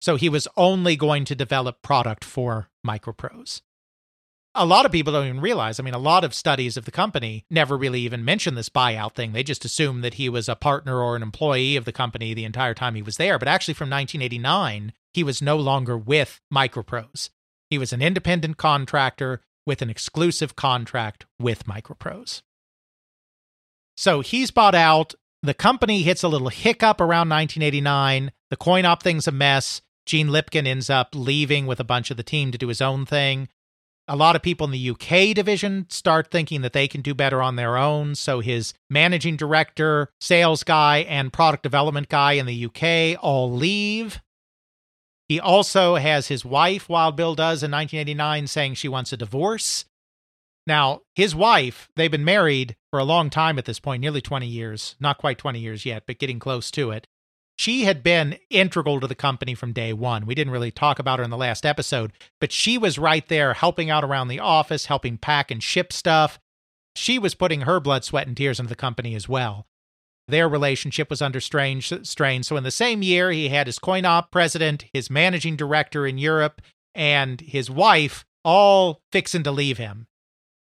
So 0.02 0.18
he 0.18 0.30
was 0.30 0.48
only 0.56 0.96
going 0.96 1.26
to 1.26 1.34
develop 1.34 1.82
product 1.82 2.24
for 2.24 2.70
Microprose 2.86 3.62
a 4.56 4.66
lot 4.66 4.86
of 4.86 4.92
people 4.92 5.14
don't 5.14 5.28
even 5.28 5.42
realize. 5.42 5.80
I 5.80 5.84
mean, 5.84 5.94
a 5.94 6.00
lot 6.00 6.24
of 6.24 6.34
studies 6.34 6.78
of 6.78 6.86
the 6.86 6.92
company 6.92 7.46
never 7.50 7.76
really 7.76 8.02
even 8.02 8.24
mention 8.24 8.56
this 8.56 8.70
buyout 8.70 9.14
thing. 9.14 9.34
They 9.34 9.44
just 9.44 9.66
assume 9.66 10.02
that 10.02 10.16
he 10.16 10.30
was 10.30 10.48
a 10.48 10.56
partner 10.56 11.02
or 11.02 11.16
an 11.16 11.24
employee 11.24 11.76
of 11.76 11.86
the 11.86 11.92
company 11.92 12.34
the 12.34 12.46
entire 12.46 12.74
time 12.74 12.96
he 12.96 13.02
was 13.02 13.18
there. 13.18 13.40
But 13.40 13.48
actually, 13.48 13.74
from 13.74 13.90
1989, 13.90 14.94
he 15.12 15.24
was 15.24 15.42
no 15.42 15.58
longer 15.58 15.98
with 15.98 16.40
Microprose. 16.54 17.30
He 17.70 17.78
was 17.78 17.92
an 17.94 18.02
independent 18.02 18.58
contractor 18.58 19.42
with 19.66 19.82
an 19.82 19.90
exclusive 19.90 20.56
contract 20.56 21.26
with 21.40 21.66
Microprose. 21.66 22.42
So 23.98 24.22
he's 24.22 24.52
bought 24.52 24.76
out. 24.76 25.16
The 25.42 25.54
company 25.54 26.04
hits 26.04 26.24
a 26.24 26.28
little 26.28 26.50
hiccup 26.50 27.02
around 27.02 27.30
1989. 27.30 28.32
The 28.50 28.58
coin 28.58 28.86
op 28.86 29.02
thing's 29.02 29.28
a 29.28 29.32
mess. 29.32 29.82
Gene 30.06 30.28
Lipkin 30.28 30.68
ends 30.68 30.90
up 30.90 31.10
leaving 31.16 31.66
with 31.66 31.80
a 31.80 31.86
bunch 31.86 32.12
of 32.12 32.18
the 32.18 32.24
team 32.24 32.52
to 32.52 32.58
do 32.58 32.68
his 32.68 32.82
own 32.82 33.06
thing 33.06 33.48
a 34.08 34.16
lot 34.16 34.36
of 34.36 34.42
people 34.42 34.66
in 34.66 34.72
the 34.72 34.90
UK 34.90 35.34
division 35.36 35.86
start 35.90 36.30
thinking 36.30 36.62
that 36.62 36.74
they 36.74 36.88
can 36.88 37.02
do 37.02 37.14
better 37.14 37.42
on 37.42 37.56
their 37.56 37.78
own. 37.78 38.16
So 38.16 38.40
his 38.42 38.74
managing 38.90 39.38
director, 39.38 40.10
sales 40.20 40.64
guy, 40.64 41.00
and 41.00 41.32
product 41.32 41.64
development 41.64 42.10
guy 42.10 42.34
in 42.34 42.46
the 42.46 42.66
UK 42.66 43.18
all 43.24 43.52
leave. 43.52 44.22
He 45.30 45.40
also 45.40 45.96
has 45.96 46.28
his 46.28 46.44
wife, 46.44 46.90
Wild 46.90 47.16
Bill 47.16 47.34
does 47.34 47.64
in 47.64 47.72
1989, 47.72 48.48
saying 48.48 48.74
she 48.76 48.90
wants 48.90 49.14
a 49.14 49.18
divorce. 49.18 49.86
Now, 50.68 51.02
his 51.16 51.34
wife, 51.34 51.90
they've 51.96 52.12
been 52.12 52.26
married 52.26 52.76
for 52.90 53.00
a 53.00 53.04
long 53.04 53.30
time 53.30 53.58
at 53.58 53.66
this 53.66 53.80
point, 53.80 54.02
nearly 54.02 54.22
20 54.22 54.48
years. 54.48 54.96
Not 55.00 55.18
quite 55.18 55.38
20 55.38 55.60
years 55.60 55.86
yet, 55.86 56.04
but 56.06 56.20
getting 56.20 56.40
close 56.40 56.72
to 56.72 56.92
it 56.92 57.08
she 57.56 57.84
had 57.84 58.04
been 58.04 58.38
integral 58.50 59.00
to 59.00 59.08
the 59.08 59.16
company 59.16 59.54
from 59.54 59.74
day 59.74 59.94
one. 59.94 60.26
We 60.26 60.36
didn't 60.36 60.54
really 60.54 60.72
talk 60.72 61.00
about 61.00 61.20
her 61.20 61.26
in 61.26 61.30
the 61.30 61.38
last 61.38 61.66
episode, 61.66 62.12
but 62.42 62.52
she 62.52 62.78
was 62.78 62.98
right 62.98 63.28
there 63.28 63.54
helping 63.54 63.90
out 63.90 64.04
around 64.04 64.28
the 64.28 64.40
office, 64.40 64.88
helping 64.88 65.18
pack 65.18 65.52
and 65.52 65.62
ship 65.62 65.94
stuff. 65.94 66.40
She 66.96 67.20
was 67.20 67.36
putting 67.36 67.62
her 67.62 67.80
blood, 67.80 68.04
sweat, 68.04 68.28
and 68.28 68.36
tears 68.36 68.60
into 68.60 68.70
the 68.70 68.76
company 68.76 69.16
as 69.16 69.30
well. 69.30 69.68
Their 70.28 70.48
relationship 70.48 71.10
was 71.10 71.22
under 71.22 71.40
strange 71.40 71.92
strain. 72.04 72.44
So 72.44 72.56
in 72.56 72.64
the 72.64 72.72
same 72.72 73.02
year, 73.02 73.32
he 73.32 73.50
had 73.50 73.68
his 73.68 73.80
coin 73.80 74.06
op 74.06 74.32
president, 74.32 74.86
his 74.94 75.10
managing 75.10 75.56
director 75.56 76.08
in 76.08 76.18
Europe, 76.18 76.62
and 76.96 77.42
his 77.42 77.70
wife 77.70 78.26
all 78.44 79.02
fixing 79.12 79.44
to 79.44 79.52
leave 79.52 79.78
him. 79.78 80.08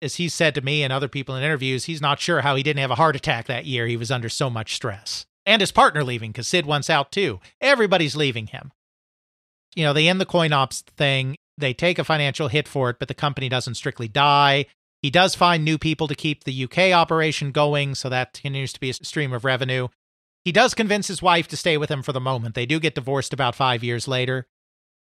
As 0.00 0.16
he 0.16 0.28
said 0.28 0.54
to 0.54 0.60
me 0.60 0.82
and 0.82 0.92
other 0.92 1.08
people 1.08 1.34
in 1.34 1.42
interviews, 1.42 1.86
he's 1.86 2.00
not 2.00 2.20
sure 2.20 2.42
how 2.42 2.54
he 2.56 2.62
didn't 2.62 2.80
have 2.80 2.90
a 2.90 2.96
heart 2.96 3.16
attack 3.16 3.46
that 3.46 3.66
year. 3.66 3.86
He 3.86 3.96
was 3.96 4.10
under 4.10 4.28
so 4.28 4.48
much 4.48 4.74
stress 4.74 5.26
and 5.48 5.62
his 5.62 5.72
partner 5.72 6.04
leaving 6.04 6.30
because 6.30 6.46
Sid 6.46 6.66
wants 6.66 6.90
out 6.90 7.10
too. 7.10 7.40
Everybody's 7.60 8.14
leaving 8.14 8.48
him. 8.48 8.70
You 9.74 9.84
know, 9.84 9.94
they 9.94 10.06
end 10.06 10.20
the 10.20 10.26
coin 10.26 10.52
ops 10.52 10.82
thing. 10.82 11.36
They 11.56 11.72
take 11.72 11.98
a 11.98 12.04
financial 12.04 12.48
hit 12.48 12.68
for 12.68 12.90
it, 12.90 12.98
but 12.98 13.08
the 13.08 13.14
company 13.14 13.48
doesn't 13.48 13.74
strictly 13.74 14.08
die. 14.08 14.66
He 15.00 15.10
does 15.10 15.34
find 15.34 15.64
new 15.64 15.78
people 15.78 16.06
to 16.06 16.14
keep 16.14 16.44
the 16.44 16.64
UK 16.64 16.92
operation 16.92 17.50
going, 17.50 17.94
so 17.94 18.08
that 18.10 18.34
continues 18.34 18.74
to 18.74 18.80
be 18.80 18.90
a 18.90 18.94
stream 18.94 19.32
of 19.32 19.44
revenue. 19.44 19.88
He 20.44 20.52
does 20.52 20.74
convince 20.74 21.08
his 21.08 21.22
wife 21.22 21.48
to 21.48 21.56
stay 21.56 21.78
with 21.78 21.90
him 21.90 22.02
for 22.02 22.12
the 22.12 22.20
moment. 22.20 22.54
They 22.54 22.66
do 22.66 22.78
get 22.78 22.94
divorced 22.94 23.32
about 23.32 23.54
five 23.54 23.82
years 23.82 24.06
later. 24.06 24.46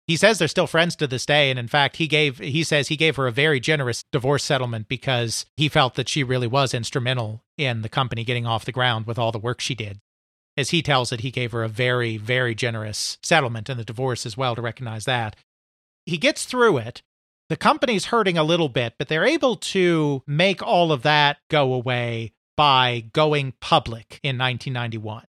He 0.06 0.16
says 0.16 0.38
they're 0.38 0.48
still 0.48 0.66
friends 0.66 0.94
to 0.96 1.06
this 1.06 1.26
day. 1.26 1.50
And 1.50 1.58
in 1.58 1.68
fact, 1.68 1.96
he 1.96 2.06
gave, 2.06 2.38
he 2.38 2.64
says 2.64 2.88
he 2.88 2.96
gave 2.96 3.16
her 3.16 3.26
a 3.26 3.32
very 3.32 3.60
generous 3.60 4.04
divorce 4.10 4.44
settlement 4.44 4.88
because 4.88 5.46
he 5.56 5.68
felt 5.68 5.96
that 5.96 6.08
she 6.08 6.22
really 6.22 6.46
was 6.46 6.72
instrumental 6.72 7.42
in 7.58 7.82
the 7.82 7.88
company 7.90 8.24
getting 8.24 8.46
off 8.46 8.64
the 8.64 8.72
ground 8.72 9.06
with 9.06 9.18
all 9.18 9.32
the 9.32 9.38
work 9.38 9.60
she 9.60 9.74
did. 9.74 10.00
As 10.58 10.70
he 10.70 10.82
tells 10.82 11.12
it, 11.12 11.20
he 11.20 11.30
gave 11.30 11.52
her 11.52 11.62
a 11.62 11.68
very, 11.68 12.16
very 12.16 12.52
generous 12.52 13.16
settlement 13.22 13.70
in 13.70 13.76
the 13.76 13.84
divorce 13.84 14.26
as 14.26 14.36
well 14.36 14.56
to 14.56 14.60
recognize 14.60 15.04
that. 15.04 15.36
He 16.04 16.18
gets 16.18 16.44
through 16.44 16.78
it. 16.78 17.00
The 17.48 17.56
company's 17.56 18.06
hurting 18.06 18.36
a 18.36 18.42
little 18.42 18.68
bit, 18.68 18.94
but 18.98 19.06
they're 19.06 19.24
able 19.24 19.54
to 19.54 20.24
make 20.26 20.60
all 20.60 20.90
of 20.90 21.02
that 21.02 21.36
go 21.48 21.72
away 21.72 22.32
by 22.56 23.04
going 23.12 23.54
public 23.60 24.18
in 24.24 24.36
1991 24.36 25.26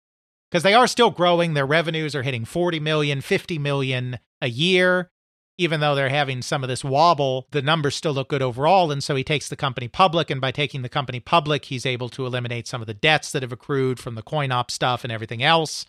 because 0.51 0.63
they 0.63 0.73
are 0.73 0.87
still 0.87 1.11
growing. 1.11 1.53
Their 1.53 1.67
revenues 1.67 2.15
are 2.15 2.23
hitting 2.23 2.47
40 2.47 2.81
million, 2.81 3.21
50 3.21 3.59
million 3.59 4.19
a 4.41 4.49
year. 4.49 5.11
Even 5.59 5.81
though 5.81 5.95
they're 5.95 6.09
having 6.09 6.41
some 6.41 6.63
of 6.63 6.69
this 6.69 6.85
wobble, 6.85 7.47
the 7.51 7.61
numbers 7.61 7.97
still 7.97 8.13
look 8.13 8.29
good 8.29 8.43
overall. 8.43 8.91
And 8.93 9.03
so 9.03 9.17
he 9.17 9.25
takes 9.25 9.49
the 9.49 9.57
company 9.57 9.89
public. 9.89 10.31
And 10.31 10.41
by 10.41 10.53
taking 10.53 10.83
the 10.83 10.89
company 10.89 11.19
public, 11.19 11.67
he's 11.67 11.85
able 11.85 12.09
to 12.11 12.25
eliminate 12.25 12.69
some 12.69 12.81
of 12.81 12.87
the 12.87 12.95
debts 12.95 13.33
that 13.33 13.43
have 13.43 13.53
accrued 13.53 13.99
from 13.99 14.15
the 14.15 14.23
coin 14.23 14.53
op 14.53 14.71
stuff 14.71 15.03
and 15.03 15.13
everything 15.13 15.43
else. 15.43 15.85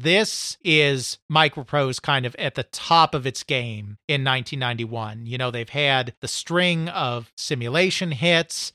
This 0.00 0.56
is 0.62 1.18
Microprose 1.30 2.00
kind 2.00 2.24
of 2.24 2.36
at 2.36 2.54
the 2.54 2.62
top 2.62 3.14
of 3.14 3.26
its 3.26 3.42
game 3.42 3.98
in 4.06 4.24
1991. 4.24 5.26
You 5.26 5.36
know, 5.36 5.50
they've 5.50 5.68
had 5.68 6.14
the 6.20 6.28
string 6.28 6.88
of 6.88 7.32
simulation 7.36 8.12
hits. 8.12 8.72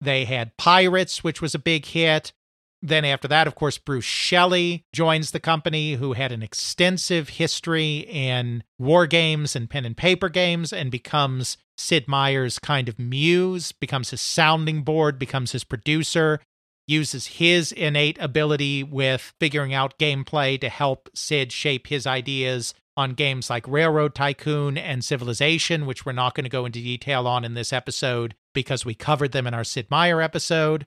They 0.00 0.24
had 0.24 0.56
Pirates, 0.56 1.22
which 1.22 1.40
was 1.40 1.54
a 1.54 1.60
big 1.60 1.86
hit. 1.86 2.32
Then 2.86 3.06
after 3.06 3.26
that, 3.28 3.46
of 3.46 3.54
course, 3.54 3.78
Bruce 3.78 4.04
Shelley 4.04 4.84
joins 4.92 5.30
the 5.30 5.40
company, 5.40 5.94
who 5.94 6.12
had 6.12 6.32
an 6.32 6.42
extensive 6.42 7.30
history 7.30 8.00
in 8.00 8.62
war 8.78 9.06
games 9.06 9.56
and 9.56 9.70
pen 9.70 9.86
and 9.86 9.96
paper 9.96 10.28
games, 10.28 10.70
and 10.70 10.90
becomes 10.90 11.56
Sid 11.78 12.06
Meier's 12.06 12.58
kind 12.58 12.86
of 12.90 12.98
muse, 12.98 13.72
becomes 13.72 14.10
his 14.10 14.20
sounding 14.20 14.82
board, 14.82 15.18
becomes 15.18 15.52
his 15.52 15.64
producer, 15.64 16.40
uses 16.86 17.26
his 17.38 17.72
innate 17.72 18.18
ability 18.20 18.82
with 18.82 19.32
figuring 19.40 19.72
out 19.72 19.98
gameplay 19.98 20.60
to 20.60 20.68
help 20.68 21.08
Sid 21.14 21.52
shape 21.52 21.86
his 21.86 22.06
ideas 22.06 22.74
on 22.98 23.14
games 23.14 23.48
like 23.48 23.66
Railroad 23.66 24.14
Tycoon 24.14 24.76
and 24.76 25.02
Civilization, 25.02 25.86
which 25.86 26.04
we're 26.04 26.12
not 26.12 26.34
going 26.34 26.44
to 26.44 26.50
go 26.50 26.66
into 26.66 26.80
detail 26.80 27.26
on 27.26 27.46
in 27.46 27.54
this 27.54 27.72
episode 27.72 28.34
because 28.52 28.84
we 28.84 28.94
covered 28.94 29.32
them 29.32 29.46
in 29.46 29.54
our 29.54 29.64
Sid 29.64 29.86
Meier 29.90 30.20
episode 30.20 30.84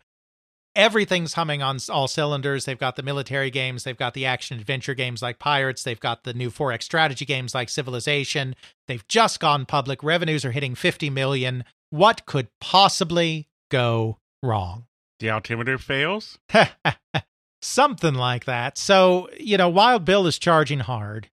everything's 0.78 1.34
humming 1.34 1.62
on 1.62 1.80
all 1.90 2.08
cylinders. 2.08 2.64
They've 2.64 2.78
got 2.78 2.95
the 2.95 3.04
military 3.04 3.49
games, 3.49 3.84
they've 3.84 3.98
got 3.98 4.14
the 4.14 4.26
action 4.26 4.60
adventure 4.60 4.94
games 4.94 5.22
like 5.22 5.40
Pirates, 5.40 5.84
they've 5.84 5.99
got 5.99 6.24
the 6.24 6.34
new 6.34 6.49
4X 6.49 6.84
strategy 6.84 7.26
games 7.26 7.54
like 7.54 7.68
Civilization. 7.68 8.56
They've 8.88 9.06
just 9.08 9.40
gone 9.40 9.66
public. 9.66 10.04
Revenues 10.04 10.45
are 10.45 10.52
hitting 10.52 10.76
50 10.76 11.10
million. 11.10 11.66
What 11.90 12.26
could 12.26 12.48
possibly 12.62 13.49
go 13.70 14.20
wrong? 14.41 14.86
The 15.20 15.32
altimeter 15.32 15.78
fails? 15.78 16.38
Something 17.62 18.14
like 18.14 18.45
that. 18.45 18.78
So, 18.78 19.30
you 19.38 19.58
know, 19.58 19.68
Wild 19.68 20.06
Bill 20.06 20.28
is 20.28 20.38
charging 20.38 20.80
hard. 20.80 21.30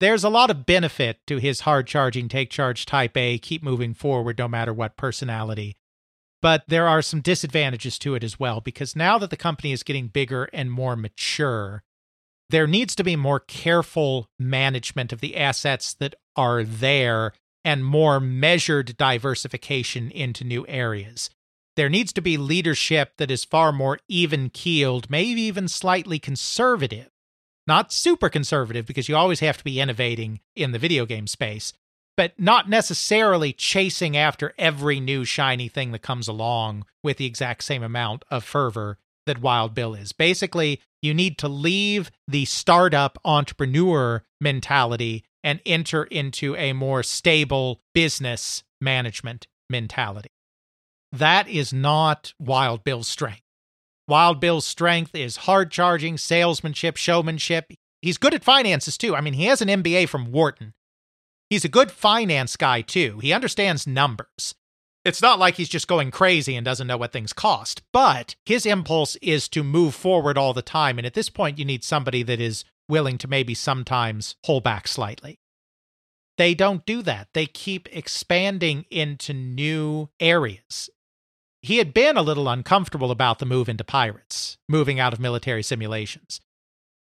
There's 0.00 0.24
a 0.24 0.30
lot 0.30 0.48
of 0.48 0.64
benefit 0.64 1.18
to 1.26 1.36
his 1.36 1.60
hard 1.60 1.86
charging, 1.86 2.28
take 2.28 2.48
charge 2.48 2.86
type 2.86 3.14
A, 3.18 3.36
keep 3.36 3.62
moving 3.62 3.92
forward 3.92 4.38
no 4.38 4.48
matter 4.48 4.72
what 4.72 4.96
personality. 4.96 5.76
But 6.42 6.64
there 6.68 6.88
are 6.88 7.02
some 7.02 7.20
disadvantages 7.20 7.98
to 7.98 8.14
it 8.14 8.24
as 8.24 8.40
well, 8.40 8.60
because 8.60 8.96
now 8.96 9.18
that 9.18 9.30
the 9.30 9.36
company 9.36 9.72
is 9.72 9.82
getting 9.82 10.08
bigger 10.08 10.48
and 10.52 10.70
more 10.70 10.96
mature, 10.96 11.82
there 12.48 12.66
needs 12.66 12.94
to 12.96 13.04
be 13.04 13.14
more 13.14 13.40
careful 13.40 14.28
management 14.38 15.12
of 15.12 15.20
the 15.20 15.36
assets 15.36 15.94
that 15.94 16.14
are 16.36 16.64
there 16.64 17.32
and 17.64 17.84
more 17.84 18.20
measured 18.20 18.96
diversification 18.96 20.10
into 20.10 20.44
new 20.44 20.66
areas. 20.66 21.28
There 21.76 21.90
needs 21.90 22.12
to 22.14 22.22
be 22.22 22.36
leadership 22.36 23.12
that 23.18 23.30
is 23.30 23.44
far 23.44 23.70
more 23.70 23.98
even 24.08 24.50
keeled, 24.50 25.10
maybe 25.10 25.42
even 25.42 25.68
slightly 25.68 26.18
conservative. 26.18 27.10
Not 27.66 27.92
super 27.92 28.28
conservative, 28.28 28.86
because 28.86 29.08
you 29.08 29.16
always 29.16 29.40
have 29.40 29.58
to 29.58 29.64
be 29.64 29.78
innovating 29.78 30.40
in 30.56 30.72
the 30.72 30.78
video 30.78 31.06
game 31.06 31.26
space, 31.26 31.72
but 32.16 32.32
not 32.38 32.68
necessarily 32.68 33.52
chasing 33.52 34.16
after 34.16 34.52
every 34.58 35.00
new 35.00 35.24
shiny 35.24 35.68
thing 35.68 35.92
that 35.92 36.02
comes 36.02 36.28
along 36.28 36.84
with 37.02 37.16
the 37.16 37.26
exact 37.26 37.64
same 37.64 37.82
amount 37.82 38.24
of 38.30 38.44
fervor 38.44 38.98
that 39.26 39.40
Wild 39.40 39.74
Bill 39.74 39.94
is. 39.94 40.12
Basically, 40.12 40.80
you 41.02 41.14
need 41.14 41.38
to 41.38 41.48
leave 41.48 42.10
the 42.28 42.44
startup 42.44 43.18
entrepreneur 43.24 44.22
mentality 44.40 45.24
and 45.42 45.60
enter 45.64 46.04
into 46.04 46.56
a 46.56 46.72
more 46.72 47.02
stable 47.02 47.80
business 47.94 48.62
management 48.80 49.46
mentality. 49.68 50.30
That 51.12 51.48
is 51.48 51.72
not 51.72 52.34
Wild 52.38 52.84
Bill's 52.84 53.08
strength. 53.08 53.42
Wild 54.06 54.40
Bill's 54.40 54.66
strength 54.66 55.14
is 55.14 55.38
hard 55.38 55.70
charging, 55.70 56.18
salesmanship, 56.18 56.96
showmanship. 56.96 57.72
He's 58.02 58.18
good 58.18 58.34
at 58.34 58.44
finances 58.44 58.98
too. 58.98 59.14
I 59.14 59.20
mean, 59.20 59.34
he 59.34 59.44
has 59.44 59.62
an 59.62 59.68
MBA 59.68 60.08
from 60.08 60.32
Wharton. 60.32 60.74
He's 61.50 61.64
a 61.64 61.68
good 61.68 61.90
finance 61.90 62.56
guy, 62.56 62.80
too. 62.80 63.18
He 63.18 63.32
understands 63.32 63.86
numbers. 63.86 64.54
It's 65.04 65.20
not 65.20 65.38
like 65.38 65.56
he's 65.56 65.68
just 65.68 65.88
going 65.88 66.12
crazy 66.12 66.54
and 66.54 66.64
doesn't 66.64 66.86
know 66.86 66.96
what 66.96 67.12
things 67.12 67.32
cost, 67.32 67.82
but 67.92 68.36
his 68.46 68.64
impulse 68.66 69.16
is 69.16 69.48
to 69.48 69.64
move 69.64 69.94
forward 69.94 70.38
all 70.38 70.54
the 70.54 70.62
time. 70.62 70.98
And 70.98 71.06
at 71.06 71.14
this 71.14 71.28
point, 71.28 71.58
you 71.58 71.64
need 71.64 71.82
somebody 71.82 72.22
that 72.22 72.40
is 72.40 72.64
willing 72.88 73.18
to 73.18 73.28
maybe 73.28 73.54
sometimes 73.54 74.36
hold 74.44 74.62
back 74.62 74.86
slightly. 74.86 75.40
They 76.38 76.54
don't 76.54 76.86
do 76.86 77.02
that. 77.02 77.28
They 77.34 77.46
keep 77.46 77.88
expanding 77.94 78.84
into 78.90 79.34
new 79.34 80.10
areas. 80.20 80.88
He 81.62 81.78
had 81.78 81.92
been 81.92 82.16
a 82.16 82.22
little 82.22 82.48
uncomfortable 82.48 83.10
about 83.10 83.38
the 83.38 83.46
move 83.46 83.68
into 83.68 83.84
pirates, 83.84 84.56
moving 84.68 85.00
out 85.00 85.12
of 85.12 85.20
military 85.20 85.62
simulations 85.62 86.40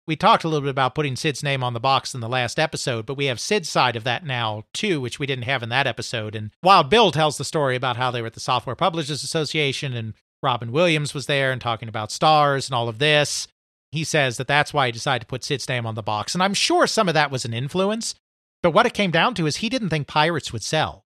we 0.09 0.15
talked 0.15 0.43
a 0.43 0.47
little 0.47 0.63
bit 0.63 0.71
about 0.71 0.95
putting 0.95 1.15
Sid's 1.15 1.43
name 1.43 1.63
on 1.63 1.73
the 1.73 1.79
box 1.79 2.15
in 2.15 2.19
the 2.19 2.27
last 2.27 2.57
episode, 2.57 3.05
but 3.05 3.13
we 3.13 3.25
have 3.25 3.39
Sid's 3.39 3.69
side 3.69 3.95
of 3.95 4.03
that 4.05 4.25
now 4.25 4.63
too, 4.73 4.99
which 4.99 5.19
we 5.19 5.27
didn't 5.27 5.43
have 5.43 5.61
in 5.61 5.69
that 5.69 5.85
episode. 5.85 6.33
And 6.33 6.49
Wild 6.63 6.89
Bill 6.89 7.11
tells 7.11 7.37
the 7.37 7.45
story 7.45 7.75
about 7.75 7.95
how 7.95 8.09
they 8.09 8.19
were 8.19 8.27
at 8.27 8.33
the 8.33 8.39
Software 8.39 8.75
Publishers 8.75 9.23
Association 9.23 9.93
and 9.93 10.15
Robin 10.41 10.71
Williams 10.71 11.13
was 11.13 11.27
there 11.27 11.51
and 11.51 11.61
talking 11.61 11.87
about 11.87 12.11
stars 12.11 12.67
and 12.67 12.73
all 12.73 12.89
of 12.89 12.97
this. 12.97 13.47
He 13.91 14.03
says 14.03 14.37
that 14.37 14.47
that's 14.47 14.73
why 14.73 14.87
he 14.87 14.91
decided 14.91 15.21
to 15.21 15.27
put 15.27 15.43
Sid's 15.43 15.69
name 15.69 15.85
on 15.85 15.93
the 15.93 16.01
box. 16.01 16.33
And 16.33 16.41
I'm 16.41 16.55
sure 16.55 16.87
some 16.87 17.07
of 17.07 17.13
that 17.13 17.29
was 17.29 17.45
an 17.45 17.53
influence, 17.53 18.15
but 18.63 18.71
what 18.71 18.87
it 18.87 18.95
came 18.95 19.11
down 19.11 19.35
to 19.35 19.45
is 19.45 19.57
he 19.57 19.69
didn't 19.69 19.89
think 19.89 20.07
pirates 20.07 20.51
would 20.51 20.63
sell. 20.63 21.05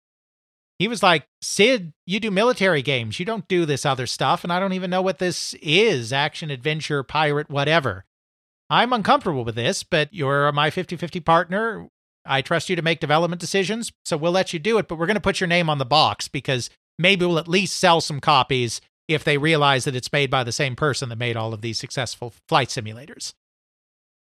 He 0.80 0.88
was 0.88 1.04
like, 1.04 1.28
Sid, 1.44 1.94
you 2.08 2.20
do 2.20 2.32
military 2.32 2.82
games. 2.82 3.20
You 3.20 3.28
don't 3.28 3.48
do 3.48 3.68
this 3.68 3.86
other 3.86 4.08
stuff. 4.08 4.44
And 4.44 4.52
I 4.52 4.60
don't 4.60 4.74
even 4.74 4.90
know 4.90 5.04
what 5.04 5.20
this 5.20 5.54
is 5.62 6.12
action, 6.12 6.50
adventure, 6.50 7.04
pirate, 7.04 7.52
whatever. 7.52 8.06
I'm 8.70 8.94
uncomfortable 8.94 9.46
with 9.46 9.56
this, 9.56 9.84
but 9.84 10.14
you're 10.14 10.52
my 10.52 10.70
50 10.70 10.96
50 10.96 11.20
partner. 11.22 11.88
I 12.26 12.42
trust 12.42 12.70
you 12.70 12.76
to 12.76 12.82
make 12.82 13.00
development 13.00 13.40
decisions, 13.40 13.92
so 14.04 14.18
we'll 14.18 14.34
let 14.34 14.52
you 14.52 14.60
do 14.60 14.78
it, 14.78 14.88
but 14.88 14.98
we're 14.98 15.06
going 15.06 15.16
to 15.16 15.22
put 15.22 15.40
your 15.40 15.48
name 15.48 15.70
on 15.70 15.78
the 15.78 15.86
box 15.86 16.28
because 16.28 16.70
maybe 17.00 17.26
we'll 17.26 17.40
at 17.40 17.48
least 17.48 17.78
sell 17.78 18.02
some 18.02 18.20
copies 18.20 18.82
if 19.08 19.24
they 19.24 19.38
realize 19.38 19.86
that 19.86 19.96
it's 19.96 20.12
made 20.12 20.30
by 20.30 20.44
the 20.44 20.52
same 20.52 20.76
person 20.76 21.08
that 21.10 21.18
made 21.18 21.38
all 21.38 21.54
of 21.54 21.62
these 21.62 21.80
successful 21.80 22.34
flight 22.50 22.68
simulators. 22.68 23.34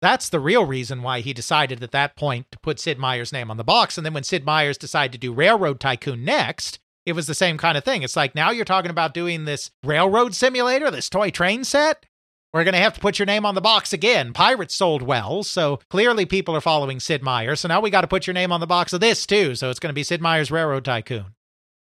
That's 0.01 0.29
the 0.29 0.41
real 0.41 0.65
reason 0.65 1.03
why 1.03 1.21
he 1.21 1.33
decided 1.33 1.83
at 1.83 1.91
that 1.91 2.17
point 2.17 2.47
to 2.53 2.59
put 2.61 2.81
Sid 2.81 2.99
Meier's 2.99 3.33
name 3.33 3.51
on 3.51 3.59
the 3.59 3.65
box. 3.65 3.99
And 3.99 4.07
then 4.07 4.15
when 4.15 4.23
Sid 4.23 4.47
Meier's 4.47 4.79
decided 4.79 5.13
to 5.13 5.19
do 5.19 5.33
Railroad 5.33 5.79
Tycoon 5.79 6.25
next, 6.25 6.79
it 7.05 7.13
was 7.13 7.27
the 7.27 7.35
same 7.35 7.59
kind 7.59 7.77
of 7.77 7.85
thing. 7.85 8.03
It's 8.03 8.17
like 8.17 8.35
now 8.35 8.51
you're 8.51 8.65
talking 8.65 8.91
about 8.91 9.13
doing 9.13 9.45
this 9.45 9.71
railroad 9.85 10.35
simulator, 10.35 10.91
this 10.91 11.11
toy 11.11 11.31
train 11.31 11.65
set. 11.65 12.07
We're 12.53 12.65
going 12.65 12.75
to 12.75 12.81
have 12.81 12.95
to 12.95 13.01
put 13.01 13.19
your 13.19 13.27
name 13.27 13.47
on 13.47 13.55
the 13.55 13.61
box 13.61 13.93
again. 13.93 14.33
Pirates 14.33 14.75
sold 14.75 15.03
well, 15.03 15.45
so 15.45 15.79
clearly 15.89 16.27
people 16.27 16.57
are 16.57 16.61
following 16.61 16.99
Sid 16.99 17.23
Meier. 17.23 17.55
So 17.55 17.69
now 17.69 17.81
we 17.81 17.91
got 17.91 18.01
to 18.01 18.09
put 18.09 18.27
your 18.27 18.35
name 18.35 18.51
on 18.51 18.59
the 18.59 18.67
box 18.67 18.93
of 18.93 19.01
this 19.01 19.25
too. 19.25 19.55
So 19.55 19.71
it's 19.71 19.79
going 19.79 19.91
to 19.91 19.95
be 19.95 20.03
Sid 20.03 20.21
Meier's 20.21 20.51
Railroad 20.51 20.85
Tycoon. 20.85 21.35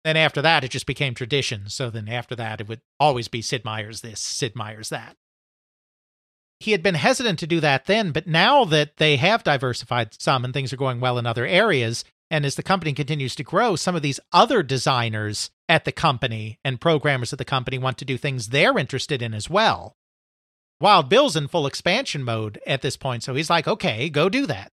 Then 0.05 0.17
after 0.17 0.43
that, 0.43 0.63
it 0.63 0.71
just 0.71 0.87
became 0.87 1.15
tradition. 1.15 1.69
So 1.69 1.89
then 1.89 2.09
after 2.09 2.37
that, 2.37 2.61
it 2.61 2.69
would 2.69 2.83
always 2.99 3.29
be 3.29 3.41
Sid 3.41 3.65
Meier's 3.65 4.03
this, 4.03 4.21
Sid 4.21 4.55
Meier's 4.55 4.91
that. 4.91 5.17
He 6.59 6.73
had 6.73 6.83
been 6.83 6.95
hesitant 6.95 7.39
to 7.39 7.47
do 7.47 7.61
that 7.61 7.87
then, 7.87 8.13
but 8.13 8.27
now 8.27 8.67
that 8.67 8.99
they 8.99 9.17
have 9.17 9.43
diversified 9.43 10.21
some 10.21 10.45
and 10.45 10.53
things 10.53 10.75
are 10.75 10.79
going 10.79 11.01
well 11.01 11.17
in 11.17 11.25
other 11.25 11.47
areas, 11.47 12.05
and 12.31 12.45
as 12.45 12.57
the 12.57 12.63
company 12.63 12.93
continues 12.93 13.35
to 13.37 13.43
grow, 13.43 13.77
some 13.77 13.97
of 13.97 14.03
these 14.03 14.21
other 14.31 14.63
designers 14.63 15.51
at 15.71 15.87
the 15.87 15.93
company 15.93 16.59
and 16.63 16.79
programmers 16.79 17.33
at 17.33 17.39
the 17.39 17.47
company 17.47 17.79
want 17.79 17.97
to 17.97 18.05
do 18.05 18.19
things 18.19 18.49
they're 18.49 18.79
interested 18.79 19.23
in 19.23 19.33
as 19.33 19.49
well. 19.49 19.97
Wild 20.81 21.09
Bill's 21.09 21.37
in 21.37 21.49
full 21.49 21.67
expansion 21.67 22.25
mode 22.25 22.61
at 22.67 22.81
this 22.83 22.97
point, 22.97 23.23
so 23.23 23.35
he's 23.35 23.51
like, 23.51 23.69
okay, 23.69 24.09
go 24.09 24.29
do 24.29 24.47
that. 24.47 24.73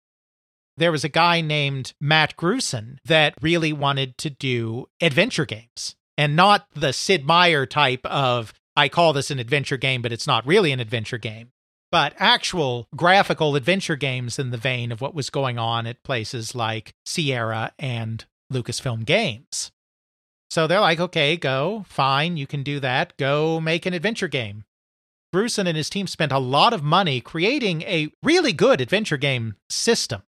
There 0.77 0.91
was 0.91 1.03
a 1.03 1.09
guy 1.09 1.41
named 1.41 1.93
Matt 1.99 2.37
Gruson 2.37 2.97
that 3.05 3.33
really 3.41 3.73
wanted 3.73 4.17
to 4.19 4.29
do 4.29 4.85
adventure 5.01 5.45
games 5.45 5.95
and 6.17 6.35
not 6.35 6.67
the 6.73 6.93
Sid 6.93 7.25
Meier 7.25 7.65
type 7.65 8.05
of, 8.05 8.53
I 8.75 8.87
call 8.87 9.11
this 9.11 9.31
an 9.31 9.39
adventure 9.39 9.77
game, 9.77 10.01
but 10.01 10.11
it's 10.11 10.27
not 10.27 10.45
really 10.45 10.71
an 10.71 10.79
adventure 10.79 11.17
game. 11.17 11.51
but 11.91 12.13
actual 12.17 12.87
graphical 12.95 13.55
adventure 13.55 13.95
games 13.95 14.37
in 14.39 14.51
the 14.51 14.57
vein 14.57 14.91
of 14.91 15.01
what 15.01 15.15
was 15.15 15.29
going 15.29 15.57
on 15.57 15.87
at 15.87 16.03
places 16.03 16.53
like 16.53 16.93
Sierra 17.05 17.71
and 17.79 18.25
Lucasfilm 18.51 19.05
Games. 19.05 19.71
So 20.49 20.67
they're 20.67 20.79
like, 20.79 20.99
okay, 20.99 21.35
go, 21.37 21.85
fine, 21.87 22.37
you 22.37 22.47
can 22.47 22.63
do 22.63 22.79
that. 22.79 23.15
Go 23.17 23.59
make 23.59 23.85
an 23.85 23.93
adventure 23.93 24.27
game. 24.27 24.63
Gruson 25.33 25.67
and 25.67 25.77
his 25.77 25.89
team 25.89 26.07
spent 26.07 26.31
a 26.31 26.39
lot 26.39 26.73
of 26.73 26.83
money 26.83 27.19
creating 27.21 27.81
a 27.83 28.11
really 28.23 28.53
good 28.53 28.81
adventure 28.81 29.17
game 29.17 29.55
system. 29.69 30.23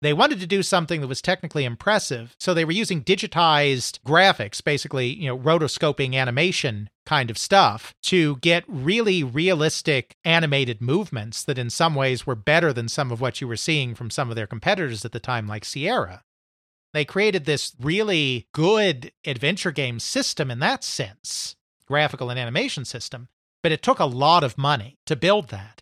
They 0.00 0.12
wanted 0.12 0.38
to 0.40 0.46
do 0.46 0.62
something 0.62 1.00
that 1.00 1.08
was 1.08 1.20
technically 1.20 1.64
impressive, 1.64 2.36
so 2.38 2.54
they 2.54 2.64
were 2.64 2.70
using 2.72 3.02
digitized 3.02 3.98
graphics, 4.06 4.62
basically, 4.62 5.08
you 5.08 5.26
know, 5.26 5.36
rotoscoping 5.36 6.14
animation 6.14 6.88
kind 7.04 7.30
of 7.30 7.38
stuff, 7.38 7.94
to 8.04 8.36
get 8.36 8.62
really 8.68 9.24
realistic 9.24 10.14
animated 10.24 10.80
movements 10.80 11.42
that 11.42 11.58
in 11.58 11.68
some 11.68 11.96
ways 11.96 12.26
were 12.26 12.36
better 12.36 12.72
than 12.72 12.86
some 12.86 13.10
of 13.10 13.20
what 13.20 13.40
you 13.40 13.48
were 13.48 13.56
seeing 13.56 13.94
from 13.94 14.10
some 14.10 14.30
of 14.30 14.36
their 14.36 14.46
competitors 14.46 15.04
at 15.04 15.10
the 15.10 15.18
time, 15.18 15.48
like 15.48 15.64
Sierra. 15.64 16.22
They 16.94 17.04
created 17.04 17.44
this 17.44 17.74
really 17.80 18.46
good 18.52 19.10
adventure 19.26 19.72
game 19.72 19.98
system 19.98 20.48
in 20.50 20.60
that 20.60 20.84
sense, 20.84 21.56
graphical 21.86 22.30
and 22.30 22.38
animation 22.38 22.84
system, 22.84 23.28
but 23.62 23.72
it 23.72 23.82
took 23.82 23.98
a 23.98 24.04
lot 24.04 24.44
of 24.44 24.58
money 24.58 24.96
to 25.06 25.16
build 25.16 25.48
that 25.48 25.78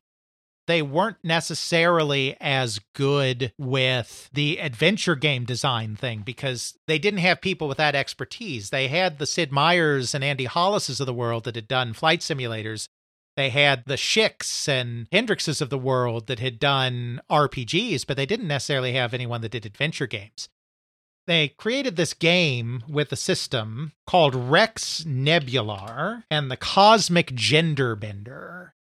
they 0.66 0.82
weren't 0.82 1.19
necessarily 1.23 2.36
as 2.40 2.81
good 2.94 3.53
with 3.59 4.28
the 4.32 4.59
adventure 4.59 5.15
game 5.15 5.44
design 5.44 5.97
thing 5.97 6.23
because 6.24 6.74
they 6.86 6.98
didn't 6.98 7.20
have 7.20 7.40
people 7.40 7.69
with 7.69 7.78
that 7.78 7.94
expertise. 7.94 8.70
They 8.70 8.89
had 8.89 9.19
the 9.19 9.27
Sid 9.27 9.53
Meier's 9.53 10.15
and 10.15 10.24
Andy 10.24 10.47
Hollis's 10.47 11.01
of 11.01 11.07
the 11.07 11.15
world 11.15 11.44
that 11.44 11.55
had 11.55 11.69
done 11.69 11.93
flight 11.93 12.20
simulators. 12.20 12.89
They 13.36 13.51
had 13.51 13.85
the 13.86 13.94
Schicks 13.94 14.66
and 14.66 15.09
Hendrixes 15.11 15.61
of 15.61 15.70
the 15.70 15.78
world 15.78 16.27
that 16.27 16.39
had 16.39 16.59
done 16.59 17.20
RPGs, 17.31 18.07
but 18.07 18.16
they 18.16 18.27
didn't 18.27 18.48
necessarily 18.48 18.94
have 18.94 19.15
anyone 19.15 19.43
that 19.43 19.53
did 19.53 19.66
adventure 19.66 20.07
games. 20.07 20.48
They 21.27 21.48
created 21.48 21.97
this 21.97 22.15
game 22.15 22.85
with 22.89 23.11
a 23.11 23.16
system 23.16 23.93
called 24.07 24.35
Rex 24.35 25.05
Nebular 25.05 26.24
and 26.31 26.51
the 26.51 26.57
Cosmic 26.57 27.35
Gender 27.35 27.97
Bender 27.97 28.74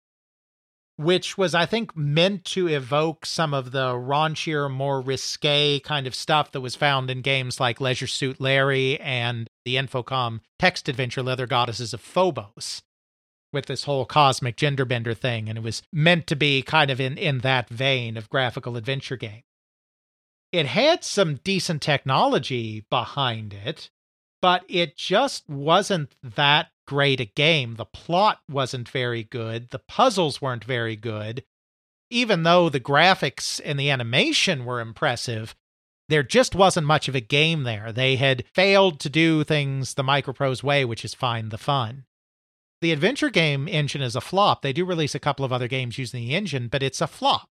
which 0.97 1.37
was, 1.37 1.55
I 1.55 1.67
think, 1.67 1.97
meant 1.97 2.45
to 2.47 2.69
evoke 2.69 3.27
some 3.27 3.53
of 3.53 3.73
the 3.73 3.95
raunchier, 3.95 4.71
more 4.71 5.01
risque 5.01 5.81
kind 5.81 6.07
of 6.07 6.15
stuff 6.15 6.53
that 6.53 6.61
was 6.61 6.77
found 6.77 7.11
in 7.11 7.21
games 7.21 7.59
like 7.59 7.81
Leisure 7.81 8.07
Suit 8.07 8.41
Larry 8.41 9.01
and 9.01 9.49
the 9.65 9.77
Infocom 9.77 10.41
text 10.59 10.89
adventure 10.89 11.23
Leather 11.23 11.47
Goddesses 11.47 11.93
of 11.93 12.01
Phobos, 12.01 12.83
with 13.53 13.67
this 13.67 13.85
whole 13.85 14.05
cosmic 14.05 14.57
gender 14.57 14.85
bender 14.85 15.15
thing. 15.15 15.49
And 15.49 15.59
it 15.59 15.65
was 15.65 15.83
meant 15.93 16.27
to 16.29 16.37
be 16.37 16.63
kind 16.63 16.91
of 16.91 17.01
in, 17.01 17.19
in 17.19 17.39
that 17.39 17.69
vein 17.69 18.17
of 18.17 18.31
graphical 18.31 18.77
adventure 18.77 19.17
game. 19.17 19.43
It 20.55 20.67
had 20.67 21.03
some 21.03 21.41
decent 21.43 21.83
technology 21.83 22.87
behind 22.89 23.53
it, 23.53 23.91
but 24.41 24.65
it 24.69 24.97
just 24.97 25.51
wasn't 25.51 26.15
that 26.23 26.69
great 26.87 27.19
a 27.19 27.25
game. 27.25 27.75
The 27.75 27.85
plot 27.85 28.39
wasn't 28.49 28.89
very 28.89 29.25
good, 29.25 29.71
the 29.71 29.81
puzzles 29.81 30.41
weren't 30.41 30.63
very 30.63 30.95
good. 30.95 31.43
Even 32.09 32.45
though 32.45 32.69
the 32.69 32.79
graphics 32.79 33.61
and 33.65 33.81
the 33.81 33.91
animation 33.91 34.65
were 34.65 34.79
impressive, 34.79 35.57
there 36.09 36.23
just 36.23 36.55
wasn't 36.55 36.87
much 36.87 37.09
of 37.09 37.17
a 37.17 37.21
game 37.21 37.65
there. 37.65 37.91
They 37.91 38.15
had 38.15 38.45
failed 38.55 39.01
to 39.01 39.11
do 39.11 39.43
things 39.43 39.95
the 39.95 40.05
Microprose 40.05 40.63
way, 40.63 40.85
which 40.85 41.05
is 41.05 41.15
find 41.15 41.51
the 41.51 41.59
fun. 41.59 42.05
The 42.81 42.93
adventure 42.93 43.31
game 43.31 43.67
engine 43.67 44.03
is 44.03 44.15
a 44.15 44.21
flop. 44.21 44.63
They 44.63 44.73
do 44.73 44.85
release 44.85 45.17
a 45.17 45.19
couple 45.19 45.45
of 45.45 45.53
other 45.53 45.67
games 45.67 45.99
using 45.99 46.21
the 46.21 46.37
engine, 46.37 46.69
but 46.69 46.85
it's 46.85 47.01
a 47.01 47.09
flop. 47.09 47.49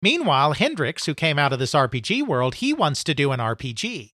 Meanwhile, 0.00 0.52
Hendrix, 0.52 1.06
who 1.06 1.14
came 1.14 1.38
out 1.38 1.52
of 1.52 1.58
this 1.58 1.74
RPG 1.74 2.26
world, 2.26 2.56
he 2.56 2.72
wants 2.72 3.02
to 3.04 3.14
do 3.14 3.32
an 3.32 3.40
RPG. 3.40 4.10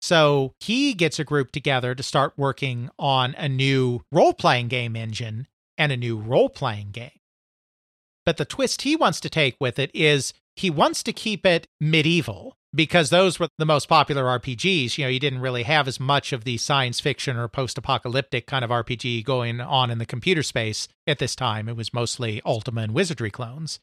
So 0.00 0.52
he 0.60 0.94
gets 0.94 1.18
a 1.18 1.24
group 1.24 1.50
together 1.50 1.94
to 1.94 2.02
start 2.02 2.34
working 2.36 2.90
on 2.98 3.34
a 3.36 3.48
new 3.48 4.02
role 4.12 4.34
playing 4.34 4.68
game 4.68 4.96
engine 4.96 5.48
and 5.78 5.90
a 5.90 5.96
new 5.96 6.18
role 6.18 6.50
playing 6.50 6.90
game. 6.90 7.18
But 8.26 8.36
the 8.36 8.44
twist 8.44 8.82
he 8.82 8.96
wants 8.96 9.20
to 9.20 9.30
take 9.30 9.56
with 9.60 9.78
it 9.78 9.90
is 9.94 10.32
he 10.56 10.70
wants 10.70 11.02
to 11.04 11.12
keep 11.12 11.44
it 11.44 11.66
medieval 11.80 12.56
because 12.74 13.10
those 13.10 13.38
were 13.38 13.48
the 13.58 13.66
most 13.66 13.88
popular 13.88 14.24
RPGs. 14.24 14.98
You 14.98 15.04
know, 15.04 15.08
you 15.08 15.20
didn't 15.20 15.40
really 15.40 15.62
have 15.62 15.86
as 15.88 16.00
much 16.00 16.32
of 16.32 16.44
the 16.44 16.58
science 16.58 17.00
fiction 17.00 17.36
or 17.36 17.48
post 17.48 17.78
apocalyptic 17.78 18.46
kind 18.46 18.64
of 18.64 18.70
RPG 18.70 19.24
going 19.24 19.60
on 19.60 19.90
in 19.90 19.98
the 19.98 20.06
computer 20.06 20.42
space 20.42 20.88
at 21.06 21.18
this 21.18 21.36
time. 21.36 21.68
It 21.68 21.76
was 21.76 21.94
mostly 21.94 22.40
Ultima 22.44 22.82
and 22.82 22.94
Wizardry 22.94 23.30
clones. 23.30 23.78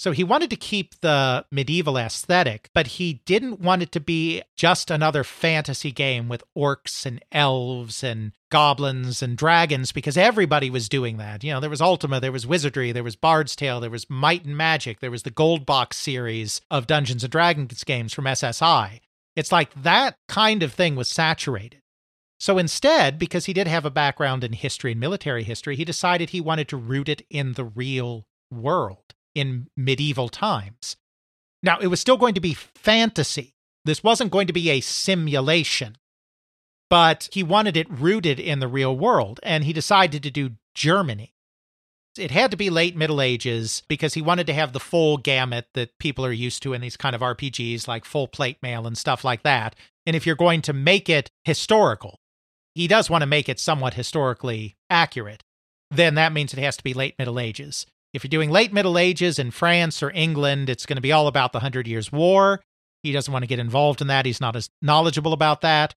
So 0.00 0.12
he 0.12 0.24
wanted 0.24 0.48
to 0.48 0.56
keep 0.56 0.98
the 1.02 1.44
medieval 1.52 1.98
aesthetic, 1.98 2.70
but 2.72 2.86
he 2.86 3.20
didn't 3.26 3.60
want 3.60 3.82
it 3.82 3.92
to 3.92 4.00
be 4.00 4.40
just 4.56 4.90
another 4.90 5.22
fantasy 5.22 5.92
game 5.92 6.26
with 6.26 6.42
orcs 6.56 7.04
and 7.04 7.22
elves 7.30 8.02
and 8.02 8.32
goblins 8.50 9.22
and 9.22 9.36
dragons 9.36 9.92
because 9.92 10.16
everybody 10.16 10.70
was 10.70 10.88
doing 10.88 11.18
that. 11.18 11.44
You 11.44 11.52
know, 11.52 11.60
there 11.60 11.68
was 11.68 11.82
Ultima, 11.82 12.18
there 12.18 12.32
was 12.32 12.46
Wizardry, 12.46 12.92
there 12.92 13.04
was 13.04 13.14
Bard's 13.14 13.54
Tale, 13.54 13.78
there 13.78 13.90
was 13.90 14.08
Might 14.08 14.46
and 14.46 14.56
Magic, 14.56 15.00
there 15.00 15.10
was 15.10 15.24
the 15.24 15.30
Gold 15.30 15.66
Box 15.66 15.98
series 15.98 16.62
of 16.70 16.86
Dungeons 16.86 17.22
and 17.22 17.30
Dragons 17.30 17.84
games 17.84 18.14
from 18.14 18.24
SSI. 18.24 19.00
It's 19.36 19.52
like 19.52 19.82
that 19.82 20.16
kind 20.28 20.62
of 20.62 20.72
thing 20.72 20.96
was 20.96 21.10
saturated. 21.10 21.82
So 22.38 22.56
instead, 22.56 23.18
because 23.18 23.44
he 23.44 23.52
did 23.52 23.68
have 23.68 23.84
a 23.84 23.90
background 23.90 24.44
in 24.44 24.54
history 24.54 24.92
and 24.92 25.00
military 25.00 25.42
history, 25.42 25.76
he 25.76 25.84
decided 25.84 26.30
he 26.30 26.40
wanted 26.40 26.68
to 26.68 26.78
root 26.78 27.10
it 27.10 27.20
in 27.28 27.52
the 27.52 27.66
real 27.66 28.24
world 28.50 29.12
in 29.34 29.68
medieval 29.76 30.28
times. 30.28 30.96
Now, 31.62 31.78
it 31.78 31.88
was 31.88 32.00
still 32.00 32.16
going 32.16 32.34
to 32.34 32.40
be 32.40 32.54
fantasy. 32.54 33.54
This 33.84 34.02
wasn't 34.02 34.30
going 34.30 34.46
to 34.46 34.52
be 34.52 34.70
a 34.70 34.80
simulation, 34.80 35.96
but 36.88 37.28
he 37.32 37.42
wanted 37.42 37.76
it 37.76 37.90
rooted 37.90 38.40
in 38.40 38.60
the 38.60 38.68
real 38.68 38.96
world, 38.96 39.40
and 39.42 39.64
he 39.64 39.72
decided 39.72 40.22
to 40.22 40.30
do 40.30 40.52
Germany. 40.74 41.34
It 42.18 42.30
had 42.32 42.50
to 42.50 42.56
be 42.56 42.70
late 42.70 42.96
Middle 42.96 43.22
Ages 43.22 43.82
because 43.88 44.14
he 44.14 44.22
wanted 44.22 44.46
to 44.48 44.52
have 44.52 44.72
the 44.72 44.80
full 44.80 45.16
gamut 45.16 45.68
that 45.74 45.98
people 45.98 46.26
are 46.26 46.32
used 46.32 46.62
to 46.64 46.72
in 46.72 46.80
these 46.80 46.96
kind 46.96 47.14
of 47.14 47.22
RPGs, 47.22 47.86
like 47.86 48.04
full 48.04 48.26
plate 48.26 48.58
mail 48.62 48.86
and 48.86 48.98
stuff 48.98 49.24
like 49.24 49.42
that. 49.44 49.76
And 50.06 50.16
if 50.16 50.26
you're 50.26 50.34
going 50.34 50.62
to 50.62 50.72
make 50.72 51.08
it 51.08 51.30
historical, 51.44 52.18
he 52.74 52.88
does 52.88 53.08
want 53.08 53.22
to 53.22 53.26
make 53.26 53.48
it 53.48 53.60
somewhat 53.60 53.94
historically 53.94 54.76
accurate, 54.88 55.44
then 55.90 56.16
that 56.16 56.32
means 56.32 56.52
it 56.52 56.58
has 56.58 56.76
to 56.76 56.84
be 56.84 56.94
late 56.94 57.14
Middle 57.18 57.38
Ages. 57.38 57.86
If 58.12 58.24
you're 58.24 58.28
doing 58.28 58.50
late 58.50 58.72
Middle 58.72 58.98
Ages 58.98 59.38
in 59.38 59.52
France 59.52 60.02
or 60.02 60.10
England, 60.10 60.68
it's 60.68 60.86
going 60.86 60.96
to 60.96 61.02
be 61.02 61.12
all 61.12 61.28
about 61.28 61.52
the 61.52 61.60
Hundred 61.60 61.86
Years' 61.86 62.10
War. 62.10 62.60
He 63.02 63.12
doesn't 63.12 63.32
want 63.32 63.44
to 63.44 63.48
get 63.48 63.58
involved 63.58 64.00
in 64.00 64.08
that. 64.08 64.26
He's 64.26 64.40
not 64.40 64.56
as 64.56 64.68
knowledgeable 64.82 65.32
about 65.32 65.60
that. 65.60 65.94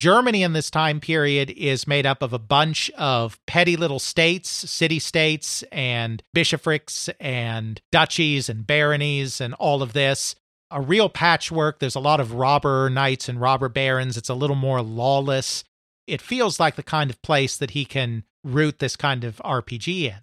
Germany 0.00 0.42
in 0.42 0.54
this 0.54 0.70
time 0.70 0.98
period 0.98 1.50
is 1.50 1.86
made 1.86 2.06
up 2.06 2.22
of 2.22 2.32
a 2.32 2.38
bunch 2.38 2.88
of 2.92 3.38
petty 3.46 3.76
little 3.76 3.98
states, 3.98 4.48
city 4.48 4.98
states, 4.98 5.62
and 5.70 6.22
bishoprics, 6.32 7.10
and 7.20 7.82
duchies, 7.92 8.48
and 8.48 8.66
baronies, 8.66 9.42
and 9.42 9.52
all 9.54 9.82
of 9.82 9.92
this. 9.92 10.34
A 10.70 10.80
real 10.80 11.10
patchwork. 11.10 11.80
There's 11.80 11.96
a 11.96 12.00
lot 12.00 12.20
of 12.20 12.32
robber 12.32 12.88
knights 12.88 13.28
and 13.28 13.40
robber 13.40 13.68
barons. 13.68 14.16
It's 14.16 14.30
a 14.30 14.34
little 14.34 14.56
more 14.56 14.80
lawless. 14.80 15.64
It 16.06 16.22
feels 16.22 16.58
like 16.58 16.76
the 16.76 16.82
kind 16.82 17.10
of 17.10 17.20
place 17.20 17.56
that 17.58 17.72
he 17.72 17.84
can 17.84 18.24
root 18.42 18.78
this 18.78 18.96
kind 18.96 19.24
of 19.24 19.36
RPG 19.44 20.04
in 20.04 20.20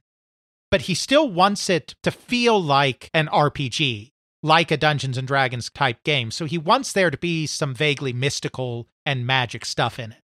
but 0.72 0.82
he 0.82 0.96
still 0.96 1.30
wants 1.30 1.70
it 1.70 1.96
to 2.04 2.12
feel 2.12 2.62
like 2.62 3.10
an 3.14 3.28
RPG, 3.28 4.12
like 4.44 4.72
a 4.72 4.78
Dungeons 4.78 5.18
and 5.18 5.28
Dragons 5.28 5.70
type 5.70 6.04
game. 6.04 6.32
So 6.32 6.46
he 6.46 6.58
wants 6.58 6.92
there 6.92 7.12
to 7.12 7.18
be 7.18 7.48
some 7.48 7.74
vaguely 7.74 8.14
mystical 8.14 8.88
and 9.06 9.26
magic 9.26 9.66
stuff 9.66 10.00
in 10.00 10.12
it. 10.12 10.22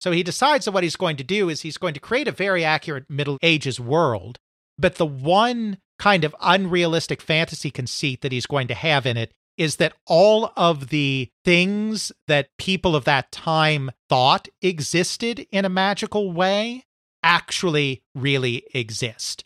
So 0.00 0.10
he 0.10 0.22
decides 0.22 0.64
that 0.64 0.72
what 0.72 0.82
he's 0.82 0.96
going 0.96 1.16
to 1.18 1.24
do 1.24 1.48
is 1.48 1.60
he's 1.60 1.78
going 1.78 1.94
to 1.94 2.00
create 2.00 2.26
a 2.26 2.32
very 2.32 2.64
accurate 2.64 3.08
Middle 3.08 3.38
Ages 3.42 3.78
world, 3.78 4.38
but 4.78 4.96
the 4.96 5.06
one 5.06 5.78
kind 5.98 6.24
of 6.24 6.34
unrealistic 6.40 7.22
fantasy 7.22 7.70
conceit 7.70 8.20
that 8.22 8.32
he's 8.32 8.46
going 8.46 8.66
to 8.68 8.74
have 8.74 9.06
in 9.06 9.16
it 9.16 9.32
is 9.56 9.76
that 9.76 9.92
all 10.06 10.52
of 10.56 10.88
the 10.88 11.28
things 11.44 12.10
that 12.26 12.48
people 12.58 12.96
of 12.96 13.04
that 13.04 13.30
time 13.30 13.90
thought 14.08 14.48
existed 14.60 15.46
in 15.52 15.64
a 15.64 15.68
magical 15.68 16.32
way 16.32 16.84
actually 17.22 18.02
really 18.14 18.64
exist. 18.74 19.44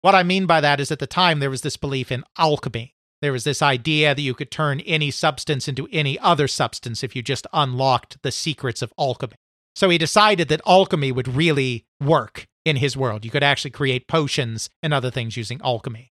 What 0.00 0.14
I 0.14 0.22
mean 0.22 0.46
by 0.46 0.60
that 0.60 0.80
is 0.80 0.92
at 0.92 1.00
the 1.00 1.06
time 1.06 1.38
there 1.38 1.50
was 1.50 1.62
this 1.62 1.76
belief 1.76 2.12
in 2.12 2.24
alchemy. 2.36 2.94
There 3.20 3.32
was 3.32 3.44
this 3.44 3.62
idea 3.62 4.14
that 4.14 4.22
you 4.22 4.34
could 4.34 4.50
turn 4.50 4.80
any 4.80 5.10
substance 5.10 5.66
into 5.66 5.88
any 5.90 6.18
other 6.20 6.46
substance 6.46 7.02
if 7.02 7.16
you 7.16 7.22
just 7.22 7.48
unlocked 7.52 8.22
the 8.22 8.30
secrets 8.30 8.80
of 8.80 8.92
alchemy. 8.96 9.34
So 9.74 9.90
he 9.90 9.98
decided 9.98 10.48
that 10.48 10.60
alchemy 10.66 11.10
would 11.10 11.28
really 11.28 11.86
work 12.00 12.46
in 12.64 12.76
his 12.76 12.96
world. 12.96 13.24
You 13.24 13.30
could 13.30 13.42
actually 13.42 13.72
create 13.72 14.08
potions 14.08 14.70
and 14.82 14.94
other 14.94 15.10
things 15.10 15.36
using 15.36 15.60
alchemy. 15.64 16.12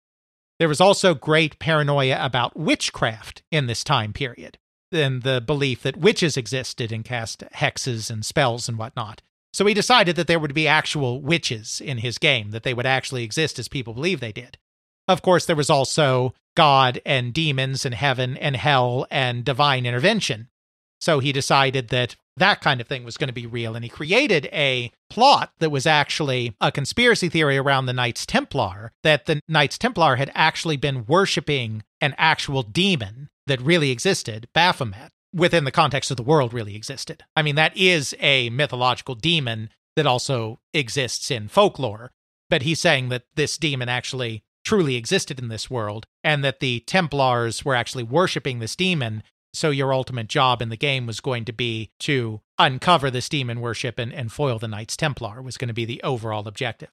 There 0.59 0.69
was 0.69 0.81
also 0.81 1.15
great 1.15 1.59
paranoia 1.61 2.19
about 2.21 2.59
witchcraft 2.59 3.43
in 3.53 3.67
this 3.67 3.85
time 3.85 4.13
period, 4.13 4.59
and 4.91 5.23
the 5.23 5.41
belief 5.41 5.83
that 5.83 5.97
witches 5.97 6.37
existed 6.37 6.91
and 6.91 7.05
cast 7.05 7.45
hexes 7.55 8.11
and 8.11 8.25
spells 8.25 8.69
and 8.69 8.77
whatnot. 8.77 9.23
So 9.53 9.67
he 9.67 9.75
decided 9.75 10.17
that 10.17 10.27
there 10.27 10.39
would 10.39 10.55
be 10.55 10.69
actual 10.69 11.21
witches 11.21 11.81
in 11.81 11.99
his 11.99 12.19
game, 12.19 12.51
that 12.51 12.63
they 12.63 12.75
would 12.75 12.87
actually 12.87 13.25
exist 13.25 13.59
as 13.59 13.69
people 13.69 13.95
believe 13.95 14.21
they 14.21 14.33
did. 14.33 14.59
Of 15.07 15.23
course, 15.23 15.47
there 15.47 15.57
was 15.57 15.71
also 15.71 16.35
God 16.55 17.01
and 17.07 17.33
demons 17.33 17.85
and 17.85 17.95
heaven 17.95 18.37
and 18.37 18.57
hell 18.57 19.07
and 19.11 19.45
divine 19.45 19.87
intervention. 19.87 20.49
So 21.01 21.21
he 21.21 21.33
decided 21.33 21.89
that 21.89 22.17
that 22.37 22.61
kind 22.61 22.81
of 22.81 22.87
thing 22.87 23.05
was 23.05 23.17
going 23.17 23.29
to 23.29 23.35
be 23.35 23.47
real. 23.47 23.75
And 23.75 23.85
he 23.85 23.89
created 23.89 24.47
a 24.53 24.93
plot 25.09 25.53
that 25.59 25.71
was 25.71 25.87
actually 25.87 26.55
a 26.61 26.73
conspiracy 26.73 27.29
theory 27.29 27.57
around 27.57 27.87
the 27.87 27.93
Knights 27.93 28.27
Templar 28.27 28.93
that 29.03 29.27
the 29.27 29.41
Knights 29.49 29.79
Templar 29.79 30.17
had 30.17 30.31
actually 30.35 30.77
been 30.77 31.07
worshiping 31.07 31.83
an 32.01 32.15
actual 32.19 32.63
demon 32.63 33.29
that 33.47 33.61
really 33.61 33.91
existed, 33.91 34.49
Baphomet, 34.53 35.11
within 35.35 35.65
the 35.65 35.71
context 35.71 36.11
of 36.11 36.17
the 36.17 36.23
world, 36.23 36.53
really 36.53 36.77
existed. 36.77 37.25
I 37.37 37.43
mean, 37.43 37.55
that 37.57 37.77
is 37.77 38.15
a 38.21 38.51
mythological 38.51 39.15
demon 39.15 39.71
that 39.97 40.07
also 40.07 40.61
exists 40.73 41.31
in 41.31 41.49
folklore. 41.49 42.13
But 42.51 42.63
he's 42.63 42.81
saying 42.81 43.11
that 43.11 43.25
this 43.35 43.59
demon 43.59 43.89
actually 43.89 44.43
truly 44.65 44.97
existed 44.97 45.39
in 45.39 45.49
this 45.49 45.71
world 45.71 46.07
and 46.25 46.43
that 46.45 46.61
the 46.61 46.81
Templars 46.81 47.65
were 47.65 47.75
actually 47.75 48.05
worshiping 48.05 48.59
this 48.59 48.77
demon 48.77 49.23
so 49.55 49.71
your 49.71 49.93
ultimate 49.93 50.29
job 50.29 50.61
in 50.61 50.69
the 50.69 50.77
game 50.77 51.07
was 51.07 51.21
going 51.21 51.45
to 51.47 51.53
be 51.53 51.91
to 52.01 52.41
uncover 52.59 53.11
this 53.11 53.29
demon 53.29 53.61
worship 53.61 53.99
and, 53.99 54.13
and 54.13 54.31
foil 54.31 54.59
the 54.59 54.69
Knights 54.69 54.97
Templar 54.97 55.41
was 55.41 55.57
going 55.57 55.69
to 55.69 55.75
be 55.75 55.85
the 55.85 56.03
overall 56.03 56.47
objective. 56.47 56.91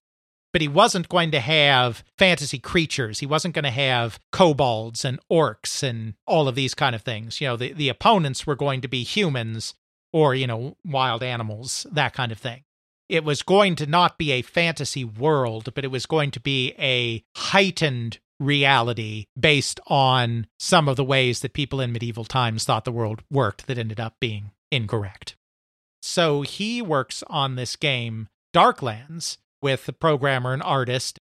But 0.56 0.62
he 0.62 0.70
wasn't 0.70 1.10
going 1.10 1.32
to 1.32 1.42
have 1.42 2.02
fantasy 2.18 2.60
creatures. 2.60 3.20
He 3.20 3.26
wasn't 3.26 3.54
going 3.54 3.66
to 3.66 3.72
have 3.72 4.22
kobolds 4.32 5.04
and 5.04 5.20
orcs 5.30 5.84
and 5.84 6.14
all 6.26 6.48
of 6.48 6.56
these 6.56 6.74
kind 6.74 6.96
of 6.96 7.02
things. 7.02 7.42
You 7.42 7.48
know, 7.48 7.58
the, 7.58 7.74
the 7.74 7.90
opponents 7.90 8.48
were 8.48 8.56
going 8.56 8.80
to 8.80 8.88
be 8.88 9.04
humans 9.04 9.74
or, 10.14 10.34
you 10.34 10.48
know, 10.48 10.78
wild 10.86 11.24
animals, 11.24 11.86
that 11.92 12.14
kind 12.14 12.32
of 12.32 12.38
thing. 12.38 12.64
It 13.10 13.26
was 13.26 13.44
going 13.44 13.76
to 13.76 13.86
not 13.86 14.18
be 14.18 14.32
a 14.32 14.44
fantasy 14.44 15.04
world, 15.04 15.74
but 15.76 15.84
it 15.84 15.92
was 15.92 16.06
going 16.06 16.32
to 16.32 16.40
be 16.40 16.74
a 16.80 17.26
heightened 17.38 18.20
reality 18.40 19.26
based 19.38 19.82
on 19.88 20.48
some 20.58 20.88
of 20.88 20.96
the 20.96 21.04
ways 21.04 21.42
that 21.42 21.52
people 21.52 21.82
in 21.82 21.92
medieval 21.92 22.24
times 22.24 22.64
thought 22.64 22.86
the 22.86 22.94
world 22.94 23.24
worked 23.30 23.68
that 23.68 23.78
ended 23.78 24.00
up 24.00 24.16
being 24.22 24.52
incorrect. 24.72 25.36
So 26.02 26.44
he 26.44 26.82
works 26.82 27.26
on 27.28 27.56
this 27.56 27.76
game, 27.76 28.30
Darklands, 28.56 29.36
with 29.66 29.88
the 29.88 29.94
programmer 29.94 30.54
and 30.54 30.62
artist. 30.62 31.18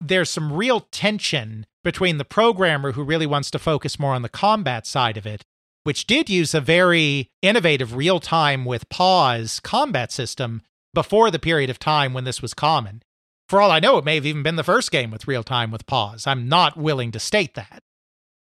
There's 0.00 0.28
some 0.28 0.52
real 0.52 0.80
tension 0.90 1.66
between 1.84 2.18
the 2.18 2.24
programmer 2.24 2.90
who 2.90 3.04
really 3.04 3.26
wants 3.26 3.48
to 3.52 3.60
focus 3.60 3.96
more 3.96 4.12
on 4.12 4.22
the 4.22 4.28
combat 4.28 4.88
side 4.88 5.16
of 5.16 5.24
it, 5.24 5.44
which 5.84 6.08
did 6.08 6.28
use 6.28 6.52
a 6.52 6.60
very 6.60 7.30
innovative 7.42 7.94
real 7.94 8.18
time 8.18 8.64
with 8.64 8.88
pause 8.88 9.60
combat 9.60 10.10
system 10.10 10.62
before 10.94 11.30
the 11.30 11.38
period 11.38 11.70
of 11.70 11.78
time 11.78 12.12
when 12.12 12.24
this 12.24 12.42
was 12.42 12.54
common. 12.54 13.04
For 13.48 13.60
all 13.60 13.70
I 13.70 13.78
know, 13.78 13.98
it 13.98 14.04
may 14.04 14.16
have 14.16 14.26
even 14.26 14.42
been 14.42 14.56
the 14.56 14.64
first 14.64 14.90
game 14.90 15.12
with 15.12 15.28
real 15.28 15.44
time 15.44 15.70
with 15.70 15.86
pause. 15.86 16.26
I'm 16.26 16.48
not 16.48 16.76
willing 16.76 17.12
to 17.12 17.20
state 17.20 17.54
that. 17.54 17.84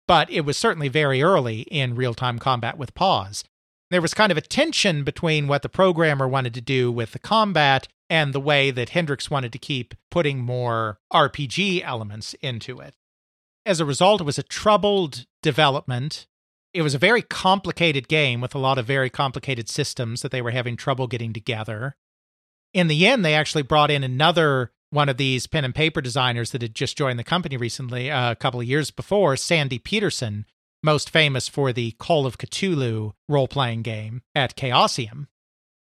But 0.07 0.27
it 0.31 0.41
was 0.41 0.57
certainly 0.57 0.87
very 0.87 1.21
early 1.21 1.61
in 1.69 1.93
real 1.93 2.15
time 2.15 2.39
combat 2.39 2.79
with 2.79 2.95
pause. 2.95 3.43
There 3.91 4.01
was 4.01 4.15
kind 4.15 4.31
of 4.31 4.39
a 4.39 4.41
tension 4.41 5.03
between 5.03 5.47
what 5.47 5.61
the 5.61 5.69
programmer 5.69 6.27
wanted 6.27 6.55
to 6.55 6.61
do 6.61 6.91
with 6.91 7.11
the 7.11 7.19
combat 7.19 7.87
and 8.09 8.33
the 8.33 8.39
way 8.39 8.71
that 8.71 8.89
Hendrix 8.89 9.29
wanted 9.29 9.51
to 9.53 9.59
keep 9.59 9.95
putting 10.11 10.39
more 10.39 10.99
RPG 11.11 11.81
elements 11.83 12.35
into 12.41 12.79
it. 12.79 12.95
As 13.65 13.79
a 13.79 13.85
result, 13.85 14.21
it 14.21 14.25
was 14.25 14.37
a 14.37 14.43
troubled 14.43 15.25
development. 15.41 16.27
It 16.73 16.83
was 16.83 16.93
a 16.93 16.99
very 16.99 17.21
complicated 17.21 18.07
game 18.07 18.41
with 18.41 18.53
a 18.53 18.59
lot 18.59 18.77
of 18.77 18.85
very 18.85 19.09
complicated 19.09 19.69
systems 19.69 20.21
that 20.21 20.31
they 20.31 20.41
were 20.41 20.51
having 20.51 20.77
trouble 20.77 21.07
getting 21.07 21.33
together. 21.33 21.95
In 22.73 22.87
the 22.87 23.07
end, 23.07 23.23
they 23.23 23.33
actually 23.33 23.63
brought 23.63 23.89
in 23.89 24.03
another 24.03 24.71
one 24.91 25.09
of 25.09 25.17
these 25.17 25.47
pen 25.47 25.65
and 25.65 25.73
paper 25.73 26.01
designers 26.01 26.51
that 26.51 26.61
had 26.61 26.75
just 26.75 26.97
joined 26.97 27.17
the 27.17 27.23
company 27.23 27.57
recently, 27.57 28.11
uh, 28.11 28.31
a 28.31 28.35
couple 28.35 28.59
of 28.59 28.67
years 28.67 28.91
before, 28.91 29.35
Sandy 29.35 29.79
Petersen, 29.79 30.45
most 30.83 31.09
famous 31.09 31.47
for 31.47 31.73
the 31.73 31.91
Call 31.91 32.25
of 32.25 32.37
Cthulhu 32.37 33.13
role 33.27 33.47
playing 33.47 33.81
game 33.81 34.21
at 34.35 34.55
Chaosium. 34.55 35.27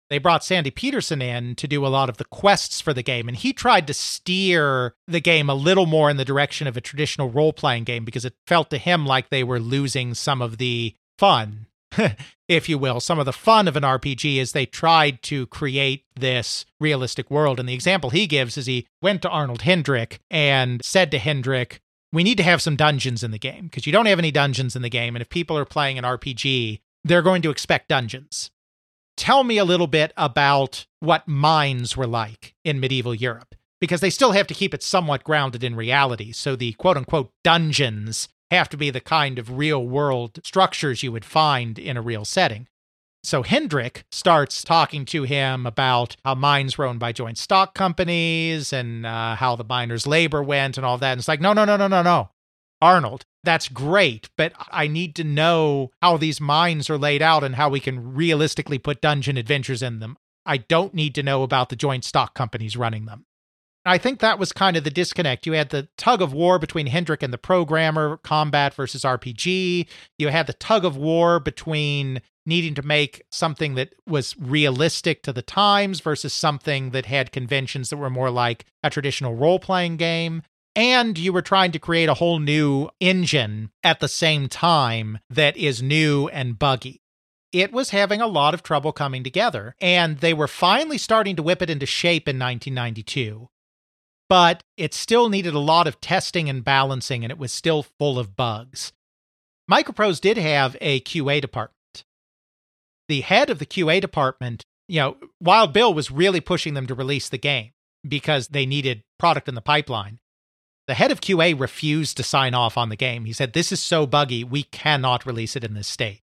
They 0.09 0.19
brought 0.19 0.43
Sandy 0.43 0.71
Petersen 0.71 1.21
in 1.21 1.55
to 1.55 1.67
do 1.67 1.85
a 1.85 1.89
lot 1.89 2.09
of 2.09 2.17
the 2.17 2.25
quests 2.25 2.79
for 2.79 2.93
the 2.93 3.01
game, 3.01 3.27
and 3.27 3.35
he 3.35 3.53
tried 3.53 3.87
to 3.87 3.93
steer 3.93 4.93
the 5.07 5.19
game 5.19 5.49
a 5.49 5.55
little 5.55 5.87
more 5.87 6.09
in 6.09 6.17
the 6.17 6.25
direction 6.25 6.67
of 6.67 6.77
a 6.77 6.81
traditional 6.81 7.29
role 7.29 7.53
playing 7.53 7.85
game 7.85 8.05
because 8.05 8.25
it 8.25 8.35
felt 8.45 8.69
to 8.69 8.77
him 8.77 9.05
like 9.05 9.29
they 9.29 9.43
were 9.43 9.59
losing 9.59 10.13
some 10.13 10.41
of 10.41 10.57
the 10.57 10.95
fun 11.17 11.65
if 12.47 12.69
you 12.69 12.77
will. 12.77 12.99
Some 12.99 13.19
of 13.19 13.25
the 13.25 13.33
fun 13.33 13.67
of 13.67 13.75
an 13.75 13.83
RPG 13.83 14.37
is 14.37 14.51
they 14.51 14.65
tried 14.65 15.21
to 15.23 15.47
create 15.47 16.05
this 16.15 16.65
realistic 16.79 17.29
world. 17.31 17.59
And 17.59 17.67
the 17.67 17.73
example 17.73 18.09
he 18.09 18.27
gives 18.27 18.57
is 18.57 18.65
he 18.65 18.87
went 19.01 19.21
to 19.23 19.29
Arnold 19.29 19.63
Hendrick 19.63 20.19
and 20.29 20.83
said 20.83 21.11
to 21.11 21.17
Hendrick, 21.17 21.81
we 22.11 22.23
need 22.23 22.37
to 22.37 22.43
have 22.43 22.61
some 22.61 22.75
dungeons 22.75 23.23
in 23.23 23.31
the 23.31 23.39
game 23.39 23.65
because 23.65 23.85
you 23.85 23.91
don't 23.91 24.05
have 24.05 24.19
any 24.19 24.31
dungeons 24.31 24.75
in 24.75 24.81
the 24.81 24.89
game. 24.89 25.15
And 25.15 25.21
if 25.21 25.29
people 25.29 25.57
are 25.57 25.65
playing 25.65 25.97
an 25.97 26.05
RPG, 26.05 26.79
they're 27.03 27.21
going 27.21 27.41
to 27.41 27.49
expect 27.49 27.89
dungeons. 27.89 28.51
Tell 29.17 29.43
me 29.43 29.57
a 29.57 29.65
little 29.65 29.87
bit 29.87 30.11
about 30.17 30.85
what 30.99 31.27
mines 31.27 31.95
were 31.95 32.07
like 32.07 32.53
in 32.63 32.79
medieval 32.79 33.15
Europe 33.15 33.55
because 33.79 34.01
they 34.01 34.09
still 34.09 34.31
have 34.31 34.47
to 34.47 34.53
keep 34.53 34.73
it 34.73 34.83
somewhat 34.83 35.23
grounded 35.23 35.63
in 35.63 35.75
reality. 35.75 36.31
So 36.31 36.55
the 36.55 36.73
quote 36.73 36.97
unquote 36.97 37.31
dungeons 37.43 38.27
have 38.51 38.69
to 38.69 38.77
be 38.77 38.89
the 38.89 39.01
kind 39.01 39.39
of 39.39 39.57
real 39.57 39.85
world 39.85 40.39
structures 40.43 41.03
you 41.03 41.11
would 41.11 41.25
find 41.25 41.79
in 41.79 41.97
a 41.97 42.01
real 42.01 42.25
setting. 42.25 42.67
So 43.23 43.41
Hendrick 43.41 44.05
starts 44.11 44.63
talking 44.63 45.03
to 45.05 45.23
him 45.23 45.65
about 45.65 46.15
how 46.23 46.35
mines 46.35 46.77
were 46.77 46.85
owned 46.85 46.99
by 46.99 47.11
joint 47.11 47.39
stock 47.39 47.73
companies 47.73 48.71
and 48.71 49.03
uh, 49.05 49.35
how 49.35 49.55
the 49.55 49.63
miners' 49.63 50.05
labor 50.05 50.43
went 50.43 50.77
and 50.77 50.85
all 50.85 50.99
that. 50.99 51.13
And 51.13 51.19
it's 51.19 51.27
like, 51.27 51.41
no, 51.41 51.51
no, 51.51 51.65
no, 51.65 51.75
no, 51.75 51.87
no, 51.87 52.03
no. 52.03 52.29
Arnold, 52.81 53.25
that's 53.45 53.69
great, 53.69 54.29
but 54.37 54.53
I 54.71 54.87
need 54.87 55.15
to 55.15 55.23
know 55.23 55.91
how 56.01 56.17
these 56.17 56.41
mines 56.41 56.89
are 56.89 56.97
laid 56.97 57.21
out 57.21 57.43
and 57.43 57.55
how 57.55 57.69
we 57.69 57.79
can 57.79 58.13
realistically 58.13 58.77
put 58.77 59.01
dungeon 59.01 59.37
adventures 59.37 59.81
in 59.81 59.99
them. 59.99 60.17
I 60.45 60.57
don't 60.57 60.93
need 60.93 61.15
to 61.15 61.23
know 61.23 61.43
about 61.43 61.69
the 61.69 61.75
joint 61.75 62.03
stock 62.03 62.33
companies 62.33 62.77
running 62.77 63.05
them. 63.05 63.25
I 63.87 63.99
think 63.99 64.19
that 64.19 64.39
was 64.39 64.51
kind 64.51 64.75
of 64.77 64.83
the 64.83 64.89
disconnect. 64.89 65.45
You 65.45 65.53
had 65.53 65.69
the 65.69 65.87
tug 65.95 66.21
of 66.21 66.33
war 66.33 66.57
between 66.57 66.87
Hendrick 66.87 67.21
and 67.21 67.31
the 67.31 67.37
programmer, 67.37 68.17
combat 68.17 68.73
versus 68.73 69.03
RPG. 69.03 69.87
You 70.17 70.27
had 70.29 70.47
the 70.47 70.53
tug 70.53 70.85
of 70.85 70.97
war 70.97 71.39
between 71.39 72.21
needing 72.47 72.73
to 72.75 72.81
make 72.81 73.23
something 73.31 73.75
that 73.75 73.93
was 74.07 74.35
realistic 74.39 75.21
to 75.23 75.33
the 75.33 75.41
times 75.43 75.99
versus 75.99 76.33
something 76.33 76.91
that 76.91 77.05
had 77.05 77.31
conventions 77.31 77.89
that 77.89 77.97
were 77.97 78.09
more 78.09 78.31
like 78.31 78.65
a 78.83 78.89
traditional 78.89 79.35
role 79.35 79.59
playing 79.59 79.97
game. 79.97 80.41
And 80.75 81.17
you 81.17 81.31
were 81.31 81.41
trying 81.41 81.71
to 81.71 81.79
create 81.79 82.09
a 82.09 82.15
whole 82.15 82.39
new 82.39 82.89
engine 82.99 83.71
at 83.83 83.99
the 83.99 84.07
same 84.07 84.49
time 84.49 85.19
that 85.29 85.55
is 85.55 85.81
new 85.81 86.27
and 86.29 86.59
buggy 86.59 87.01
it 87.53 87.71
was 87.71 87.91
having 87.91 88.19
a 88.19 88.27
lot 88.27 88.53
of 88.53 88.61
trouble 88.61 88.91
coming 88.91 89.23
together. 89.23 89.75
And 89.79 90.17
they 90.17 90.33
were 90.33 90.47
finally 90.47 90.97
starting 90.97 91.37
to 91.37 91.43
whip 91.43 91.61
it 91.61 91.69
into 91.69 91.85
shape 91.85 92.27
in 92.27 92.37
1992 92.37 93.47
but 94.29 94.63
it 94.77 94.93
still 94.93 95.29
needed 95.29 95.53
a 95.53 95.59
lot 95.59 95.87
of 95.87 96.01
testing 96.01 96.49
and 96.49 96.63
balancing, 96.63 97.23
and 97.23 97.31
it 97.31 97.37
was 97.37 97.51
still 97.51 97.83
full 97.83 98.17
of 98.17 98.35
bugs. 98.35 98.91
Microprose 99.69 100.19
did 100.19 100.37
have 100.37 100.75
a 100.81 100.99
QA 101.01 101.41
department. 101.41 102.03
The 103.07 103.21
head 103.21 103.49
of 103.49 103.59
the 103.59 103.65
QA 103.65 104.01
department, 104.01 104.65
you 104.87 104.99
know, 104.99 105.17
Wild 105.39 105.73
Bill 105.73 105.93
was 105.93 106.11
really 106.11 106.41
pushing 106.41 106.73
them 106.73 106.87
to 106.87 106.95
release 106.95 107.29
the 107.29 107.37
game 107.37 107.71
because 108.07 108.49
they 108.49 108.65
needed 108.65 109.03
product 109.19 109.47
in 109.47 109.55
the 109.55 109.61
pipeline. 109.61 110.19
The 110.87 110.93
head 110.93 111.11
of 111.11 111.21
QA 111.21 111.59
refused 111.59 112.17
to 112.17 112.23
sign 112.23 112.53
off 112.53 112.77
on 112.77 112.89
the 112.89 112.95
game. 112.95 113.25
He 113.25 113.33
said, 113.33 113.53
This 113.53 113.71
is 113.71 113.81
so 113.81 114.05
buggy, 114.05 114.43
we 114.43 114.63
cannot 114.63 115.25
release 115.25 115.55
it 115.55 115.63
in 115.63 115.73
this 115.73 115.87
state. 115.87 116.21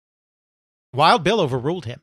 Wild 0.94 1.24
Bill 1.24 1.40
overruled 1.40 1.86
him. 1.86 2.02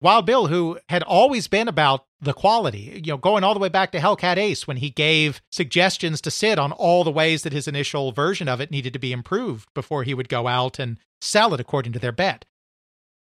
Wild 0.00 0.26
Bill, 0.26 0.48
who 0.48 0.78
had 0.88 1.02
always 1.04 1.46
been 1.46 1.68
about 1.68 2.04
the 2.20 2.32
quality, 2.32 3.00
you 3.04 3.12
know, 3.12 3.16
going 3.16 3.44
all 3.44 3.54
the 3.54 3.60
way 3.60 3.68
back 3.68 3.92
to 3.92 4.00
Hellcat 4.00 4.36
Ace 4.36 4.66
when 4.66 4.78
he 4.78 4.90
gave 4.90 5.40
suggestions 5.50 6.20
to 6.22 6.30
Sid 6.30 6.58
on 6.58 6.72
all 6.72 7.04
the 7.04 7.10
ways 7.10 7.42
that 7.42 7.52
his 7.52 7.68
initial 7.68 8.12
version 8.12 8.48
of 8.48 8.60
it 8.60 8.70
needed 8.70 8.92
to 8.92 8.98
be 8.98 9.12
improved 9.12 9.68
before 9.72 10.02
he 10.02 10.14
would 10.14 10.28
go 10.28 10.48
out 10.48 10.78
and 10.78 10.98
sell 11.20 11.54
it 11.54 11.60
according 11.60 11.92
to 11.92 11.98
their 11.98 12.12
bet. 12.12 12.44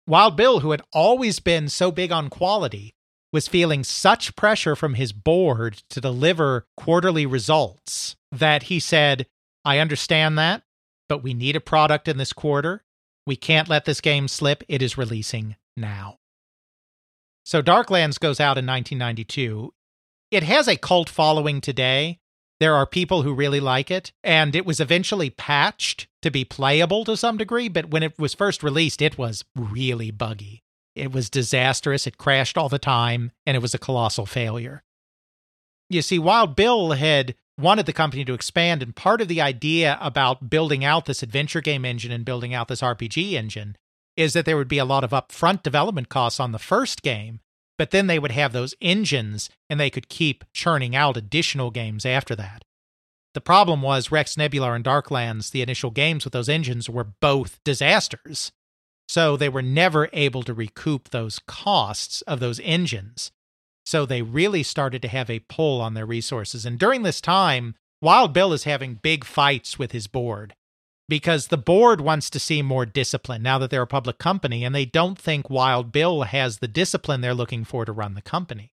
Wild 0.07 0.36
Bill, 0.36 0.61
who 0.61 0.70
had 0.70 0.82
always 0.93 1.39
been 1.39 1.69
so 1.69 1.93
big 1.93 2.11
on 2.11 2.31
quality, 2.31 2.94
was 3.32 3.47
feeling 3.49 3.85
such 3.85 4.35
pressure 4.35 4.74
from 4.74 4.94
his 4.94 5.12
board 5.12 5.82
to 5.90 6.01
deliver 6.01 6.66
quarterly 6.77 7.27
results 7.27 8.16
that 8.32 8.64
he 8.64 8.80
said, 8.80 9.26
I 9.64 9.78
understand 9.78 10.38
that, 10.38 10.62
but 11.09 11.22
we 11.22 11.34
need 11.34 11.54
a 11.54 11.60
product 11.60 12.09
in 12.09 12.16
this 12.16 12.32
quarter. 12.32 12.82
We 13.26 13.36
can't 13.36 13.68
let 13.68 13.84
this 13.84 14.00
game 14.00 14.26
slip. 14.26 14.64
It 14.68 14.82
is 14.82 14.98
releasing 14.98 15.56
now. 15.76 16.18
So 17.44 17.62
Darklands 17.62 18.18
goes 18.18 18.40
out 18.40 18.59
in 18.59 18.66
1992. 18.66 19.72
It 20.30 20.42
has 20.42 20.66
a 20.66 20.76
cult 20.76 21.09
following 21.09 21.60
today. 21.60 22.18
There 22.59 22.74
are 22.74 22.86
people 22.86 23.22
who 23.22 23.34
really 23.34 23.60
like 23.60 23.90
it, 23.90 24.12
and 24.22 24.54
it 24.54 24.64
was 24.64 24.80
eventually 24.80 25.30
patched 25.30 26.06
to 26.22 26.30
be 26.30 26.44
playable 26.44 27.04
to 27.04 27.16
some 27.16 27.36
degree, 27.36 27.68
but 27.68 27.90
when 27.90 28.04
it 28.04 28.18
was 28.18 28.34
first 28.34 28.62
released, 28.62 29.02
it 29.02 29.18
was 29.18 29.44
really 29.56 30.12
buggy. 30.12 30.62
It 30.94 31.10
was 31.12 31.28
disastrous. 31.28 32.06
It 32.06 32.18
crashed 32.18 32.56
all 32.56 32.68
the 32.68 32.78
time, 32.78 33.32
and 33.44 33.56
it 33.56 33.60
was 33.60 33.74
a 33.74 33.78
colossal 33.78 34.26
failure. 34.26 34.84
You 35.90 36.02
see, 36.02 36.18
Wild 36.18 36.54
Bill 36.54 36.92
had 36.92 37.34
wanted 37.58 37.86
the 37.86 37.92
company 37.92 38.24
to 38.24 38.34
expand, 38.34 38.82
and 38.82 38.96
part 38.96 39.20
of 39.20 39.28
the 39.28 39.40
idea 39.40 39.98
about 40.00 40.50
building 40.50 40.84
out 40.84 41.06
this 41.06 41.22
adventure 41.22 41.60
game 41.60 41.84
engine 41.84 42.12
and 42.12 42.24
building 42.24 42.54
out 42.54 42.68
this 42.68 42.80
RPG 42.80 43.32
engine 43.32 43.76
is 44.16 44.32
that 44.32 44.44
there 44.44 44.56
would 44.56 44.68
be 44.68 44.78
a 44.78 44.84
lot 44.84 45.04
of 45.04 45.10
upfront 45.10 45.62
development 45.62 46.08
costs 46.08 46.40
on 46.40 46.52
the 46.52 46.58
first 46.58 47.02
game, 47.02 47.40
but 47.78 47.90
then 47.90 48.06
they 48.06 48.18
would 48.18 48.32
have 48.32 48.52
those 48.52 48.74
engines 48.80 49.48
and 49.70 49.80
they 49.80 49.90
could 49.90 50.08
keep 50.08 50.44
churning 50.52 50.94
out 50.94 51.16
additional 51.16 51.70
games 51.70 52.04
after 52.04 52.36
that. 52.36 52.62
The 53.34 53.40
problem 53.40 53.80
was 53.80 54.12
Rex 54.12 54.36
Nebular 54.36 54.74
and 54.74 54.84
Darklands, 54.84 55.50
the 55.50 55.62
initial 55.62 55.90
games 55.90 56.24
with 56.24 56.34
those 56.34 56.50
engines, 56.50 56.90
were 56.90 57.04
both 57.04 57.58
disasters. 57.64 58.52
So 59.08 59.36
they 59.36 59.48
were 59.48 59.62
never 59.62 60.08
able 60.12 60.42
to 60.42 60.54
recoup 60.54 61.10
those 61.10 61.38
costs 61.46 62.22
of 62.22 62.40
those 62.40 62.60
engines. 62.62 63.32
So 63.84 64.06
they 64.06 64.22
really 64.22 64.62
started 64.62 65.02
to 65.02 65.09
have 65.09 65.28
a 65.28 65.40
pull 65.40 65.80
on 65.80 65.94
their 65.94 66.06
resources. 66.06 66.64
And 66.64 66.78
during 66.78 67.02
this 67.02 67.20
time, 67.20 67.74
Wild 68.00 68.32
Bill 68.32 68.52
is 68.52 68.64
having 68.64 68.94
big 68.94 69.24
fights 69.24 69.78
with 69.78 69.92
his 69.92 70.06
board 70.06 70.54
because 71.09 71.48
the 71.48 71.59
board 71.59 72.00
wants 72.00 72.30
to 72.30 72.40
see 72.40 72.62
more 72.62 72.86
discipline 72.86 73.42
now 73.42 73.59
that 73.59 73.70
they're 73.70 73.82
a 73.82 73.86
public 73.86 74.18
company 74.18 74.64
and 74.64 74.74
they 74.74 74.84
don't 74.84 75.18
think 75.18 75.50
Wild 75.50 75.92
Bill 75.92 76.22
has 76.22 76.59
the 76.59 76.68
discipline 76.68 77.20
they're 77.20 77.34
looking 77.34 77.64
for 77.64 77.84
to 77.84 77.92
run 77.92 78.14
the 78.14 78.22
company. 78.22 78.72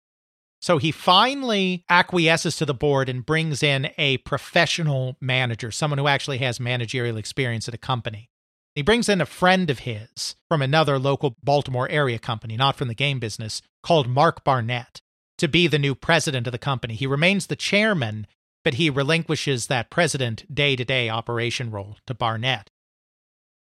So 0.60 0.78
he 0.78 0.92
finally 0.92 1.84
acquiesces 1.90 2.56
to 2.56 2.64
the 2.64 2.74
board 2.74 3.08
and 3.08 3.24
brings 3.24 3.62
in 3.62 3.90
a 3.98 4.16
professional 4.18 5.16
manager, 5.20 5.70
someone 5.70 5.98
who 5.98 6.06
actually 6.08 6.38
has 6.38 6.58
managerial 6.58 7.18
experience 7.18 7.68
at 7.68 7.74
a 7.74 7.78
company. 7.78 8.30
He 8.74 8.82
brings 8.82 9.08
in 9.08 9.20
a 9.20 9.26
friend 9.26 9.70
of 9.70 9.80
his 9.80 10.34
from 10.48 10.60
another 10.60 10.98
local 10.98 11.36
Baltimore 11.42 11.88
area 11.88 12.18
company, 12.18 12.56
not 12.56 12.76
from 12.76 12.88
the 12.88 12.94
game 12.94 13.20
business, 13.20 13.62
called 13.82 14.08
Mark 14.08 14.42
Barnett, 14.42 15.00
to 15.38 15.46
be 15.46 15.66
the 15.68 15.78
new 15.78 15.94
president 15.94 16.46
of 16.48 16.52
the 16.52 16.58
company. 16.58 16.94
He 16.94 17.06
remains 17.06 17.46
the 17.46 17.56
chairman, 17.56 18.26
but 18.64 18.74
he 18.74 18.90
relinquishes 18.90 19.68
that 19.68 19.90
president 19.90 20.52
day 20.52 20.74
to 20.74 20.84
day 20.84 21.08
operation 21.08 21.70
role 21.70 21.98
to 22.06 22.14
Barnett. 22.14 22.70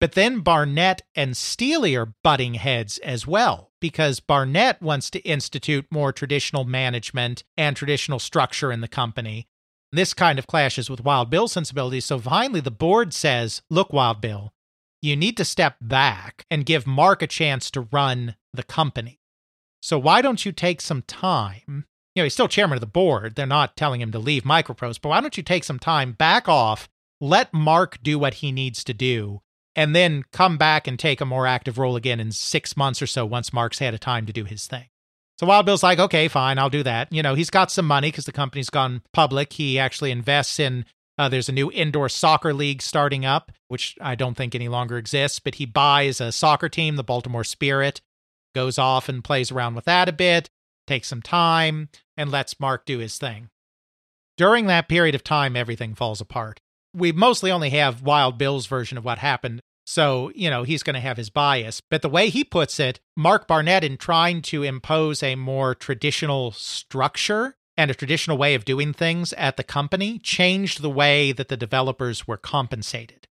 But 0.00 0.12
then 0.12 0.40
Barnett 0.40 1.02
and 1.14 1.36
Stealey 1.36 1.96
are 1.96 2.14
butting 2.22 2.54
heads 2.54 2.98
as 2.98 3.26
well, 3.26 3.72
because 3.80 4.20
Barnett 4.20 4.80
wants 4.80 5.10
to 5.10 5.20
institute 5.20 5.86
more 5.90 6.12
traditional 6.12 6.64
management 6.64 7.44
and 7.56 7.76
traditional 7.76 8.18
structure 8.18 8.72
in 8.72 8.80
the 8.80 8.88
company. 8.88 9.48
This 9.92 10.14
kind 10.14 10.38
of 10.38 10.46
clashes 10.46 10.90
with 10.90 11.04
Wild 11.04 11.30
Bill's 11.30 11.52
sensibilities. 11.52 12.06
So 12.06 12.18
finally, 12.18 12.60
the 12.60 12.70
board 12.70 13.14
says, 13.14 13.62
Look, 13.70 13.92
Wild 13.92 14.20
Bill, 14.20 14.52
you 15.04 15.16
need 15.16 15.36
to 15.36 15.44
step 15.44 15.76
back 15.80 16.46
and 16.50 16.66
give 16.66 16.86
Mark 16.86 17.22
a 17.22 17.26
chance 17.26 17.70
to 17.70 17.88
run 17.92 18.36
the 18.52 18.62
company. 18.62 19.20
So 19.82 19.98
why 19.98 20.22
don't 20.22 20.44
you 20.44 20.50
take 20.50 20.80
some 20.80 21.02
time? 21.02 21.84
You 22.14 22.20
know, 22.20 22.24
he's 22.24 22.32
still 22.32 22.48
chairman 22.48 22.76
of 22.76 22.80
the 22.80 22.86
board. 22.86 23.34
They're 23.34 23.46
not 23.46 23.76
telling 23.76 24.00
him 24.00 24.12
to 24.12 24.18
leave 24.18 24.44
Microprose, 24.44 25.00
but 25.00 25.10
why 25.10 25.20
don't 25.20 25.36
you 25.36 25.42
take 25.42 25.64
some 25.64 25.78
time, 25.78 26.12
back 26.12 26.48
off, 26.48 26.88
let 27.20 27.52
Mark 27.52 27.98
do 28.02 28.18
what 28.18 28.34
he 28.34 28.50
needs 28.50 28.82
to 28.84 28.94
do, 28.94 29.42
and 29.76 29.94
then 29.94 30.24
come 30.32 30.56
back 30.56 30.86
and 30.86 30.98
take 30.98 31.20
a 31.20 31.26
more 31.26 31.46
active 31.46 31.76
role 31.76 31.96
again 31.96 32.20
in 32.20 32.32
six 32.32 32.76
months 32.76 33.02
or 33.02 33.06
so 33.06 33.26
once 33.26 33.52
Mark's 33.52 33.80
had 33.80 33.94
a 33.94 33.98
time 33.98 34.24
to 34.26 34.32
do 34.32 34.44
his 34.44 34.66
thing. 34.66 34.86
So 35.38 35.46
Wild 35.46 35.66
Bill's 35.66 35.82
like, 35.82 35.98
okay, 35.98 36.28
fine, 36.28 36.58
I'll 36.58 36.70
do 36.70 36.84
that. 36.84 37.12
You 37.12 37.22
know, 37.22 37.34
he's 37.34 37.50
got 37.50 37.70
some 37.70 37.86
money 37.86 38.08
because 38.08 38.24
the 38.24 38.32
company's 38.32 38.70
gone 38.70 39.02
public. 39.12 39.52
He 39.52 39.78
actually 39.78 40.12
invests 40.12 40.60
in, 40.60 40.86
uh, 41.18 41.28
there's 41.28 41.48
a 41.48 41.52
new 41.52 41.70
indoor 41.70 42.08
soccer 42.08 42.52
league 42.52 42.82
starting 42.82 43.24
up, 43.24 43.52
which 43.68 43.96
I 44.00 44.14
don't 44.14 44.36
think 44.36 44.54
any 44.54 44.68
longer 44.68 44.98
exists, 44.98 45.38
but 45.38 45.56
he 45.56 45.66
buys 45.66 46.20
a 46.20 46.32
soccer 46.32 46.68
team, 46.68 46.96
the 46.96 47.04
Baltimore 47.04 47.44
Spirit, 47.44 48.00
goes 48.54 48.78
off 48.78 49.08
and 49.08 49.24
plays 49.24 49.50
around 49.50 49.74
with 49.74 49.84
that 49.84 50.08
a 50.08 50.12
bit, 50.12 50.48
takes 50.86 51.08
some 51.08 51.22
time, 51.22 51.88
and 52.16 52.30
lets 52.30 52.60
Mark 52.60 52.84
do 52.84 52.98
his 52.98 53.18
thing. 53.18 53.50
During 54.36 54.66
that 54.66 54.88
period 54.88 55.14
of 55.14 55.22
time, 55.22 55.56
everything 55.56 55.94
falls 55.94 56.20
apart 56.20 56.60
we 56.94 57.12
mostly 57.12 57.50
only 57.50 57.70
have 57.70 58.02
Wild 58.02 58.38
Bill's 58.38 58.66
version 58.66 58.96
of 58.96 59.04
what 59.04 59.18
happened. 59.18 59.60
So, 59.86 60.30
you 60.34 60.48
know, 60.48 60.62
he's 60.62 60.82
going 60.82 60.94
to 60.94 61.00
have 61.00 61.18
his 61.18 61.28
bias. 61.28 61.82
But 61.90 62.00
the 62.00 62.08
way 62.08 62.30
he 62.30 62.44
puts 62.44 62.80
it, 62.80 63.00
Mark 63.16 63.46
Barnett, 63.46 63.84
in 63.84 63.98
trying 63.98 64.40
to 64.42 64.62
impose 64.62 65.22
a 65.22 65.34
more 65.34 65.74
traditional 65.74 66.52
structure 66.52 67.56
and 67.76 67.90
a 67.90 67.94
traditional 67.94 68.38
way 68.38 68.54
of 68.54 68.64
doing 68.64 68.92
things 68.92 69.32
at 69.34 69.56
the 69.56 69.64
company, 69.64 70.18
changed 70.18 70.80
the 70.80 70.90
way 70.90 71.32
that 71.32 71.48
the 71.48 71.56
developers 71.56 72.26
were 72.26 72.36
compensated. 72.36 73.26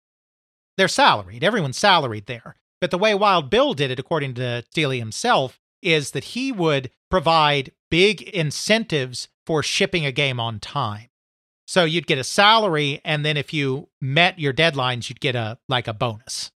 They're 0.77 0.89
salaried, 0.89 1.45
everyone's 1.45 1.79
salaried 1.79 2.27
there. 2.27 2.57
But 2.81 2.91
the 2.91 2.99
way 2.99 3.15
Wild 3.15 3.51
Bill 3.51 3.75
did 3.75 3.91
it, 3.91 3.99
according 3.99 4.35
to 4.35 4.65
Stealey 4.71 4.99
himself, 4.99 5.59
is 5.83 6.12
that 6.12 6.25
he 6.25 6.51
would 6.53 6.91
provide 7.11 7.73
big 7.91 8.23
incentives 8.23 9.29
for 9.45 9.62
shipping 9.62 10.07
a 10.07 10.12
game 10.12 10.41
on 10.41 10.61
time. 10.61 11.09
So 11.67 11.85
you'd 11.85 12.07
get 12.07 12.19
a 12.19 12.25
salary, 12.25 13.01
and 13.05 13.25
then 13.25 13.37
if 13.37 13.53
you 13.53 13.89
met 14.01 14.39
your 14.39 14.53
deadlines, 14.53 15.09
you'd 15.09 15.21
get 15.21 15.37
a 15.37 15.59
like 15.69 15.87
a 15.87 15.93
bonus. 15.93 16.51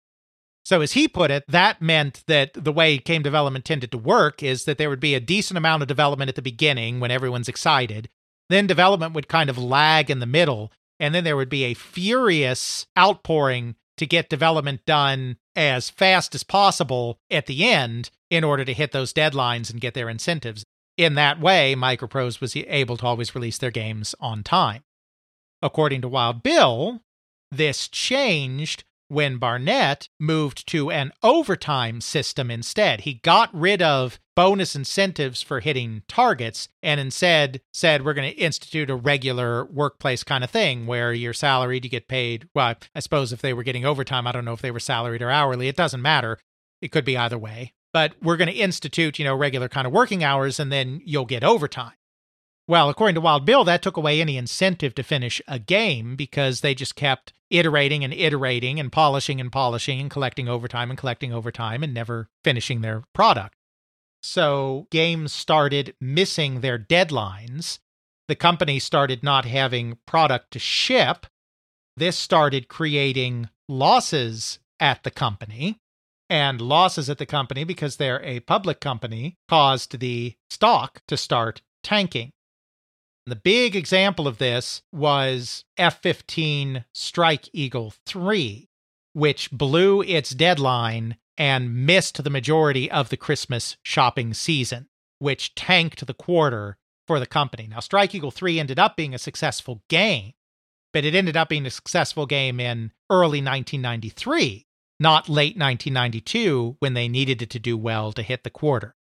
So 0.63 0.81
as 0.81 0.93
he 0.93 1.07
put 1.07 1.31
it, 1.31 1.43
that 1.47 1.81
meant 1.81 2.23
that 2.27 2.53
the 2.53 2.71
way 2.71 2.97
game 2.97 3.23
development 3.23 3.65
tended 3.65 3.91
to 3.91 3.97
work 3.97 4.43
is 4.43 4.65
that 4.65 4.77
there 4.77 4.89
would 4.89 4.99
be 4.99 5.15
a 5.15 5.19
decent 5.19 5.57
amount 5.57 5.81
of 5.81 5.87
development 5.87 6.29
at 6.29 6.35
the 6.35 6.41
beginning 6.41 6.99
when 6.99 7.11
everyone's 7.11 7.49
excited. 7.49 8.09
Then 8.49 8.67
development 8.67 9.13
would 9.13 9.27
kind 9.27 9.49
of 9.49 9.57
lag 9.57 10.09
in 10.09 10.19
the 10.19 10.25
middle, 10.25 10.71
and 10.99 11.15
then 11.15 11.23
there 11.23 11.37
would 11.37 11.49
be 11.49 11.63
a 11.63 11.73
furious 11.73 12.85
outpouring 12.97 13.75
to 13.97 14.05
get 14.05 14.29
development 14.29 14.85
done 14.85 15.37
as 15.55 15.89
fast 15.89 16.35
as 16.35 16.43
possible 16.43 17.19
at 17.29 17.45
the 17.45 17.65
end 17.65 18.09
in 18.29 18.43
order 18.43 18.63
to 18.65 18.73
hit 18.73 18.91
those 18.91 19.13
deadlines 19.13 19.69
and 19.69 19.81
get 19.81 19.93
their 19.93 20.09
incentives. 20.09 20.63
In 20.97 21.15
that 21.15 21.39
way, 21.39 21.75
Microprose 21.75 22.39
was 22.39 22.55
able 22.55 22.97
to 22.97 23.05
always 23.05 23.33
release 23.33 23.57
their 23.57 23.71
games 23.71 24.13
on 24.19 24.43
time. 24.43 24.83
According 25.61 26.01
to 26.01 26.07
Wild 26.07 26.43
Bill, 26.43 27.01
this 27.51 27.87
changed 27.87 28.83
when 29.11 29.37
Barnett 29.37 30.07
moved 30.21 30.65
to 30.69 30.89
an 30.89 31.11
overtime 31.21 31.99
system 31.99 32.49
instead. 32.49 33.01
He 33.01 33.15
got 33.15 33.49
rid 33.53 33.81
of 33.81 34.19
bonus 34.37 34.73
incentives 34.73 35.41
for 35.41 35.59
hitting 35.59 36.03
targets 36.07 36.69
and 36.81 36.97
instead 36.97 37.59
said 37.73 38.05
we're 38.05 38.13
going 38.13 38.31
to 38.31 38.39
institute 38.39 38.89
a 38.89 38.95
regular 38.95 39.65
workplace 39.65 40.23
kind 40.23 40.45
of 40.45 40.49
thing 40.49 40.87
where 40.87 41.11
you're 41.11 41.33
salaried, 41.33 41.83
you 41.83 41.91
get 41.91 42.07
paid. 42.07 42.47
Well, 42.55 42.75
I 42.95 43.01
suppose 43.01 43.33
if 43.33 43.41
they 43.41 43.53
were 43.53 43.63
getting 43.63 43.85
overtime, 43.85 44.27
I 44.27 44.31
don't 44.31 44.45
know 44.45 44.53
if 44.53 44.61
they 44.61 44.71
were 44.71 44.79
salaried 44.79 45.21
or 45.21 45.29
hourly. 45.29 45.67
It 45.67 45.75
doesn't 45.75 46.01
matter. 46.01 46.39
It 46.81 46.93
could 46.93 47.05
be 47.05 47.17
either 47.17 47.37
way. 47.37 47.73
But 47.91 48.13
we're 48.21 48.37
going 48.37 48.47
to 48.47 48.53
institute, 48.53 49.19
you 49.19 49.25
know, 49.25 49.35
regular 49.35 49.67
kind 49.67 49.85
of 49.85 49.91
working 49.91 50.23
hours 50.23 50.57
and 50.57 50.71
then 50.71 51.01
you'll 51.03 51.25
get 51.25 51.43
overtime. 51.43 51.91
Well, 52.71 52.87
according 52.87 53.15
to 53.15 53.21
Wild 53.21 53.45
Bill, 53.45 53.65
that 53.65 53.81
took 53.81 53.97
away 53.97 54.21
any 54.21 54.37
incentive 54.37 54.95
to 54.95 55.03
finish 55.03 55.41
a 55.45 55.59
game 55.59 56.15
because 56.15 56.61
they 56.61 56.73
just 56.73 56.95
kept 56.95 57.33
iterating 57.49 58.01
and 58.05 58.13
iterating 58.13 58.79
and 58.79 58.89
polishing 58.89 59.41
and 59.41 59.51
polishing 59.51 59.99
and 59.99 60.09
collecting 60.09 60.47
overtime 60.47 60.89
and 60.89 60.97
collecting 60.97 61.33
overtime 61.33 61.83
and 61.83 61.93
never 61.93 62.29
finishing 62.45 62.79
their 62.79 63.03
product. 63.13 63.55
So 64.23 64.87
games 64.89 65.33
started 65.33 65.95
missing 65.99 66.61
their 66.61 66.79
deadlines. 66.79 67.79
The 68.29 68.37
company 68.37 68.79
started 68.79 69.21
not 69.21 69.43
having 69.43 69.97
product 70.07 70.51
to 70.51 70.59
ship. 70.59 71.25
This 71.97 72.17
started 72.17 72.69
creating 72.69 73.49
losses 73.67 74.59
at 74.79 75.03
the 75.03 75.11
company. 75.11 75.77
And 76.29 76.61
losses 76.61 77.09
at 77.09 77.17
the 77.17 77.25
company, 77.25 77.65
because 77.65 77.97
they're 77.97 78.23
a 78.23 78.39
public 78.39 78.79
company, 78.79 79.35
caused 79.49 79.99
the 79.99 80.35
stock 80.49 81.01
to 81.09 81.17
start 81.17 81.61
tanking. 81.83 82.31
The 83.31 83.37
big 83.37 83.77
example 83.77 84.27
of 84.27 84.39
this 84.39 84.81
was 84.91 85.63
F 85.77 86.01
15 86.01 86.83
Strike 86.93 87.47
Eagle 87.53 87.93
3, 88.05 88.67
which 89.13 89.49
blew 89.51 90.01
its 90.01 90.31
deadline 90.31 91.15
and 91.37 91.85
missed 91.85 92.21
the 92.21 92.29
majority 92.29 92.91
of 92.91 93.07
the 93.07 93.15
Christmas 93.15 93.77
shopping 93.83 94.33
season, 94.33 94.89
which 95.19 95.55
tanked 95.55 96.05
the 96.05 96.13
quarter 96.13 96.77
for 97.07 97.21
the 97.21 97.25
company. 97.25 97.67
Now, 97.67 97.79
Strike 97.79 98.13
Eagle 98.13 98.31
3 98.31 98.59
ended 98.59 98.77
up 98.77 98.97
being 98.97 99.15
a 99.15 99.17
successful 99.17 99.81
game, 99.87 100.33
but 100.91 101.05
it 101.05 101.15
ended 101.15 101.37
up 101.37 101.47
being 101.47 101.65
a 101.65 101.71
successful 101.71 102.25
game 102.25 102.59
in 102.59 102.91
early 103.09 103.39
1993, 103.39 104.65
not 104.99 105.29
late 105.29 105.55
1992 105.55 106.75
when 106.79 106.95
they 106.95 107.07
needed 107.07 107.41
it 107.41 107.49
to 107.51 107.59
do 107.59 107.77
well 107.77 108.11
to 108.11 108.23
hit 108.23 108.43
the 108.43 108.49
quarter. 108.49 108.93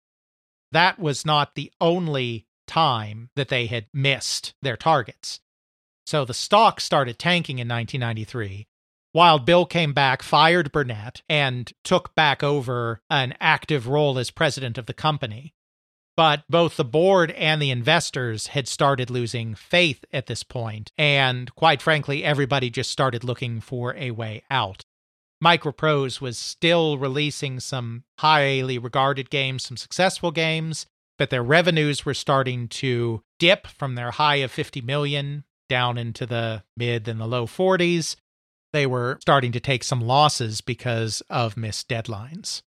That 0.71 0.99
was 0.99 1.25
not 1.25 1.55
the 1.55 1.71
only 1.81 2.45
time 2.69 3.29
that 3.35 3.49
they 3.49 3.65
had 3.65 3.87
missed 3.93 4.53
their 4.61 4.77
targets. 4.77 5.41
So 6.05 6.23
the 6.23 6.33
stock 6.33 6.79
started 6.79 7.19
tanking 7.19 7.59
in 7.59 7.67
1993. 7.67 8.67
Wild 9.13 9.45
Bill 9.45 9.65
came 9.65 9.91
back, 9.91 10.21
fired 10.21 10.71
Burnett, 10.71 11.23
and 11.27 11.71
took 11.83 12.13
back 12.15 12.43
over 12.43 13.01
an 13.09 13.33
active 13.41 13.87
role 13.87 14.19
as 14.19 14.29
president 14.29 14.77
of 14.77 14.85
the 14.85 14.93
company. 14.93 15.53
But 16.15 16.43
both 16.49 16.77
the 16.77 16.85
board 16.85 17.31
and 17.31 17.61
the 17.61 17.71
investors 17.71 18.47
had 18.47 18.67
started 18.67 19.09
losing 19.09 19.55
faith 19.55 20.05
at 20.11 20.27
this 20.27 20.43
point, 20.43 20.91
and 20.97 21.53
quite 21.55 21.81
frankly, 21.81 22.23
everybody 22.23 22.69
just 22.69 22.91
started 22.91 23.23
looking 23.23 23.61
for 23.61 23.95
a 23.95 24.11
way 24.11 24.43
out. 24.51 24.83
Microprose 25.43 26.19
was 26.19 26.37
still 26.37 26.97
releasing 26.97 27.59
some 27.59 28.03
highly 28.19 28.77
regarded 28.77 29.29
games, 29.29 29.63
some 29.63 29.77
successful 29.77 30.31
games, 30.31 30.85
but 31.19 31.29
their 31.29 31.43
revenues 31.43 32.05
were 32.05 32.13
starting 32.13 32.69
to 32.69 33.21
dip 33.37 33.67
from 33.67 33.93
their 33.93 34.11
high 34.11 34.37
of 34.37 34.51
50 34.51 34.81
million 34.81 35.43
down 35.67 35.97
into 35.97 36.25
the 36.25 36.63
mid 36.75 37.07
and 37.07 37.19
the 37.19 37.27
low 37.27 37.45
40s. 37.45 38.15
They 38.71 38.87
were 38.87 39.17
starting 39.21 39.51
to 39.51 39.59
take 39.59 39.83
some 39.83 39.99
losses 39.99 40.61
because 40.61 41.21
of 41.29 41.57
missed 41.57 41.89
deadlines. 41.89 42.61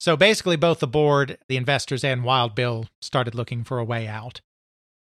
So 0.00 0.16
basically, 0.16 0.56
both 0.56 0.80
the 0.80 0.88
board, 0.88 1.38
the 1.48 1.56
investors, 1.56 2.02
and 2.02 2.24
Wild 2.24 2.56
Bill 2.56 2.86
started 3.00 3.34
looking 3.34 3.62
for 3.62 3.78
a 3.78 3.84
way 3.84 4.08
out. 4.08 4.40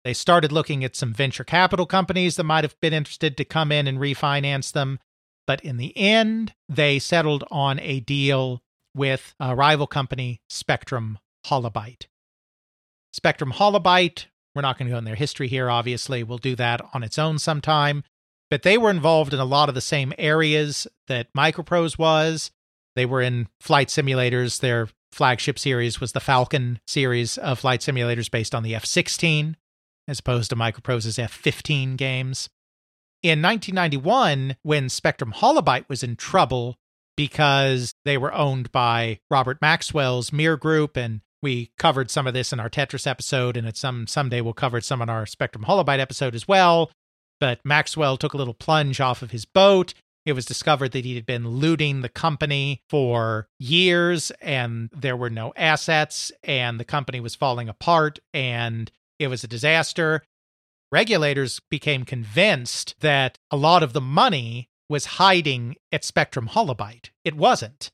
They 0.04 0.14
started 0.14 0.52
looking 0.52 0.84
at 0.84 0.96
some 0.96 1.14
venture 1.14 1.44
capital 1.44 1.86
companies 1.86 2.36
that 2.36 2.44
might 2.44 2.64
have 2.64 2.80
been 2.82 2.92
interested 2.92 3.38
to 3.38 3.46
come 3.46 3.72
in 3.72 3.88
and 3.88 4.00
refinance 4.00 4.72
them. 4.72 5.00
But 5.46 5.62
in 5.62 5.78
the 5.78 5.96
end, 5.96 6.54
they 6.68 6.98
settled 6.98 7.44
on 7.52 7.80
a 7.80 8.00
deal 8.00 8.64
with 8.96 9.36
a 9.40 9.56
rival 9.56 9.88
company, 9.88 10.42
Spectrum 10.50 11.20
Holobyte. 11.46 12.08
Spectrum 13.12 13.54
Holobyte, 13.54 14.26
we're 14.56 14.62
not 14.62 14.78
going 14.78 14.88
to 14.88 14.94
go 14.94 14.98
in 14.98 15.06
their 15.06 15.16
history 15.16 15.48
here, 15.48 15.70
obviously. 15.70 16.24
We'll 16.24 16.38
do 16.38 16.56
that 16.56 16.82
on 16.94 17.04
its 17.04 17.18
own 17.18 17.40
sometime. 17.40 18.04
But 18.50 18.64
they 18.64 18.78
were 18.78 18.90
involved 18.90 19.34
in 19.34 19.40
a 19.40 19.46
lot 19.46 19.70
of 19.70 19.76
the 19.76 19.82
same 19.82 20.14
areas 20.18 20.88
that 21.08 21.34
Microprose 21.36 21.98
was. 21.98 22.52
They 22.96 23.06
were 23.06 23.22
in 23.22 23.48
flight 23.62 23.88
simulators. 23.88 24.60
Their 24.60 24.90
flagship 25.12 25.58
series 25.58 26.02
was 26.02 26.12
the 26.12 26.20
Falcon 26.20 26.80
series 26.86 27.38
of 27.38 27.60
flight 27.60 27.80
simulators 27.80 28.30
based 28.30 28.54
on 28.54 28.64
the 28.64 28.76
F 28.76 28.86
16 28.86 29.56
as 30.08 30.20
opposed 30.20 30.50
to 30.50 30.56
Microprose's 30.56 31.18
F15 31.18 31.96
games. 31.96 32.50
In 33.24 33.42
1991, 33.42 34.58
when 34.64 34.90
Spectrum 34.90 35.34
Holobyte 35.38 35.88
was 35.88 36.04
in 36.04 36.16
trouble 36.16 36.78
because 37.16 37.94
they 38.04 38.18
were 38.18 38.34
owned 38.34 38.72
by 38.72 39.20
Robert 39.30 39.60
Maxwell's 39.62 40.34
Mir 40.34 40.58
Group, 40.58 40.98
and 40.98 41.22
we 41.42 41.72
covered 41.78 42.12
some 42.12 42.28
of 42.28 42.34
this 42.34 42.54
in 42.54 42.60
our 42.60 42.70
Tetris 42.70 43.08
episode, 43.08 43.58
and 43.58 43.68
at 43.68 43.78
some 43.78 44.08
someday 44.08 44.42
we'll 44.42 44.54
cover 44.54 44.82
some 44.82 45.02
in 45.02 45.10
our 45.10 45.26
Spectrum 45.26 45.66
Holobyte 45.66 46.00
episode 46.00 46.36
as 46.36 46.48
well. 46.48 46.92
But 47.40 47.60
Maxwell 47.66 48.18
took 48.18 48.34
a 48.34 48.38
little 48.38 48.54
plunge 48.54 49.02
off 49.02 49.22
of 49.22 49.32
his 49.32 49.46
boat. 49.46 49.94
It 50.26 50.34
was 50.34 50.46
discovered 50.46 50.92
that 50.92 51.06
he 51.06 51.16
had 51.16 51.26
been 51.26 51.48
looting 51.48 52.02
the 52.02 52.10
company 52.10 52.84
for 52.90 53.48
years, 53.58 54.32
and 54.40 54.92
there 54.96 55.18
were 55.18 55.32
no 55.32 55.52
assets, 55.56 56.32
and 56.44 56.80
the 56.80 56.86
company 56.86 57.20
was 57.20 57.34
falling 57.34 57.68
apart, 57.68 58.20
and 58.34 58.92
it 59.18 59.28
was 59.28 59.44
a 59.44 59.48
disaster. 59.48 60.22
Regulators 60.92 61.60
became 61.72 62.06
convinced 62.06 62.96
that 63.00 63.40
a 63.50 63.58
lot 63.58 63.82
of 63.82 63.94
the 63.94 64.02
money 64.02 64.70
was 64.88 65.06
hiding 65.06 65.76
at 65.92 66.04
Spectrum 66.04 66.50
Holobyte. 66.50 67.10
It 67.26 67.36
wasn't. 67.36 67.90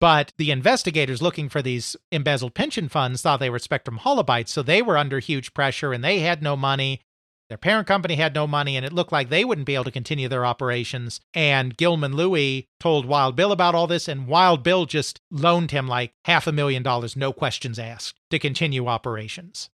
But 0.00 0.32
the 0.38 0.50
investigators 0.50 1.20
looking 1.20 1.48
for 1.50 1.60
these 1.60 1.94
embezzled 2.10 2.54
pension 2.54 2.88
funds 2.88 3.20
thought 3.20 3.38
they 3.38 3.50
were 3.50 3.58
Spectrum 3.58 3.98
Holobyte, 3.98 4.48
so 4.48 4.62
they 4.62 4.80
were 4.80 4.96
under 4.96 5.18
huge 5.18 5.52
pressure 5.52 5.92
and 5.92 6.02
they 6.02 6.20
had 6.20 6.42
no 6.42 6.56
money. 6.56 7.02
Their 7.50 7.58
parent 7.58 7.88
company 7.88 8.14
had 8.14 8.32
no 8.32 8.46
money, 8.46 8.76
and 8.76 8.86
it 8.86 8.92
looked 8.92 9.10
like 9.10 9.28
they 9.28 9.44
wouldn't 9.44 9.66
be 9.66 9.74
able 9.74 9.84
to 9.84 9.90
continue 9.90 10.28
their 10.28 10.46
operations. 10.46 11.20
And 11.34 11.76
Gilman 11.76 12.14
Louie 12.14 12.68
told 12.78 13.06
Wild 13.06 13.34
Bill 13.34 13.50
about 13.50 13.74
all 13.74 13.88
this, 13.88 14.06
and 14.06 14.28
Wild 14.28 14.62
Bill 14.62 14.86
just 14.86 15.20
loaned 15.32 15.72
him 15.72 15.88
like 15.88 16.12
half 16.26 16.46
a 16.46 16.52
million 16.52 16.84
dollars, 16.84 17.16
no 17.16 17.32
questions 17.32 17.76
asked, 17.76 18.20
to 18.30 18.38
continue 18.38 18.86
operations. 18.86 19.68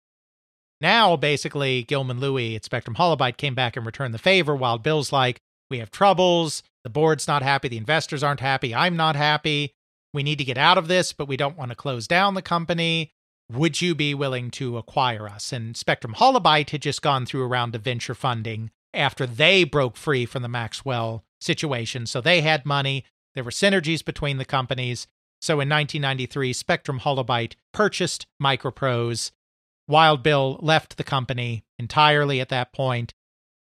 Now, 0.80 1.16
basically, 1.16 1.82
Gilman 1.82 2.20
Louie 2.20 2.54
at 2.54 2.64
Spectrum 2.64 2.94
Holobyte 2.94 3.38
came 3.38 3.56
back 3.56 3.76
and 3.76 3.84
returned 3.84 4.14
the 4.14 4.18
favor, 4.18 4.54
Wild 4.54 4.84
Bill's 4.84 5.12
like, 5.12 5.40
we 5.68 5.80
have 5.80 5.90
troubles. 5.90 6.62
The 6.84 6.90
board's 6.90 7.26
not 7.26 7.42
happy. 7.42 7.66
The 7.66 7.76
investors 7.76 8.22
aren't 8.22 8.40
happy. 8.40 8.72
I'm 8.72 8.96
not 8.96 9.16
happy. 9.16 9.72
We 10.14 10.22
need 10.22 10.38
to 10.38 10.44
get 10.44 10.56
out 10.56 10.78
of 10.78 10.88
this, 10.88 11.12
but 11.12 11.28
we 11.28 11.36
don't 11.36 11.58
want 11.58 11.70
to 11.70 11.76
close 11.76 12.06
down 12.06 12.34
the 12.34 12.42
company. 12.42 13.12
Would 13.52 13.82
you 13.82 13.94
be 13.94 14.14
willing 14.14 14.50
to 14.52 14.78
acquire 14.78 15.28
us? 15.28 15.52
And 15.52 15.76
Spectrum 15.76 16.14
Holobyte 16.14 16.70
had 16.70 16.82
just 16.82 17.02
gone 17.02 17.26
through 17.26 17.42
a 17.42 17.48
round 17.48 17.74
of 17.74 17.82
venture 17.82 18.14
funding 18.14 18.70
after 18.94 19.26
they 19.26 19.64
broke 19.64 19.96
free 19.96 20.24
from 20.24 20.42
the 20.42 20.48
Maxwell 20.48 21.24
situation. 21.40 22.06
So 22.06 22.20
they 22.20 22.40
had 22.40 22.64
money. 22.64 23.04
There 23.34 23.44
were 23.44 23.50
synergies 23.50 24.04
between 24.04 24.38
the 24.38 24.44
companies. 24.44 25.08
So 25.42 25.54
in 25.54 25.68
1993, 25.68 26.52
Spectrum 26.52 27.00
Holobyte 27.00 27.54
purchased 27.72 28.26
Microprose 28.42 29.32
Wild 29.86 30.22
Bill 30.22 30.58
left 30.62 30.96
the 30.96 31.04
company 31.04 31.64
entirely 31.78 32.40
at 32.40 32.48
that 32.48 32.72
point. 32.72 33.12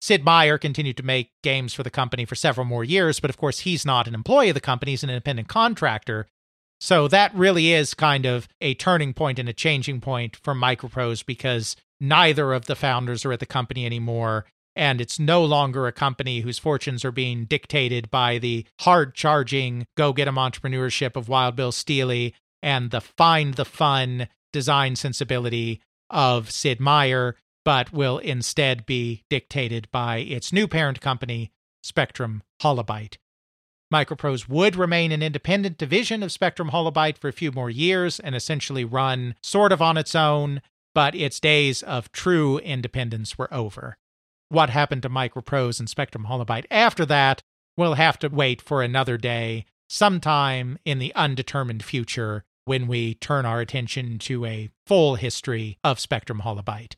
Sid 0.02 0.24
Meier 0.24 0.58
continued 0.58 0.98
to 0.98 1.04
make 1.04 1.32
games 1.44 1.74
for 1.74 1.84
the 1.84 1.90
company 1.90 2.26
for 2.26 2.36
several 2.36 2.66
more 2.66 2.84
years, 2.84 3.20
but 3.20 3.30
of 3.30 3.38
course, 3.38 3.60
he's 3.60 3.86
not 3.86 4.08
an 4.08 4.14
employee 4.14 4.50
of 4.50 4.54
the 4.54 4.62
company, 4.62 4.92
he's 4.92 5.04
an 5.04 5.10
independent 5.10 5.48
contractor. 5.48 6.28
So 6.84 7.08
that 7.08 7.34
really 7.34 7.72
is 7.72 7.94
kind 7.94 8.26
of 8.26 8.50
a 8.60 8.74
turning 8.74 9.14
point 9.14 9.40
and 9.40 9.48
a 9.48 9.54
changing 9.54 10.02
point 10.02 10.36
for 10.36 10.54
Microprose 10.54 11.26
because 11.26 11.78
neither 12.02 12.52
of 12.52 12.66
the 12.66 12.76
founders 12.76 13.24
are 13.24 13.32
at 13.32 13.40
the 13.40 13.46
company 13.46 13.86
anymore. 13.86 14.48
And 14.76 15.00
it's 15.00 15.18
no 15.18 15.46
longer 15.46 15.88
a 15.88 15.94
company 15.94 16.42
whose 16.42 16.60
fortunes 16.60 17.06
are 17.06 17.12
being 17.14 17.46
dictated 17.46 18.12
by 18.12 18.38
the 18.38 18.66
hard 18.82 19.16
charging, 19.16 19.88
go 19.96 20.12
get 20.12 20.28
'em 20.28 20.36
entrepreneurship 20.36 21.16
of 21.16 21.30
Wild 21.30 21.56
Bill 21.56 21.72
Stealey 21.72 22.34
and 22.62 22.92
the 22.92 23.00
find 23.00 23.54
the 23.54 23.64
fun 23.64 24.28
design 24.52 24.98
sensibility 24.98 25.80
of 26.10 26.52
Sid 26.52 26.82
Meier, 26.82 27.38
but 27.64 27.94
will 27.94 28.18
instead 28.18 28.86
be 28.86 29.24
dictated 29.30 29.90
by 29.92 30.18
its 30.18 30.52
new 30.52 30.68
parent 30.68 31.00
company, 31.00 31.50
Spectrum 31.82 32.44
Holobyte. 32.62 33.16
Microprose 33.94 34.50
would 34.50 34.76
remain 34.76 35.12
an 35.12 35.22
independent 35.22 35.78
division 35.78 36.24
of 36.24 36.32
Spectrum 36.32 36.72
Holobyte 36.72 37.18
for 37.20 37.28
a 37.28 37.34
few 37.34 37.52
more 37.52 37.70
years 37.70 38.20
and 38.20 38.34
essentially 38.34 38.84
run 38.84 39.36
sort 39.44 39.72
of 39.72 39.82
on 39.82 39.98
its 39.98 40.16
own, 40.16 40.62
but 40.96 41.14
its 41.14 41.40
days 41.40 41.84
of 41.84 42.12
true 42.12 42.58
independence 42.58 43.38
were 43.38 43.54
over. 43.54 43.96
What 44.50 44.72
happened 44.72 45.04
to 45.04 45.10
Microprose 45.10 45.80
and 45.80 45.88
Spectrum 45.88 46.26
Holobyte 46.28 46.66
after 46.72 47.06
that, 47.06 47.44
we'll 47.78 47.94
have 47.94 48.18
to 48.20 48.30
wait 48.30 48.62
for 48.62 48.82
another 48.82 49.18
day, 49.18 49.66
sometime 49.90 50.80
in 50.86 50.98
the 50.98 51.14
undetermined 51.14 51.84
future, 51.84 52.44
when 52.66 52.88
we 52.88 53.14
turn 53.16 53.46
our 53.46 53.60
attention 53.60 54.18
to 54.18 54.46
a 54.46 54.70
full 54.88 55.16
history 55.16 55.78
of 55.84 56.00
Spectrum 56.00 56.42
Holobyte. 56.44 56.96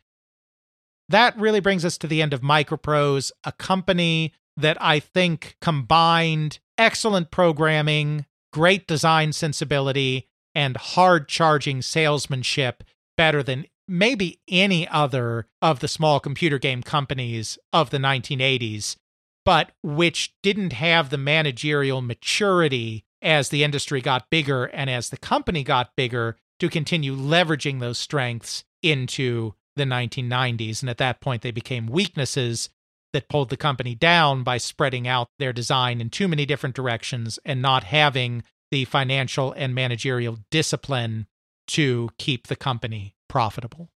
That 1.10 1.38
really 1.38 1.60
brings 1.60 1.84
us 1.84 1.98
to 2.00 2.08
the 2.08 2.22
end 2.22 2.34
of 2.34 2.42
Microprose, 2.42 3.32
a 3.44 3.52
company 3.52 4.34
that 4.58 4.78
I 4.82 5.00
think 5.00 5.58
combined 5.62 6.60
excellent 6.78 7.32
programming, 7.32 8.26
great 8.52 8.88
design 8.88 9.34
sensibility, 9.34 10.28
and 10.54 10.78
hard 10.78 11.28
charging 11.28 11.82
salesmanship 11.82 12.84
better 13.18 13.44
than 13.44 13.66
maybe 13.88 14.40
any 14.48 14.88
other 14.88 15.48
of 15.62 15.80
the 15.80 15.88
small 15.88 16.20
computer 16.20 16.58
game 16.58 16.82
companies 16.82 17.58
of 17.72 17.90
the 17.90 17.98
1980s, 17.98 18.96
but 19.44 19.72
which 19.84 20.34
didn't 20.42 20.74
have 20.74 21.10
the 21.10 21.18
managerial 21.18 22.02
maturity 22.02 23.06
as 23.22 23.50
the 23.50 23.64
industry 23.64 24.02
got 24.02 24.30
bigger 24.30 24.66
and 24.66 24.90
as 24.90 25.10
the 25.10 25.18
company 25.18 25.64
got 25.64 25.96
bigger 25.96 26.38
to 26.60 26.70
continue 26.70 27.16
leveraging 27.16 27.80
those 27.80 27.98
strengths 27.98 28.64
into 28.82 29.54
the 29.76 29.84
1990s. 29.84 30.82
And 30.82 30.90
at 30.90 30.98
that 31.00 31.20
point, 31.20 31.42
they 31.42 31.52
became 31.52 31.88
weaknesses 31.88 32.70
that 33.16 33.30
pulled 33.30 33.50
the 33.50 33.56
company 33.56 33.96
down 33.96 34.44
by 34.44 34.58
spreading 34.58 35.08
out 35.08 35.30
their 35.40 35.54
design 35.54 36.02
in 36.02 36.10
too 36.10 36.28
many 36.28 36.46
different 36.46 36.76
directions 36.76 37.40
and 37.46 37.62
not 37.62 37.86
having 37.86 38.44
the 38.72 38.84
financial 38.84 39.54
and 39.54 39.74
managerial 39.74 40.38
discipline 40.52 41.26
to 41.66 42.10
keep 42.18 42.48
the 42.48 42.58
company 42.58 43.16
profitable. 43.30 43.90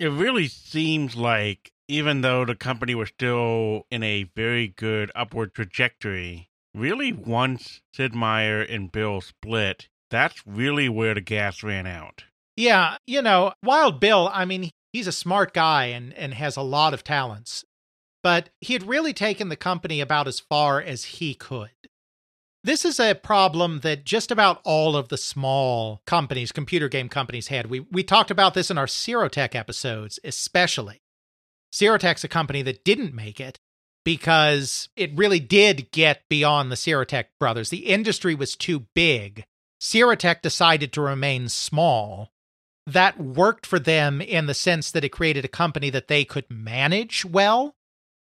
It 0.00 0.10
really 0.10 0.48
seems 0.48 1.14
like 1.14 1.70
even 1.86 2.22
though 2.22 2.44
the 2.44 2.56
company 2.56 2.96
was 2.96 3.10
still 3.10 3.86
in 3.92 4.02
a 4.02 4.24
very 4.34 4.66
good 4.66 5.12
upward 5.14 5.54
trajectory, 5.54 6.50
really 6.74 7.12
once 7.12 7.80
Sid 7.94 8.12
Meier 8.12 8.60
and 8.60 8.90
Bill 8.90 9.20
split, 9.20 9.88
that's 10.10 10.44
really 10.44 10.88
where 10.88 11.14
the 11.14 11.20
gas 11.20 11.62
ran 11.62 11.86
out. 11.86 12.24
Yeah, 12.56 12.96
you 13.06 13.22
know, 13.22 13.52
Wild 13.62 14.00
Bill, 14.00 14.28
I 14.32 14.44
mean, 14.44 14.70
he's 14.92 15.06
a 15.06 15.12
smart 15.12 15.54
guy 15.54 15.86
and, 15.86 16.12
and 16.14 16.34
has 16.34 16.56
a 16.56 16.62
lot 16.62 16.92
of 16.92 17.04
talents, 17.04 17.64
but 18.22 18.50
he 18.60 18.72
had 18.72 18.88
really 18.88 19.12
taken 19.12 19.48
the 19.48 19.56
company 19.56 20.00
about 20.00 20.28
as 20.28 20.40
far 20.40 20.80
as 20.80 21.04
he 21.04 21.34
could. 21.34 21.70
This 22.64 22.84
is 22.84 22.98
a 22.98 23.14
problem 23.14 23.80
that 23.80 24.04
just 24.04 24.30
about 24.30 24.60
all 24.64 24.96
of 24.96 25.08
the 25.08 25.16
small 25.16 26.02
companies, 26.06 26.52
computer 26.52 26.88
game 26.88 27.08
companies, 27.08 27.48
had. 27.48 27.70
We, 27.70 27.80
we 27.80 28.02
talked 28.02 28.30
about 28.30 28.54
this 28.54 28.70
in 28.70 28.78
our 28.78 28.88
Sir-Tech 28.88 29.54
episodes, 29.54 30.18
especially. 30.24 31.00
Sir-Tech's 31.72 32.24
a 32.24 32.28
company 32.28 32.62
that 32.62 32.84
didn't 32.84 33.14
make 33.14 33.40
it, 33.40 33.58
because 34.04 34.88
it 34.96 35.16
really 35.16 35.40
did 35.40 35.90
get 35.92 36.22
beyond 36.28 36.72
the 36.72 36.76
Sir-Tech 36.76 37.30
brothers. 37.38 37.70
The 37.70 37.86
industry 37.86 38.34
was 38.34 38.56
too 38.56 38.86
big. 38.94 39.44
Sirotech 39.80 40.42
decided 40.42 40.92
to 40.94 41.00
remain 41.00 41.48
small. 41.48 42.32
That 42.86 43.20
worked 43.20 43.66
for 43.66 43.78
them 43.78 44.20
in 44.20 44.46
the 44.46 44.54
sense 44.54 44.90
that 44.90 45.04
it 45.04 45.10
created 45.10 45.44
a 45.44 45.48
company 45.48 45.90
that 45.90 46.08
they 46.08 46.24
could 46.24 46.50
manage 46.50 47.24
well. 47.24 47.76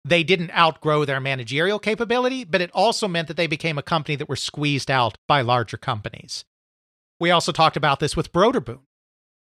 They 0.05 0.23
didn't 0.23 0.55
outgrow 0.57 1.05
their 1.05 1.19
managerial 1.19 1.79
capability, 1.79 2.43
but 2.43 2.61
it 2.61 2.71
also 2.73 3.07
meant 3.07 3.27
that 3.27 3.37
they 3.37 3.47
became 3.47 3.77
a 3.77 3.83
company 3.83 4.15
that 4.15 4.29
were 4.29 4.35
squeezed 4.35 4.89
out 4.89 5.17
by 5.27 5.41
larger 5.41 5.77
companies. 5.77 6.45
We 7.19 7.31
also 7.31 7.51
talked 7.51 7.77
about 7.77 7.99
this 7.99 8.15
with 8.15 8.31
Broderbund. 8.31 8.79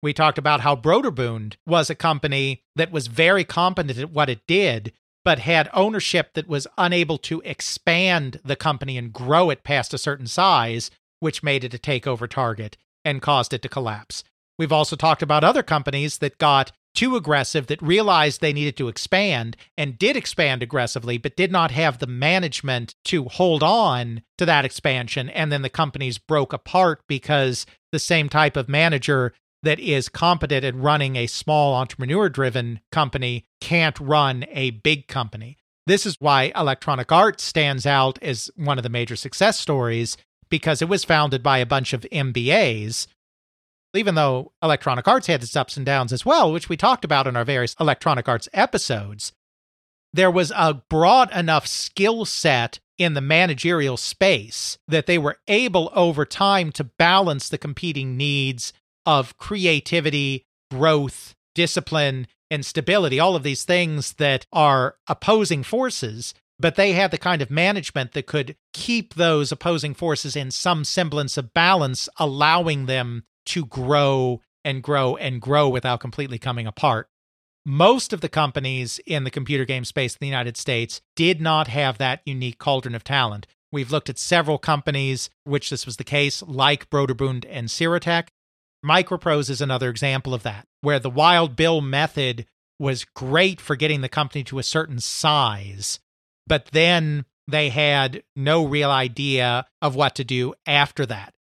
We 0.01 0.13
talked 0.13 0.37
about 0.37 0.61
how 0.61 0.75
Broderbund 0.75 1.55
was 1.65 1.89
a 1.89 1.95
company 1.95 2.63
that 2.75 2.91
was 2.91 3.07
very 3.07 3.43
competent 3.43 3.97
at 3.97 4.11
what 4.11 4.29
it 4.29 4.45
did, 4.47 4.93
but 5.25 5.39
had 5.39 5.69
ownership 5.73 6.33
that 6.33 6.47
was 6.47 6.67
unable 6.77 7.17
to 7.19 7.41
expand 7.45 8.39
the 8.43 8.57
company 8.57 8.97
and 8.97 9.13
grow 9.13 9.49
it 9.49 9.63
past 9.63 9.93
a 9.93 9.97
certain 9.97 10.27
size, 10.27 10.91
which 11.19 11.41
made 11.41 11.63
it 11.63 11.73
a 11.73 11.77
takeover 11.77 12.29
target 12.29 12.77
and 13.05 13.21
caused 13.21 13.53
it 13.53 13.61
to 13.61 13.69
collapse. 13.69 14.23
We've 14.59 14.71
also 14.71 14.95
talked 14.95 15.23
about 15.23 15.43
other 15.43 15.63
companies 15.63 16.19
that 16.19 16.37
got 16.37 16.71
too 16.93 17.15
aggressive, 17.15 17.67
that 17.67 17.81
realized 17.81 18.41
they 18.41 18.53
needed 18.53 18.77
to 18.77 18.87
expand 18.87 19.57
and 19.77 19.97
did 19.97 20.15
expand 20.15 20.63
aggressively, 20.63 21.17
but 21.17 21.35
did 21.35 21.51
not 21.51 21.71
have 21.71 21.99
the 21.99 22.07
management 22.07 22.95
to 23.05 23.25
hold 23.25 23.63
on 23.63 24.21
to 24.37 24.45
that 24.45 24.65
expansion. 24.65 25.29
And 25.29 25.51
then 25.51 25.61
the 25.61 25.69
companies 25.69 26.17
broke 26.17 26.53
apart 26.53 27.01
because 27.07 27.65
the 27.91 27.99
same 27.99 28.29
type 28.29 28.55
of 28.55 28.69
manager 28.69 29.33
that 29.63 29.79
is 29.79 30.09
competent 30.09 30.63
at 30.65 30.75
running 30.75 31.15
a 31.15 31.27
small 31.27 31.73
entrepreneur 31.75 32.29
driven 32.29 32.81
company 32.91 33.45
can't 33.61 33.99
run 33.99 34.45
a 34.51 34.71
big 34.71 35.07
company. 35.07 35.57
This 35.85 36.05
is 36.05 36.17
why 36.19 36.51
Electronic 36.55 37.11
Arts 37.11 37.43
stands 37.43 37.85
out 37.85 38.21
as 38.21 38.49
one 38.55 38.77
of 38.77 38.83
the 38.83 38.89
major 38.89 39.15
success 39.15 39.59
stories 39.59 40.17
because 40.49 40.81
it 40.81 40.89
was 40.89 41.03
founded 41.03 41.41
by 41.41 41.57
a 41.57 41.65
bunch 41.65 41.93
of 41.93 42.05
MBAs. 42.11 43.07
Even 43.93 44.15
though 44.15 44.51
Electronic 44.61 45.07
Arts 45.07 45.27
had 45.27 45.43
its 45.43 45.55
ups 45.55 45.77
and 45.77 45.85
downs 45.85 46.11
as 46.11 46.25
well, 46.25 46.51
which 46.51 46.69
we 46.69 46.77
talked 46.77 47.05
about 47.05 47.27
in 47.27 47.35
our 47.35 47.45
various 47.45 47.75
Electronic 47.79 48.27
Arts 48.27 48.49
episodes, 48.53 49.33
there 50.13 50.31
was 50.31 50.51
a 50.55 50.75
broad 50.89 51.31
enough 51.35 51.67
skill 51.67 52.25
set 52.25 52.79
in 52.97 53.13
the 53.13 53.21
managerial 53.21 53.97
space 53.97 54.77
that 54.87 55.05
they 55.05 55.17
were 55.17 55.37
able 55.47 55.91
over 55.93 56.25
time 56.25 56.71
to 56.71 56.83
balance 56.83 57.49
the 57.49 57.57
competing 57.57 58.15
needs 58.15 58.73
of 59.05 59.37
creativity, 59.37 60.45
growth, 60.71 61.35
discipline, 61.55 62.27
and 62.49 62.65
stability, 62.65 63.19
all 63.19 63.35
of 63.35 63.43
these 63.43 63.63
things 63.63 64.13
that 64.13 64.45
are 64.53 64.95
opposing 65.07 65.63
forces, 65.63 66.33
but 66.59 66.75
they 66.75 66.93
had 66.93 67.11
the 67.11 67.17
kind 67.17 67.41
of 67.41 67.49
management 67.49 68.13
that 68.13 68.27
could 68.27 68.55
keep 68.73 69.15
those 69.15 69.51
opposing 69.51 69.93
forces 69.93 70.35
in 70.35 70.51
some 70.51 70.83
semblance 70.83 71.35
of 71.35 71.53
balance, 71.53 72.07
allowing 72.17 72.85
them 72.85 73.23
to 73.47 73.65
grow 73.65 74.41
and 74.63 74.81
grow 74.81 75.15
and 75.15 75.41
grow 75.41 75.69
without 75.69 75.99
completely 75.99 76.39
coming 76.39 76.67
apart. 76.67 77.09
Most 77.65 78.13
of 78.13 78.21
the 78.21 78.29
companies 78.29 78.99
in 79.05 79.23
the 79.23 79.31
computer 79.31 79.65
game 79.65 79.85
space 79.85 80.13
in 80.13 80.19
the 80.21 80.27
United 80.27 80.57
States 80.57 81.01
did 81.15 81.41
not 81.41 81.67
have 81.67 81.97
that 81.97 82.21
unique 82.25 82.57
cauldron 82.57 82.95
of 82.95 83.03
talent. 83.03 83.47
We've 83.71 83.91
looked 83.91 84.09
at 84.09 84.19
several 84.19 84.57
companies 84.57 85.29
which 85.45 85.69
this 85.69 85.85
was 85.85 85.97
the 85.97 86.03
case, 86.03 86.43
like 86.43 86.89
Broderbund 86.89 87.45
and 87.49 87.71
Sir-Tech, 87.71 88.31
Microprose 88.83 89.49
is 89.49 89.61
another 89.61 89.89
example 89.89 90.33
of 90.33 90.43
that, 90.43 90.67
where 90.81 90.99
the 90.99 91.09
Wild 91.09 91.55
Bill 91.55 91.79
method 91.79 92.45
was 92.79 93.05
great 93.05 93.61
for 93.61 93.75
getting 93.75 94.01
the 94.01 94.09
company 94.09 94.43
to 94.43 94.59
a 94.59 94.63
certain 94.63 94.99
size, 94.99 95.99
but 96.45 96.67
then 96.73 97.25
they 97.47 97.69
had 97.69 98.23
no 98.35 98.65
real 98.65 98.91
idea 98.91 99.65
of 99.81 99.95
what 99.95 100.15
to 100.15 100.23
do 100.23 100.53
after 100.65 101.05
that. 101.05 101.33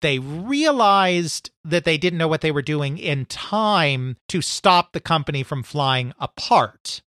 They 0.00 0.18
realized 0.18 1.50
that 1.64 1.84
they 1.84 1.98
didn't 1.98 2.18
know 2.18 2.28
what 2.28 2.40
they 2.40 2.50
were 2.50 2.62
doing 2.62 2.98
in 2.98 3.26
time 3.26 4.16
to 4.28 4.40
stop 4.40 4.92
the 4.92 5.00
company 5.00 5.42
from 5.42 5.62
flying 5.62 6.12
apart. 6.18 7.02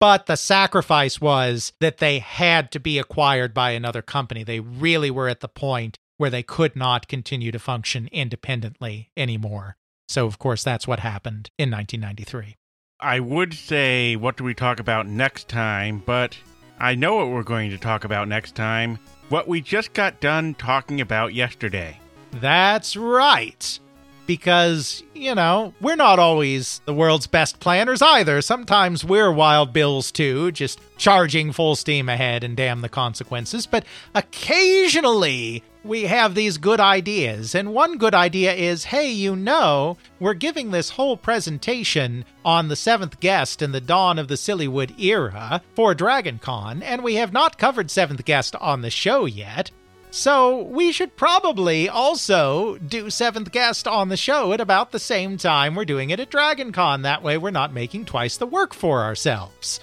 But 0.00 0.26
the 0.26 0.36
sacrifice 0.36 1.20
was 1.20 1.72
that 1.80 1.98
they 1.98 2.18
had 2.18 2.70
to 2.72 2.80
be 2.80 2.98
acquired 2.98 3.54
by 3.54 3.70
another 3.70 4.02
company. 4.02 4.44
They 4.44 4.60
really 4.60 5.10
were 5.10 5.28
at 5.28 5.40
the 5.40 5.48
point 5.48 5.98
where 6.16 6.30
they 6.30 6.42
could 6.42 6.76
not 6.76 7.08
continue 7.08 7.50
to 7.52 7.58
function 7.58 8.08
independently 8.12 9.10
anymore. 9.16 9.76
So, 10.08 10.26
of 10.26 10.38
course, 10.38 10.62
that's 10.62 10.86
what 10.86 11.00
happened 11.00 11.50
in 11.58 11.70
1993. 11.70 12.56
I 13.00 13.20
would 13.20 13.54
say, 13.54 14.16
what 14.16 14.36
do 14.36 14.44
we 14.44 14.54
talk 14.54 14.78
about 14.78 15.06
next 15.06 15.48
time? 15.48 16.02
But 16.04 16.36
I 16.78 16.94
know 16.94 17.16
what 17.16 17.30
we're 17.30 17.42
going 17.42 17.70
to 17.70 17.78
talk 17.78 18.04
about 18.04 18.28
next 18.28 18.54
time. 18.54 18.98
What 19.30 19.48
we 19.48 19.60
just 19.60 19.94
got 19.94 20.20
done 20.20 20.54
talking 20.54 21.00
about 21.00 21.34
yesterday. 21.34 21.98
That's 22.40 22.96
right. 22.96 23.78
Because, 24.26 25.02
you 25.12 25.34
know, 25.34 25.74
we're 25.82 25.96
not 25.96 26.18
always 26.18 26.80
the 26.86 26.94
world's 26.94 27.26
best 27.26 27.60
planners 27.60 28.00
either. 28.00 28.40
Sometimes 28.40 29.04
we're 29.04 29.30
wild 29.30 29.74
bills 29.74 30.10
too, 30.10 30.50
just 30.50 30.80
charging 30.96 31.52
full 31.52 31.76
steam 31.76 32.08
ahead 32.08 32.42
and 32.42 32.56
damn 32.56 32.80
the 32.80 32.88
consequences. 32.88 33.66
But 33.66 33.84
occasionally 34.14 35.62
we 35.84 36.04
have 36.04 36.34
these 36.34 36.56
good 36.56 36.80
ideas. 36.80 37.54
And 37.54 37.74
one 37.74 37.98
good 37.98 38.14
idea 38.14 38.54
is 38.54 38.84
hey, 38.84 39.10
you 39.10 39.36
know, 39.36 39.98
we're 40.18 40.32
giving 40.34 40.70
this 40.70 40.90
whole 40.90 41.18
presentation 41.18 42.24
on 42.44 42.68
the 42.68 42.76
seventh 42.76 43.20
guest 43.20 43.60
in 43.60 43.72
the 43.72 43.80
dawn 43.80 44.18
of 44.18 44.28
the 44.28 44.34
Sillywood 44.36 44.98
era 44.98 45.60
for 45.74 45.94
DragonCon, 45.94 46.82
and 46.82 47.04
we 47.04 47.16
have 47.16 47.32
not 47.32 47.58
covered 47.58 47.90
seventh 47.90 48.24
guest 48.24 48.56
on 48.56 48.80
the 48.80 48.90
show 48.90 49.26
yet. 49.26 49.70
So 50.14 50.62
we 50.62 50.92
should 50.92 51.16
probably 51.16 51.88
also 51.88 52.78
do 52.78 53.10
seventh 53.10 53.50
guest 53.50 53.88
on 53.88 54.10
the 54.10 54.16
show 54.16 54.52
at 54.52 54.60
about 54.60 54.92
the 54.92 55.00
same 55.00 55.36
time 55.36 55.74
we're 55.74 55.84
doing 55.84 56.10
it 56.10 56.20
at 56.20 56.30
DragonCon. 56.30 57.02
That 57.02 57.24
way 57.24 57.36
we're 57.36 57.50
not 57.50 57.72
making 57.72 58.04
twice 58.04 58.36
the 58.36 58.46
work 58.46 58.74
for 58.74 59.02
ourselves. 59.02 59.80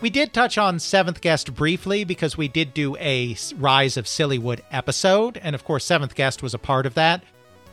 We 0.00 0.08
did 0.08 0.32
touch 0.32 0.56
on 0.56 0.78
Seventh 0.78 1.20
Guest 1.20 1.54
briefly 1.54 2.04
because 2.04 2.34
we 2.34 2.48
did 2.48 2.72
do 2.72 2.96
a 2.96 3.36
Rise 3.56 3.98
of 3.98 4.06
Sillywood 4.06 4.60
episode, 4.70 5.36
and 5.36 5.54
of 5.54 5.64
course, 5.64 5.84
Seventh 5.84 6.14
Guest 6.14 6.42
was 6.42 6.54
a 6.54 6.58
part 6.58 6.86
of 6.86 6.94
that. 6.94 7.22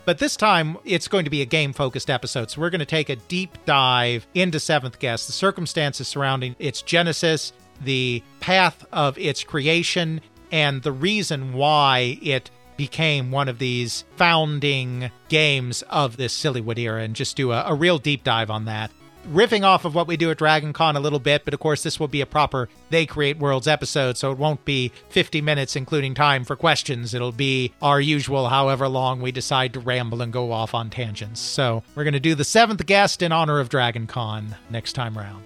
But 0.04 0.18
this 0.18 0.36
time, 0.36 0.78
it's 0.84 1.08
going 1.08 1.24
to 1.24 1.32
be 1.32 1.42
a 1.42 1.46
game 1.46 1.72
focused 1.72 2.10
episode. 2.10 2.52
So 2.52 2.60
we're 2.60 2.72
going 2.72 2.80
to 2.80 2.86
take 2.86 3.08
a 3.08 3.16
deep 3.16 3.58
dive 3.66 4.28
into 4.34 4.60
Seventh 4.60 5.00
Guest, 5.00 5.28
the 5.28 5.34
circumstances 5.34 6.10
surrounding 6.10 6.58
its 6.60 6.82
genesis, 6.82 7.54
the 7.80 8.22
path 8.42 8.86
of 8.92 9.18
its 9.18 9.46
creation, 9.46 10.20
and 10.52 10.84
the 10.84 10.92
reason 10.92 11.54
why 11.54 12.20
it 12.22 12.50
became 12.78 13.32
one 13.32 13.48
of 13.48 13.60
these 13.60 14.06
founding 14.16 15.12
games 15.30 15.84
of 15.84 16.18
this 16.18 16.38
Sillywood 16.38 16.80
era, 16.80 17.04
and 17.04 17.16
just 17.16 17.36
do 17.36 17.52
a, 17.52 17.64
a 17.68 17.76
real 17.76 17.98
deep 17.98 18.24
dive 18.24 18.50
on 18.50 18.66
that 18.66 18.92
riffing 19.30 19.64
off 19.64 19.86
of 19.86 19.96
what 19.96 20.08
we 20.08 20.18
do 20.18 20.32
at 20.32 20.38
Dragon 20.38 20.74
Con 20.74 20.96
a 20.96 21.00
little 21.00 21.20
bit, 21.20 21.46
but 21.46 21.54
of 21.54 21.60
course, 21.60 21.84
this 21.84 22.00
will 22.00 22.08
be 22.08 22.22
a 22.22 22.26
proper 22.26 22.70
They 22.90 23.06
Create 23.06 23.38
Worlds 23.38 23.68
episode, 23.68 24.18
so 24.18 24.32
it 24.32 24.38
won't 24.38 24.66
be 24.66 24.92
50 25.10 25.42
minutes, 25.42 25.76
including 25.76 26.14
time 26.14 26.44
for 26.44 26.56
questions. 26.56 27.14
It'll 27.14 27.32
be 27.32 27.74
our 27.82 28.02
usual, 28.02 28.50
however 28.50 28.88
long 28.88 29.22
we 29.22 29.32
decide 29.32 29.74
to 29.74 29.80
ramble 29.80 30.22
and 30.22 30.34
go 30.34 30.52
off 30.52 30.74
on 30.74 30.90
tangents. 30.90 31.40
So 31.40 31.84
we're 31.96 32.04
going 32.04 32.14
to 32.14 32.20
do 32.20 32.36
the 32.36 32.44
seventh 32.44 32.86
guest 32.86 33.22
in 33.22 33.32
honor 33.32 33.60
of 33.60 33.70
Dragon 33.70 34.08
Con 34.08 34.56
next 34.70 34.94
time 34.94 35.18
round. 35.18 35.46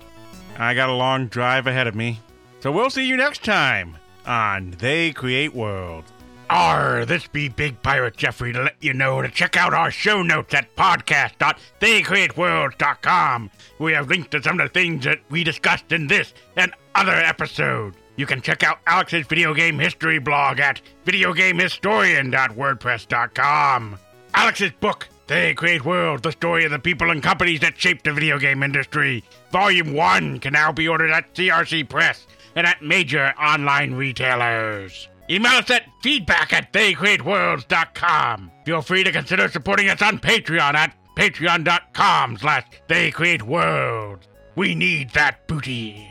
I 0.57 0.73
got 0.73 0.89
a 0.89 0.93
long 0.93 1.27
drive 1.27 1.67
ahead 1.67 1.87
of 1.87 1.95
me. 1.95 2.19
So 2.61 2.71
we'll 2.71 2.89
see 2.89 3.05
you 3.05 3.17
next 3.17 3.43
time 3.43 3.97
on 4.27 4.71
They 4.79 5.11
Create 5.11 5.53
Worlds. 5.53 6.11
Arr, 6.49 7.05
this 7.05 7.27
be 7.27 7.49
Big 7.49 7.81
Pirate 7.81 8.17
Jeffrey 8.17 8.53
to 8.53 8.63
let 8.63 8.75
you 8.79 8.93
know 8.93 9.21
to 9.21 9.29
check 9.29 9.57
out 9.57 9.73
our 9.73 9.91
show 9.91 10.21
notes 10.21 10.53
at 10.53 10.73
podcast.theycreateworlds.com. 10.75 13.51
We 13.79 13.93
have 13.93 14.09
links 14.09 14.29
to 14.29 14.43
some 14.43 14.59
of 14.59 14.67
the 14.67 14.73
things 14.73 15.05
that 15.05 15.19
we 15.29 15.43
discussed 15.43 15.91
in 15.91 16.07
this 16.07 16.33
and 16.55 16.71
other 16.93 17.15
episodes. 17.15 17.97
You 18.15 18.25
can 18.25 18.41
check 18.41 18.63
out 18.63 18.79
Alex's 18.87 19.27
video 19.27 19.53
game 19.53 19.77
history 19.79 20.19
blog 20.19 20.59
at 20.59 20.81
videogamehistorian.wordpress.com. 21.05 23.97
Alex's 24.33 24.71
book, 24.79 25.09
They 25.27 25.53
Create 25.53 25.83
Worlds, 25.83 26.21
the 26.21 26.31
story 26.31 26.63
of 26.65 26.71
the 26.71 26.79
people 26.79 27.09
and 27.09 27.23
companies 27.23 27.59
that 27.61 27.77
shaped 27.77 28.05
the 28.05 28.13
video 28.13 28.37
game 28.37 28.63
industry. 28.63 29.23
Volume 29.51 29.93
1 29.93 30.39
can 30.39 30.53
now 30.53 30.71
be 30.71 30.87
ordered 30.87 31.11
at 31.11 31.33
CRC 31.33 31.89
Press 31.89 32.27
and 32.55 32.65
at 32.65 32.81
major 32.81 33.33
online 33.39 33.93
retailers. 33.93 35.07
Email 35.29 35.53
us 35.53 35.69
at 35.71 35.83
feedback 36.01 36.53
at 36.53 36.71
theycreateworlds.com. 36.71 38.51
Feel 38.65 38.81
free 38.81 39.03
to 39.03 39.11
consider 39.11 39.47
supporting 39.49 39.89
us 39.89 40.01
on 40.01 40.19
Patreon 40.19 40.75
at 40.75 40.95
patreon.com 41.15 42.37
slash 42.37 42.65
theycreateworlds. 42.87 44.27
We 44.55 44.75
need 44.75 45.11
that 45.11 45.47
booty. 45.47 46.07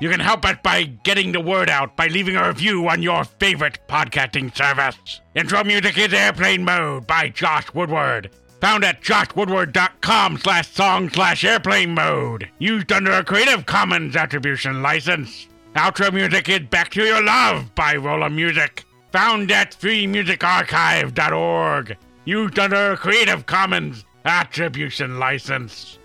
You 0.00 0.08
can 0.08 0.20
help 0.20 0.44
us 0.44 0.56
by 0.62 0.84
getting 0.84 1.32
the 1.32 1.40
word 1.40 1.68
out 1.68 1.96
by 1.96 2.06
leaving 2.06 2.36
a 2.36 2.46
review 2.48 2.88
on 2.88 3.02
your 3.02 3.24
favorite 3.24 3.80
podcasting 3.88 4.56
service. 4.56 5.20
Intro 5.34 5.64
music 5.64 5.98
is 5.98 6.12
Airplane 6.12 6.64
Mode 6.64 7.06
by 7.06 7.28
Josh 7.28 7.72
Woodward. 7.74 8.30
Found 8.60 8.84
at 8.84 9.02
joshwoodward.com 9.02 10.38
slash 10.38 10.68
song 10.68 11.10
slash 11.10 11.44
airplane 11.44 11.94
mode. 11.94 12.48
Used 12.58 12.92
under 12.92 13.12
a 13.12 13.24
Creative 13.24 13.64
Commons 13.66 14.16
Attribution 14.16 14.82
License. 14.82 15.48
Outro 15.74 16.10
music 16.12 16.48
is 16.48 16.60
Back 16.60 16.90
to 16.92 17.04
Your 17.04 17.22
Love 17.22 17.74
by 17.74 17.94
Roller 17.94 18.30
Music. 18.30 18.84
Found 19.12 19.50
at 19.50 19.72
freemusicarchive.org. 19.72 21.96
Used 22.24 22.58
under 22.58 22.92
a 22.92 22.96
Creative 22.96 23.44
Commons 23.46 24.04
Attribution 24.24 25.18
License. 25.18 25.98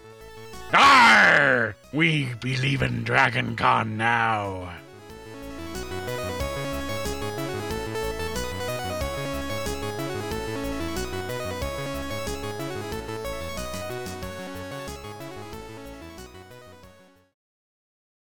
Arr! 0.73 1.75
We 1.93 2.33
believe 2.41 2.81
in 2.81 3.03
Dragon 3.03 3.55
Con 3.55 3.95
now. 3.97 4.73